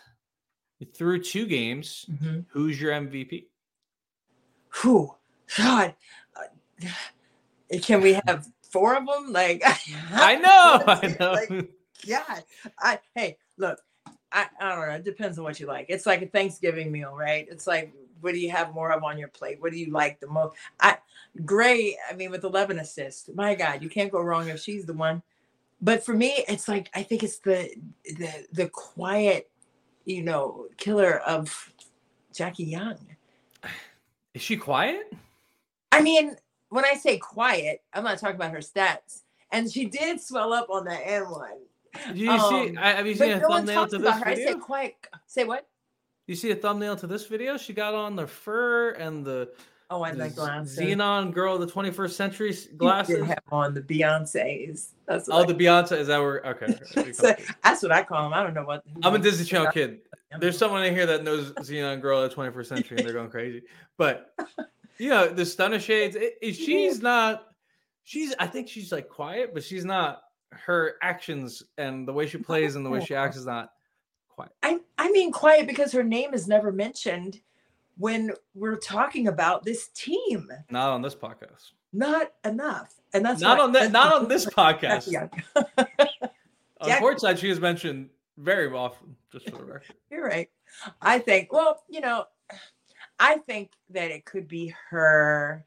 through 0.95 1.22
two 1.22 1.47
games, 1.47 2.07
Mhm. 2.11 2.45
who's 2.49 2.81
your 2.81 2.93
MVP? 2.93 3.49
Who? 4.68 5.14
God, 5.57 5.95
uh, 6.37 6.89
can 7.83 8.01
we 8.01 8.14
have 8.27 8.47
four 8.70 8.97
of 8.97 9.07
them? 9.07 9.33
Like, 9.33 9.62
I 10.12 10.37
know. 10.37 10.83
I 10.87 11.16
know. 11.18 11.33
Like, 11.33 11.70
God, 12.09 12.45
I 12.79 12.99
hey, 13.14 13.39
look, 13.57 13.79
I, 14.33 14.49
I 14.61 14.75
don't 14.75 14.89
know. 14.89 14.95
It 14.95 15.05
depends 15.05 15.39
on 15.39 15.45
what 15.45 15.61
you 15.61 15.66
like. 15.66 15.87
It's 15.89 16.07
like 16.07 16.22
a 16.22 16.27
Thanksgiving 16.27 16.91
meal, 16.91 17.14
right? 17.14 17.47
It's 17.49 17.66
like, 17.66 17.95
what 18.20 18.33
do 18.33 18.41
you 18.41 18.51
have 18.51 18.75
more 18.75 18.91
of 18.91 19.05
on 19.05 19.18
your 19.18 19.29
plate? 19.29 19.61
What 19.61 19.72
do 19.72 19.79
you 19.79 19.93
like 19.93 20.18
the 20.18 20.27
most? 20.27 20.57
I 20.81 20.99
Gray, 21.45 21.97
I 22.11 22.14
mean, 22.14 22.31
with 22.31 22.45
11 22.45 22.79
assists, 22.79 23.29
my 23.35 23.55
God, 23.55 23.83
you 23.83 23.89
can't 23.89 24.11
go 24.11 24.20
wrong 24.20 24.49
if 24.49 24.61
she's 24.61 24.87
the 24.87 24.93
one. 24.93 25.22
But 25.85 26.03
for 26.03 26.14
me, 26.14 26.43
it's 26.49 26.66
like 26.66 26.89
I 26.95 27.03
think 27.03 27.22
it's 27.22 27.39
the 27.41 27.70
the 28.07 28.47
the 28.53 28.68
quiet, 28.70 29.51
you 30.07 30.22
know, 30.22 30.66
killer 30.78 31.18
of 31.18 31.70
Jackie 32.35 32.64
Young. 32.64 32.97
Is 34.32 34.41
she 34.41 34.57
quiet? 34.57 35.12
I 35.93 36.01
mean, 36.01 36.37
when 36.70 36.87
I 36.87 36.95
say 36.95 37.18
quiet, 37.18 37.82
I'm 37.93 38.03
not 38.03 38.18
talking 38.18 38.37
about 38.37 38.51
her 38.53 38.59
stats. 38.59 39.20
And 39.53 39.70
she 39.70 39.85
did 39.85 40.20
swell 40.20 40.55
up 40.55 40.68
on 40.70 40.87
that 40.87 41.03
N 41.05 41.24
one. 41.30 41.59
Do 42.14 42.18
you 42.18 42.30
see? 42.39 42.70
Um, 42.70 42.78
I- 42.80 42.95
Have 42.95 43.07
you 43.07 43.14
seen 43.14 43.32
a 43.32 43.39
no 43.41 43.49
one 43.49 43.59
thumbnail 43.59 43.74
talks 43.82 43.91
to 43.93 43.97
about 43.99 44.14
this 44.14 44.22
her. 44.24 44.28
I 44.28 44.35
video? 44.37 44.53
say 44.55 44.59
quiet. 44.59 44.95
Say 45.26 45.45
what? 45.45 45.68
You 46.26 46.35
see 46.35 46.51
a 46.51 46.57
thumbnail 46.57 46.97
to 46.97 47.07
this 47.07 47.26
video? 47.26 47.59
She 47.59 47.74
got 47.74 47.95
on 47.95 48.16
the 48.16 48.26
fur 48.26 48.93
and 48.93 49.24
the, 49.24 49.51
Oh, 49.91 50.03
I 50.03 50.12
the 50.12 50.18
like 50.18 50.35
glasses. 50.35 50.78
Zenon 50.78 51.32
girl, 51.32 51.55
of 51.55 51.61
the 51.61 51.66
21st 51.72 52.11
century 52.11 52.51
s- 52.51 52.62
She 52.62 52.68
did 52.68 52.78
glasses. 52.78 53.26
have 53.26 53.39
on 53.53 53.74
the 53.74 53.82
Beyonce's. 53.82 54.95
That's 55.07 55.28
Oh, 55.28 55.43
I- 55.43 55.47
the 55.47 55.55
Beyonce 55.55 55.99
is 55.99 56.07
that 56.09 56.18
where? 56.18 56.45
Okay, 56.47 56.66
okay. 56.99 57.12
So, 57.12 57.35
that's 57.62 57.82
what 57.82 57.93
I 57.93 58.03
call 58.03 58.22
them. 58.24 58.32
I 58.32 58.43
don't 58.43 58.55
know 58.55 58.64
what. 58.64 58.82
I'm 59.03 59.14
a 59.14 59.18
Disney 59.18 59.45
Channel 59.45 59.72
kid. 59.72 60.01
There's 60.41 60.59
someone 60.59 60.85
in 60.85 60.95
here 60.95 61.07
that 61.07 61.22
knows 61.22 61.53
Zenon 61.53 62.01
Girl 62.01 62.22
of 62.22 62.28
the 62.30 62.35
21st 62.37 62.66
century, 62.66 62.97
and 62.99 63.07
they're 63.07 63.12
going 63.14 63.30
crazy. 63.30 63.62
But 63.99 64.35
you 64.99 65.11
know, 65.11 65.28
the 65.28 65.45
Stunner 65.47 65.78
Shades. 65.78 66.16
It, 66.16 66.35
it- 66.43 66.53
she's 66.55 67.01
not. 67.03 67.47
She's. 68.05 68.35
I 68.39 68.47
think 68.47 68.68
she's 68.68 68.91
like 68.91 69.09
quiet, 69.09 69.53
but 69.55 69.62
she's 69.62 69.85
not. 69.85 70.22
Her 70.51 70.95
actions 71.03 71.62
and 71.78 72.07
the 72.07 72.12
way 72.12 72.26
she 72.28 72.39
plays 72.39 72.76
and 72.76 72.87
the 72.87 72.91
way 72.91 73.05
she 73.05 73.14
acts 73.14 73.37
is 73.37 73.45
not 73.47 73.72
quiet. 74.28 74.53
I 74.62 74.78
I 74.99 75.11
mean 75.11 75.32
quiet 75.32 75.66
because 75.66 75.91
her 75.93 76.05
name 76.05 76.32
is 76.32 76.47
never 76.47 76.70
mentioned 76.70 77.41
when 77.97 78.32
we're 78.55 78.76
talking 78.76 79.28
about 79.28 79.64
this 79.64 79.88
team. 79.88 80.49
Not 80.70 80.90
on 80.90 81.03
this 81.03 81.14
podcast. 81.14 81.72
Not 81.92 82.32
enough. 82.45 82.95
And 83.12 83.24
that's 83.24 83.40
not 83.40 83.59
why- 83.59 83.64
on 83.64 83.72
that 83.72 83.92
not 83.92 84.14
on 84.14 84.28
this 84.28 84.47
podcast. 84.59 85.11
Yeah. 85.11 85.28
Unfortunately, 86.80 87.40
she 87.40 87.51
is 87.51 87.61
mentioned 87.61 88.11
very 88.36 88.70
often, 88.72 89.16
just 89.32 89.49
for 89.49 89.59
the 89.59 89.64
record. 89.64 89.95
You're 90.11 90.24
right. 90.24 90.51
I 91.01 91.18
think, 91.20 91.53
well, 91.53 91.82
you 91.88 92.01
know, 92.01 92.24
I 93.18 93.38
think 93.38 93.70
that 93.90 94.11
it 94.11 94.24
could 94.24 94.49
be 94.49 94.74
her 94.90 95.64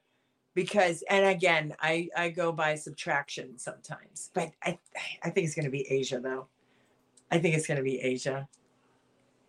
because, 0.53 1.03
and 1.09 1.25
again, 1.25 1.75
I 1.79 2.09
I 2.15 2.29
go 2.29 2.51
by 2.51 2.75
subtraction 2.75 3.57
sometimes, 3.57 4.31
but 4.33 4.51
I 4.63 4.77
I 5.23 5.29
think 5.29 5.45
it's 5.45 5.55
going 5.55 5.65
to 5.65 5.71
be 5.71 5.87
A'ja 5.89 6.21
though. 6.21 6.47
I 7.31 7.39
think 7.39 7.55
it's 7.55 7.67
going 7.67 7.77
to 7.77 7.83
be 7.83 8.01
A'ja. 8.03 8.47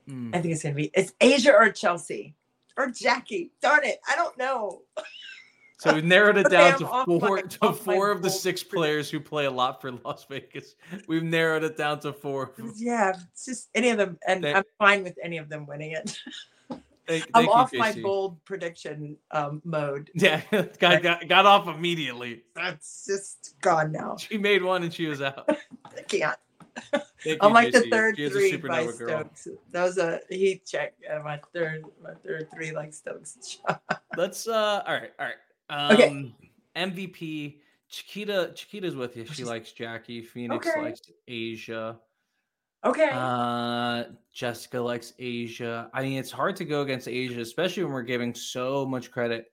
Mm. 0.09 0.35
I 0.35 0.41
think 0.41 0.55
it's 0.55 0.63
going 0.63 0.75
to 0.75 0.81
be 0.81 0.91
it's 0.95 1.13
A'ja 1.21 1.53
or 1.53 1.71
Chelsea 1.73 2.35
or 2.79 2.91
Jackie. 2.91 3.51
Darn 3.61 3.85
it, 3.85 3.99
I 4.09 4.17
don't 4.17 4.39
know. 4.39 4.83
So 5.79 5.95
we 5.95 6.01
narrowed 6.01 6.39
it 6.39 6.49
down 6.51 6.79
to 6.79 6.87
four 7.05 7.37
my- 7.37 7.43
to 7.43 7.73
four 7.73 8.11
of 8.11 8.23
the 8.23 8.31
six 8.31 8.63
players 8.63 9.11
who 9.11 9.21
play 9.21 9.45
a 9.45 9.51
lot 9.51 9.81
for 9.81 9.93
Las 9.93 10.25
Vegas. 10.29 10.77
We've 11.07 11.23
narrowed 11.23 11.65
it 11.65 11.77
down 11.77 12.01
to 12.01 12.13
four. 12.13 12.53
Yeah, 12.77 13.13
it's 13.33 13.45
just 13.45 13.69
any 13.75 13.91
of 13.91 13.99
them, 13.99 14.19
and 14.27 14.43
Thank- 14.43 14.57
I'm 14.57 14.65
fine 14.79 15.05
with 15.05 15.19
any 15.23 15.37
of 15.39 15.49
them 15.49 15.67
winning 15.67 15.93
it. 15.93 16.17
Thank, 17.07 17.31
I'm 17.35 17.47
thank 17.47 17.47
you, 17.47 17.53
off 17.53 17.73
my 17.75 17.93
bold 18.01 18.45
prediction 18.45 19.17
um, 19.31 19.61
mode. 19.65 20.11
Yeah, 20.15 20.41
got, 20.79 21.03
got 21.03 21.29
got 21.29 21.47
off 21.47 21.69
immediately. 21.69 22.43
That's 22.55 23.05
just 23.07 23.55
gone 23.61 23.93
now. 23.93 24.17
She 24.17 24.39
made 24.39 24.63
one 24.63 24.83
and 24.83 24.93
she 24.93 25.07
was 25.07 25.21
out. 25.23 25.49
I 25.49 26.03
can't. 26.03 26.39
I'm 27.41 27.53
like 27.53 27.73
the 27.73 27.83
third 27.91 28.17
She 28.17 28.25
is 28.25 28.31
a 28.37 28.39
three 28.39 28.57
by 28.57 28.85
girl. 28.85 28.93
Stokes. 28.93 29.49
That 29.73 29.83
was 29.85 29.99
a 29.99 30.21
heat 30.29 30.65
check. 30.67 30.95
Uh, 31.11 31.21
my 31.21 31.41
third, 31.53 31.85
my 32.03 32.15
third 32.25 32.49
three 32.55 32.73
like 32.73 32.93
Stokes. 32.95 33.59
Let's 34.17 34.47
uh 34.49 34.83
all 34.87 34.95
right, 34.95 35.13
all 35.19 35.27
right. 35.27 35.35
Um 35.71 35.93
Okay. 35.97 36.35
MVP 36.77 37.61
Chiquita 37.89 38.53
Chiquita's 38.55 38.95
with 38.97 39.17
you. 39.17 39.25
She 39.27 39.45
likes 39.45 39.73
Jackie. 39.73 40.23
Phoenix 40.23 40.67
Okay. 40.67 40.81
likes 40.81 41.01
A'ja. 41.29 41.97
okay. 42.85 43.11
Uh 43.13 44.05
Jessica 44.33 44.81
likes 44.81 45.13
A'ja. 45.19 45.91
I 45.93 46.03
mean, 46.03 46.19
it's 46.19 46.31
hard 46.31 46.57
to 46.57 46.65
go 46.65 46.83
against 46.83 47.09
A'ja, 47.09 47.39
especially 47.41 47.85
when 47.85 47.93
we're 47.93 48.03
giving 48.03 48.35
so 48.35 48.87
much 48.87 49.11
credit 49.11 49.47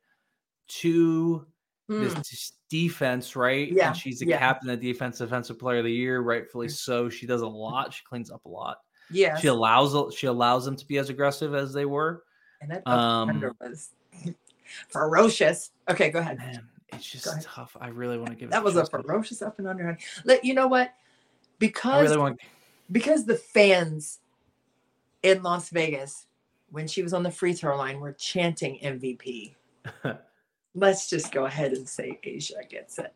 to 0.68 1.46
this 1.88 2.14
Hmm. 2.14 2.20
this 2.20 2.54
defense, 2.76 3.36
right? 3.36 3.72
Yeah, 3.72 3.88
And 3.90 3.98
she's 3.98 4.20
the 4.20 4.28
yeah. 4.28 4.38
captain 4.40 4.70
of 4.70 4.82
defense, 4.82 5.20
defensive 5.20 5.58
player 5.58 5.78
of 5.80 5.86
the 5.86 5.92
year, 5.92 6.20
rightfully 6.22 6.68
so. 6.68 7.08
She 7.10 7.26
does 7.26 7.42
a 7.42 7.48
lot. 7.48 7.94
She 7.94 8.04
cleans 8.04 8.30
up 8.30 8.44
a 8.46 8.50
lot. 8.50 8.80
Yeah. 9.10 9.38
She 9.38 9.48
allows 9.48 10.14
she 10.16 10.28
allows 10.28 10.66
them 10.66 10.76
to 10.76 10.86
be 10.86 10.98
as 10.98 11.10
aggressive 11.10 11.54
as 11.56 11.72
they 11.72 11.86
were. 11.86 12.24
and 12.62 12.72
that 12.72 12.88
um, 12.88 13.54
was 13.62 13.92
ferocious. 14.90 15.72
Okay, 15.90 16.10
go 16.10 16.20
ahead. 16.20 16.38
Man, 16.38 16.68
it's 16.92 17.06
just 17.06 17.42
tough. 17.44 17.78
I 17.80 17.88
really 17.90 18.18
want 18.18 18.32
to 18.32 18.36
give 18.36 18.50
That 18.52 18.64
was 18.64 18.76
a 18.76 18.86
ferocious 18.86 19.42
up 19.42 19.60
and 19.60 19.68
under. 19.68 19.98
Let 20.26 20.44
you 20.44 20.54
know 20.54 20.68
what? 20.68 20.90
I 20.90 20.94
Because 21.60 22.10
really 22.10 22.22
want 22.22 22.40
because 22.92 23.26
the 23.26 23.36
fans 23.36 24.20
in 25.24 25.44
Las 25.44 25.70
Vegas, 25.70 26.28
when 26.72 26.88
she 26.88 27.04
was 27.04 27.14
on 27.14 27.24
the 27.24 27.32
free 27.32 27.54
throw 27.54 27.78
line, 27.78 28.00
were 28.00 28.14
chanting 28.14 28.80
MVP. 28.84 29.56
Let's 30.76 31.10
just 31.10 31.32
go 31.32 31.46
ahead 31.46 31.72
and 31.72 31.88
say 31.88 32.20
A'ja 32.26 32.70
gets 32.70 33.00
it. 33.00 33.14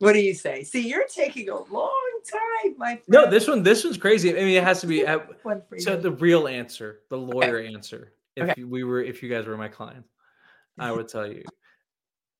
What 0.00 0.12
do 0.12 0.20
you 0.20 0.34
say? 0.34 0.64
See, 0.64 0.86
you're 0.86 1.06
taking 1.06 1.48
a 1.48 1.62
long 1.72 2.20
time, 2.30 2.74
my 2.76 2.96
friend. 2.96 3.02
No, 3.08 3.30
this 3.30 3.46
one 3.46 3.62
this 3.62 3.84
one's 3.84 3.96
crazy. 3.96 4.30
I 4.30 4.34
mean, 4.34 4.56
it 4.56 4.64
has 4.64 4.80
to 4.80 4.86
be 4.86 5.04
one 5.42 5.62
for 5.68 5.78
so 5.78 5.96
the 5.96 6.10
real 6.10 6.48
answer, 6.48 7.00
the 7.10 7.16
lawyer 7.16 7.60
answer. 7.60 8.12
If 8.36 8.50
Okay. 8.50 8.64
we 8.64 8.82
were 8.82 9.00
if 9.02 9.22
you 9.22 9.28
guys 9.28 9.46
were 9.46 9.56
my 9.56 9.68
client, 9.68 10.04
I 10.78 10.90
would 10.90 11.08
tell 11.08 11.26
you 11.26 11.44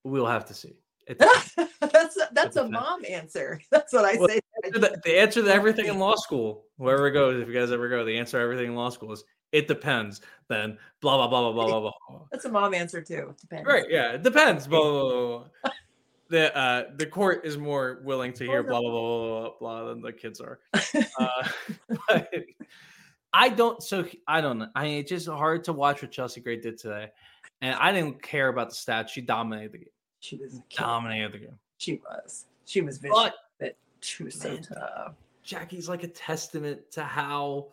we'll 0.03 0.27
have 0.27 0.47
to 0.47 0.55
see. 0.55 0.77
That's 1.09 2.17
a, 2.17 2.29
that's 2.33 2.57
a 2.57 2.67
mom 2.67 3.05
answer. 3.09 3.61
That's 3.71 3.93
what 3.93 4.05
I 4.07 4.17
Well, 4.17 4.29
say. 4.29 4.41
the, 4.73 5.01
the 5.05 5.19
answer 5.19 5.43
to 5.43 5.53
everything 5.53 5.87
in 5.87 5.99
law 5.99 6.15
school, 6.17 6.65
wherever 6.77 7.07
it 7.07 7.13
goes, 7.13 7.41
if 7.41 7.47
you 7.47 7.55
guys 7.55 7.71
ever 7.71 7.89
go, 7.89 8.05
the 8.05 8.17
answer 8.19 8.39
to 8.39 8.43
everything 8.43 8.69
in 8.69 8.75
law 8.75 8.89
school 8.89 9.13
is 9.13 9.23
it 9.55 9.69
depends. 9.69 10.21
Then 10.49 10.77
blah 11.01 11.17
blah 11.17 11.29
blah 11.29 11.53
blah 11.53 11.67
blah 11.67 11.81
blah 11.81 11.93
blah. 12.09 12.21
That's 12.33 12.45
a 12.45 12.51
mom 12.51 12.75
answer 12.75 13.01
too. 13.01 13.35
Depends. 13.41 13.67
Right? 13.67 13.85
Yeah, 13.89 14.13
it 14.13 14.23
depends. 14.23 14.67
Blah 14.67 14.81
blah 14.81 15.01
blah. 15.01 15.39
blah. 15.39 15.73
The 16.29 16.57
uh 16.57 16.85
the 16.97 17.07
court 17.07 17.47
is 17.47 17.57
more 17.57 18.01
willing 18.03 18.33
to 18.35 18.45
hear 18.45 18.63
blah 18.63 18.81
blah 18.81 18.91
blah 18.91 19.01
blah 19.01 19.41
blah, 19.41 19.51
blah 19.61 19.85
than 19.89 20.03
the 20.03 20.13
kids 20.13 20.41
are. 20.41 20.59
Uh, 21.19 21.49
but 22.09 22.33
I 23.33 23.49
don't. 23.49 23.83
So 23.83 24.05
I 24.27 24.41
don't 24.41 24.59
know. 24.59 24.69
I 24.75 24.85
mean, 24.85 24.99
it's 24.99 25.11
just 25.11 25.29
hard 25.29 25.65
to 25.65 25.73
watch 25.73 26.03
what 26.03 26.11
Chelsea 26.11 26.41
Gray 26.41 26.57
did 26.57 26.77
today, 26.77 27.11
and 27.61 27.77
I 27.77 27.93
didn't 27.93 28.23
care 28.23 28.49
about 28.49 28.71
the 28.71 28.75
stats. 28.75 29.11
She 29.11 29.21
dominated 29.21 29.73
the 29.73 29.79
game. 29.79 29.89
She 30.21 30.37
was. 30.37 30.61
Dominated 30.77 31.33
the 31.33 31.39
game. 31.39 31.59
She 31.79 32.01
was. 32.05 32.47
She 32.65 32.81
was 32.81 32.99
vicious. 32.99 33.17
But 33.17 33.35
But 33.61 33.77
she 34.01 34.25
was 34.25 34.35
so 34.35 34.49
Man. 34.49 34.63
tough. 34.63 35.15
Jackie's 35.43 35.89
like 35.89 36.03
a 36.03 36.09
testament 36.09 36.91
to 36.93 37.05
how 37.05 37.69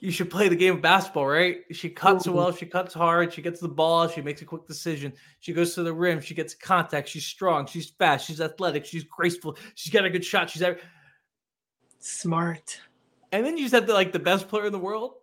you 0.00 0.10
should 0.10 0.30
play 0.30 0.48
the 0.48 0.56
game 0.56 0.74
of 0.74 0.82
basketball, 0.82 1.26
right? 1.26 1.58
She 1.72 1.90
cuts 1.90 2.26
Ooh. 2.26 2.32
well, 2.32 2.52
she 2.52 2.66
cuts 2.66 2.94
hard, 2.94 3.32
she 3.32 3.42
gets 3.42 3.60
the 3.60 3.68
ball, 3.68 4.08
she 4.08 4.22
makes 4.22 4.42
a 4.42 4.44
quick 4.44 4.66
decision, 4.66 5.12
she 5.40 5.52
goes 5.52 5.74
to 5.74 5.82
the 5.82 5.92
rim, 5.92 6.20
she 6.20 6.34
gets 6.34 6.54
contact, 6.54 7.08
she's 7.08 7.26
strong, 7.26 7.66
she's 7.66 7.90
fast, 7.90 8.26
she's 8.26 8.40
athletic, 8.40 8.84
she's 8.84 9.04
graceful, 9.04 9.56
she's 9.74 9.92
got 9.92 10.04
a 10.04 10.10
good 10.10 10.24
shot, 10.24 10.50
she's 10.50 10.62
ev- 10.62 10.80
Smart. 11.98 12.80
and 13.32 13.44
then 13.44 13.58
you 13.58 13.68
said 13.68 13.86
the, 13.86 13.92
like 13.92 14.12
the 14.12 14.18
best 14.18 14.48
player 14.48 14.66
in 14.66 14.72
the 14.72 14.78
world. 14.78 15.14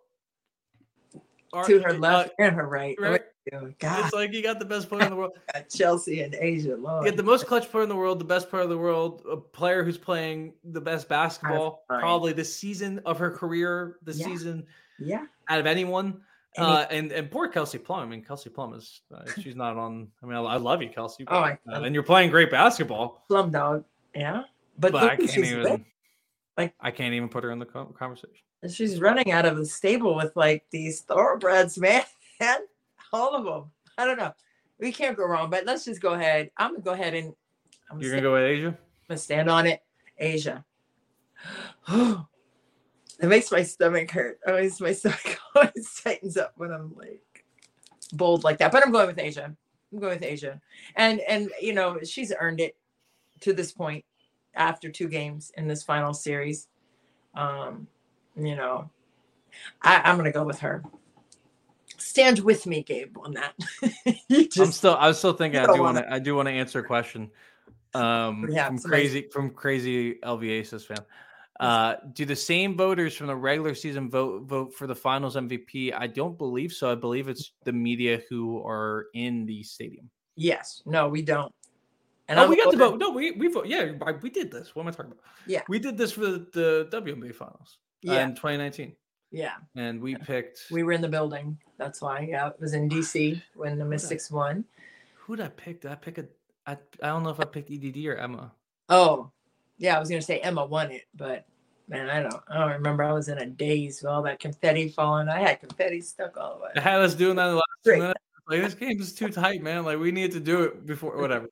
Or- 1.52 1.64
to 1.64 1.80
her 1.80 1.90
uh, 1.90 1.98
left 1.98 2.32
and 2.38 2.54
her 2.54 2.68
right. 2.68 2.96
right. 3.00 3.22
What 3.52 3.62
are 3.62 3.66
you? 3.68 3.74
God, 3.78 4.04
It's 4.04 4.14
like 4.14 4.32
you 4.32 4.42
got 4.42 4.58
the 4.58 4.64
best 4.64 4.88
player 4.88 5.02
in 5.04 5.10
the 5.10 5.16
world. 5.16 5.38
Chelsea 5.74 6.22
and 6.22 6.34
A'ja. 6.34 6.80
Lord. 6.80 7.04
You 7.04 7.10
get 7.10 7.16
the 7.16 7.22
most 7.22 7.46
clutch 7.46 7.70
player 7.70 7.82
in 7.82 7.88
the 7.88 7.96
world, 7.96 8.18
the 8.18 8.24
best 8.24 8.50
player 8.50 8.62
in 8.64 8.68
the 8.68 8.78
world, 8.78 9.22
a 9.30 9.36
player 9.36 9.84
who's 9.84 9.98
playing 9.98 10.52
the 10.64 10.80
best 10.80 11.08
basketball, 11.08 11.84
probably 11.88 12.32
the 12.32 12.44
season 12.44 13.00
of 13.06 13.18
her 13.18 13.30
career, 13.30 13.96
the 14.02 14.12
Yeah. 14.12 14.24
season 14.26 14.66
yeah. 14.98 15.26
out 15.48 15.60
of 15.60 15.66
anyone. 15.66 16.20
Any- 16.56 16.66
Uh, 16.66 16.86
and 16.90 17.12
and 17.12 17.30
poor 17.30 17.46
Kelsey 17.48 17.78
Plum. 17.78 18.00
I 18.00 18.06
mean, 18.06 18.24
Kelsey 18.24 18.50
Plum 18.50 18.74
is 18.74 19.02
uh, 19.14 19.22
she's 19.40 19.54
not 19.54 19.76
on. 19.76 20.08
I 20.22 20.26
mean, 20.26 20.34
I, 20.34 20.40
I 20.40 20.56
love 20.56 20.82
you, 20.82 20.88
Kelsey. 20.88 21.24
Oh, 21.28 21.36
I, 21.38 21.58
uh, 21.70 21.82
and 21.82 21.94
you're 21.94 22.02
playing 22.02 22.30
great 22.30 22.50
basketball, 22.50 23.22
plum 23.28 23.50
dog. 23.50 23.84
Yeah. 24.14 24.42
But, 24.78 24.92
but, 24.92 25.04
I 25.04 25.16
can't 25.16 25.36
even. 25.36 25.62
with. 25.62 25.80
Like- 26.56 26.74
I 26.80 26.90
can't 26.90 27.14
even 27.14 27.28
put 27.28 27.44
her 27.44 27.52
in 27.52 27.58
the 27.60 27.66
conversation. 27.66 28.34
She's 28.68 28.98
running 29.00 29.30
out 29.30 29.44
of 29.44 29.56
the 29.56 29.64
stable 29.66 30.16
with 30.16 30.34
like 30.34 30.64
these 30.72 31.02
thoroughbreds, 31.02 31.78
man. 31.78 32.02
All 33.12 33.34
of 33.34 33.44
them. 33.44 33.70
I 33.96 34.04
don't 34.04 34.18
know. 34.18 34.32
We 34.78 34.92
can't 34.92 35.16
go 35.16 35.26
wrong, 35.26 35.50
but 35.50 35.66
let's 35.66 35.84
just 35.84 36.00
go 36.00 36.14
ahead. 36.14 36.50
I'm 36.56 36.72
gonna 36.72 36.84
go 36.84 36.92
ahead 36.92 37.14
and 37.14 37.34
I'm 37.90 38.00
You're 38.00 38.10
gonna, 38.10 38.22
gonna 38.22 38.38
go 38.38 38.48
with 38.48 38.58
A'ja. 38.58 38.66
I'm 38.68 38.76
gonna 39.08 39.18
stand 39.18 39.50
on 39.50 39.66
it. 39.66 39.82
A'ja. 40.20 40.64
it 43.20 43.28
makes 43.28 43.50
my 43.50 43.62
stomach 43.62 44.10
hurt. 44.10 44.38
Always 44.46 44.80
my 44.80 44.92
stomach 44.94 45.38
always 45.54 46.00
tightens 46.02 46.36
up 46.36 46.52
when 46.56 46.72
I'm 46.72 46.94
like 46.96 47.44
bold 48.12 48.44
like 48.44 48.58
that. 48.58 48.72
But 48.72 48.84
I'm 48.84 48.92
going 48.92 49.06
with 49.06 49.16
A'ja. 49.16 49.44
I'm 49.92 49.98
going 49.98 50.20
with 50.20 50.28
A'ja. 50.28 50.60
And 50.96 51.20
and 51.20 51.50
you 51.60 51.72
know, 51.72 51.98
she's 52.02 52.32
earned 52.38 52.60
it 52.60 52.76
to 53.40 53.52
this 53.52 53.72
point 53.72 54.04
after 54.54 54.90
two 54.90 55.08
games 55.08 55.50
in 55.56 55.66
this 55.66 55.82
final 55.82 56.12
series. 56.12 56.68
Um, 57.34 57.86
you 58.36 58.56
know, 58.56 58.90
I, 59.82 60.02
I'm 60.04 60.16
gonna 60.16 60.32
go 60.32 60.44
with 60.44 60.60
her. 60.60 60.84
Stand 62.08 62.38
with 62.40 62.66
me, 62.66 62.82
Gabe, 62.82 63.16
on 63.18 63.34
that. 63.34 63.54
you 64.28 64.48
I'm 64.58 64.72
still. 64.72 64.96
I 64.96 65.08
was 65.08 65.18
still 65.18 65.34
thinking. 65.34 65.60
I 65.60 65.66
don't 65.66 65.78
want 65.78 65.96
wanna- 65.96 66.06
I 66.10 66.18
do 66.18 66.34
want 66.34 66.46
to 66.48 66.52
answer 66.52 66.78
a 66.78 66.84
question. 66.84 67.30
Um, 67.94 68.46
Yeah, 68.50 68.66
from 68.68 68.78
somebody- 68.78 69.02
crazy 69.02 69.28
from 69.30 69.50
crazy 69.50 70.14
LVAsis 70.24 70.86
fan. 70.86 70.98
Uh, 71.60 71.96
do 72.12 72.24
the 72.24 72.36
same 72.36 72.76
voters 72.76 73.14
from 73.16 73.26
the 73.26 73.34
regular 73.36 73.74
season 73.74 74.08
vote 74.08 74.44
vote 74.44 74.72
for 74.74 74.86
the 74.86 74.94
finals 74.94 75.36
MVP? 75.36 75.92
I 75.92 76.06
don't 76.06 76.38
believe 76.38 76.72
so. 76.72 76.90
I 76.90 76.94
believe 76.94 77.28
it's 77.28 77.52
the 77.64 77.72
media 77.72 78.22
who 78.30 78.62
are 78.66 79.06
in 79.14 79.44
the 79.44 79.62
stadium. 79.62 80.08
yes, 80.36 80.82
no, 80.86 81.08
we 81.08 81.20
don't. 81.20 81.52
And 82.28 82.38
oh, 82.38 82.44
I'm 82.44 82.50
we 82.50 82.56
got 82.56 82.70
to 82.70 82.76
voting- 82.76 82.98
vote. 82.98 82.98
No, 83.00 83.10
we 83.10 83.32
we 83.32 83.48
vote. 83.48 83.66
Yeah, 83.66 83.92
we 84.22 84.30
did 84.30 84.50
this. 84.50 84.74
What 84.74 84.82
am 84.82 84.88
I 84.88 84.90
talking 84.92 85.12
about? 85.12 85.24
Yeah. 85.46 85.62
we 85.68 85.78
did 85.78 85.98
this 85.98 86.12
for 86.12 86.20
the, 86.22 86.46
the 86.52 86.88
WNBA 86.92 87.34
finals 87.34 87.78
uh, 88.08 88.12
Yeah, 88.12 88.24
in 88.24 88.30
2019, 88.34 88.94
yeah. 89.30 89.54
and 89.76 90.00
we 90.00 90.16
picked. 90.16 90.66
We 90.70 90.82
were 90.82 90.92
in 90.92 91.00
the 91.00 91.08
building. 91.08 91.58
That's 91.76 92.00
why. 92.00 92.26
Yeah, 92.30 92.48
it 92.48 92.60
was 92.60 92.74
in 92.74 92.88
DC 92.88 93.40
when 93.54 93.78
the 93.78 93.84
Mystics 93.84 94.30
won. 94.30 94.64
who 95.14 95.36
did 95.36 95.46
I 95.46 95.48
pick? 95.50 95.80
Did 95.82 95.92
I 95.92 95.94
pick 95.96 96.18
a? 96.18 96.24
I 96.66 96.72
I 97.02 97.08
don't 97.08 97.22
know 97.22 97.30
if 97.30 97.40
I 97.40 97.44
picked 97.44 97.70
EDD 97.70 98.04
or 98.06 98.16
Emma. 98.16 98.52
Oh, 98.88 99.30
yeah. 99.78 99.96
I 99.96 100.00
was 100.00 100.08
gonna 100.08 100.22
say 100.22 100.38
Emma 100.40 100.64
won 100.64 100.90
it, 100.90 101.04
but 101.14 101.46
man, 101.88 102.08
I 102.10 102.20
don't. 102.22 102.34
I 102.48 102.58
don't 102.58 102.72
remember. 102.72 103.02
I 103.04 103.12
was 103.12 103.28
in 103.28 103.38
a 103.38 103.46
daze 103.46 104.02
with 104.02 104.10
all 104.10 104.22
that 104.22 104.40
confetti 104.40 104.88
falling. 104.88 105.28
I 105.28 105.40
had 105.40 105.60
confetti 105.60 106.00
stuck 106.00 106.36
all 106.36 106.56
the 106.56 106.64
way. 106.64 106.70
I 106.76 106.80
had 106.80 107.00
us 107.00 107.14
doing 107.14 107.36
that 107.36 107.46
last 107.54 107.64
minutes. 107.86 108.20
Like 108.48 108.62
this 108.62 108.74
game 108.74 108.98
is 109.00 109.12
too 109.12 109.28
tight, 109.28 109.62
man. 109.62 109.84
Like 109.84 109.98
we 109.98 110.10
need 110.10 110.32
to 110.32 110.40
do 110.40 110.62
it 110.62 110.86
before 110.86 111.16
whatever. 111.18 111.48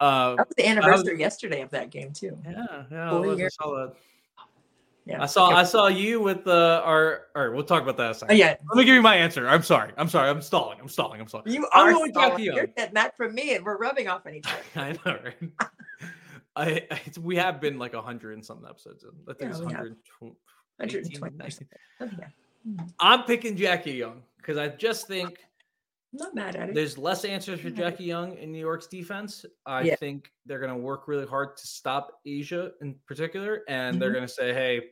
Uh, 0.00 0.36
That 0.36 0.48
was 0.48 0.54
the 0.56 0.66
anniversary 0.66 1.20
yesterday 1.20 1.60
of 1.60 1.70
that 1.70 1.90
game 1.90 2.12
too. 2.12 2.36
yeah, 2.44 2.84
yeah. 2.90 3.10
I 3.10 3.14
was- 3.14 3.54
saw 3.54 3.74
that. 3.76 3.94
Yeah. 5.06 5.22
I 5.22 5.26
saw 5.26 5.48
I 5.50 5.64
saw 5.64 5.88
you 5.88 6.20
with 6.20 6.44
the 6.44 6.80
our 6.84 7.26
all 7.36 7.44
right, 7.46 7.54
we'll 7.54 7.64
talk 7.64 7.82
about 7.82 7.96
that 7.98 8.06
a 8.06 8.10
Oh, 8.10 8.12
second. 8.14 8.36
yeah. 8.38 8.56
Let 8.68 8.76
me 8.78 8.84
give 8.84 8.94
you 8.94 9.02
my 9.02 9.16
answer. 9.16 9.46
I'm 9.46 9.62
sorry. 9.62 9.92
I'm 9.98 10.08
sorry. 10.08 10.30
I'm 10.30 10.40
stalling. 10.40 10.78
I'm 10.80 10.88
stalling. 10.88 11.20
I'm 11.20 11.28
stalling. 11.28 11.52
You 11.52 11.66
I'm 11.72 11.88
are 11.88 11.92
going 11.92 12.12
stalling. 12.12 12.30
Jackie 12.30 12.42
Young. 12.44 12.56
You're 12.56 12.66
getting 12.68 12.94
that 12.94 13.14
from 13.16 13.34
me, 13.34 13.54
and 13.54 13.64
we're 13.64 13.76
rubbing 13.76 14.08
off 14.08 14.26
on 14.26 14.34
each 14.34 14.46
other. 14.46 14.62
I 14.76 14.92
know, 15.04 15.18
right? 15.24 15.70
I, 16.56 16.86
I 16.90 17.00
we 17.20 17.36
have 17.36 17.60
been 17.60 17.78
like 17.78 17.94
a 17.94 18.00
hundred 18.00 18.34
and 18.34 18.44
something 18.46 18.66
episodes. 18.68 19.04
In. 19.04 19.10
I 19.28 19.32
think 19.34 19.40
Yeah, 19.42 19.48
it's 19.50 19.58
120. 19.60 20.36
120. 20.78 21.66
Oh, 22.00 22.08
yeah. 22.18 22.84
I'm 23.00 23.24
picking 23.24 23.56
Jackie 23.56 23.92
Young 23.92 24.22
because 24.38 24.56
I 24.56 24.68
just 24.68 25.06
think 25.06 25.38
I'm 26.12 26.18
not 26.18 26.34
mad 26.34 26.56
at 26.56 26.68
it. 26.70 26.74
there's 26.74 26.96
less 26.96 27.24
answers 27.24 27.60
for 27.60 27.70
Jackie 27.70 28.04
Young 28.04 28.36
in 28.38 28.52
New 28.52 28.58
York's 28.60 28.86
defense. 28.86 29.44
I 29.66 29.82
Yeah. 29.82 29.96
think 29.96 30.30
they're 30.46 30.60
going 30.60 30.70
to 30.72 30.78
work 30.78 31.08
really 31.08 31.26
hard 31.26 31.56
to 31.56 31.66
stop 31.66 32.20
A'ja 32.26 32.70
in 32.80 32.94
particular, 33.06 33.62
and 33.68 34.00
they're 34.00 34.10
Mhm. 34.10 34.14
going 34.14 34.26
to 34.26 34.32
say, 34.32 34.54
"Hey, 34.54 34.90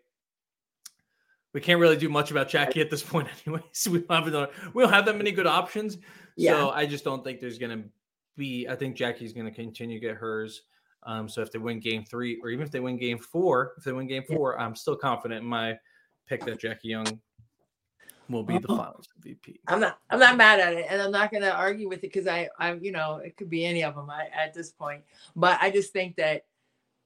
we 1.52 1.60
can't 1.60 1.80
really 1.80 1.96
do 1.96 2.08
much 2.08 2.30
about 2.30 2.48
Jackie 2.48 2.80
at 2.80 2.90
this 2.90 3.02
point, 3.02 3.28
anyways. 3.46 3.88
We 3.90 4.00
don't 4.00 4.10
have 4.10 4.26
another, 4.26 4.48
we 4.74 4.82
don't 4.82 4.92
have 4.92 5.06
that 5.06 5.16
many 5.16 5.32
good 5.32 5.46
options. 5.46 5.98
Yeah. 6.36 6.52
So 6.52 6.70
I 6.70 6.86
just 6.86 7.04
don't 7.04 7.22
think 7.22 7.40
there's 7.40 7.58
going 7.58 7.82
to 7.82 7.88
be. 8.36 8.66
I 8.68 8.74
think 8.74 8.96
Jackie's 8.96 9.32
going 9.32 9.46
to 9.46 9.52
continue 9.52 10.00
to 10.00 10.06
get 10.06 10.16
hers. 10.16 10.62
Um, 11.04 11.28
so 11.28 11.42
if 11.42 11.50
they 11.50 11.58
win 11.58 11.80
Game 11.80 12.04
Three, 12.04 12.38
or 12.42 12.50
even 12.50 12.64
if 12.64 12.70
they 12.70 12.80
win 12.80 12.96
Game 12.96 13.18
Four, 13.18 13.72
if 13.76 13.84
they 13.84 13.92
win 13.92 14.06
Game. 14.06 14.22
Four, 14.22 14.58
I'm 14.58 14.74
still 14.74 14.96
confident 14.96 15.42
in 15.42 15.48
my 15.48 15.78
pick 16.26 16.44
that 16.44 16.58
Jackie 16.60 16.88
Young 16.88 17.20
will 18.28 18.42
be 18.42 18.58
the 18.58 18.68
Oh. 18.68 18.76
Finals 18.76 19.08
MVP. 19.20 19.58
I'm 19.66 19.80
not. 19.80 19.98
I'm 20.10 20.18
not 20.18 20.36
mad 20.36 20.60
at 20.60 20.72
it, 20.74 20.86
and 20.88 21.02
I'm 21.02 21.10
not 21.10 21.30
going 21.30 21.42
to 21.42 21.52
argue 21.52 21.88
with 21.88 21.98
it 21.98 22.12
because 22.12 22.26
I, 22.26 22.48
I, 22.58 22.74
you 22.74 22.92
know, 22.92 23.16
it 23.16 23.36
could 23.36 23.50
be 23.50 23.66
any 23.66 23.84
of 23.84 23.94
them 23.94 24.08
I, 24.10 24.28
at 24.34 24.54
this 24.54 24.70
point. 24.70 25.02
But 25.36 25.58
I 25.60 25.70
just 25.70 25.92
think 25.92 26.16
that, 26.16 26.44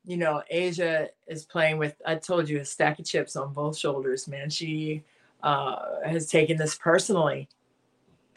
you 0.06 0.16
know, 0.16 0.42
A'ja 0.52 1.08
is 1.26 1.44
playing 1.44 1.78
with. 1.78 2.00
I 2.06 2.14
told 2.14 2.48
you 2.48 2.60
a 2.60 2.64
stack 2.64 2.98
of 2.98 3.04
chips 3.04 3.36
on 3.36 3.52
both 3.52 3.76
shoulders, 3.76 4.28
man. 4.28 4.48
She 4.48 5.02
uh, 5.42 6.00
has 6.04 6.28
taken 6.28 6.56
this 6.56 6.76
personally, 6.76 7.48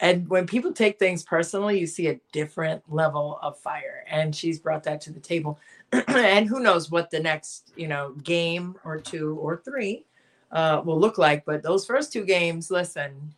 and 0.00 0.28
when 0.28 0.46
people 0.46 0.72
take 0.72 0.98
things 0.98 1.22
personally, 1.22 1.78
you 1.78 1.86
see 1.86 2.08
a 2.08 2.20
different 2.32 2.82
level 2.92 3.38
of 3.42 3.58
fire, 3.58 4.04
and 4.08 4.34
she's 4.34 4.58
brought 4.58 4.82
that 4.84 5.00
to 5.02 5.12
the 5.12 5.20
table. 5.20 5.60
and 5.92 6.48
who 6.48 6.60
knows 6.60 6.90
what 6.90 7.10
the 7.10 7.20
next, 7.20 7.72
you 7.76 7.86
know, 7.86 8.12
game 8.24 8.76
or 8.84 8.98
two 8.98 9.36
or 9.36 9.60
three 9.64 10.04
uh, 10.52 10.82
will 10.84 10.98
look 10.98 11.18
like. 11.18 11.44
But 11.44 11.62
those 11.62 11.84
first 11.84 12.12
two 12.12 12.24
games, 12.24 12.70
listen, 12.70 13.34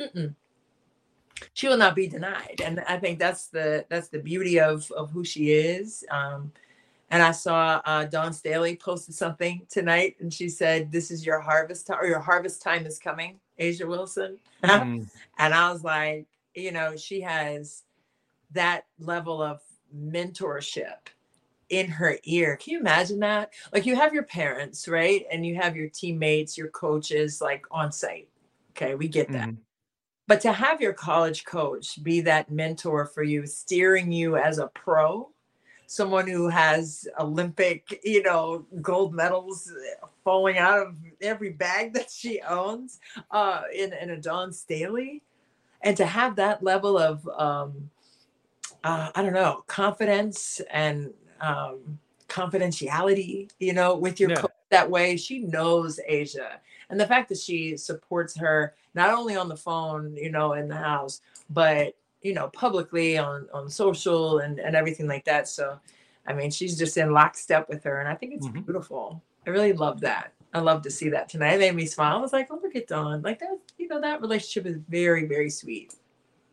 mm-mm. 0.00 0.34
she 1.52 1.68
will 1.68 1.76
not 1.76 1.94
be 1.94 2.08
denied, 2.08 2.62
and 2.64 2.80
I 2.88 2.98
think 2.98 3.18
that's 3.18 3.46
the 3.46 3.84
that's 3.88 4.08
the 4.08 4.18
beauty 4.18 4.58
of 4.58 4.90
of 4.92 5.10
who 5.10 5.22
she 5.22 5.52
is. 5.52 6.02
Um, 6.10 6.50
and 7.10 7.22
I 7.22 7.32
saw 7.32 7.80
uh, 7.84 8.04
Dawn 8.04 8.32
Staley 8.32 8.76
posted 8.76 9.14
something 9.14 9.66
tonight, 9.70 10.16
and 10.20 10.32
she 10.32 10.48
said, 10.48 10.90
"This 10.92 11.10
is 11.10 11.24
your 11.26 11.40
harvest 11.40 11.86
time, 11.86 11.98
or 12.00 12.06
your 12.06 12.20
harvest 12.20 12.62
time 12.62 12.86
is 12.86 12.98
coming." 12.98 13.40
A'ja 13.60 13.86
Wilson, 13.88 14.38
Mm, 14.62 15.08
and 15.38 15.54
I 15.54 15.72
was 15.72 15.82
like, 15.84 16.26
you 16.54 16.72
know, 16.72 16.96
she 16.96 17.20
has 17.22 17.84
that 18.52 18.86
level 18.98 19.42
of 19.42 19.60
mentorship 19.94 21.08
in 21.68 21.88
her 21.88 22.18
ear. 22.24 22.56
Can 22.56 22.72
you 22.74 22.80
imagine 22.80 23.20
that? 23.20 23.52
Like 23.72 23.86
you 23.86 23.96
have 23.96 24.14
your 24.14 24.22
parents, 24.24 24.88
right? 24.88 25.24
And 25.32 25.44
you 25.46 25.56
have 25.56 25.76
your 25.76 25.88
teammates, 25.88 26.56
your 26.58 26.68
coaches 26.68 27.40
like 27.40 27.64
on 27.70 27.92
site. 27.92 28.28
Okay, 28.72 28.94
we 28.94 29.08
get 29.08 29.30
that. 29.32 29.50
mhm. 29.50 29.56
But 30.28 30.40
to 30.42 30.52
have 30.52 30.80
your 30.80 30.92
college 30.92 31.44
coach 31.44 32.02
be 32.02 32.20
that 32.22 32.50
mentor 32.50 33.06
for 33.06 33.22
you, 33.22 33.46
steering 33.46 34.12
you 34.12 34.36
as 34.36 34.58
a 34.58 34.68
pro, 34.68 35.30
someone 35.86 36.26
who 36.26 36.48
has 36.48 37.08
Olympic, 37.18 38.00
you 38.04 38.22
know, 38.22 38.66
gold 38.82 39.14
medals 39.14 39.72
falling 40.24 40.58
out 40.58 40.78
of 40.86 40.96
every 41.20 41.50
bag 41.50 41.92
that 41.94 42.10
she 42.10 42.40
owns 42.42 43.00
uh, 43.30 43.62
in, 43.74 43.92
in 43.92 44.10
a 44.10 44.16
Dawn 44.16 44.52
Staley, 44.52 45.22
and 45.82 45.96
to 45.96 46.06
have 46.06 46.36
that 46.36 46.62
level 46.62 46.98
of, 46.98 47.26
um, 47.28 47.90
uh, 48.84 49.10
I 49.14 49.22
don't 49.22 49.32
know, 49.32 49.62
confidence 49.66 50.60
and 50.70 51.12
um, 51.40 51.98
confidentiality, 52.28 53.50
you 53.58 53.72
know, 53.72 53.96
with 53.96 54.18
your 54.20 54.30
Yeah. 54.30 54.36
coach 54.36 54.50
that 54.70 54.90
way, 54.90 55.16
she 55.16 55.40
knows 55.40 56.00
A'ja. 56.10 56.58
And 56.90 56.98
the 57.00 57.06
fact 57.06 57.28
that 57.28 57.38
she 57.38 57.76
supports 57.76 58.36
her 58.36 58.74
not 58.94 59.10
only 59.10 59.36
on 59.36 59.48
the 59.48 59.56
phone, 59.56 60.16
you 60.16 60.30
know, 60.30 60.54
in 60.54 60.68
the 60.68 60.76
house, 60.76 61.20
but 61.50 61.94
you 62.22 62.34
know, 62.34 62.48
publicly 62.48 63.18
on 63.18 63.48
on 63.52 63.68
social 63.68 64.38
and 64.40 64.58
and 64.58 64.74
everything 64.76 65.06
like 65.06 65.24
that. 65.26 65.48
So, 65.48 65.78
I 66.26 66.32
mean, 66.32 66.50
she's 66.50 66.76
just 66.78 66.96
in 66.96 67.12
lockstep 67.12 67.68
with 67.68 67.84
her, 67.84 68.00
and 68.00 68.08
I 68.08 68.14
think 68.14 68.34
it's 68.34 68.46
Mhm. 68.48 68.64
beautiful. 68.64 69.22
I 69.46 69.50
really 69.50 69.72
love 69.72 70.00
that. 70.00 70.32
I 70.52 70.60
love 70.60 70.82
to 70.82 70.90
see 70.90 71.08
that 71.10 71.28
tonight. 71.28 71.54
It 71.54 71.58
made 71.58 71.74
me 71.74 71.86
smile. 71.86 72.16
I 72.16 72.20
was 72.20 72.32
like, 72.32 72.48
oh, 72.50 72.58
look 72.62 72.74
at 72.74 72.86
Dawn. 72.88 73.20
Like 73.22 73.38
that, 73.40 73.58
you 73.78 73.88
know, 73.88 74.00
that 74.00 74.20
relationship 74.22 74.66
is 74.66 74.78
very, 74.88 75.26
very 75.26 75.50
sweet. 75.50 75.94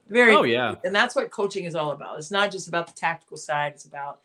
Very 0.09 0.35
Oh 0.35 0.43
yeah. 0.43 0.75
and 0.83 0.93
that's 0.93 1.15
what 1.15 1.31
coaching 1.31 1.63
is 1.63 1.75
all 1.75 1.91
about. 1.91 2.17
It's 2.19 2.29
not 2.29 2.51
just 2.51 2.67
about 2.67 2.87
the 2.87 2.93
tactical 2.93 3.37
side, 3.37 3.71
it's 3.73 3.85
about 3.85 4.19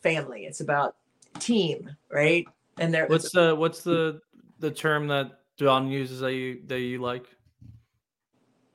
family, 0.00 0.46
it's 0.46 0.60
about 0.60 0.94
team, 1.40 1.90
right? 2.10 2.46
And 2.78 2.94
there 2.94 3.06
What's 3.08 3.30
the 3.32 3.54
what's 3.54 3.82
the 3.82 4.20
the 4.60 4.70
term 4.70 5.08
that 5.08 5.40
Dawn 5.58 5.88
uses 5.88 6.20
that 6.20 6.32
you 6.34 6.62
that 6.68 6.80
you 6.80 6.98
like? 7.00 7.26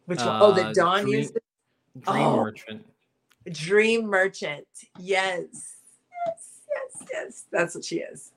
which 0.05 0.19
one? 0.19 0.41
Oh, 0.41 0.51
uh, 0.51 0.55
that 0.55 0.75
Dawn 0.75 1.03
dream- 1.03 1.19
used 1.19 1.37
Dream 1.99 2.23
Oh. 2.25 2.35
Merchant. 2.37 2.85
Dream 3.51 4.05
Merchant. 4.05 4.67
Yes. 4.99 5.45
Yes, 6.25 6.61
yes, 6.67 7.07
yes. 7.11 7.45
That's 7.51 7.75
what 7.75 7.83
she 7.85 7.97
is. 7.97 8.31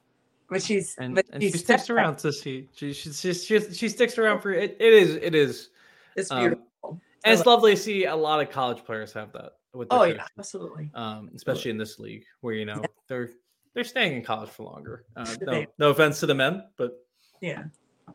But 0.48 0.62
she's 0.62 0.94
And, 0.98 1.14
but 1.14 1.26
and 1.32 1.42
she 1.42 1.50
sticks 1.50 1.88
around 1.88 2.18
to 2.18 2.32
see 2.32 2.68
she 2.74 2.92
she, 2.92 3.11
she 3.12 3.32
she 3.32 3.61
she 3.72 3.88
sticks 3.88 4.18
around 4.18 4.40
for 4.40 4.53
it. 4.53 4.76
It 4.78 4.92
is 4.92 5.14
it 5.16 5.34
is 5.34 5.70
It's 6.16 6.30
um, 6.30 6.40
beautiful. 6.40 6.66
I 6.84 6.88
and 7.30 7.38
it's 7.38 7.46
lovely 7.46 7.74
to 7.74 7.80
see 7.80 8.05
a 8.05 8.14
lot 8.14 8.40
of 8.40 8.50
college 8.50 8.84
players 8.84 9.12
have 9.14 9.32
that 9.32 9.53
with 9.72 9.88
oh 9.90 10.05
yeah, 10.05 10.26
absolutely. 10.38 10.90
um, 10.94 11.30
especially 11.34 11.70
in 11.70 11.78
this 11.78 11.98
league 11.98 12.24
where 12.42 12.55
you 12.55 12.66
know 12.66 12.82
they're 13.09 13.30
they're 13.74 13.84
staying 13.84 14.14
in 14.14 14.22
college 14.22 14.50
for 14.50 14.64
longer. 14.64 15.05
Uh, 15.16 15.34
no, 15.40 15.64
no 15.78 15.90
offense 15.90 16.20
to 16.20 16.26
the 16.26 16.34
men, 16.34 16.64
but 16.76 16.92
Yeah. 17.40 17.64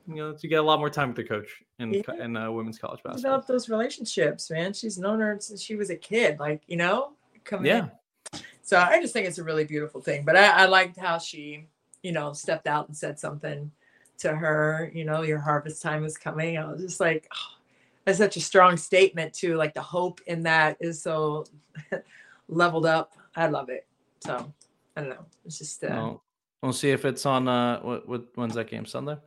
You 0.08 0.16
know 0.16 0.36
you 0.40 0.50
get 0.50 0.60
a 0.60 0.64
lot 0.64 0.80
more 0.80 0.90
time 0.90 1.10
with 1.10 1.18
the 1.18 1.24
coach 1.24 1.64
in 1.80 1.94
Yeah. 1.94 2.02
in 2.20 2.38
uh, 2.38 2.52
women's 2.52 2.78
college 2.78 3.02
basketball. 3.04 3.38
Develop 3.38 3.48
those 3.48 3.70
relationships, 3.70 4.50
man. 4.50 4.74
She's 4.74 4.98
known 4.98 5.20
her 5.20 5.38
since 5.40 5.62
she 5.62 5.76
was 5.76 5.90
a 5.90 5.96
kid, 5.96 6.40
like, 6.40 6.62
you 6.68 6.78
know, 6.78 7.14
coming 7.44 7.66
Yeah, 7.68 7.88
in. 8.34 8.40
So 8.62 8.78
I 8.78 9.02
just 9.02 9.14
think 9.14 9.28
it's 9.28 9.38
a 9.38 9.44
really 9.44 9.64
beautiful 9.64 10.02
thing. 10.02 10.26
But 10.26 10.36
I, 10.36 10.48
I 10.48 10.66
liked 10.66 10.98
how 10.98 11.18
she, 11.18 11.68
you 12.04 12.12
know, 12.12 12.34
stepped 12.34 12.68
out 12.68 12.88
and 12.88 12.96
said 12.98 13.18
something 13.20 13.72
to 14.20 14.36
her, 14.36 14.92
you 14.94 15.06
know, 15.06 15.22
your 15.22 15.40
harvest 15.40 15.82
time 15.82 16.04
is 16.04 16.18
coming. 16.18 16.58
I 16.58 16.66
was 16.70 16.82
just 16.82 17.00
like, 17.00 17.28
oh, 17.34 17.56
that's 18.04 18.18
such 18.18 18.36
a 18.36 18.42
strong 18.42 18.76
statement 18.78 19.34
too. 19.34 19.56
Like 19.56 19.74
the 19.74 19.82
hope 19.82 20.22
in 20.28 20.44
that 20.44 20.78
is 20.80 21.02
so 21.02 21.46
leveled 22.48 22.86
up. 22.86 23.14
I 23.36 23.48
love 23.48 23.70
it. 23.70 23.86
So 24.22 24.52
I 24.96 25.02
don't 25.02 25.10
know. 25.12 25.26
It's 25.46 25.60
just 25.60 25.84
uh, 25.84 25.88
well, 25.92 26.24
we'll 26.62 26.74
see 26.74 26.90
if 26.92 27.06
it's 27.06 27.26
on. 27.26 27.48
Uh, 27.48 27.80
what 27.82 28.08
what 28.08 28.26
when's 28.36 28.56
that 28.56 28.70
game? 28.70 28.86
Sunday. 28.86 29.18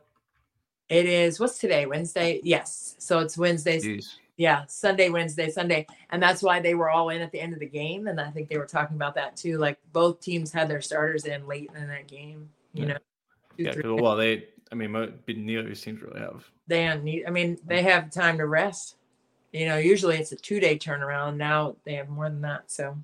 It 0.91 1.05
is 1.05 1.39
what's 1.39 1.57
today? 1.57 1.85
Wednesday? 1.85 2.39
Yes. 2.43 2.95
So 2.99 3.19
it's 3.19 3.37
Wednesdays. 3.37 3.85
Jeez. 3.85 4.15
Yeah, 4.37 4.63
Sunday, 4.67 5.09
Wednesday, 5.09 5.49
Sunday. 5.49 5.85
And 6.09 6.21
that's 6.21 6.41
why 6.41 6.59
they 6.59 6.73
were 6.73 6.89
all 6.89 7.09
in 7.09 7.21
at 7.21 7.31
the 7.31 7.39
end 7.39 7.53
of 7.53 7.59
the 7.59 7.65
game. 7.67 8.07
And 8.07 8.19
I 8.19 8.29
think 8.31 8.49
they 8.49 8.57
were 8.57 8.65
talking 8.65 8.95
about 8.97 9.13
that 9.15 9.37
too. 9.37 9.57
Like 9.57 9.77
both 9.93 10.19
teams 10.19 10.51
had 10.51 10.67
their 10.67 10.81
starters 10.81 11.25
in 11.25 11.47
late 11.47 11.69
in 11.75 11.87
that 11.87 12.07
game, 12.07 12.49
you 12.73 12.83
Yeah. 12.85 12.93
know. 12.93 12.97
two, 13.57 13.63
Yeah. 13.63 13.71
three 13.73 13.91
Well, 13.91 14.15
they. 14.15 14.47
I 14.71 14.75
mean, 14.75 14.91
neither 15.27 15.59
of 15.61 15.67
these 15.67 15.81
teams 15.81 16.01
really 16.01 16.19
have. 16.21 16.45
they 16.67 16.97
need 16.99 17.25
I 17.25 17.29
mean, 17.29 17.57
they 17.65 17.81
have 17.83 18.09
time 18.09 18.37
to 18.37 18.45
rest. 18.47 18.95
You 19.51 19.65
know, 19.67 19.77
usually 19.77 20.17
it's 20.17 20.31
a 20.31 20.37
two 20.37 20.59
day 20.59 20.77
turnaround. 20.79 21.35
Now 21.37 21.75
they 21.83 21.93
have 21.95 22.09
more 22.09 22.29
than 22.29 22.41
that. 22.41 22.71
So 22.71 22.97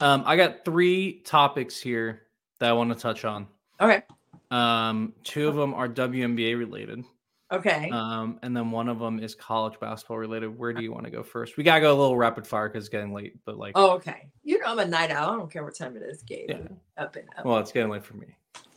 Um, 0.00 0.22
I 0.26 0.36
got 0.36 0.64
three 0.64 1.20
topics 1.24 1.78
here 1.80 2.22
that 2.58 2.70
I 2.70 2.72
want 2.72 2.90
to 2.92 2.98
touch 2.98 3.24
on. 3.24 3.46
okay. 3.80 4.02
Um, 4.50 5.12
two 5.24 5.48
of 5.48 5.54
them 5.54 5.74
are 5.74 5.88
WNBA 5.88 6.58
related. 6.58 7.04
Okay. 7.52 7.90
Um, 7.90 8.38
and 8.42 8.56
then 8.56 8.70
one 8.70 8.88
of 8.88 8.98
them 9.00 9.18
is 9.18 9.34
college 9.34 9.78
basketball 9.80 10.18
related. 10.18 10.56
Where 10.56 10.72
do 10.72 10.82
you 10.82 10.92
want 10.92 11.04
to 11.04 11.10
go 11.10 11.22
first? 11.24 11.56
We 11.56 11.64
gotta 11.64 11.80
go 11.80 11.92
a 11.92 11.98
little 11.98 12.16
rapid 12.16 12.46
fire 12.46 12.68
because 12.68 12.84
it's 12.84 12.88
getting 12.88 13.12
late. 13.12 13.34
But 13.44 13.58
like, 13.58 13.72
oh, 13.74 13.90
okay. 13.92 14.28
You 14.44 14.60
know 14.60 14.66
I'm 14.66 14.78
a 14.78 14.86
night 14.86 15.10
owl. 15.10 15.30
I 15.30 15.36
don't 15.36 15.50
care 15.50 15.64
what 15.64 15.74
time 15.76 15.96
it 15.96 16.02
is, 16.02 16.22
Gabe. 16.22 16.48
Yeah. 16.50 16.58
Up 16.96 17.16
and 17.16 17.28
up. 17.36 17.44
well, 17.44 17.58
it's 17.58 17.72
getting 17.72 17.90
late 17.90 18.04
for 18.04 18.14
me. 18.16 18.28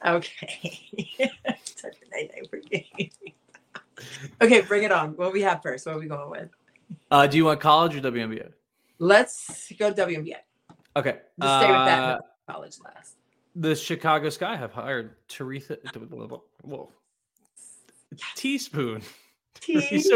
Okay. 0.06 0.80
Such 1.66 1.96
a 2.02 2.16
night 2.16 2.32
night 2.36 2.50
for 2.50 2.58
Gabe. 2.58 3.12
okay, 4.42 4.62
bring 4.62 4.84
it 4.84 4.92
on. 4.92 5.16
What 5.18 5.34
we 5.34 5.42
have 5.44 5.62
first? 5.62 5.86
What 5.86 5.96
are 5.96 6.00
we 6.00 6.08
going 6.08 6.30
with? 6.32 6.50
Uh, 7.12 7.28
do 7.28 7.38
you 7.38 7.46
want 7.46 7.60
college 7.60 7.96
or 7.96 8.02
WNBA? 8.02 8.52
Let's 8.98 9.72
go 9.78 9.94
WNBA. 9.94 10.36
Okay. 10.96 11.18
Just 11.42 11.58
stay 11.60 11.68
with 11.68 11.86
that. 11.86 12.00
uh, 12.00 12.20
College 12.50 12.76
last. 12.84 13.18
The 13.56 13.76
Chicago 13.76 14.30
Sky 14.30 14.56
have 14.56 14.72
hired 14.74 15.16
Teresa. 15.28 15.78
Whoa. 16.64 16.92
Teaspoon. 18.36 19.02
Teresa, 19.62 20.10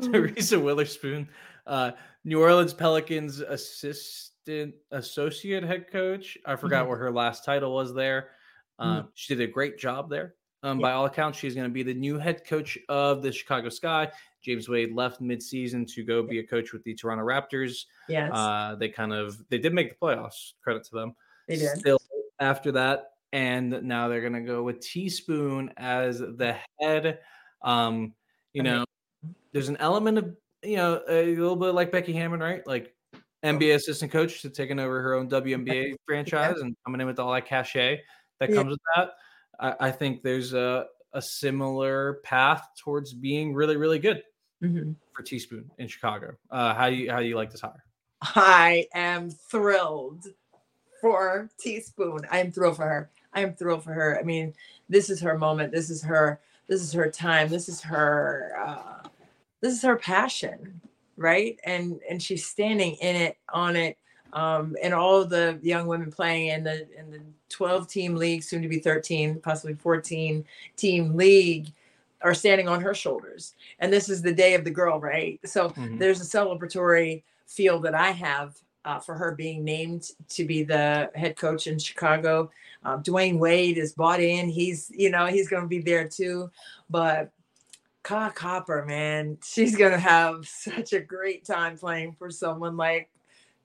Teresa 0.00 0.56
Weatherspoon, 0.56 1.26
uh, 1.66 1.90
New 2.24 2.40
Orleans 2.40 2.72
Pelicans 2.72 3.40
assistant 3.40 4.74
associate 4.92 5.62
head 5.64 5.90
coach. 5.90 6.38
I 6.46 6.56
forgot 6.56 6.86
Mhm. 6.86 6.90
what 6.90 6.98
her 6.98 7.10
last 7.10 7.44
title 7.44 7.74
was 7.74 7.92
there. 7.92 8.30
Um, 8.78 8.88
Mm-hmm. 8.98 9.08
She 9.14 9.34
did 9.34 9.48
a 9.48 9.52
great 9.52 9.78
job 9.78 10.08
there. 10.08 10.34
Um, 10.62 10.78
yeah. 10.78 10.82
By 10.82 10.92
all 10.92 11.04
accounts, 11.06 11.38
she's 11.38 11.54
going 11.54 11.68
to 11.68 11.72
be 11.72 11.82
the 11.82 11.92
new 11.94 12.18
head 12.18 12.44
coach 12.46 12.78
of 12.88 13.22
the 13.22 13.30
Chicago 13.32 13.68
Sky. 13.68 14.10
James 14.42 14.68
Wade 14.68 14.92
left 14.94 15.20
midseason 15.20 15.86
to 15.92 16.04
go 16.04 16.22
be 16.22 16.38
a 16.38 16.46
coach 16.46 16.72
with 16.72 16.82
the 16.84 16.94
Toronto 16.94 17.24
Raptors. 17.24 17.84
Yes. 18.08 18.30
Uh, 18.32 18.76
they 18.78 18.88
kind 18.88 19.12
of 19.12 19.36
they 19.50 19.58
did 19.58 19.74
make 19.74 19.90
the 19.90 19.96
playoffs. 19.96 20.52
Credit 20.62 20.82
to 20.84 20.94
them. 20.94 21.14
They 21.46 21.56
did. 21.56 21.76
Still 21.78 21.97
after 22.40 22.72
that, 22.72 23.10
and 23.32 23.82
now 23.82 24.08
they're 24.08 24.20
going 24.20 24.32
to 24.32 24.40
go 24.40 24.62
with 24.62 24.80
Teaspoon 24.80 25.72
as 25.76 26.18
the 26.18 26.56
head. 26.80 27.18
Um, 27.62 28.14
you 28.52 28.62
know, 28.62 28.84
there's 29.52 29.68
an 29.68 29.76
element 29.78 30.18
of 30.18 30.36
you 30.62 30.76
know 30.76 31.02
a 31.08 31.34
little 31.34 31.56
bit 31.56 31.74
like 31.74 31.92
Becky 31.92 32.12
Hammon, 32.12 32.40
right? 32.40 32.66
Like 32.66 32.94
NBA 33.44 33.74
assistant 33.74 34.10
coach 34.10 34.42
to 34.42 34.50
taking 34.50 34.78
over 34.78 35.00
her 35.02 35.14
own 35.14 35.28
WNBA 35.28 35.94
franchise 36.06 36.60
and 36.60 36.76
coming 36.84 37.00
in 37.00 37.06
with 37.06 37.18
all 37.18 37.32
that 37.32 37.46
cachet 37.46 38.00
that 38.40 38.48
comes 38.48 38.58
yeah. 38.58 38.70
with 38.70 38.80
that. 38.96 39.10
I, 39.60 39.88
I, 39.88 39.90
think 39.90 40.22
there's 40.22 40.52
a, 40.54 40.86
a 41.12 41.22
similar 41.22 42.20
path 42.24 42.66
towards 42.82 43.12
being 43.12 43.54
really, 43.54 43.76
really 43.76 43.98
good 43.98 44.22
mm-hmm. 44.62 44.92
for 45.14 45.22
Teaspoon 45.22 45.70
in 45.78 45.88
Chicago. 45.88 46.34
Uh, 46.50 46.74
how 46.74 46.90
do 46.90 46.96
you 46.96 47.10
how 47.10 47.20
do 47.20 47.26
you 47.26 47.36
like 47.36 47.50
this 47.50 47.60
hire? 47.60 47.84
I 48.22 48.86
am 48.94 49.30
thrilled 49.30 50.26
for 51.00 51.48
Teaspoon. 51.58 52.20
I 52.30 52.40
am 52.40 52.52
thrilled 52.52 52.76
for 52.76 52.86
her. 52.86 53.10
I 53.32 53.40
am 53.40 53.54
thrilled 53.54 53.84
for 53.84 53.92
her. 53.92 54.18
I 54.18 54.22
mean, 54.22 54.54
this 54.88 55.10
is 55.10 55.20
her 55.20 55.36
moment. 55.36 55.72
This 55.72 55.90
is 55.90 56.02
her. 56.02 56.40
This 56.66 56.82
is 56.82 56.92
her 56.92 57.10
time. 57.10 57.48
This 57.48 57.68
is 57.68 57.80
her. 57.82 58.52
Uh, 58.58 59.08
this 59.60 59.72
is 59.72 59.82
her 59.82 59.96
passion 59.96 60.80
right? 61.18 61.58
And 61.64 62.00
and 62.08 62.22
she's 62.22 62.46
standing 62.46 62.94
in 62.94 63.16
it, 63.16 63.36
on 63.52 63.76
it, 63.76 63.98
um, 64.32 64.76
and 64.82 64.94
all 64.94 65.24
the 65.24 65.58
young 65.62 65.86
women 65.86 66.10
playing 66.10 66.46
in 66.46 66.64
the 66.64 66.88
in 66.96 67.10
the 67.10 67.20
12 67.50 67.88
team 67.88 68.14
league, 68.14 68.42
soon 68.42 68.62
to 68.62 68.68
be 68.68 68.78
13, 68.78 69.40
possibly 69.40 69.74
14 69.74 70.44
team 70.76 71.16
league, 71.16 71.72
are 72.22 72.34
standing 72.34 72.68
on 72.68 72.80
her 72.80 72.94
shoulders. 72.94 73.54
And 73.80 73.92
this 73.92 74.08
is 74.08 74.22
the 74.22 74.32
day 74.32 74.54
of 74.54 74.64
the 74.64 74.70
girl, 74.70 75.00
right? 75.00 75.40
So 75.44 75.70
mm-hmm. 75.70 75.98
there's 75.98 76.20
a 76.20 76.24
celebratory 76.24 77.22
feel 77.46 77.78
that 77.80 77.94
I 77.94 78.10
have 78.10 78.56
uh, 78.84 78.98
for 78.98 79.14
her 79.14 79.34
being 79.34 79.64
named 79.64 80.10
to 80.30 80.44
be 80.44 80.62
the 80.62 81.10
head 81.14 81.36
coach 81.36 81.66
in 81.66 81.78
Chicago. 81.78 82.50
Um, 82.84 83.02
Dwyane 83.02 83.38
Wade 83.38 83.78
is 83.78 83.92
bought 83.92 84.20
in. 84.20 84.48
He's, 84.48 84.90
you 84.94 85.10
know, 85.10 85.26
he's 85.26 85.48
going 85.48 85.62
to 85.62 85.68
be 85.68 85.80
there 85.80 86.08
too. 86.08 86.50
But 86.88 87.32
Kahleah 88.08 88.34
Copper, 88.34 88.84
man, 88.86 89.36
she's 89.44 89.76
gonna 89.76 89.98
have 89.98 90.46
such 90.48 90.94
a 90.94 91.00
great 91.00 91.44
time 91.44 91.76
playing 91.76 92.16
for 92.18 92.30
someone 92.30 92.76
like 92.76 93.10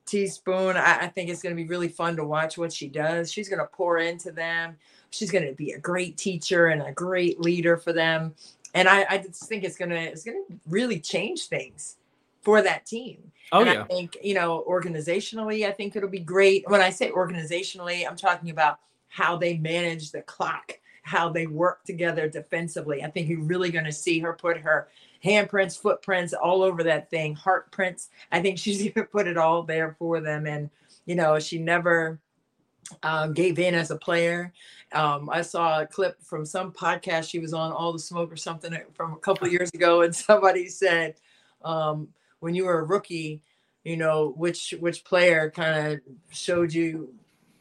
Teaspoon. 0.06 0.76
I, 0.76 1.04
I 1.04 1.08
think 1.08 1.30
it's 1.30 1.42
gonna 1.42 1.56
be 1.56 1.66
really 1.66 1.88
fun 1.88 2.18
to 2.18 2.26
watch 2.26 2.58
what 2.58 2.74
she 2.74 2.90
does. 2.90 3.32
She's 3.32 3.48
gonna 3.48 3.70
pour 3.72 4.00
into 4.00 4.32
them. 4.32 4.76
She's 5.12 5.32
gonna 5.32 5.54
be 5.54 5.72
a 5.72 5.80
great 5.80 6.18
teacher 6.18 6.68
and 6.68 6.82
a 6.82 6.92
great 6.92 7.40
leader 7.40 7.78
for 7.78 7.94
them. 7.94 8.36
And 8.74 8.90
I, 8.90 9.06
I 9.10 9.18
just 9.20 9.48
think 9.48 9.64
it's 9.64 9.78
gonna 9.78 9.96
it's 9.96 10.26
gonna 10.26 10.40
really 10.68 11.00
change 11.00 11.48
things 11.48 11.96
for 12.44 12.62
that 12.62 12.86
team. 12.86 13.32
Oh 13.52 13.62
and 13.62 13.74
yeah. 13.74 13.82
I 13.82 13.86
think 13.86 14.18
you 14.22 14.36
know 14.36 14.64
organizationally, 14.70 15.68
I 15.68 15.72
think 15.72 15.96
it'll 15.96 16.10
be 16.10 16.20
great. 16.20 16.64
When 16.70 16.82
I 16.82 16.92
say 16.92 17.12
organizationally, 17.12 18.08
I'm 18.08 18.16
talking 18.16 18.52
about 18.52 18.80
how 19.08 19.38
they 19.38 19.58
manage 19.58 20.12
the 20.12 20.22
clock 20.22 20.80
how 21.04 21.30
they 21.30 21.46
work 21.48 21.84
together 21.84 22.28
defensively. 22.28 23.04
I 23.04 23.10
think 23.12 23.30
you're 23.30 23.44
really 23.44 23.70
going 23.70 23.86
to 23.86 23.92
see 23.92 24.20
her 24.20 24.34
put 24.34 24.58
her 24.58 24.88
handprints, 25.24 25.78
footprints 25.78 26.34
all 26.34 26.64
over 26.64 26.82
that 26.84 27.10
thing, 27.10 27.36
heart 27.36 27.72
prints. 27.72 28.10
I 28.32 28.42
think 28.42 28.58
she's 28.58 28.82
going 28.82 28.94
to 28.94 29.04
put 29.04 29.28
it 29.28 29.38
all 29.38 29.64
there 29.64 29.96
for 30.00 30.22
them. 30.22 30.48
And, 30.48 30.70
you 31.06 31.16
know, 31.16 31.38
she 31.40 31.60
never 31.60 32.20
um, 33.04 33.34
gave 33.34 33.60
in 33.60 33.76
as 33.76 33.92
a 33.92 33.98
player. 33.98 34.54
Um, 34.94 35.30
I 35.30 35.42
saw 35.42 35.82
a 35.82 35.88
clip 35.88 36.22
from 36.24 36.46
some 36.46 36.72
podcast 36.72 37.30
she 37.30 37.40
was 37.40 37.54
on, 37.54 37.72
All 37.74 37.92
the 37.92 38.00
Smoke 38.00 38.32
or 38.32 38.38
something 38.38 38.74
from 38.94 39.14
a 39.14 39.18
couple 39.18 39.48
years 39.50 39.72
ago, 39.74 40.04
and 40.04 40.16
somebody 40.16 40.68
said, 40.68 41.16
um, 41.66 42.08
when 42.44 42.56
you 42.56 42.66
were 42.66 42.80
a 42.80 42.84
rookie, 42.84 43.42
you 43.84 43.98
know 43.98 44.34
which 44.38 44.74
which 44.80 45.04
player 45.04 45.50
kind 45.50 45.94
of 45.94 46.00
showed 46.32 46.74
you 46.74 47.14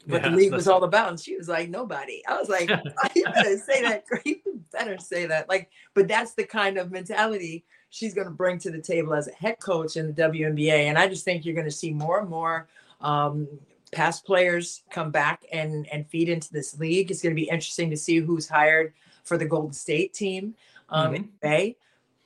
what 0.05 0.21
yeah, 0.21 0.29
the 0.29 0.35
league 0.35 0.51
was 0.51 0.67
all 0.67 0.83
about. 0.83 1.09
And 1.09 1.19
she 1.19 1.37
was 1.37 1.47
like, 1.47 1.69
nobody. 1.69 2.21
I 2.27 2.37
was 2.37 2.49
like, 2.49 2.69
you 3.15 3.23
better 3.23 3.57
say 3.57 3.81
that. 3.83 4.03
You 4.25 4.41
better 4.71 4.97
say 4.97 5.25
that. 5.27 5.47
Like, 5.47 5.69
but 5.93 6.09
that's 6.09 6.33
the 6.33 6.43
kind 6.43 6.77
of 6.77 6.91
mentality 6.91 7.63
she's 7.89 8.13
going 8.13 8.27
to 8.27 8.33
bring 8.33 8.59
to 8.59 8.71
the 8.71 8.81
table 8.81 9.13
as 9.13 9.27
a 9.27 9.31
head 9.31 9.59
coach 9.59 9.95
in 9.95 10.07
the 10.07 10.13
WNBA. 10.13 10.85
And 10.85 10.97
I 10.97 11.07
just 11.07 11.23
think 11.23 11.45
you're 11.45 11.55
going 11.55 11.67
to 11.67 11.71
see 11.71 11.91
more 11.91 12.19
and 12.19 12.29
more 12.29 12.67
um, 12.99 13.47
past 13.93 14.25
players 14.25 14.83
come 14.89 15.11
back 15.11 15.45
and 15.51 15.87
and 15.91 16.07
feed 16.09 16.27
into 16.27 16.51
this 16.51 16.77
league. 16.77 17.11
It's 17.11 17.21
going 17.21 17.35
to 17.35 17.41
be 17.41 17.47
interesting 17.47 17.89
to 17.91 17.97
see 17.97 18.17
who's 18.17 18.47
hired 18.47 18.93
for 19.23 19.37
the 19.37 19.45
Golden 19.45 19.73
State 19.73 20.13
team 20.13 20.55
um, 20.89 21.05
mm-hmm. 21.05 21.15
in 21.15 21.29
Bay. 21.41 21.77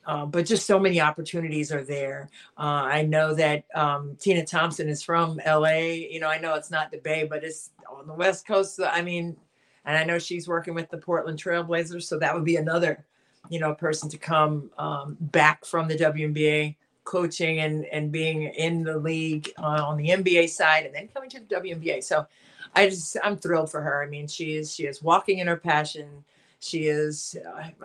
Uh, 0.08 0.24
but 0.24 0.46
just 0.46 0.66
so 0.66 0.78
many 0.78 1.02
opportunities 1.02 1.70
are 1.70 1.84
there. 1.84 2.30
Uh, 2.56 2.62
I 2.88 3.02
know 3.02 3.34
that 3.34 3.66
um, 3.74 4.16
Tina 4.18 4.42
Thompson 4.42 4.88
is 4.88 5.02
from 5.02 5.38
LA. 5.46 5.80
You 5.80 6.18
know, 6.18 6.28
I 6.28 6.38
know 6.38 6.54
it's 6.54 6.70
not 6.70 6.90
the 6.90 6.96
Bay, 6.96 7.26
but 7.28 7.44
it's 7.44 7.72
on 7.92 8.06
the 8.06 8.14
West 8.14 8.46
Coast. 8.46 8.80
I 8.82 9.02
mean, 9.02 9.36
and 9.84 9.98
I 9.98 10.04
know 10.04 10.18
she's 10.18 10.48
working 10.48 10.72
with 10.72 10.88
the 10.88 10.96
Portland 10.96 11.38
Trailblazers, 11.38 12.04
so 12.04 12.18
that 12.20 12.34
would 12.34 12.46
be 12.46 12.56
another, 12.56 13.04
you 13.50 13.60
know, 13.60 13.74
person 13.74 14.08
to 14.08 14.16
come 14.16 14.70
um, 14.78 15.18
back 15.20 15.66
from 15.66 15.88
the 15.88 15.96
WNBA 15.96 16.76
coaching 17.04 17.58
and 17.58 17.84
and 17.86 18.10
being 18.10 18.44
in 18.44 18.84
the 18.84 18.96
league 18.96 19.52
uh, 19.58 19.84
on 19.84 19.98
the 19.98 20.08
NBA 20.08 20.48
side, 20.48 20.86
and 20.86 20.94
then 20.94 21.08
coming 21.08 21.28
to 21.28 21.40
the 21.40 21.54
WNBA. 21.54 22.02
So, 22.02 22.26
I 22.74 22.88
just 22.88 23.18
I'm 23.22 23.36
thrilled 23.36 23.70
for 23.70 23.82
her. 23.82 24.02
I 24.02 24.06
mean, 24.06 24.26
she 24.26 24.54
is 24.56 24.74
she 24.74 24.86
is 24.86 25.02
walking 25.02 25.38
in 25.38 25.48
her 25.48 25.56
passion 25.58 26.24
she 26.60 26.88
is, 26.88 27.36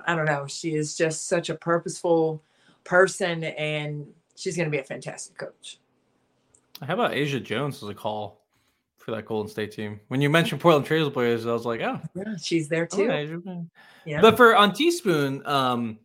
I 0.08 0.16
don't 0.16 0.26
know, 0.26 0.48
she 0.48 0.76
is 0.76 0.96
just 0.96 1.28
such 1.28 1.50
a 1.50 1.56
purposeful 1.56 2.44
person 2.84 3.44
and 3.44 4.08
she's 4.36 4.56
going 4.56 4.68
to 4.68 4.72
be 4.72 4.80
a 4.80 4.84
fantastic 4.84 5.38
coach. 5.38 5.80
How 6.82 6.96
about 6.96 7.12
Asjha 7.12 7.44
Jones 7.44 7.82
as 7.84 7.90
a 7.90 7.94
call 7.94 8.42
for 8.98 9.12
that 9.12 9.26
Golden 9.26 9.50
State 9.50 9.72
team? 9.72 10.00
When 10.08 10.22
you 10.22 10.30
mentioned 10.30 10.60
Portland 10.60 10.86
Trail 10.86 11.10
players, 11.12 11.46
I 11.46 11.54
was 11.54 11.66
like, 11.66 11.82
oh, 11.82 12.02
yeah, 12.16 12.36
she's 12.42 12.68
there 12.68 12.88
too. 12.88 13.10
Oh, 13.12 13.66
yeah. 14.06 14.22
But 14.22 14.38
for 14.38 14.56
on 14.56 14.74
Teaspoon, 14.74 15.46
um, 15.46 16.00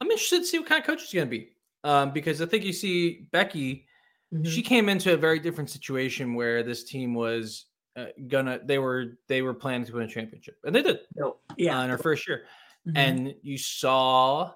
I'm 0.00 0.10
interested 0.10 0.40
to 0.40 0.46
see 0.46 0.58
what 0.58 0.68
kind 0.68 0.80
of 0.80 0.86
coach 0.86 1.02
she's 1.02 1.12
going 1.12 1.26
to 1.26 1.30
be 1.30 1.50
um, 1.84 2.12
because 2.12 2.42
I 2.42 2.46
think 2.46 2.64
you 2.64 2.72
see 2.72 3.28
Becky. 3.30 3.86
Mm-hmm. 4.34 4.44
She 4.44 4.62
came 4.62 4.88
into 4.88 5.12
a 5.12 5.16
very 5.16 5.38
different 5.38 5.70
situation 5.70 6.34
where 6.34 6.62
this 6.62 6.82
team 6.82 7.14
was 7.14 7.65
uh, 7.96 8.06
gonna 8.28 8.60
they 8.64 8.78
were 8.78 9.18
they 9.28 9.42
were 9.42 9.54
planning 9.54 9.86
to 9.86 9.94
win 9.94 10.02
a 10.02 10.08
championship 10.08 10.56
and 10.64 10.74
they 10.74 10.82
did 10.82 11.00
yeah 11.56 11.78
uh, 11.78 11.84
in 11.84 11.90
her 11.90 11.98
first 11.98 12.28
year 12.28 12.44
mm-hmm. 12.86 12.96
and 12.96 13.34
you 13.42 13.56
saw 13.56 14.52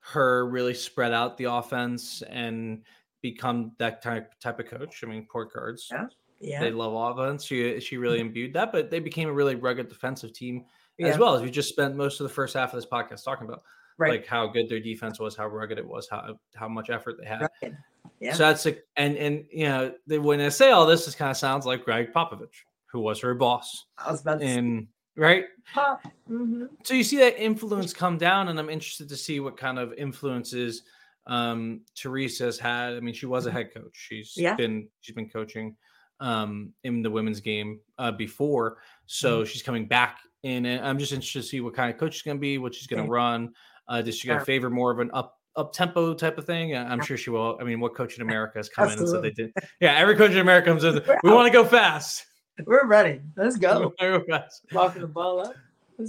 her 0.00 0.46
really 0.46 0.74
spread 0.74 1.12
out 1.12 1.38
the 1.38 1.44
offense 1.44 2.22
and 2.28 2.82
become 3.22 3.72
that 3.78 4.02
type 4.02 4.38
type 4.38 4.60
of 4.60 4.66
coach 4.66 5.02
i 5.02 5.06
mean 5.06 5.26
port 5.30 5.50
cards 5.50 5.88
yeah 5.90 6.06
yeah 6.40 6.60
they 6.60 6.70
love 6.70 7.18
offense 7.18 7.44
she 7.44 7.80
she 7.80 7.96
really 7.96 8.18
mm-hmm. 8.18 8.26
imbued 8.26 8.52
that 8.52 8.70
but 8.70 8.90
they 8.90 9.00
became 9.00 9.28
a 9.28 9.32
really 9.32 9.54
rugged 9.54 9.88
defensive 9.88 10.32
team 10.32 10.64
yeah. 10.98 11.06
as 11.06 11.18
well 11.18 11.34
as 11.34 11.42
we 11.42 11.50
just 11.50 11.70
spent 11.70 11.96
most 11.96 12.20
of 12.20 12.24
the 12.28 12.32
first 12.32 12.54
half 12.54 12.74
of 12.74 12.76
this 12.76 12.86
podcast 12.86 13.24
talking 13.24 13.46
about 13.46 13.62
right. 13.96 14.10
like 14.10 14.26
how 14.26 14.46
good 14.46 14.68
their 14.68 14.80
defense 14.80 15.18
was 15.18 15.34
how 15.34 15.46
rugged 15.46 15.78
it 15.78 15.86
was 15.86 16.06
how 16.10 16.38
how 16.54 16.68
much 16.68 16.90
effort 16.90 17.16
they 17.18 17.26
had 17.26 17.48
right. 17.62 17.72
yeah. 18.20 18.34
so 18.34 18.38
that's 18.46 18.66
a 18.66 18.76
and 18.96 19.16
and 19.16 19.44
you 19.50 19.66
know 19.66 19.92
when 20.20 20.40
i 20.40 20.48
say 20.50 20.70
all 20.70 20.84
this 20.84 21.06
this 21.06 21.14
kind 21.14 21.30
of 21.30 21.36
sounds 21.36 21.64
like 21.64 21.82
gregg 21.84 22.12
popovich 22.12 22.64
who 22.94 23.00
was 23.00 23.20
her 23.20 23.34
boss. 23.34 23.86
I 23.98 24.12
was 24.12 24.24
and 24.24 24.86
right. 25.16 25.46
Mm-hmm. 25.76 26.66
So 26.84 26.94
you 26.94 27.02
see 27.02 27.18
that 27.18 27.42
influence 27.42 27.92
come 27.92 28.16
down, 28.16 28.48
and 28.48 28.58
I'm 28.58 28.70
interested 28.70 29.08
to 29.08 29.16
see 29.16 29.40
what 29.40 29.56
kind 29.58 29.78
of 29.78 29.92
influences 29.94 30.82
um 31.26 31.80
Teresa's 31.96 32.58
had. 32.58 32.94
I 32.94 33.00
mean, 33.00 33.12
she 33.12 33.26
was 33.26 33.46
a 33.46 33.50
head 33.50 33.74
coach. 33.74 33.92
She's 33.92 34.34
yeah. 34.36 34.54
been 34.54 34.88
she's 35.00 35.16
been 35.16 35.28
coaching 35.28 35.76
um 36.20 36.72
in 36.84 37.02
the 37.02 37.10
women's 37.10 37.40
game 37.40 37.80
uh 37.98 38.12
before. 38.12 38.78
So 39.06 39.40
mm-hmm. 39.40 39.50
she's 39.50 39.62
coming 39.62 39.88
back 39.88 40.18
in 40.44 40.66
and 40.66 40.86
I'm 40.86 40.98
just 40.98 41.12
interested 41.12 41.42
to 41.42 41.48
see 41.48 41.60
what 41.60 41.74
kind 41.74 41.92
of 41.92 41.98
coach 41.98 42.14
she's 42.14 42.22
gonna 42.22 42.38
be, 42.38 42.58
what 42.58 42.74
she's 42.74 42.86
gonna 42.86 43.08
run. 43.08 43.52
Uh 43.88 44.02
does 44.02 44.16
she 44.16 44.28
gonna 44.28 44.44
favor 44.44 44.70
more 44.70 44.92
of 44.92 45.00
an 45.00 45.10
up 45.12 45.34
up 45.56 45.72
tempo 45.72 46.14
type 46.14 46.38
of 46.38 46.44
thing. 46.44 46.76
I'm 46.76 47.02
sure 47.02 47.16
she 47.16 47.30
will. 47.30 47.56
I 47.60 47.64
mean, 47.64 47.80
what 47.80 47.94
coach 47.94 48.16
in 48.16 48.22
America 48.22 48.58
has 48.58 48.68
come 48.68 48.88
Absolutely. 48.88 49.10
in 49.10 49.24
and 49.24 49.24
said 49.24 49.36
they 49.36 49.42
did? 49.62 49.68
Yeah, 49.80 49.94
every 49.94 50.16
coach 50.16 50.32
in 50.32 50.38
America 50.38 50.68
comes 50.70 50.84
in. 50.84 51.00
We 51.22 51.30
want 51.30 51.46
to 51.46 51.52
go 51.52 51.64
fast. 51.64 52.26
We're 52.64 52.86
ready. 52.86 53.20
Let's 53.36 53.56
go. 53.56 53.92
Walking 54.72 55.02
the 55.02 55.08
ball 55.08 55.40
up. 55.40 55.54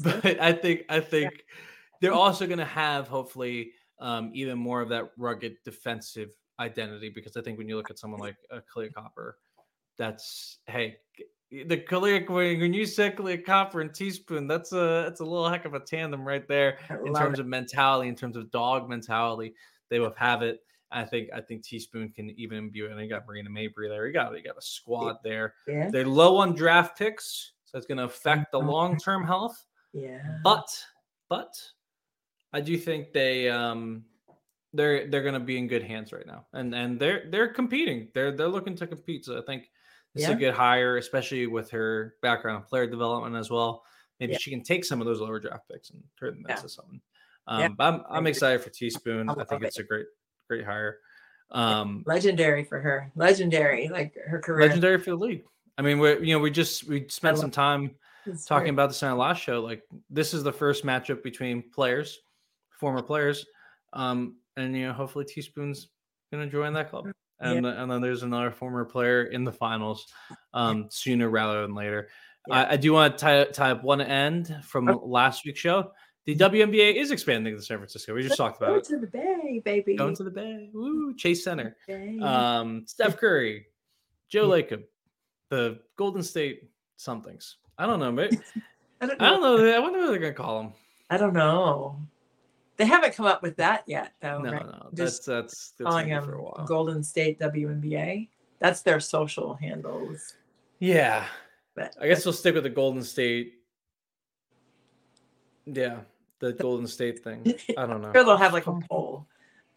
but 0.03 0.39
I 0.39 0.51
think 0.51 0.83
I 0.89 0.99
think 0.99 1.45
they're 2.01 2.13
also 2.13 2.45
going 2.47 2.59
to 2.59 2.65
have 2.65 3.07
hopefully 3.07 3.71
um, 3.99 4.31
even 4.33 4.57
more 4.57 4.81
of 4.81 4.89
that 4.89 5.11
rugged 5.17 5.57
defensive 5.63 6.31
identity 6.59 7.09
because 7.09 7.37
I 7.37 7.41
think 7.41 7.57
when 7.57 7.67
you 7.67 7.75
look 7.75 7.89
at 7.89 7.99
someone 7.99 8.19
like 8.19 8.37
a 8.51 8.61
Kahleah 8.61 8.93
Copper, 8.93 9.37
that's 9.97 10.59
hey 10.67 10.97
the 11.51 11.77
Kahleah 11.77 12.27
when 12.59 12.73
you 12.73 12.85
said 12.85 13.15
Kahleah 13.15 13.45
Copper 13.45 13.81
and 13.81 13.93
Teaspoon, 13.93 14.47
that's 14.47 14.71
a 14.73 15.03
that's 15.05 15.21
a 15.21 15.25
little 15.25 15.47
heck 15.49 15.65
of 15.65 15.73
a 15.73 15.79
tandem 15.79 16.25
right 16.27 16.47
there 16.47 16.79
in 17.05 17.13
terms 17.13 17.39
it. 17.39 17.41
of 17.41 17.47
mentality, 17.47 18.09
in 18.09 18.15
terms 18.15 18.35
of 18.35 18.51
dog 18.51 18.89
mentality. 18.89 19.53
They 19.89 19.99
both 19.99 20.17
have 20.17 20.41
it. 20.41 20.59
I 20.95 21.03
think 21.03 21.29
I 21.35 21.41
think 21.41 21.63
Teaspoon 21.63 22.09
can 22.09 22.29
even 22.31 22.57
imbue 22.57 22.85
it. 22.85 22.91
And 22.91 23.01
you 23.01 23.09
got 23.09 23.27
Marina 23.27 23.49
Mabrey 23.49 23.89
there. 23.89 24.07
You 24.07 24.13
got 24.13 24.35
you 24.35 24.43
got 24.43 24.57
a 24.57 24.61
squad 24.61 25.17
there. 25.23 25.53
Yeah. 25.67 25.89
They're 25.91 26.07
low 26.07 26.37
on 26.37 26.55
draft 26.55 26.97
picks, 26.97 27.51
so 27.65 27.77
it's 27.77 27.85
going 27.85 27.97
to 27.97 28.05
affect 28.05 28.51
the 28.51 28.59
mm-hmm. 28.59 28.69
long 28.69 28.97
term 28.97 29.25
health. 29.25 29.65
Yeah. 29.93 30.21
But 30.43 30.67
but 31.29 31.53
I 32.53 32.61
do 32.61 32.77
think 32.77 33.11
they 33.11 33.49
um 33.49 34.05
they're 34.73 35.07
they're 35.07 35.21
going 35.21 35.33
to 35.33 35.39
be 35.39 35.57
in 35.57 35.67
good 35.67 35.83
hands 35.83 36.13
right 36.13 36.25
now, 36.25 36.45
and 36.53 36.73
and 36.73 36.99
they're 36.99 37.25
they're 37.29 37.49
competing. 37.49 38.07
They're 38.13 38.31
they're 38.31 38.47
looking 38.47 38.75
to 38.77 38.87
compete. 38.87 39.25
So 39.25 39.37
I 39.37 39.41
think 39.41 39.69
it's 40.15 40.23
yeah. 40.23 40.31
a 40.31 40.35
good 40.35 40.53
hire, 40.53 40.95
especially 40.95 41.45
with 41.47 41.69
her 41.71 42.15
background 42.21 42.63
in 42.63 42.63
player 42.63 42.87
development 42.87 43.35
as 43.35 43.49
well. 43.49 43.83
Maybe 44.21 44.33
yeah. 44.33 44.39
she 44.39 44.49
can 44.49 44.63
take 44.63 44.85
some 44.85 45.01
of 45.01 45.07
those 45.07 45.19
lower 45.19 45.41
draft 45.41 45.67
picks 45.69 45.89
and 45.89 46.01
turn 46.17 46.41
them 46.41 46.45
into 46.49 46.69
something. 46.69 47.01
Um, 47.47 47.59
yeah. 47.59 47.69
I'm 47.79 48.01
I'm 48.09 48.27
excited 48.27 48.61
for 48.61 48.69
Teaspoon. 48.69 49.29
I, 49.29 49.33
I 49.33 49.43
think 49.43 49.63
it's 49.63 49.79
a 49.79 49.83
great 49.83 50.05
great 50.47 50.65
hire. 50.65 50.99
Um, 51.51 52.03
legendary 52.05 52.63
for 52.63 52.79
her. 52.79 53.11
Legendary, 53.15 53.87
like 53.89 54.15
her 54.27 54.39
career. 54.39 54.67
Legendary 54.67 54.99
for 54.99 55.11
the 55.11 55.17
league. 55.17 55.43
I 55.77 55.81
mean, 55.81 55.99
we 55.99 56.27
you 56.27 56.35
know 56.35 56.39
we 56.39 56.51
just 56.51 56.87
we 56.87 57.07
spent 57.09 57.37
some 57.37 57.51
time 57.51 57.95
talking 58.47 58.69
about 58.69 58.89
this 58.89 59.01
in 59.01 59.09
our 59.09 59.15
last 59.15 59.41
show. 59.41 59.61
Like 59.61 59.83
this 60.09 60.33
is 60.33 60.43
the 60.43 60.53
first 60.53 60.85
matchup 60.85 61.23
between 61.23 61.63
players, 61.71 62.19
former 62.79 63.01
players, 63.01 63.45
um, 63.93 64.37
and 64.57 64.75
you 64.75 64.87
know 64.87 64.93
hopefully 64.93 65.25
Teaspoon's 65.25 65.89
gonna 66.31 66.47
join 66.47 66.73
that 66.73 66.89
club. 66.89 67.07
And, 67.39 67.65
yeah. 67.65 67.81
and 67.81 67.91
then 67.91 68.01
there's 68.01 68.23
another 68.23 68.49
former 68.49 68.85
player 68.85 69.25
in 69.25 69.43
the 69.43 69.51
finals 69.51 70.07
um, 70.53 70.87
sooner 70.89 71.29
rather 71.29 71.61
than 71.61 71.75
later. 71.75 72.07
Yeah. 72.47 72.55
I, 72.55 72.71
I, 72.73 72.77
do 72.77 72.93
want 72.93 73.17
to 73.17 73.25
tie, 73.25 73.43
tie 73.45 73.71
up 73.71 73.83
one 73.83 73.99
end 73.99 74.55
from 74.63 74.87
oh. 74.87 75.03
last 75.05 75.45
week's 75.45 75.59
show. 75.59 75.91
The 76.25 76.35
WNBA 76.35 76.95
is 76.95 77.11
expanding 77.11 77.55
to 77.55 77.61
San 77.61 77.77
Francisco. 77.77 78.15
We 78.15 78.23
just 78.23 78.35
talked 78.37 78.57
about 78.57 78.69
Going 78.69 78.79
it. 78.79 78.85
to 78.85 78.97
the 78.97 79.07
Bay, 79.07 79.61
baby. 79.63 79.95
Going 79.95 80.15
to 80.15 80.23
the 80.23 80.31
Bay. 80.31 80.69
Woo, 80.73 81.13
Chase 81.15 81.43
Center. 81.43 81.77
Um, 82.21 82.83
Steph 82.87 83.17
Curry, 83.17 83.67
Joe 84.27 84.49
Lacob, 84.49 84.83
the 85.49 85.79
Golden 85.97 86.23
State 86.23 86.63
somethings. 86.97 87.57
I 87.77 87.85
don't 87.85 87.99
know, 87.99 88.11
but 88.11 88.33
I 89.01 89.05
don't 89.05 89.19
know. 89.19 89.25
I 89.25 89.29
don't 89.29 89.41
know. 89.41 89.75
I 89.75 89.79
wonder 89.79 89.99
what 89.99 90.07
they're 90.09 90.19
gonna 90.19 90.33
call 90.33 90.63
them. 90.63 90.73
I 91.11 91.17
don't 91.17 91.33
know. 91.33 91.99
They 92.77 92.85
haven't 92.85 93.15
come 93.15 93.27
up 93.27 93.43
with 93.43 93.55
that 93.57 93.83
yet, 93.85 94.13
though. 94.19 94.39
No, 94.39 94.51
right? 94.51 94.65
no, 94.65 94.89
Just 94.95 95.25
that's 95.27 95.73
that's, 95.77 95.89
calling 95.89 96.09
them 96.09 96.23
for 96.23 96.35
a 96.35 96.41
while. 96.41 96.65
Golden 96.67 97.03
State 97.03 97.39
WNBA. 97.39 98.27
That's 98.59 98.81
their 98.81 98.99
social 98.99 99.53
handles. 99.53 100.33
Yeah, 100.79 101.25
but 101.75 101.95
I 102.01 102.07
guess 102.07 102.25
we'll 102.25 102.33
stick 102.33 102.55
with 102.55 102.63
the 102.63 102.69
Golden 102.69 103.03
State. 103.03 103.59
Yeah, 105.65 105.99
the 106.39 106.53
Golden 106.53 106.87
State 106.87 107.23
thing. 107.23 107.53
I 107.77 107.85
don't 107.85 108.01
know. 108.01 108.11
sure, 108.13 108.23
they'll 108.25 108.37
have 108.37 108.53
like 108.53 108.67
a 108.67 108.79
poll. 108.89 109.27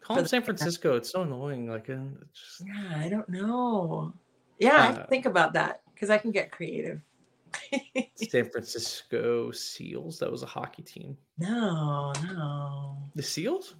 Call 0.01 0.15
them 0.15 0.27
San 0.27 0.43
Francisco. 0.43 0.95
It's 0.95 1.11
so 1.11 1.23
annoying. 1.23 1.69
Like, 1.69 1.89
uh, 1.89 1.97
just... 2.33 2.63
yeah, 2.65 2.97
I 2.97 3.09
don't 3.09 3.29
know. 3.29 4.13
Yeah, 4.59 4.75
uh, 4.75 4.77
I 4.77 4.85
have 4.85 4.95
to 5.03 5.07
think 5.07 5.25
about 5.25 5.53
that 5.53 5.81
because 5.93 6.09
I 6.09 6.17
can 6.17 6.31
get 6.31 6.51
creative. 6.51 7.01
San 8.15 8.49
Francisco 8.49 9.51
Seals. 9.51 10.19
That 10.19 10.31
was 10.31 10.43
a 10.43 10.47
hockey 10.47 10.83
team. 10.83 11.17
No, 11.37 12.13
no. 12.23 12.97
The 13.15 13.23
Seals? 13.23 13.75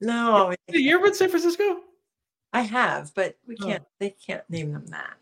No. 0.00 0.54
You 0.68 0.94
ever 0.96 1.04
been 1.04 1.14
San 1.14 1.28
Francisco? 1.28 1.80
I 2.52 2.62
have, 2.62 3.12
but 3.14 3.36
we 3.46 3.56
oh. 3.60 3.66
can't. 3.66 3.82
Oh. 3.84 3.90
They 3.98 4.10
can't 4.10 4.48
name 4.50 4.72
them 4.72 4.86
that. 4.88 5.14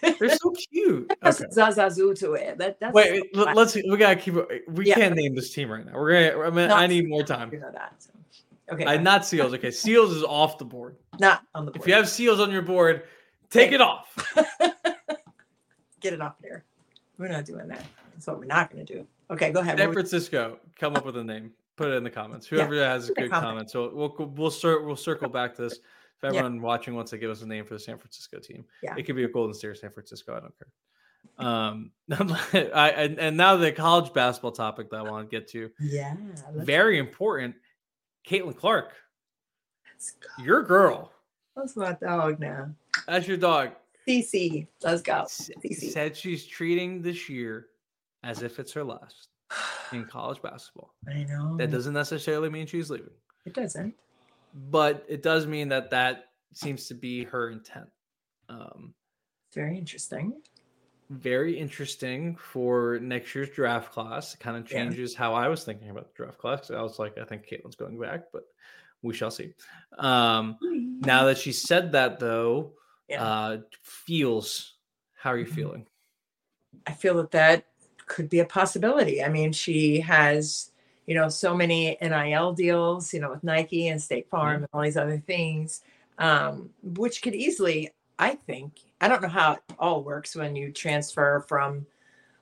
They're 0.00 0.36
so 0.36 0.50
cute. 0.50 1.12
That's 1.20 1.40
okay. 1.40 1.50
Zazazu 1.50 2.18
to 2.20 2.32
it. 2.34 2.58
That, 2.58 2.80
that's 2.80 2.94
Wait, 2.94 3.22
so 3.34 3.42
let's. 3.54 3.74
We 3.74 3.96
gotta 3.96 4.16
keep. 4.16 4.36
Eh, 4.36 4.58
we 4.68 4.86
yeah. 4.86 4.94
can't 4.94 5.14
name 5.14 5.34
this 5.34 5.52
team 5.52 5.70
right 5.70 5.84
now. 5.84 5.92
We're 5.94 6.30
gonna. 6.32 6.46
I 6.46 6.50
mean, 6.50 6.70
I 6.70 6.86
need 6.86 7.08
more 7.08 7.22
time. 7.22 7.52
You 7.52 7.60
know 7.60 7.70
that. 7.72 7.94
So. 7.98 8.10
Okay. 8.72 8.86
I 8.86 8.96
not 8.96 9.26
seals. 9.26 9.52
Okay, 9.54 9.70
seals 9.70 10.12
is 10.12 10.22
off 10.22 10.58
the 10.58 10.64
board. 10.64 10.96
Not 11.18 11.42
on 11.54 11.64
the 11.64 11.72
board. 11.72 11.82
If 11.82 11.88
you 11.88 11.94
have 11.94 12.08
seals 12.08 12.40
on 12.40 12.50
your 12.50 12.62
board, 12.62 13.02
take 13.50 13.72
it 13.72 13.80
off. 13.80 14.14
Get 16.00 16.14
it 16.14 16.20
off 16.20 16.36
there. 16.40 16.64
We're 17.18 17.28
not 17.28 17.44
doing 17.44 17.68
that. 17.68 17.84
That's 18.14 18.26
what 18.26 18.38
we're 18.38 18.46
not 18.46 18.72
going 18.72 18.86
to 18.86 18.94
do. 18.94 19.06
Okay, 19.30 19.50
go 19.50 19.60
ahead. 19.60 19.78
San 19.78 19.92
Francisco. 19.92 20.58
Come 20.78 20.96
up 20.96 21.04
with 21.04 21.16
a 21.16 21.24
name. 21.24 21.52
Put 21.76 21.88
it 21.88 21.94
in 21.94 22.04
the 22.04 22.10
comments. 22.10 22.46
Whoever 22.46 22.74
yeah, 22.74 22.92
has 22.92 23.10
a 23.10 23.14
good 23.14 23.30
comment. 23.30 23.70
So 23.70 23.90
we'll 23.92 24.14
we'll 24.34 24.50
start. 24.50 24.84
We'll 24.84 24.96
circle 24.96 25.28
back 25.28 25.56
to 25.56 25.62
this. 25.62 25.80
If 26.22 26.28
everyone 26.28 26.56
yeah. 26.56 26.62
watching 26.62 26.94
wants 26.94 27.10
to 27.12 27.18
give 27.18 27.30
us 27.30 27.40
a 27.40 27.46
name 27.46 27.64
for 27.64 27.74
the 27.74 27.80
San 27.80 27.96
Francisco 27.96 28.38
team, 28.38 28.64
yeah. 28.82 28.94
it 28.96 29.04
could 29.04 29.16
be 29.16 29.24
a 29.24 29.28
Golden 29.28 29.54
State 29.54 29.68
or 29.68 29.74
San 29.74 29.90
Francisco. 29.90 30.36
I 30.36 30.40
don't 30.40 30.54
care. 30.58 30.68
Um, 31.38 31.92
I 32.74 32.90
and, 32.90 33.18
and 33.18 33.36
now 33.36 33.56
the 33.56 33.72
college 33.72 34.12
basketball 34.12 34.52
topic 34.52 34.90
that 34.90 34.98
I 34.98 35.02
want 35.02 35.30
to 35.30 35.34
get 35.34 35.48
to. 35.48 35.70
Yeah, 35.80 36.14
very 36.54 36.98
important. 36.98 37.54
Caitlin 38.28 38.54
Clark, 38.56 38.92
your 40.44 40.62
girl. 40.62 41.10
That's 41.56 41.74
my 41.74 41.92
dog 41.92 42.38
now. 42.38 42.70
That's 43.06 43.26
your 43.26 43.38
dog. 43.38 43.70
CC, 44.06 44.66
let's 44.82 45.02
go. 45.02 45.24
CC. 45.26 45.90
Said 45.90 46.16
she's 46.16 46.46
treating 46.46 47.00
this 47.00 47.28
year 47.28 47.68
as 48.22 48.42
if 48.42 48.58
it's 48.58 48.72
her 48.72 48.84
last 48.84 49.28
in 49.92 50.04
college 50.10 50.42
basketball. 50.42 50.94
I 51.08 51.24
know. 51.24 51.56
That 51.56 51.70
doesn't 51.70 51.94
necessarily 51.94 52.50
mean 52.50 52.66
she's 52.66 52.90
leaving. 52.90 53.10
It 53.46 53.54
doesn't. 53.54 53.94
But 54.54 55.04
it 55.08 55.22
does 55.22 55.46
mean 55.46 55.68
that 55.68 55.90
that 55.90 56.30
seems 56.52 56.88
to 56.88 56.94
be 56.94 57.24
her 57.24 57.50
intent. 57.50 57.88
Um, 58.48 58.94
very 59.52 59.78
interesting. 59.78 60.40
Very 61.08 61.58
interesting 61.58 62.36
for 62.36 62.98
next 63.00 63.34
year's 63.34 63.50
draft 63.50 63.92
class. 63.92 64.34
It 64.34 64.40
kind 64.40 64.56
of 64.56 64.66
changes 64.66 65.12
yeah. 65.12 65.18
how 65.18 65.34
I 65.34 65.48
was 65.48 65.64
thinking 65.64 65.90
about 65.90 66.08
the 66.08 66.14
draft 66.14 66.38
class. 66.38 66.70
I 66.70 66.82
was 66.82 66.98
like, 66.98 67.18
I 67.18 67.24
think 67.24 67.48
Caitlin's 67.48 67.76
going 67.76 67.98
back, 67.98 68.24
but 68.32 68.44
we 69.02 69.14
shall 69.14 69.30
see. 69.30 69.54
Um, 69.98 70.56
now 70.60 71.24
that 71.24 71.38
she 71.38 71.52
said 71.52 71.92
that, 71.92 72.20
though, 72.20 72.72
yeah. 73.08 73.24
uh, 73.24 73.58
feels. 73.82 74.74
How 75.16 75.30
are 75.30 75.38
you 75.38 75.46
mm-hmm. 75.46 75.54
feeling? 75.54 75.86
I 76.86 76.92
feel 76.92 77.16
that 77.16 77.32
that 77.32 77.66
could 78.06 78.28
be 78.28 78.40
a 78.40 78.44
possibility. 78.44 79.22
I 79.22 79.28
mean, 79.28 79.52
she 79.52 80.00
has, 80.00 80.70
you 81.06 81.14
know, 81.14 81.28
so 81.28 81.54
many 81.54 81.96
NIL 82.00 82.52
deals, 82.52 83.12
you 83.12 83.20
know, 83.20 83.30
with 83.30 83.44
Nike 83.44 83.88
and 83.88 84.00
State 84.00 84.28
Farm 84.28 84.56
mm-hmm. 84.56 84.62
and 84.64 84.68
all 84.72 84.82
these 84.82 84.96
other 84.96 85.18
things, 85.18 85.82
um, 86.18 86.70
which 86.82 87.22
could 87.22 87.34
easily, 87.34 87.90
I 88.18 88.34
think, 88.34 88.80
I 89.00 89.08
don't 89.08 89.22
know 89.22 89.28
how 89.28 89.52
it 89.52 89.60
all 89.78 90.04
works 90.04 90.36
when 90.36 90.54
you 90.54 90.72
transfer 90.72 91.44
from 91.48 91.86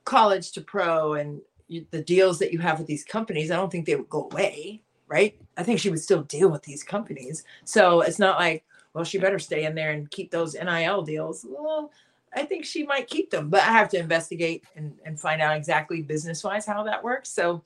college 0.05 0.53
to 0.53 0.61
pro 0.61 1.15
and 1.15 1.41
you, 1.69 1.87
the 1.91 2.03
deals 2.03 2.39
that 2.41 2.53
you 2.53 2.59
have 2.59 2.79
with 2.79 2.89
these 2.89 3.05
companies. 3.05 3.51
I 3.51 3.57
don't 3.57 3.71
think 3.71 3.87
they 3.87 3.95
would 3.95 4.09
go 4.09 4.29
away, 4.33 4.83
right? 5.07 5.39
I 5.57 5.63
think 5.63 5.79
she 5.79 5.91
would 5.91 6.01
still 6.01 6.23
deal 6.23 6.49
with 6.49 6.63
these 6.63 6.83
companies. 6.83 7.45
So 7.65 8.01
it's 8.01 8.19
not 8.19 8.39
like, 8.39 8.65
well, 8.93 9.05
she 9.05 9.19
better 9.19 9.39
stay 9.39 9.65
in 9.65 9.75
there 9.75 9.93
and 9.93 10.11
keep 10.11 10.31
those 10.31 10.55
NIL 10.55 11.03
deals. 11.03 11.47
Well, 11.49 11.93
I 12.35 12.45
think 12.45 12.65
she 12.65 12.85
might 12.85 13.09
keep 13.09 13.31
them, 13.31 13.49
but 13.49 13.61
I 13.61 13.73
have 13.73 13.89
to 13.91 13.99
investigate 13.99 14.65
and, 14.77 14.95
and 15.05 15.19
find 15.19 15.41
out 15.41 15.57
exactly 15.57 16.03
business 16.03 16.43
wise 16.45 16.67
how 16.67 16.83
that 16.85 17.03
works. 17.03 17.31
So, 17.31 17.63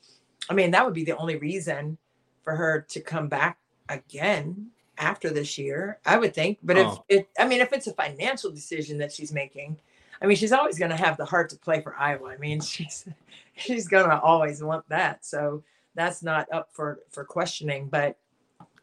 I 0.52 0.54
mean, 0.54 0.72
that 0.72 0.84
would 0.84 0.92
be 0.92 1.04
the 1.04 1.16
only 1.16 1.36
reason 1.36 1.96
for 2.44 2.54
her 2.54 2.84
to 2.90 3.00
come 3.00 3.26
back 3.26 3.56
again 3.88 4.70
after 4.98 5.30
this 5.30 5.56
year, 5.56 5.98
I 6.04 6.18
would 6.18 6.34
think. 6.34 6.58
But 6.62 6.76
oh. 6.76 7.04
if 7.08 7.20
it, 7.20 7.28
I 7.38 7.46
mean, 7.46 7.62
if 7.62 7.72
it's 7.72 7.86
a 7.86 7.94
financial 7.94 8.50
decision 8.50 8.98
that 8.98 9.10
she's 9.10 9.32
making, 9.32 9.78
I 10.20 10.26
mean, 10.26 10.36
she's 10.36 10.52
always 10.52 10.78
going 10.78 10.90
to 10.90 10.96
have 10.98 11.16
the 11.16 11.24
heart 11.24 11.48
to 11.50 11.56
play 11.56 11.80
for 11.80 11.96
Iowa. 11.96 12.28
I 12.28 12.36
mean, 12.36 12.60
she's 12.72 13.08
she's 13.56 13.88
going 13.88 14.10
to 14.10 14.20
always 14.20 14.62
want 14.62 14.86
that. 14.90 15.24
So 15.24 15.64
that's 15.94 16.22
not 16.22 16.52
up 16.52 16.68
for 16.70 17.00
for 17.08 17.24
questioning. 17.24 17.88
But 17.88 18.18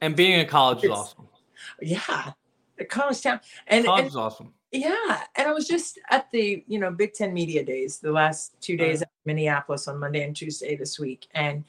and 0.01 0.15
being 0.15 0.39
a 0.39 0.45
college 0.45 0.83
is 0.83 0.89
awesome. 0.89 1.27
Yeah, 1.83 2.31
college 2.89 3.21
town. 3.21 3.41
And 3.67 3.85
college 3.85 3.99
and, 3.99 4.07
is 4.07 4.15
awesome. 4.15 4.53
Yeah, 4.71 5.23
and 5.35 5.47
I 5.47 5.51
was 5.51 5.67
just 5.67 5.99
at 6.11 6.29
the 6.31 6.63
you 6.67 6.77
know 6.77 6.91
Big 6.91 7.13
Ten 7.13 7.33
Media 7.33 7.63
Days 7.63 7.99
the 7.99 8.11
last 8.11 8.53
two 8.61 8.77
days 8.77 9.01
at 9.01 9.09
Minneapolis 9.25 9.87
on 9.87 9.99
Monday 9.99 10.23
and 10.23 10.35
Tuesday 10.35 10.75
this 10.75 10.99
week, 10.99 11.27
and 11.33 11.63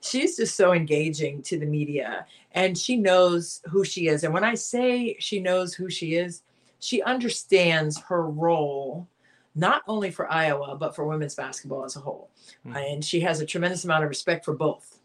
she's 0.00 0.36
just 0.36 0.56
so 0.56 0.72
engaging 0.72 1.42
to 1.42 1.58
the 1.58 1.66
media, 1.66 2.24
and 2.52 2.76
she 2.78 2.96
knows 2.96 3.60
who 3.66 3.84
she 3.84 4.08
is. 4.08 4.24
And 4.24 4.32
when 4.32 4.44
I 4.44 4.54
say 4.54 5.16
she 5.18 5.38
knows 5.38 5.74
who 5.74 5.90
she 5.90 6.14
is, 6.14 6.42
she 6.78 7.02
understands 7.02 8.00
her 8.02 8.22
role 8.26 9.06
not 9.54 9.82
only 9.86 10.10
for 10.10 10.30
Iowa 10.30 10.76
but 10.76 10.94
for 10.94 11.06
women's 11.06 11.34
basketball 11.34 11.84
as 11.84 11.96
a 11.96 12.00
whole, 12.00 12.30
mm-hmm. 12.66 12.76
and 12.76 13.04
she 13.04 13.20
has 13.20 13.40
a 13.40 13.46
tremendous 13.46 13.84
amount 13.84 14.04
of 14.04 14.08
respect 14.08 14.46
for 14.46 14.54
both. 14.54 14.98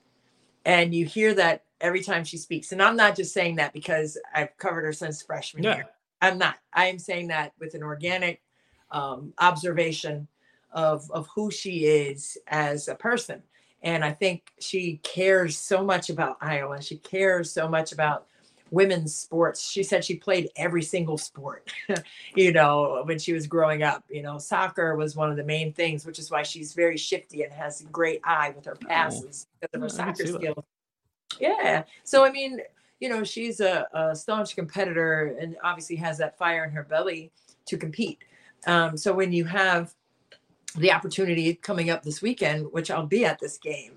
And 0.64 0.96
you 0.96 1.06
hear 1.06 1.34
that 1.34 1.66
every 1.82 2.02
time 2.02 2.24
she 2.24 2.38
speaks. 2.38 2.72
And 2.72 2.82
I'm 2.82 2.96
not 2.96 3.16
just 3.16 3.34
saying 3.34 3.56
that 3.56 3.74
because 3.74 4.18
I've 4.34 4.56
covered 4.58 4.86
her 4.86 4.94
since 4.94 5.22
freshman 5.22 5.64
yeah. 5.64 5.76
year. 5.76 5.90
I'm 6.22 6.38
not. 6.38 6.56
I 6.74 6.88
am 6.88 7.00
saying 7.00 7.28
that 7.28 7.54
with 7.60 7.74
an 7.74 7.84
organic 7.84 8.42
um, 8.92 9.34
observation 9.40 10.28
of 10.72 11.10
of 11.12 11.28
who 11.34 11.52
she 11.52 11.86
is 11.86 12.38
as 12.48 12.88
a 12.88 12.96
person. 12.96 13.42
And 13.84 14.06
I 14.06 14.12
think 14.12 14.52
she 14.60 15.00
cares 15.04 15.58
so 15.58 15.84
much 15.84 16.10
about 16.10 16.38
Iowa. 16.40 16.82
She 16.82 16.98
cares 16.98 17.52
so 17.52 17.68
much 17.68 17.92
about 17.92 18.28
women's 18.70 19.16
sports. 19.16 19.70
She 19.70 19.84
said 19.84 20.06
she 20.06 20.16
played 20.16 20.50
every 20.56 20.84
single 20.84 21.18
sport, 21.18 21.72
you 22.36 22.52
know, 22.52 23.02
when 23.06 23.20
she 23.20 23.34
was 23.34 23.48
growing 23.48 23.84
up. 23.84 24.04
You 24.10 24.22
know, 24.22 24.38
soccer 24.38 24.96
was 24.96 25.16
one 25.16 25.30
of 25.30 25.38
the 25.38 25.44
main 25.44 25.74
things, 25.74 26.06
which 26.06 26.20
is 26.20 26.30
why 26.30 26.44
she's 26.44 26.74
very 26.74 26.98
shifty 26.98 27.44
and 27.44 27.52
has 27.52 27.82
a 27.82 27.86
great 27.86 28.22
eye 28.24 28.54
with 28.56 28.66
her 28.66 28.78
oh. 28.84 28.88
passes 28.88 29.48
oh, 29.48 29.58
because 29.62 29.76
of 29.76 29.82
her 29.82 29.90
soccer 29.90 30.28
skills. 30.28 30.66
Yeah. 31.40 31.84
So 32.04 32.24
I 32.24 32.32
mean, 32.32 32.62
you 33.02 33.10
know, 33.10 33.26
she's 33.26 33.60
a, 33.60 33.86
a, 33.94 34.16
staunch 34.16 34.56
competitor 34.56 35.36
and 35.40 35.58
obviously 35.64 35.98
has 35.98 36.18
that 36.20 36.38
fire 36.38 36.64
in 36.64 36.72
her 36.72 36.84
belly 36.84 37.32
to 37.66 37.76
compete. 37.76 38.20
Um, 38.68 38.96
so 38.96 39.12
when 39.12 39.34
you 39.34 39.44
have 39.44 39.94
the 40.78 40.92
opportunity 40.92 41.56
coming 41.56 41.90
up 41.90 42.04
this 42.04 42.22
weekend, 42.22 42.72
which 42.72 42.90
I'll 42.90 43.06
be 43.06 43.26
at 43.26 43.40
this 43.40 43.58
game, 43.58 43.94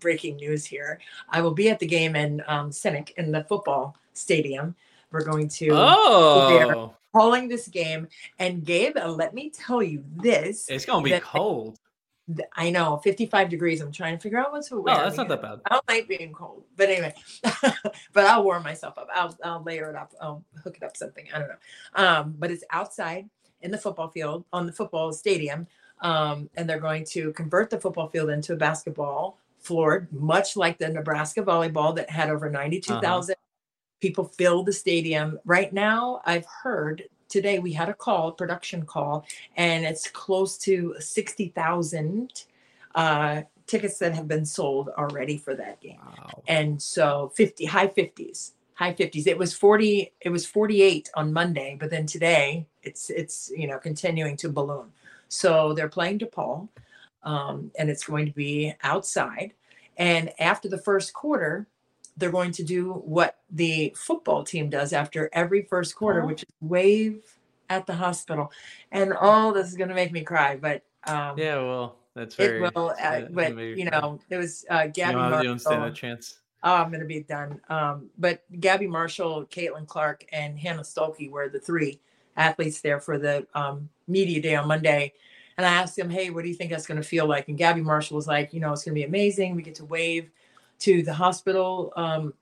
breaking 0.00 0.36
news 0.36 0.64
here. 0.64 0.98
I 1.30 1.40
will 1.40 1.54
be 1.54 1.68
at 1.68 1.78
the 1.78 1.86
game 1.86 2.16
in 2.16 2.42
um, 2.46 2.70
Kinnick 2.70 3.12
in 3.16 3.30
the 3.30 3.44
football 3.44 3.96
stadium. 4.14 4.74
We're 5.12 5.24
going 5.24 5.48
to 5.48 5.68
oh 5.72 6.94
calling 7.12 7.48
this 7.48 7.68
game. 7.68 8.08
And 8.38 8.64
Gabe, 8.64 8.96
let 8.96 9.34
me 9.34 9.50
tell 9.50 9.82
you 9.82 10.04
this: 10.16 10.68
it's 10.68 10.84
gonna 10.84 11.02
be 11.02 11.18
cold. 11.20 11.78
I 12.54 12.70
know, 12.70 12.96
55 12.98 13.48
degrees. 13.48 13.80
I'm 13.80 13.92
trying 13.92 14.16
to 14.16 14.20
figure 14.20 14.38
out 14.38 14.50
what's 14.50 14.68
to 14.68 14.80
wear. 14.80 14.94
Oh, 14.96 15.04
that's 15.04 15.16
not 15.16 15.28
that 15.28 15.42
bad. 15.42 15.60
I 15.66 15.74
don't 15.74 15.88
like 15.88 16.08
being 16.08 16.32
cold, 16.32 16.64
but 16.76 16.88
anyway, 16.88 17.14
but 18.12 18.26
I'll 18.26 18.42
warm 18.42 18.64
myself 18.64 18.98
up. 18.98 19.08
I'll, 19.14 19.36
I'll 19.44 19.62
layer 19.62 19.88
it 19.90 19.96
up. 19.96 20.12
I'll 20.20 20.44
hook 20.62 20.76
it 20.76 20.82
up 20.82 20.96
something. 20.96 21.26
I 21.32 21.38
don't 21.38 21.48
know. 21.48 21.54
Um, 21.94 22.34
but 22.38 22.50
it's 22.50 22.64
outside 22.70 23.28
in 23.62 23.70
the 23.70 23.78
football 23.78 24.08
field 24.08 24.44
on 24.52 24.66
the 24.66 24.72
football 24.72 25.12
stadium. 25.12 25.66
Um, 26.00 26.50
and 26.56 26.68
they're 26.68 26.80
going 26.80 27.04
to 27.12 27.32
convert 27.32 27.70
the 27.70 27.80
football 27.80 28.08
field 28.08 28.30
into 28.30 28.52
a 28.52 28.56
basketball 28.56 29.38
floor, 29.60 30.08
much 30.10 30.56
like 30.56 30.78
the 30.78 30.88
Nebraska 30.88 31.42
volleyball 31.42 31.94
that 31.96 32.10
had 32.10 32.28
over 32.28 32.50
92,000 32.50 33.32
uh-huh. 33.32 33.40
people 34.00 34.24
fill 34.24 34.62
the 34.62 34.72
stadium. 34.72 35.38
Right 35.44 35.72
now, 35.72 36.20
I've 36.24 36.46
heard 36.62 37.04
today 37.28 37.58
we 37.58 37.72
had 37.72 37.88
a 37.88 37.94
call, 37.94 38.32
production 38.32 38.84
call, 38.84 39.26
and 39.56 39.84
it's 39.84 40.08
close 40.08 40.58
to 40.58 40.94
60,000 40.98 42.44
uh, 42.94 43.42
tickets 43.66 43.98
that 43.98 44.14
have 44.14 44.28
been 44.28 44.44
sold 44.44 44.88
already 44.96 45.36
for 45.36 45.54
that 45.54 45.80
game. 45.80 45.98
Wow. 46.04 46.42
And 46.46 46.80
so 46.80 47.32
50 47.34 47.66
high 47.66 47.88
50s, 47.88 48.52
high 48.74 48.94
50s. 48.94 49.26
It 49.26 49.38
was 49.38 49.54
40 49.54 50.12
it 50.20 50.28
was 50.30 50.46
48 50.46 51.10
on 51.14 51.32
Monday, 51.32 51.76
but 51.78 51.90
then 51.90 52.06
today 52.06 52.66
it's 52.82 53.10
it's 53.10 53.50
you 53.56 53.66
know 53.66 53.78
continuing 53.78 54.36
to 54.38 54.48
balloon. 54.48 54.92
So 55.28 55.72
they're 55.74 55.88
playing 55.88 56.20
DePaul 56.20 56.68
um, 57.26 57.72
and 57.78 57.90
it's 57.90 58.04
going 58.04 58.26
to 58.26 58.32
be 58.32 58.72
outside. 58.82 59.52
And 59.98 60.30
after 60.38 60.68
the 60.68 60.78
first 60.78 61.12
quarter, 61.12 61.66
they're 62.16 62.30
going 62.30 62.52
to 62.52 62.62
do 62.62 62.92
what 62.92 63.38
the 63.50 63.94
football 63.96 64.42
team 64.42 64.70
does 64.70 64.92
after 64.92 65.28
every 65.32 65.62
first 65.62 65.94
quarter, 65.96 66.22
oh. 66.22 66.26
which 66.26 66.42
is 66.42 66.48
wave 66.60 67.20
at 67.68 67.86
the 67.86 67.94
hospital. 67.94 68.52
And 68.92 69.12
oh, 69.20 69.52
this 69.52 69.68
is 69.68 69.76
going 69.76 69.88
to 69.88 69.94
make 69.94 70.12
me 70.12 70.22
cry, 70.22 70.56
but 70.56 70.82
um, 71.04 71.38
yeah, 71.38 71.56
well, 71.56 71.96
that's 72.14 72.34
very. 72.34 72.58
It 72.58 72.74
will, 72.74 72.94
uh, 73.00 73.20
but 73.30 73.56
you 73.56 73.88
know, 73.90 74.18
it 74.28 74.36
was 74.36 74.64
uh, 74.70 74.86
Gabby. 74.88 75.16
Marshall. 75.16 75.58
stand 75.58 75.84
a 75.84 75.90
chance. 75.92 76.38
Oh, 76.62 76.74
I'm 76.74 76.88
going 76.88 77.00
to 77.00 77.06
be 77.06 77.22
done. 77.22 77.60
Um, 77.68 78.10
but 78.18 78.42
Gabby 78.60 78.86
Marshall, 78.86 79.46
Caitlin 79.46 79.86
Clark, 79.86 80.24
and 80.32 80.58
Hannah 80.58 80.82
Stuelke 80.82 81.30
were 81.30 81.48
the 81.48 81.60
three 81.60 82.00
athletes 82.36 82.80
there 82.80 82.98
for 82.98 83.18
the 83.18 83.46
um, 83.54 83.88
media 84.08 84.40
day 84.40 84.56
on 84.56 84.66
Monday. 84.66 85.12
And 85.56 85.64
I 85.64 85.70
asked 85.70 85.96
them, 85.96 86.10
hey, 86.10 86.30
what 86.30 86.42
do 86.42 86.48
you 86.48 86.54
think 86.54 86.70
that's 86.70 86.86
going 86.86 87.00
to 87.00 87.06
feel 87.06 87.26
like? 87.26 87.48
And 87.48 87.56
Gabby 87.56 87.82
Marshall 87.82 88.16
was 88.16 88.26
like, 88.26 88.52
you 88.52 88.60
know, 88.60 88.72
it's 88.72 88.84
going 88.84 88.94
to 88.94 88.98
be 88.98 89.04
amazing. 89.04 89.54
We 89.54 89.62
get 89.62 89.76
to 89.76 89.84
wave 89.84 90.30
to 90.80 91.02
the 91.02 91.14
hospital, 91.14 91.92
um, 91.96 92.34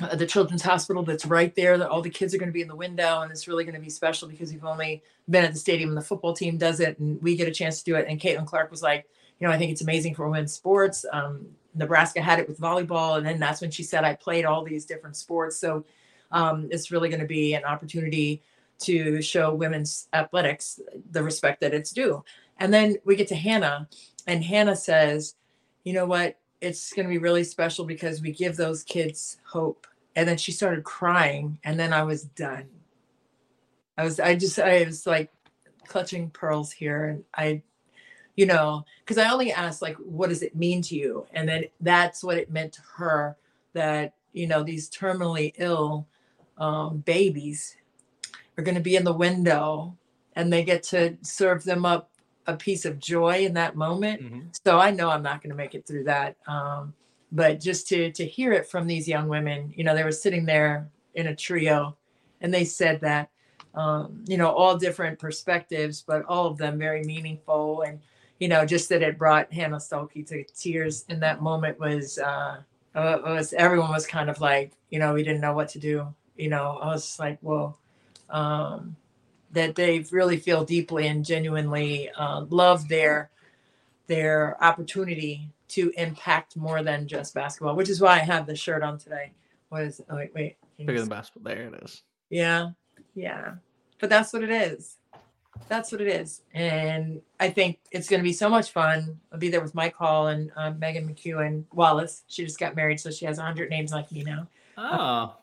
uh, 0.00 0.16
the 0.16 0.26
children's 0.26 0.62
hospital 0.62 1.02
that's 1.02 1.26
right 1.26 1.54
there. 1.54 1.78
That 1.78 1.88
all 1.88 2.02
the 2.02 2.10
kids 2.10 2.34
are 2.34 2.38
going 2.38 2.48
to 2.48 2.52
be 2.52 2.62
in 2.62 2.68
the 2.68 2.76
window, 2.76 3.20
and 3.20 3.30
it's 3.30 3.46
really 3.46 3.64
going 3.64 3.74
to 3.74 3.80
be 3.80 3.90
special 3.90 4.28
because 4.28 4.52
we've 4.52 4.64
only 4.64 5.02
been 5.28 5.44
at 5.44 5.52
the 5.52 5.58
stadium 5.58 5.90
and 5.90 5.96
the 5.96 6.02
football 6.02 6.34
team 6.34 6.56
does 6.58 6.80
it, 6.80 6.98
and 6.98 7.20
we 7.22 7.36
get 7.36 7.48
a 7.48 7.52
chance 7.52 7.78
to 7.78 7.84
do 7.84 7.96
it. 7.96 8.06
And 8.08 8.20
Caitlin 8.20 8.46
Clark 8.46 8.70
was 8.70 8.82
like, 8.82 9.06
you 9.38 9.46
know, 9.46 9.52
I 9.52 9.58
think 9.58 9.72
it's 9.72 9.82
amazing 9.82 10.14
for 10.14 10.28
women's 10.28 10.52
sports. 10.52 11.04
Um, 11.12 11.46
Nebraska 11.74 12.22
had 12.22 12.38
it 12.38 12.48
with 12.48 12.60
volleyball, 12.60 13.18
and 13.18 13.26
then 13.26 13.38
that's 13.38 13.60
when 13.60 13.70
she 13.70 13.82
said 13.82 14.04
I 14.04 14.14
played 14.14 14.44
all 14.44 14.64
these 14.64 14.86
different 14.86 15.16
sports. 15.16 15.58
So 15.58 15.84
um, 16.30 16.68
it's 16.70 16.90
really 16.90 17.08
going 17.08 17.20
to 17.20 17.26
be 17.26 17.54
an 17.54 17.64
opportunity 17.64 18.42
to 18.80 19.22
show 19.22 19.54
women's 19.54 20.08
athletics 20.12 20.80
the 21.10 21.22
respect 21.22 21.60
that 21.60 21.74
it's 21.74 21.92
due. 21.92 22.24
And 22.58 22.72
then 22.72 22.96
we 23.04 23.16
get 23.16 23.28
to 23.28 23.34
Hannah, 23.34 23.88
and 24.26 24.44
Hannah 24.44 24.76
says, 24.76 25.34
you 25.84 25.92
know 25.92 26.06
what? 26.06 26.38
It's 26.60 26.92
going 26.92 27.06
to 27.06 27.12
be 27.12 27.18
really 27.18 27.44
special 27.44 27.84
because 27.84 28.22
we 28.22 28.32
give 28.32 28.56
those 28.56 28.82
kids 28.82 29.38
hope. 29.44 29.86
And 30.16 30.28
then 30.28 30.36
she 30.36 30.52
started 30.52 30.84
crying, 30.84 31.58
and 31.64 31.78
then 31.78 31.92
I 31.92 32.04
was 32.04 32.22
done. 32.22 32.68
I 33.98 34.04
was, 34.04 34.20
I 34.20 34.36
just, 34.36 34.58
I 34.58 34.84
was 34.84 35.06
like 35.06 35.32
clutching 35.86 36.30
pearls 36.30 36.70
here, 36.72 37.04
and 37.06 37.24
I, 37.34 37.62
you 38.36 38.46
know, 38.46 38.84
because 39.00 39.18
I 39.18 39.30
only 39.30 39.52
asked 39.52 39.82
like, 39.82 39.96
what 39.96 40.28
does 40.28 40.42
it 40.42 40.54
mean 40.54 40.82
to 40.82 40.94
you? 40.96 41.26
And 41.32 41.48
then 41.48 41.64
that's 41.80 42.22
what 42.22 42.38
it 42.38 42.50
meant 42.50 42.74
to 42.74 42.82
her 42.96 43.36
that 43.72 44.14
you 44.32 44.46
know 44.46 44.62
these 44.62 44.88
terminally 44.88 45.52
ill 45.58 46.06
um, 46.58 46.98
babies 46.98 47.76
are 48.56 48.64
going 48.64 48.76
to 48.76 48.80
be 48.80 48.96
in 48.96 49.04
the 49.04 49.12
window, 49.12 49.96
and 50.36 50.52
they 50.52 50.62
get 50.62 50.82
to 50.84 51.16
serve 51.22 51.64
them 51.64 51.84
up 51.84 52.10
a 52.46 52.56
piece 52.56 52.84
of 52.84 52.98
joy 52.98 53.44
in 53.44 53.54
that 53.54 53.76
moment. 53.76 54.22
Mm-hmm. 54.22 54.40
So 54.64 54.78
I 54.78 54.90
know 54.90 55.10
I'm 55.10 55.22
not 55.22 55.42
going 55.42 55.50
to 55.50 55.56
make 55.56 55.74
it 55.74 55.86
through 55.86 56.04
that. 56.04 56.36
Um, 56.46 56.94
but 57.32 57.60
just 57.60 57.88
to 57.88 58.12
to 58.12 58.24
hear 58.24 58.52
it 58.52 58.68
from 58.68 58.86
these 58.86 59.08
young 59.08 59.28
women, 59.28 59.72
you 59.76 59.84
know, 59.84 59.94
they 59.94 60.04
were 60.04 60.12
sitting 60.12 60.46
there 60.46 60.88
in 61.14 61.26
a 61.26 61.36
trio, 61.36 61.96
and 62.40 62.54
they 62.54 62.64
said 62.64 63.00
that, 63.00 63.28
um, 63.74 64.24
you 64.26 64.36
know, 64.36 64.50
all 64.50 64.76
different 64.76 65.18
perspectives, 65.18 66.02
but 66.06 66.24
all 66.26 66.46
of 66.46 66.58
them 66.58 66.78
very 66.78 67.02
meaningful, 67.02 67.82
and 67.82 68.00
you 68.38 68.48
know, 68.48 68.64
just 68.64 68.88
that 68.90 69.02
it 69.02 69.18
brought 69.18 69.52
Hannah 69.52 69.78
Stuelke 69.78 70.26
to 70.28 70.44
tears 70.56 71.04
in 71.08 71.20
that 71.20 71.42
moment 71.42 71.78
was 71.80 72.18
uh, 72.18 72.60
uh 72.94 73.18
was 73.24 73.52
everyone 73.54 73.90
was 73.90 74.06
kind 74.06 74.30
of 74.30 74.40
like, 74.40 74.72
you 74.90 75.00
know, 75.00 75.14
we 75.14 75.24
didn't 75.24 75.40
know 75.40 75.54
what 75.54 75.68
to 75.70 75.78
do. 75.78 76.06
You 76.36 76.48
know, 76.50 76.78
I 76.80 76.86
was 76.86 77.18
like, 77.18 77.38
well. 77.42 77.78
Um, 78.30 78.96
that 79.54 79.74
they 79.74 80.04
really 80.10 80.36
feel 80.36 80.64
deeply 80.64 81.06
and 81.06 81.24
genuinely 81.24 82.10
uh, 82.10 82.44
love 82.50 82.88
their 82.88 83.30
their 84.06 84.62
opportunity 84.62 85.48
to 85.68 85.92
impact 85.96 86.56
more 86.56 86.82
than 86.82 87.08
just 87.08 87.34
basketball, 87.34 87.74
which 87.74 87.88
is 87.88 88.00
why 88.00 88.16
I 88.16 88.18
have 88.18 88.46
the 88.46 88.54
shirt 88.54 88.82
on 88.82 88.98
today. 88.98 89.32
What 89.70 89.82
is 89.82 90.00
it? 90.00 90.06
Oh, 90.10 90.16
wait, 90.16 90.34
wait. 90.34 90.56
Bigger 90.78 91.00
than 91.00 91.08
basketball. 91.08 91.52
There 91.52 91.66
it 91.66 91.82
is. 91.82 92.02
Yeah. 92.28 92.70
Yeah. 93.14 93.54
But 93.98 94.10
that's 94.10 94.32
what 94.32 94.42
it 94.42 94.50
is. 94.50 94.98
That's 95.68 95.90
what 95.90 96.00
it 96.00 96.08
is. 96.08 96.42
And 96.52 97.22
I 97.40 97.50
think 97.50 97.78
it's 97.90 98.08
going 98.08 98.20
to 98.20 98.24
be 98.24 98.32
so 98.32 98.48
much 98.48 98.72
fun. 98.72 99.20
I'll 99.32 99.38
be 99.38 99.48
there 99.48 99.60
with 99.60 99.74
Mike 99.74 99.94
Hall 99.94 100.28
and 100.28 100.50
uh, 100.56 100.72
Meghan 100.72 101.08
McKeown 101.08 101.64
Wallace. 101.72 102.22
She 102.26 102.44
just 102.44 102.58
got 102.58 102.76
married, 102.76 103.00
so 103.00 103.10
she 103.10 103.24
has 103.24 103.38
100 103.38 103.70
names 103.70 103.92
like 103.92 104.10
me 104.12 104.24
now. 104.24 104.48
Oh. 104.76 105.34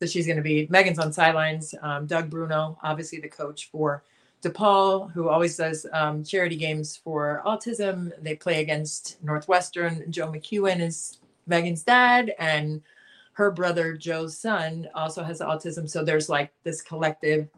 So 0.00 0.06
she's 0.06 0.26
going 0.26 0.36
to 0.36 0.42
be 0.42 0.66
Meghan's 0.68 0.98
on 0.98 1.12
sidelines. 1.12 1.74
Um, 1.82 2.06
Doug 2.06 2.28
Bruno, 2.28 2.78
obviously 2.82 3.20
the 3.20 3.28
coach 3.28 3.70
for 3.70 4.02
DePaul, 4.42 5.10
who 5.12 5.28
always 5.28 5.56
does 5.56 5.86
um, 5.92 6.22
charity 6.22 6.56
games 6.56 6.96
for 6.96 7.42
autism. 7.46 8.12
They 8.22 8.34
play 8.36 8.60
against 8.60 9.22
Northwestern. 9.22 10.10
Joe 10.10 10.30
McKeown 10.30 10.80
is 10.80 11.18
Meghan's 11.48 11.82
dad, 11.82 12.34
and 12.38 12.82
her 13.32 13.50
brother 13.50 13.96
Joe's 13.96 14.36
son 14.36 14.88
also 14.94 15.22
has 15.22 15.40
autism. 15.40 15.88
So 15.88 16.04
there's 16.04 16.28
like 16.28 16.52
this 16.62 16.82
collective 16.82 17.48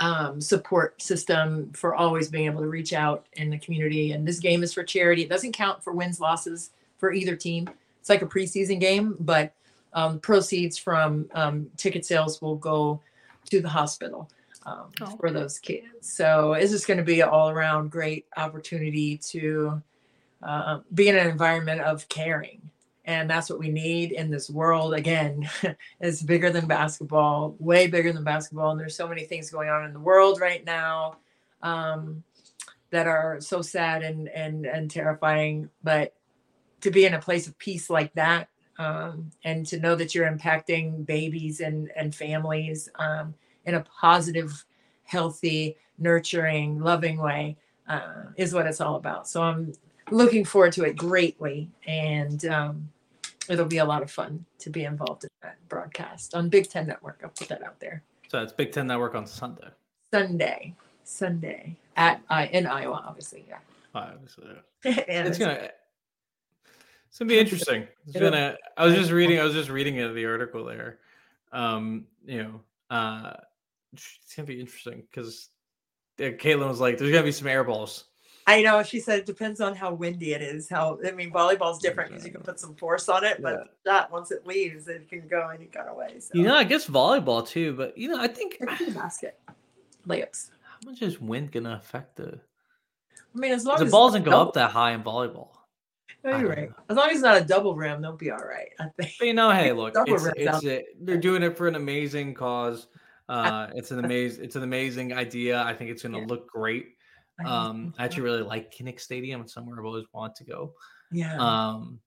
um, 0.00 0.40
support 0.40 1.00
system 1.00 1.72
for 1.72 1.94
always 1.94 2.28
being 2.28 2.46
able 2.46 2.60
to 2.60 2.68
reach 2.68 2.92
out 2.92 3.26
in 3.34 3.50
the 3.50 3.58
community. 3.58 4.12
And 4.12 4.26
this 4.26 4.40
game 4.40 4.62
is 4.62 4.72
for 4.72 4.82
charity. 4.82 5.22
It 5.22 5.28
doesn't 5.28 5.52
count 5.52 5.82
for 5.82 5.92
wins 5.92 6.20
losses 6.20 6.70
for 6.98 7.12
either 7.12 7.36
team. 7.36 7.68
It's 8.00 8.08
like 8.08 8.22
a 8.22 8.26
preseason 8.26 8.80
game, 8.80 9.16
but 9.20 9.54
um, 9.96 10.20
proceeds 10.20 10.78
from 10.78 11.28
um, 11.34 11.68
ticket 11.76 12.04
sales 12.04 12.40
will 12.40 12.56
go 12.56 13.00
to 13.50 13.60
the 13.60 13.68
hospital 13.68 14.30
um, 14.66 14.90
oh. 15.00 15.16
for 15.16 15.30
those 15.30 15.58
kids. 15.58 15.86
So 16.02 16.52
it's 16.52 16.70
just 16.70 16.86
going 16.86 16.98
to 16.98 17.04
be 17.04 17.22
an 17.22 17.28
all 17.28 17.48
around 17.48 17.90
great 17.90 18.26
opportunity 18.36 19.16
to 19.30 19.82
uh, 20.42 20.80
be 20.92 21.08
in 21.08 21.16
an 21.16 21.28
environment 21.28 21.80
of 21.80 22.08
caring. 22.10 22.60
And 23.06 23.30
that's 23.30 23.48
what 23.48 23.58
we 23.58 23.70
need 23.70 24.12
in 24.12 24.30
this 24.30 24.50
world. 24.50 24.92
Again, 24.92 25.48
it's 26.00 26.22
bigger 26.22 26.50
than 26.50 26.66
basketball, 26.66 27.56
way 27.58 27.86
bigger 27.86 28.12
than 28.12 28.24
basketball. 28.24 28.72
And 28.72 28.80
there's 28.80 28.96
so 28.96 29.08
many 29.08 29.24
things 29.24 29.50
going 29.50 29.70
on 29.70 29.86
in 29.86 29.94
the 29.94 30.00
world 30.00 30.40
right 30.40 30.64
now 30.64 31.16
um, 31.62 32.22
that 32.90 33.06
are 33.06 33.40
so 33.40 33.62
sad 33.62 34.02
and, 34.02 34.28
and, 34.28 34.66
and 34.66 34.90
terrifying. 34.90 35.70
But 35.82 36.14
to 36.82 36.90
be 36.90 37.06
in 37.06 37.14
a 37.14 37.20
place 37.20 37.46
of 37.46 37.56
peace 37.56 37.88
like 37.88 38.12
that 38.14 38.48
um, 38.78 39.30
and 39.44 39.66
to 39.66 39.78
know 39.78 39.94
that 39.94 40.14
you're 40.14 40.30
impacting 40.30 41.04
babies 41.06 41.60
and, 41.60 41.90
and 41.96 42.14
families 42.14 42.88
um, 42.98 43.34
in 43.64 43.74
a 43.74 43.80
positive, 43.80 44.64
healthy, 45.04 45.76
nurturing, 45.98 46.80
loving 46.80 47.18
way 47.18 47.56
uh, 47.88 48.24
is 48.36 48.52
what 48.52 48.66
it's 48.66 48.80
all 48.80 48.96
about. 48.96 49.28
So 49.28 49.42
I'm 49.42 49.72
looking 50.10 50.44
forward 50.44 50.72
to 50.72 50.84
it 50.84 50.96
greatly. 50.96 51.70
And 51.86 52.44
um, 52.46 52.88
it'll 53.48 53.66
be 53.66 53.78
a 53.78 53.84
lot 53.84 54.02
of 54.02 54.10
fun 54.10 54.44
to 54.58 54.70
be 54.70 54.84
involved 54.84 55.24
in 55.24 55.30
that 55.42 55.56
broadcast 55.68 56.34
on 56.34 56.48
Big 56.48 56.68
Ten 56.68 56.86
Network. 56.86 57.20
I'll 57.22 57.30
put 57.30 57.48
that 57.48 57.62
out 57.62 57.78
there. 57.80 58.02
So 58.28 58.42
it's 58.42 58.52
Big 58.52 58.72
Ten 58.72 58.86
Network 58.86 59.14
on 59.14 59.26
Sunday. 59.26 59.68
Sunday. 60.12 60.74
Sunday 61.04 61.76
at 61.96 62.20
uh, 62.30 62.46
in 62.50 62.66
Iowa, 62.66 63.04
obviously. 63.06 63.44
Yeah. 63.48 63.58
Obviously. 63.94 64.46
it's 64.84 65.38
gonna 65.38 65.70
it's 67.16 67.18
gonna 67.18 67.28
be 67.28 67.38
interesting. 67.38 67.88
It's 68.06 68.18
gonna. 68.18 68.56
I 68.76 68.84
was 68.84 68.94
just 68.94 69.10
reading. 69.10 69.40
I 69.40 69.44
was 69.44 69.54
just 69.54 69.70
reading 69.70 69.96
the 69.96 70.26
article 70.26 70.64
there. 70.64 70.98
Um, 71.52 72.04
you 72.26 72.42
know, 72.42 72.60
uh, 72.90 73.32
it's 73.92 74.34
gonna 74.36 74.46
be 74.46 74.60
interesting 74.60 75.02
because 75.10 75.48
Caitlin 76.18 76.68
was 76.68 76.80
like, 76.80 76.98
"There's 76.98 77.10
gonna 77.10 77.24
be 77.24 77.32
some 77.32 77.48
air 77.48 77.64
balls 77.64 78.04
I 78.48 78.62
know. 78.62 78.82
She 78.84 79.00
said 79.00 79.18
it 79.18 79.26
depends 79.26 79.60
on 79.60 79.74
how 79.74 79.92
windy 79.92 80.32
it 80.32 80.40
is. 80.40 80.68
How 80.68 80.98
I 81.04 81.10
mean, 81.10 81.32
volleyball's 81.32 81.80
different 81.80 82.10
because 82.10 82.24
you 82.24 82.30
can 82.30 82.42
put 82.42 82.60
some 82.60 82.76
force 82.76 83.08
on 83.08 83.24
it, 83.24 83.42
but 83.42 83.76
that 83.84 84.10
once 84.12 84.30
it 84.30 84.46
leaves, 84.46 84.86
it 84.86 85.08
can 85.08 85.26
go 85.26 85.48
any 85.48 85.66
kind 85.66 85.88
of 85.88 85.96
way. 85.96 86.20
So. 86.20 86.30
You 86.34 86.44
know, 86.44 86.54
I 86.54 86.62
guess 86.62 86.86
volleyball 86.86 87.46
too, 87.46 87.72
but 87.72 87.98
you 87.98 88.08
know, 88.08 88.20
I 88.20 88.28
think 88.28 88.58
basket 88.94 89.40
layups. 90.06 90.50
How 90.62 90.90
much 90.90 91.02
is 91.02 91.20
wind 91.20 91.50
gonna 91.50 91.80
affect 91.82 92.16
the? 92.16 92.38
I 93.34 93.38
mean, 93.38 93.52
as 93.52 93.64
long 93.64 93.74
as 93.74 93.80
the 93.80 93.86
as 93.86 93.92
ball 93.92 94.08
doesn't 94.08 94.22
go 94.22 94.40
up 94.40 94.54
that 94.54 94.70
high 94.70 94.92
in 94.92 95.02
volleyball. 95.02 95.48
As 96.88 96.96
long 96.96 97.08
as 97.08 97.16
it's 97.16 97.22
not 97.22 97.40
a 97.40 97.44
double 97.44 97.74
rim, 97.74 98.02
they'll 98.02 98.16
be 98.16 98.30
all 98.30 98.38
right. 98.38 98.70
I 98.78 98.88
think. 98.98 99.12
But 99.18 99.26
you 99.26 99.34
know, 99.34 99.50
hey, 99.50 99.72
look, 99.72 99.94
it's, 99.96 100.26
it's 100.36 100.64
a, 100.64 100.84
they're 101.00 101.16
doing 101.16 101.42
it 101.42 101.56
for 101.56 101.68
an 101.68 101.74
amazing 101.74 102.34
cause. 102.34 102.88
Uh, 103.28 103.68
it's 103.74 103.90
an 103.90 103.98
amazing, 104.04 104.44
it's 104.44 104.56
an 104.56 104.62
amazing 104.62 105.12
idea. 105.12 105.62
I 105.62 105.74
think 105.74 105.90
it's 105.90 106.02
going 106.02 106.12
to 106.12 106.20
yeah. 106.20 106.26
look 106.26 106.48
great. 106.48 106.96
Um, 107.44 107.94
I 107.98 108.04
actually 108.04 108.22
really 108.22 108.42
like 108.42 108.74
Kinnick 108.74 108.98
Stadium. 108.98 109.42
It's 109.42 109.52
somewhere 109.52 109.78
I've 109.78 109.84
always 109.84 110.06
wanted 110.12 110.36
to 110.36 110.44
go. 110.44 110.72
Yeah. 111.12 111.36
Um, 111.36 112.00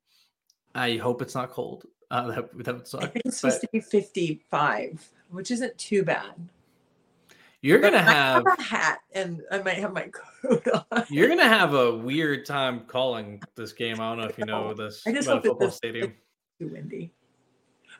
I 0.74 0.98
hope 0.98 1.22
it's 1.22 1.36
not 1.36 1.52
cold. 1.52 1.86
Uh, 2.12 2.28
that, 2.28 2.66
that 2.66 2.76
would 2.76 2.88
suck. 2.88 3.04
I 3.04 3.08
think 3.08 3.26
it's 3.26 3.38
supposed 3.38 3.62
to 3.62 3.70
be 3.72 3.80
55, 3.80 5.08
which 5.30 5.52
isn't 5.52 5.78
too 5.78 6.04
bad. 6.04 6.34
You're 7.62 7.80
gonna 7.80 8.02
have, 8.02 8.46
have, 8.46 8.60
a 8.60 8.62
hat, 8.62 9.00
and 9.12 9.42
I 9.52 9.62
might 9.62 9.78
have 9.78 9.92
my 9.92 10.08
coat 10.44 10.66
on. 10.92 11.04
You're 11.10 11.28
gonna 11.28 11.48
have 11.48 11.74
a 11.74 11.94
weird 11.94 12.46
time 12.46 12.82
calling 12.88 13.42
this 13.56 13.74
game. 13.74 14.00
I 14.00 14.10
don't 14.10 14.20
know 14.20 14.28
if 14.28 14.38
you 14.38 14.46
know 14.46 14.74
this. 14.74 15.04
I 15.06 15.12
just 15.12 15.28
hope 15.28 15.44
football 15.44 15.70
stadium. 15.70 16.14
Too 16.60 16.70
windy. 16.70 17.12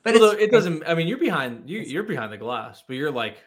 But 0.04 0.14
Although 0.14 0.32
it 0.32 0.52
doesn't. 0.52 0.84
I 0.88 0.96
mean, 0.96 1.08
you're 1.08 1.18
behind. 1.18 1.70
You 1.70 1.80
you're 1.80 2.04
behind 2.04 2.32
the 2.32 2.38
glass, 2.38 2.84
but 2.88 2.96
you're 2.96 3.12
like 3.12 3.44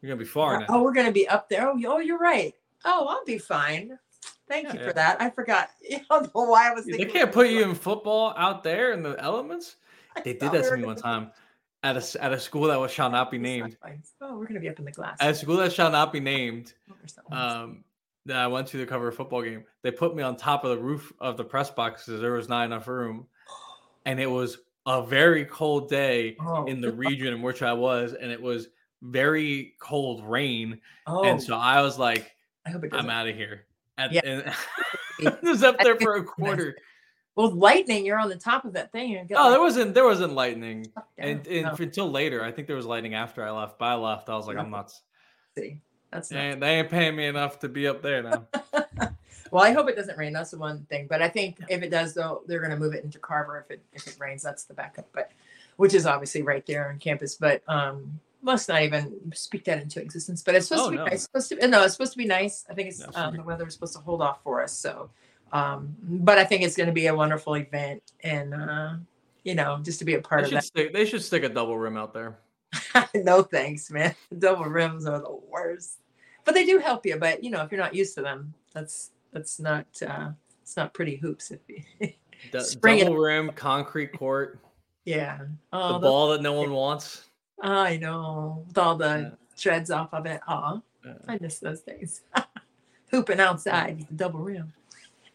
you're 0.00 0.08
gonna 0.08 0.18
be 0.18 0.24
far 0.24 0.56
uh, 0.56 0.60
now. 0.60 0.66
Oh, 0.70 0.82
we're 0.82 0.94
gonna 0.94 1.12
be 1.12 1.28
up 1.28 1.50
there. 1.50 1.68
Oh, 1.68 1.78
oh, 1.86 1.98
you're 1.98 2.18
right. 2.18 2.54
Oh, 2.86 3.06
I'll 3.06 3.24
be 3.24 3.36
fine. 3.36 3.98
Thank 4.48 4.68
yeah, 4.68 4.72
you 4.72 4.78
for 4.78 4.86
yeah. 4.86 4.92
that. 4.92 5.20
I 5.20 5.28
forgot. 5.28 5.68
I 5.92 6.00
don't 6.08 6.34
know 6.34 6.44
why 6.44 6.70
I 6.70 6.74
was 6.74 6.86
thinking. 6.86 7.06
They 7.06 7.12
can't 7.12 7.32
put 7.32 7.50
you 7.50 7.64
in 7.64 7.74
football 7.74 8.32
out 8.38 8.64
there 8.64 8.92
in 8.92 9.02
the 9.02 9.16
elements. 9.22 9.76
They 10.24 10.32
did 10.32 10.52
that 10.52 10.64
to 10.64 10.76
me 10.78 10.84
one 10.84 10.96
time 10.96 11.32
at 11.86 11.96
a 11.96 12.22
at 12.22 12.32
a 12.32 12.40
school 12.40 12.64
that 12.64 12.80
was 12.80 12.90
shall 12.90 13.10
not 13.10 13.30
be 13.30 13.38
named. 13.38 13.76
Oh, 14.20 14.36
we're 14.36 14.46
gonna 14.46 14.60
be 14.60 14.68
up 14.68 14.78
in 14.78 14.84
the 14.84 14.90
glass. 14.90 15.16
At 15.20 15.30
a 15.30 15.34
school 15.34 15.56
that 15.58 15.72
shall 15.72 15.90
not 15.90 16.12
be 16.12 16.20
named. 16.20 16.74
Um, 17.30 17.84
that 18.26 18.38
I 18.38 18.46
went 18.48 18.66
to 18.68 18.76
the 18.76 18.86
cover 18.86 19.08
a 19.08 19.12
football 19.12 19.42
game. 19.42 19.64
They 19.82 19.92
put 19.92 20.16
me 20.16 20.22
on 20.22 20.36
top 20.36 20.64
of 20.64 20.70
the 20.70 20.82
roof 20.82 21.12
of 21.20 21.36
the 21.36 21.44
press 21.44 21.70
box 21.70 22.04
because 22.04 22.20
there 22.20 22.32
was 22.32 22.48
not 22.48 22.64
enough 22.64 22.88
room, 22.88 23.26
and 24.06 24.18
it 24.18 24.26
was 24.26 24.58
a 24.86 25.04
very 25.04 25.44
cold 25.44 25.88
day 25.88 26.36
oh. 26.40 26.64
in 26.64 26.80
the 26.80 26.92
region 26.92 27.28
in 27.28 27.42
which 27.42 27.62
I 27.62 27.72
was, 27.72 28.14
and 28.14 28.32
it 28.32 28.40
was 28.40 28.68
very 29.02 29.74
cold 29.80 30.24
rain. 30.24 30.80
Oh. 31.06 31.24
And 31.24 31.40
so 31.40 31.56
I 31.56 31.82
was 31.82 31.98
like, 31.98 32.34
I 32.66 32.70
hope 32.70 32.84
it 32.84 32.94
I'm 32.94 33.10
out 33.10 33.28
of 33.28 33.36
here. 33.36 33.66
At, 33.98 34.12
yeah. 34.12 34.20
And 34.24 34.54
it 35.20 35.42
was 35.42 35.62
up 35.62 35.78
there 35.78 35.96
for 35.96 36.16
a 36.16 36.24
quarter. 36.24 36.76
Well, 37.36 37.50
lightning, 37.50 38.06
you're 38.06 38.18
on 38.18 38.30
the 38.30 38.36
top 38.36 38.64
of 38.64 38.72
that 38.72 38.92
thing. 38.92 39.14
And 39.14 39.30
oh, 39.32 39.42
like, 39.42 39.50
there 39.52 39.60
wasn't 39.60 39.94
there 39.94 40.04
wasn't 40.04 40.32
lightning, 40.32 40.86
and, 41.18 41.46
and 41.46 41.62
no. 41.64 41.76
until 41.78 42.10
later, 42.10 42.42
I 42.42 42.50
think 42.50 42.66
there 42.66 42.76
was 42.76 42.86
lightning 42.86 43.14
after 43.14 43.44
I 43.44 43.50
left. 43.50 43.78
But 43.78 43.84
I 43.84 43.94
left, 43.94 44.30
I 44.30 44.36
was 44.36 44.46
like, 44.46 44.56
I'm 44.56 44.70
nuts. 44.70 45.02
See, 45.56 45.78
that's 46.10 46.30
they 46.30 46.38
ain't, 46.38 46.60
they 46.60 46.78
ain't 46.78 46.88
paying 46.88 47.14
me 47.14 47.26
enough 47.26 47.58
to 47.60 47.68
be 47.68 47.86
up 47.86 48.00
there 48.00 48.22
now. 48.22 48.46
well, 49.50 49.62
I 49.62 49.72
hope 49.72 49.88
it 49.90 49.96
doesn't 49.96 50.16
rain. 50.16 50.32
That's 50.32 50.50
the 50.50 50.58
one 50.58 50.86
thing. 50.88 51.08
But 51.08 51.20
I 51.20 51.28
think 51.28 51.58
if 51.68 51.82
it 51.82 51.90
does, 51.90 52.14
though, 52.14 52.42
they're 52.46 52.60
going 52.60 52.70
to 52.70 52.78
move 52.78 52.94
it 52.94 53.04
into 53.04 53.18
Carver 53.18 53.58
if 53.58 53.70
it 53.70 53.84
if 53.92 54.06
it 54.06 54.16
rains. 54.18 54.42
That's 54.42 54.64
the 54.64 54.74
backup. 54.74 55.06
But 55.12 55.30
which 55.76 55.92
is 55.92 56.06
obviously 56.06 56.40
right 56.40 56.64
there 56.64 56.88
on 56.88 56.98
campus. 56.98 57.34
But 57.34 57.62
um, 57.68 58.18
must 58.40 58.68
not 58.68 58.82
even 58.82 59.14
speak 59.34 59.64
that 59.64 59.82
into 59.82 60.00
existence. 60.00 60.42
But 60.42 60.54
it's 60.54 60.68
supposed 60.68 60.86
oh, 60.86 60.90
to 60.90 60.90
be 60.92 60.96
no. 60.96 61.04
nice. 61.04 61.22
Supposed 61.24 61.48
to 61.50 61.68
no, 61.68 61.84
it's 61.84 61.92
supposed 61.92 62.12
to 62.12 62.18
be 62.18 62.24
nice. 62.24 62.64
I 62.70 62.72
think 62.74 62.88
it's 62.88 63.04
um, 63.14 63.36
the 63.36 63.42
weather 63.42 63.66
is 63.66 63.74
supposed 63.74 63.94
to 63.94 64.00
hold 64.00 64.22
off 64.22 64.42
for 64.42 64.62
us. 64.62 64.72
So 64.72 65.10
um, 65.52 65.94
but 66.02 66.38
I 66.38 66.44
think 66.44 66.62
it's 66.62 66.76
going 66.76 66.88
to 66.88 66.92
be 66.92 67.06
a 67.06 67.14
wonderful 67.14 67.54
event, 67.54 68.02
and 68.22 68.54
uh, 68.54 68.94
you 69.44 69.54
know, 69.54 69.78
just 69.82 69.98
to 70.00 70.04
be 70.04 70.14
a 70.14 70.20
part 70.20 70.42
they 70.42 70.48
of 70.48 70.52
that. 70.54 70.64
Stick, 70.64 70.92
they 70.92 71.04
should 71.04 71.22
stick 71.22 71.44
a 71.44 71.48
double 71.48 71.78
rim 71.78 71.96
out 71.96 72.12
there. 72.12 72.38
no 73.14 73.42
thanks, 73.42 73.90
man. 73.90 74.14
Double 74.38 74.64
rims 74.64 75.06
are 75.06 75.18
the 75.18 75.38
worst, 75.48 76.00
but 76.44 76.54
they 76.54 76.64
do 76.64 76.78
help 76.78 77.06
you. 77.06 77.16
But 77.16 77.42
you 77.44 77.50
know, 77.50 77.62
if 77.62 77.70
you're 77.70 77.80
not 77.80 77.94
used 77.94 78.14
to 78.16 78.22
them, 78.22 78.54
that's 78.72 79.10
that's 79.32 79.60
not 79.60 79.86
uh, 80.06 80.30
it's 80.62 80.76
not 80.76 80.92
pretty 80.94 81.16
hoops. 81.16 81.50
If 81.50 81.60
you 81.68 81.82
D- 82.00 82.14
double 82.52 83.14
it. 83.14 83.26
rim, 83.26 83.50
concrete 83.52 84.12
court. 84.12 84.60
Yeah, 85.04 85.38
oh, 85.72 85.88
the, 85.88 85.98
the 85.98 86.06
ball 86.06 86.28
that 86.30 86.42
no 86.42 86.52
one 86.54 86.72
wants. 86.72 87.24
I 87.62 87.96
know, 87.96 88.64
with 88.66 88.76
all 88.76 88.96
the 88.96 89.06
yeah. 89.06 89.30
shreds 89.56 89.90
off 89.90 90.12
of 90.12 90.26
it. 90.26 90.40
Oh, 90.46 90.82
yeah. 91.04 91.14
I 91.28 91.38
miss 91.40 91.60
those 91.60 91.80
days. 91.80 92.22
Hooping 93.10 93.40
outside, 93.40 94.06
the 94.08 94.14
double 94.14 94.40
rim. 94.40 94.72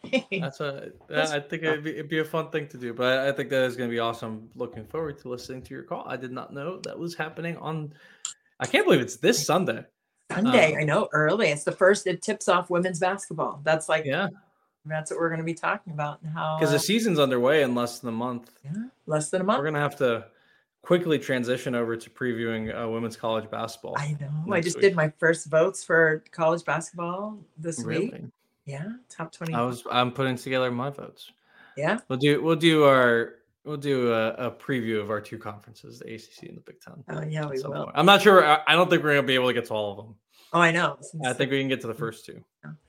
That's 0.30 0.60
a. 0.60 0.90
I 1.10 1.40
think 1.40 1.62
it'd 1.62 1.84
be, 1.84 1.90
it'd 1.92 2.08
be, 2.08 2.18
a 2.18 2.24
fun 2.24 2.50
thing 2.50 2.66
to 2.68 2.76
do, 2.76 2.92
but 2.92 3.20
I 3.20 3.32
think 3.32 3.50
that 3.50 3.62
is 3.64 3.76
going 3.76 3.88
to 3.88 3.94
be 3.94 4.00
awesome. 4.00 4.48
Looking 4.54 4.84
forward 4.84 5.18
to 5.18 5.28
listening 5.28 5.62
to 5.62 5.74
your 5.74 5.84
call. 5.84 6.04
I 6.06 6.16
did 6.16 6.32
not 6.32 6.52
know 6.52 6.78
that 6.80 6.98
was 6.98 7.14
happening 7.14 7.56
on. 7.58 7.92
I 8.58 8.66
can't 8.66 8.84
believe 8.84 9.00
it's 9.00 9.16
this 9.16 9.44
Sunday. 9.44 9.84
Sunday, 10.32 10.74
um, 10.74 10.80
I 10.80 10.84
know, 10.84 11.08
early. 11.12 11.48
It's 11.48 11.64
the 11.64 11.72
first. 11.72 12.06
It 12.06 12.22
tips 12.22 12.48
off 12.48 12.70
women's 12.70 12.98
basketball. 12.98 13.60
That's 13.64 13.88
like, 13.88 14.04
yeah, 14.04 14.28
that's 14.84 15.10
what 15.10 15.20
we're 15.20 15.28
going 15.28 15.40
to 15.40 15.44
be 15.44 15.54
talking 15.54 15.92
about. 15.92 16.20
and 16.22 16.32
How 16.32 16.56
because 16.58 16.70
uh, 16.70 16.78
the 16.78 16.80
season's 16.80 17.18
underway 17.18 17.62
in 17.62 17.74
less 17.74 18.00
than 18.00 18.08
a 18.08 18.12
month. 18.12 18.50
Yeah, 18.64 18.72
less 19.06 19.30
than 19.30 19.40
a 19.40 19.44
month. 19.44 19.58
We're 19.58 19.64
going 19.64 19.74
to 19.74 19.80
have 19.80 19.96
to 19.96 20.26
quickly 20.82 21.18
transition 21.18 21.74
over 21.74 21.96
to 21.96 22.10
previewing 22.10 22.76
uh, 22.76 22.88
women's 22.88 23.16
college 23.16 23.48
basketball. 23.50 23.94
I 23.96 24.16
know. 24.20 24.52
I 24.52 24.60
just 24.60 24.76
week. 24.76 24.82
did 24.82 24.96
my 24.96 25.12
first 25.18 25.46
votes 25.46 25.84
for 25.84 26.24
college 26.32 26.64
basketball 26.64 27.38
this 27.56 27.82
really? 27.84 28.10
week. 28.10 28.22
Yeah, 28.64 28.88
top 29.08 29.32
twenty. 29.32 29.54
I 29.54 29.62
was. 29.62 29.84
I'm 29.90 30.12
putting 30.12 30.36
together 30.36 30.70
my 30.70 30.90
votes. 30.90 31.30
Yeah. 31.76 31.98
We'll 32.08 32.18
do. 32.18 32.42
We'll 32.42 32.56
do 32.56 32.84
our. 32.84 33.34
We'll 33.64 33.76
do 33.76 34.12
a, 34.12 34.30
a 34.30 34.50
preview 34.50 35.00
of 35.00 35.10
our 35.10 35.20
two 35.20 35.38
conferences, 35.38 36.00
the 36.00 36.12
ACC 36.12 36.48
and 36.48 36.56
the 36.56 36.60
Big 36.62 36.80
Ten. 36.80 37.04
Oh 37.08 37.22
yeah, 37.22 37.46
we 37.46 37.62
will. 37.62 37.84
Point. 37.84 37.90
I'm 37.94 38.06
not 38.06 38.22
sure. 38.22 38.44
I, 38.44 38.60
I 38.66 38.74
don't 38.74 38.90
think 38.90 39.02
we're 39.04 39.14
gonna 39.14 39.26
be 39.26 39.34
able 39.34 39.48
to 39.48 39.54
get 39.54 39.66
to 39.66 39.74
all 39.74 39.90
of 39.92 39.96
them. 39.98 40.14
Oh, 40.52 40.60
I 40.60 40.70
know. 40.70 40.98
I 41.24 41.32
think 41.32 41.50
we 41.50 41.60
can 41.60 41.68
get 41.68 41.80
to 41.82 41.86
the 41.86 41.94
first 41.94 42.26
two. 42.26 42.42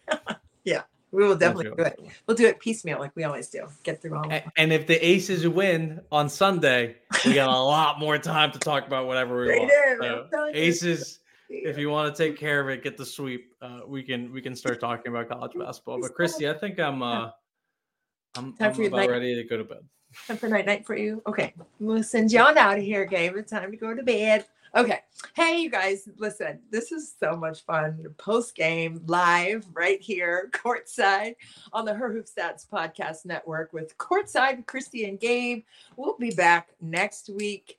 yeah, 0.63 0.81
we 1.11 1.23
will 1.23 1.35
definitely 1.35 1.75
do 1.75 1.83
it. 1.83 1.99
We'll 2.27 2.35
do 2.35 2.47
it 2.47 2.59
piecemeal, 2.59 2.99
like 2.99 3.15
we 3.15 3.23
always 3.23 3.47
do. 3.49 3.67
Get 3.83 4.01
through 4.01 4.17
all. 4.17 4.29
And, 4.29 4.43
and 4.57 4.73
if 4.73 4.87
the 4.87 4.95
Aces 5.05 5.47
win 5.47 6.01
on 6.11 6.27
Sunday, 6.27 6.97
we 7.23 7.35
got 7.35 7.49
a 7.49 7.61
lot 7.61 7.99
more 7.99 8.17
time 8.17 8.51
to 8.51 8.59
talk 8.59 8.85
about 8.85 9.07
whatever 9.07 9.41
we 9.41 9.59
want. 9.59 10.31
So, 10.31 10.49
Aces 10.53 11.19
if 11.53 11.77
you 11.77 11.89
want 11.89 12.13
to 12.13 12.23
take 12.23 12.37
care 12.37 12.59
of 12.59 12.69
it, 12.69 12.83
get 12.83 12.97
the 12.97 13.05
sweep. 13.05 13.53
Uh, 13.61 13.81
we 13.87 14.03
can 14.03 14.31
we 14.31 14.41
can 14.41 14.55
start 14.55 14.79
talking 14.79 15.11
about 15.11 15.29
college 15.29 15.53
basketball. 15.57 16.01
But 16.01 16.13
Christy, 16.13 16.49
I 16.49 16.53
think 16.53 16.79
I'm 16.79 17.01
uh, 17.01 17.29
I'm, 18.35 18.55
I'm 18.59 18.71
about 18.71 18.91
night. 18.91 19.09
ready 19.09 19.35
to 19.35 19.43
go 19.43 19.57
to 19.57 19.63
bed. 19.63 19.83
Time 20.27 20.37
for 20.37 20.47
night 20.47 20.65
night 20.65 20.85
for 20.85 20.95
you. 20.95 21.21
Okay, 21.27 21.53
we'll 21.79 22.03
send 22.03 22.31
you 22.31 22.39
on 22.39 22.57
out 22.57 22.77
of 22.77 22.83
here, 22.83 23.05
Gabe. 23.05 23.35
It's 23.35 23.51
time 23.51 23.71
to 23.71 23.77
go 23.77 23.93
to 23.93 24.03
bed. 24.03 24.45
Okay. 24.75 25.01
Hey, 25.35 25.59
you 25.59 25.69
guys, 25.69 26.09
listen, 26.17 26.59
this 26.71 26.91
is 26.91 27.13
so 27.19 27.35
much 27.35 27.63
fun. 27.63 28.03
Post 28.17 28.55
game 28.55 29.03
live 29.05 29.67
right 29.71 30.01
here, 30.01 30.49
courtside 30.53 31.35
on 31.71 31.85
the 31.85 31.93
Her 31.93 32.11
Hoop 32.11 32.25
Stats 32.25 32.67
Podcast 32.67 33.25
Network 33.25 33.71
with 33.71 33.95
courtside 33.99 34.65
Christy 34.65 35.05
and 35.05 35.19
Gabe. 35.19 35.63
We'll 35.95 36.17
be 36.17 36.31
back 36.31 36.69
next 36.81 37.29
week 37.29 37.77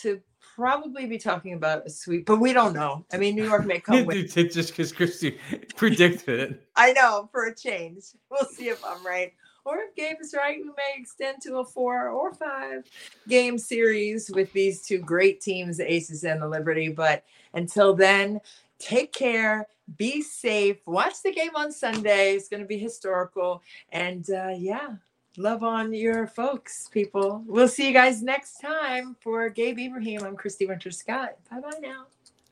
to 0.00 0.20
probably 0.54 1.06
be 1.06 1.18
talking 1.18 1.54
about 1.54 1.86
a 1.86 1.90
sweep, 1.90 2.26
but 2.26 2.40
we 2.40 2.52
don't 2.52 2.74
know. 2.74 3.04
I 3.12 3.16
mean, 3.16 3.34
New 3.34 3.44
York 3.44 3.66
may 3.66 3.80
come 3.80 4.04
with 4.04 4.34
just 4.34 4.70
because 4.70 4.92
Christy 4.92 5.38
predicted 5.76 6.40
it. 6.40 6.68
I 6.76 6.92
know 6.92 7.28
for 7.32 7.46
a 7.46 7.54
change. 7.54 8.04
We'll 8.30 8.48
see 8.48 8.68
if 8.68 8.84
I'm 8.84 9.04
right. 9.04 9.32
Or 9.64 9.78
if 9.78 9.94
Gabe 9.94 10.16
is 10.20 10.34
right, 10.36 10.58
we 10.58 10.68
may 10.68 10.94
extend 10.96 11.40
to 11.42 11.56
a 11.56 11.64
four 11.64 12.10
or 12.10 12.34
five 12.34 12.84
game 13.28 13.56
series 13.56 14.30
with 14.30 14.52
these 14.52 14.82
two 14.82 14.98
great 14.98 15.40
teams, 15.40 15.78
the 15.78 15.90
Aces 15.90 16.24
and 16.24 16.42
the 16.42 16.48
Liberty. 16.48 16.90
But 16.90 17.24
until 17.54 17.94
then, 17.94 18.40
take 18.78 19.14
care, 19.14 19.66
be 19.96 20.20
safe, 20.20 20.86
watch 20.86 21.22
the 21.24 21.32
game 21.32 21.56
on 21.56 21.72
Sunday. 21.72 22.34
It's 22.34 22.48
going 22.48 22.60
to 22.62 22.66
be 22.66 22.76
historical. 22.76 23.62
And 23.90 24.28
uh, 24.28 24.52
yeah, 24.54 24.96
love 25.36 25.62
on 25.62 25.92
your 25.92 26.26
folks, 26.26 26.88
people. 26.92 27.42
We'll 27.46 27.68
see 27.68 27.86
you 27.88 27.92
guys 27.92 28.22
next 28.22 28.60
time 28.60 29.16
for 29.20 29.48
Gabe 29.48 29.78
Ibrahim. 29.78 30.22
I'm 30.22 30.36
Christy 30.36 30.66
Winters-Scott. 30.66 31.36
Bye 31.50 31.60
bye 31.60 31.78
now. 31.80 32.06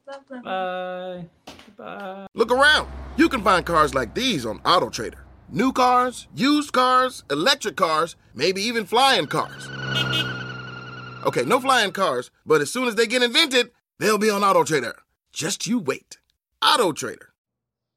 Love, 0.06 0.22
love. 0.30 0.44
Bye. 0.44 1.54
Bye. 1.76 2.26
Look 2.34 2.50
around. 2.50 2.88
You 3.16 3.28
can 3.28 3.42
find 3.42 3.64
cars 3.64 3.94
like 3.94 4.14
these 4.14 4.44
on 4.44 4.58
AutoTrader. 4.60 5.18
New 5.48 5.72
cars, 5.72 6.28
used 6.34 6.72
cars, 6.72 7.24
electric 7.30 7.76
cars, 7.76 8.16
maybe 8.34 8.62
even 8.62 8.86
flying 8.86 9.26
cars. 9.26 9.68
Okay, 11.24 11.44
no 11.44 11.60
flying 11.60 11.92
cars, 11.92 12.30
but 12.44 12.60
as 12.60 12.72
soon 12.72 12.88
as 12.88 12.94
they 12.96 13.06
get 13.06 13.22
invented, 13.22 13.70
they'll 13.98 14.18
be 14.18 14.30
on 14.30 14.40
AutoTrader. 14.40 14.94
Just 15.32 15.66
you 15.66 15.78
wait. 15.78 16.18
AutoTrader. 16.62 17.31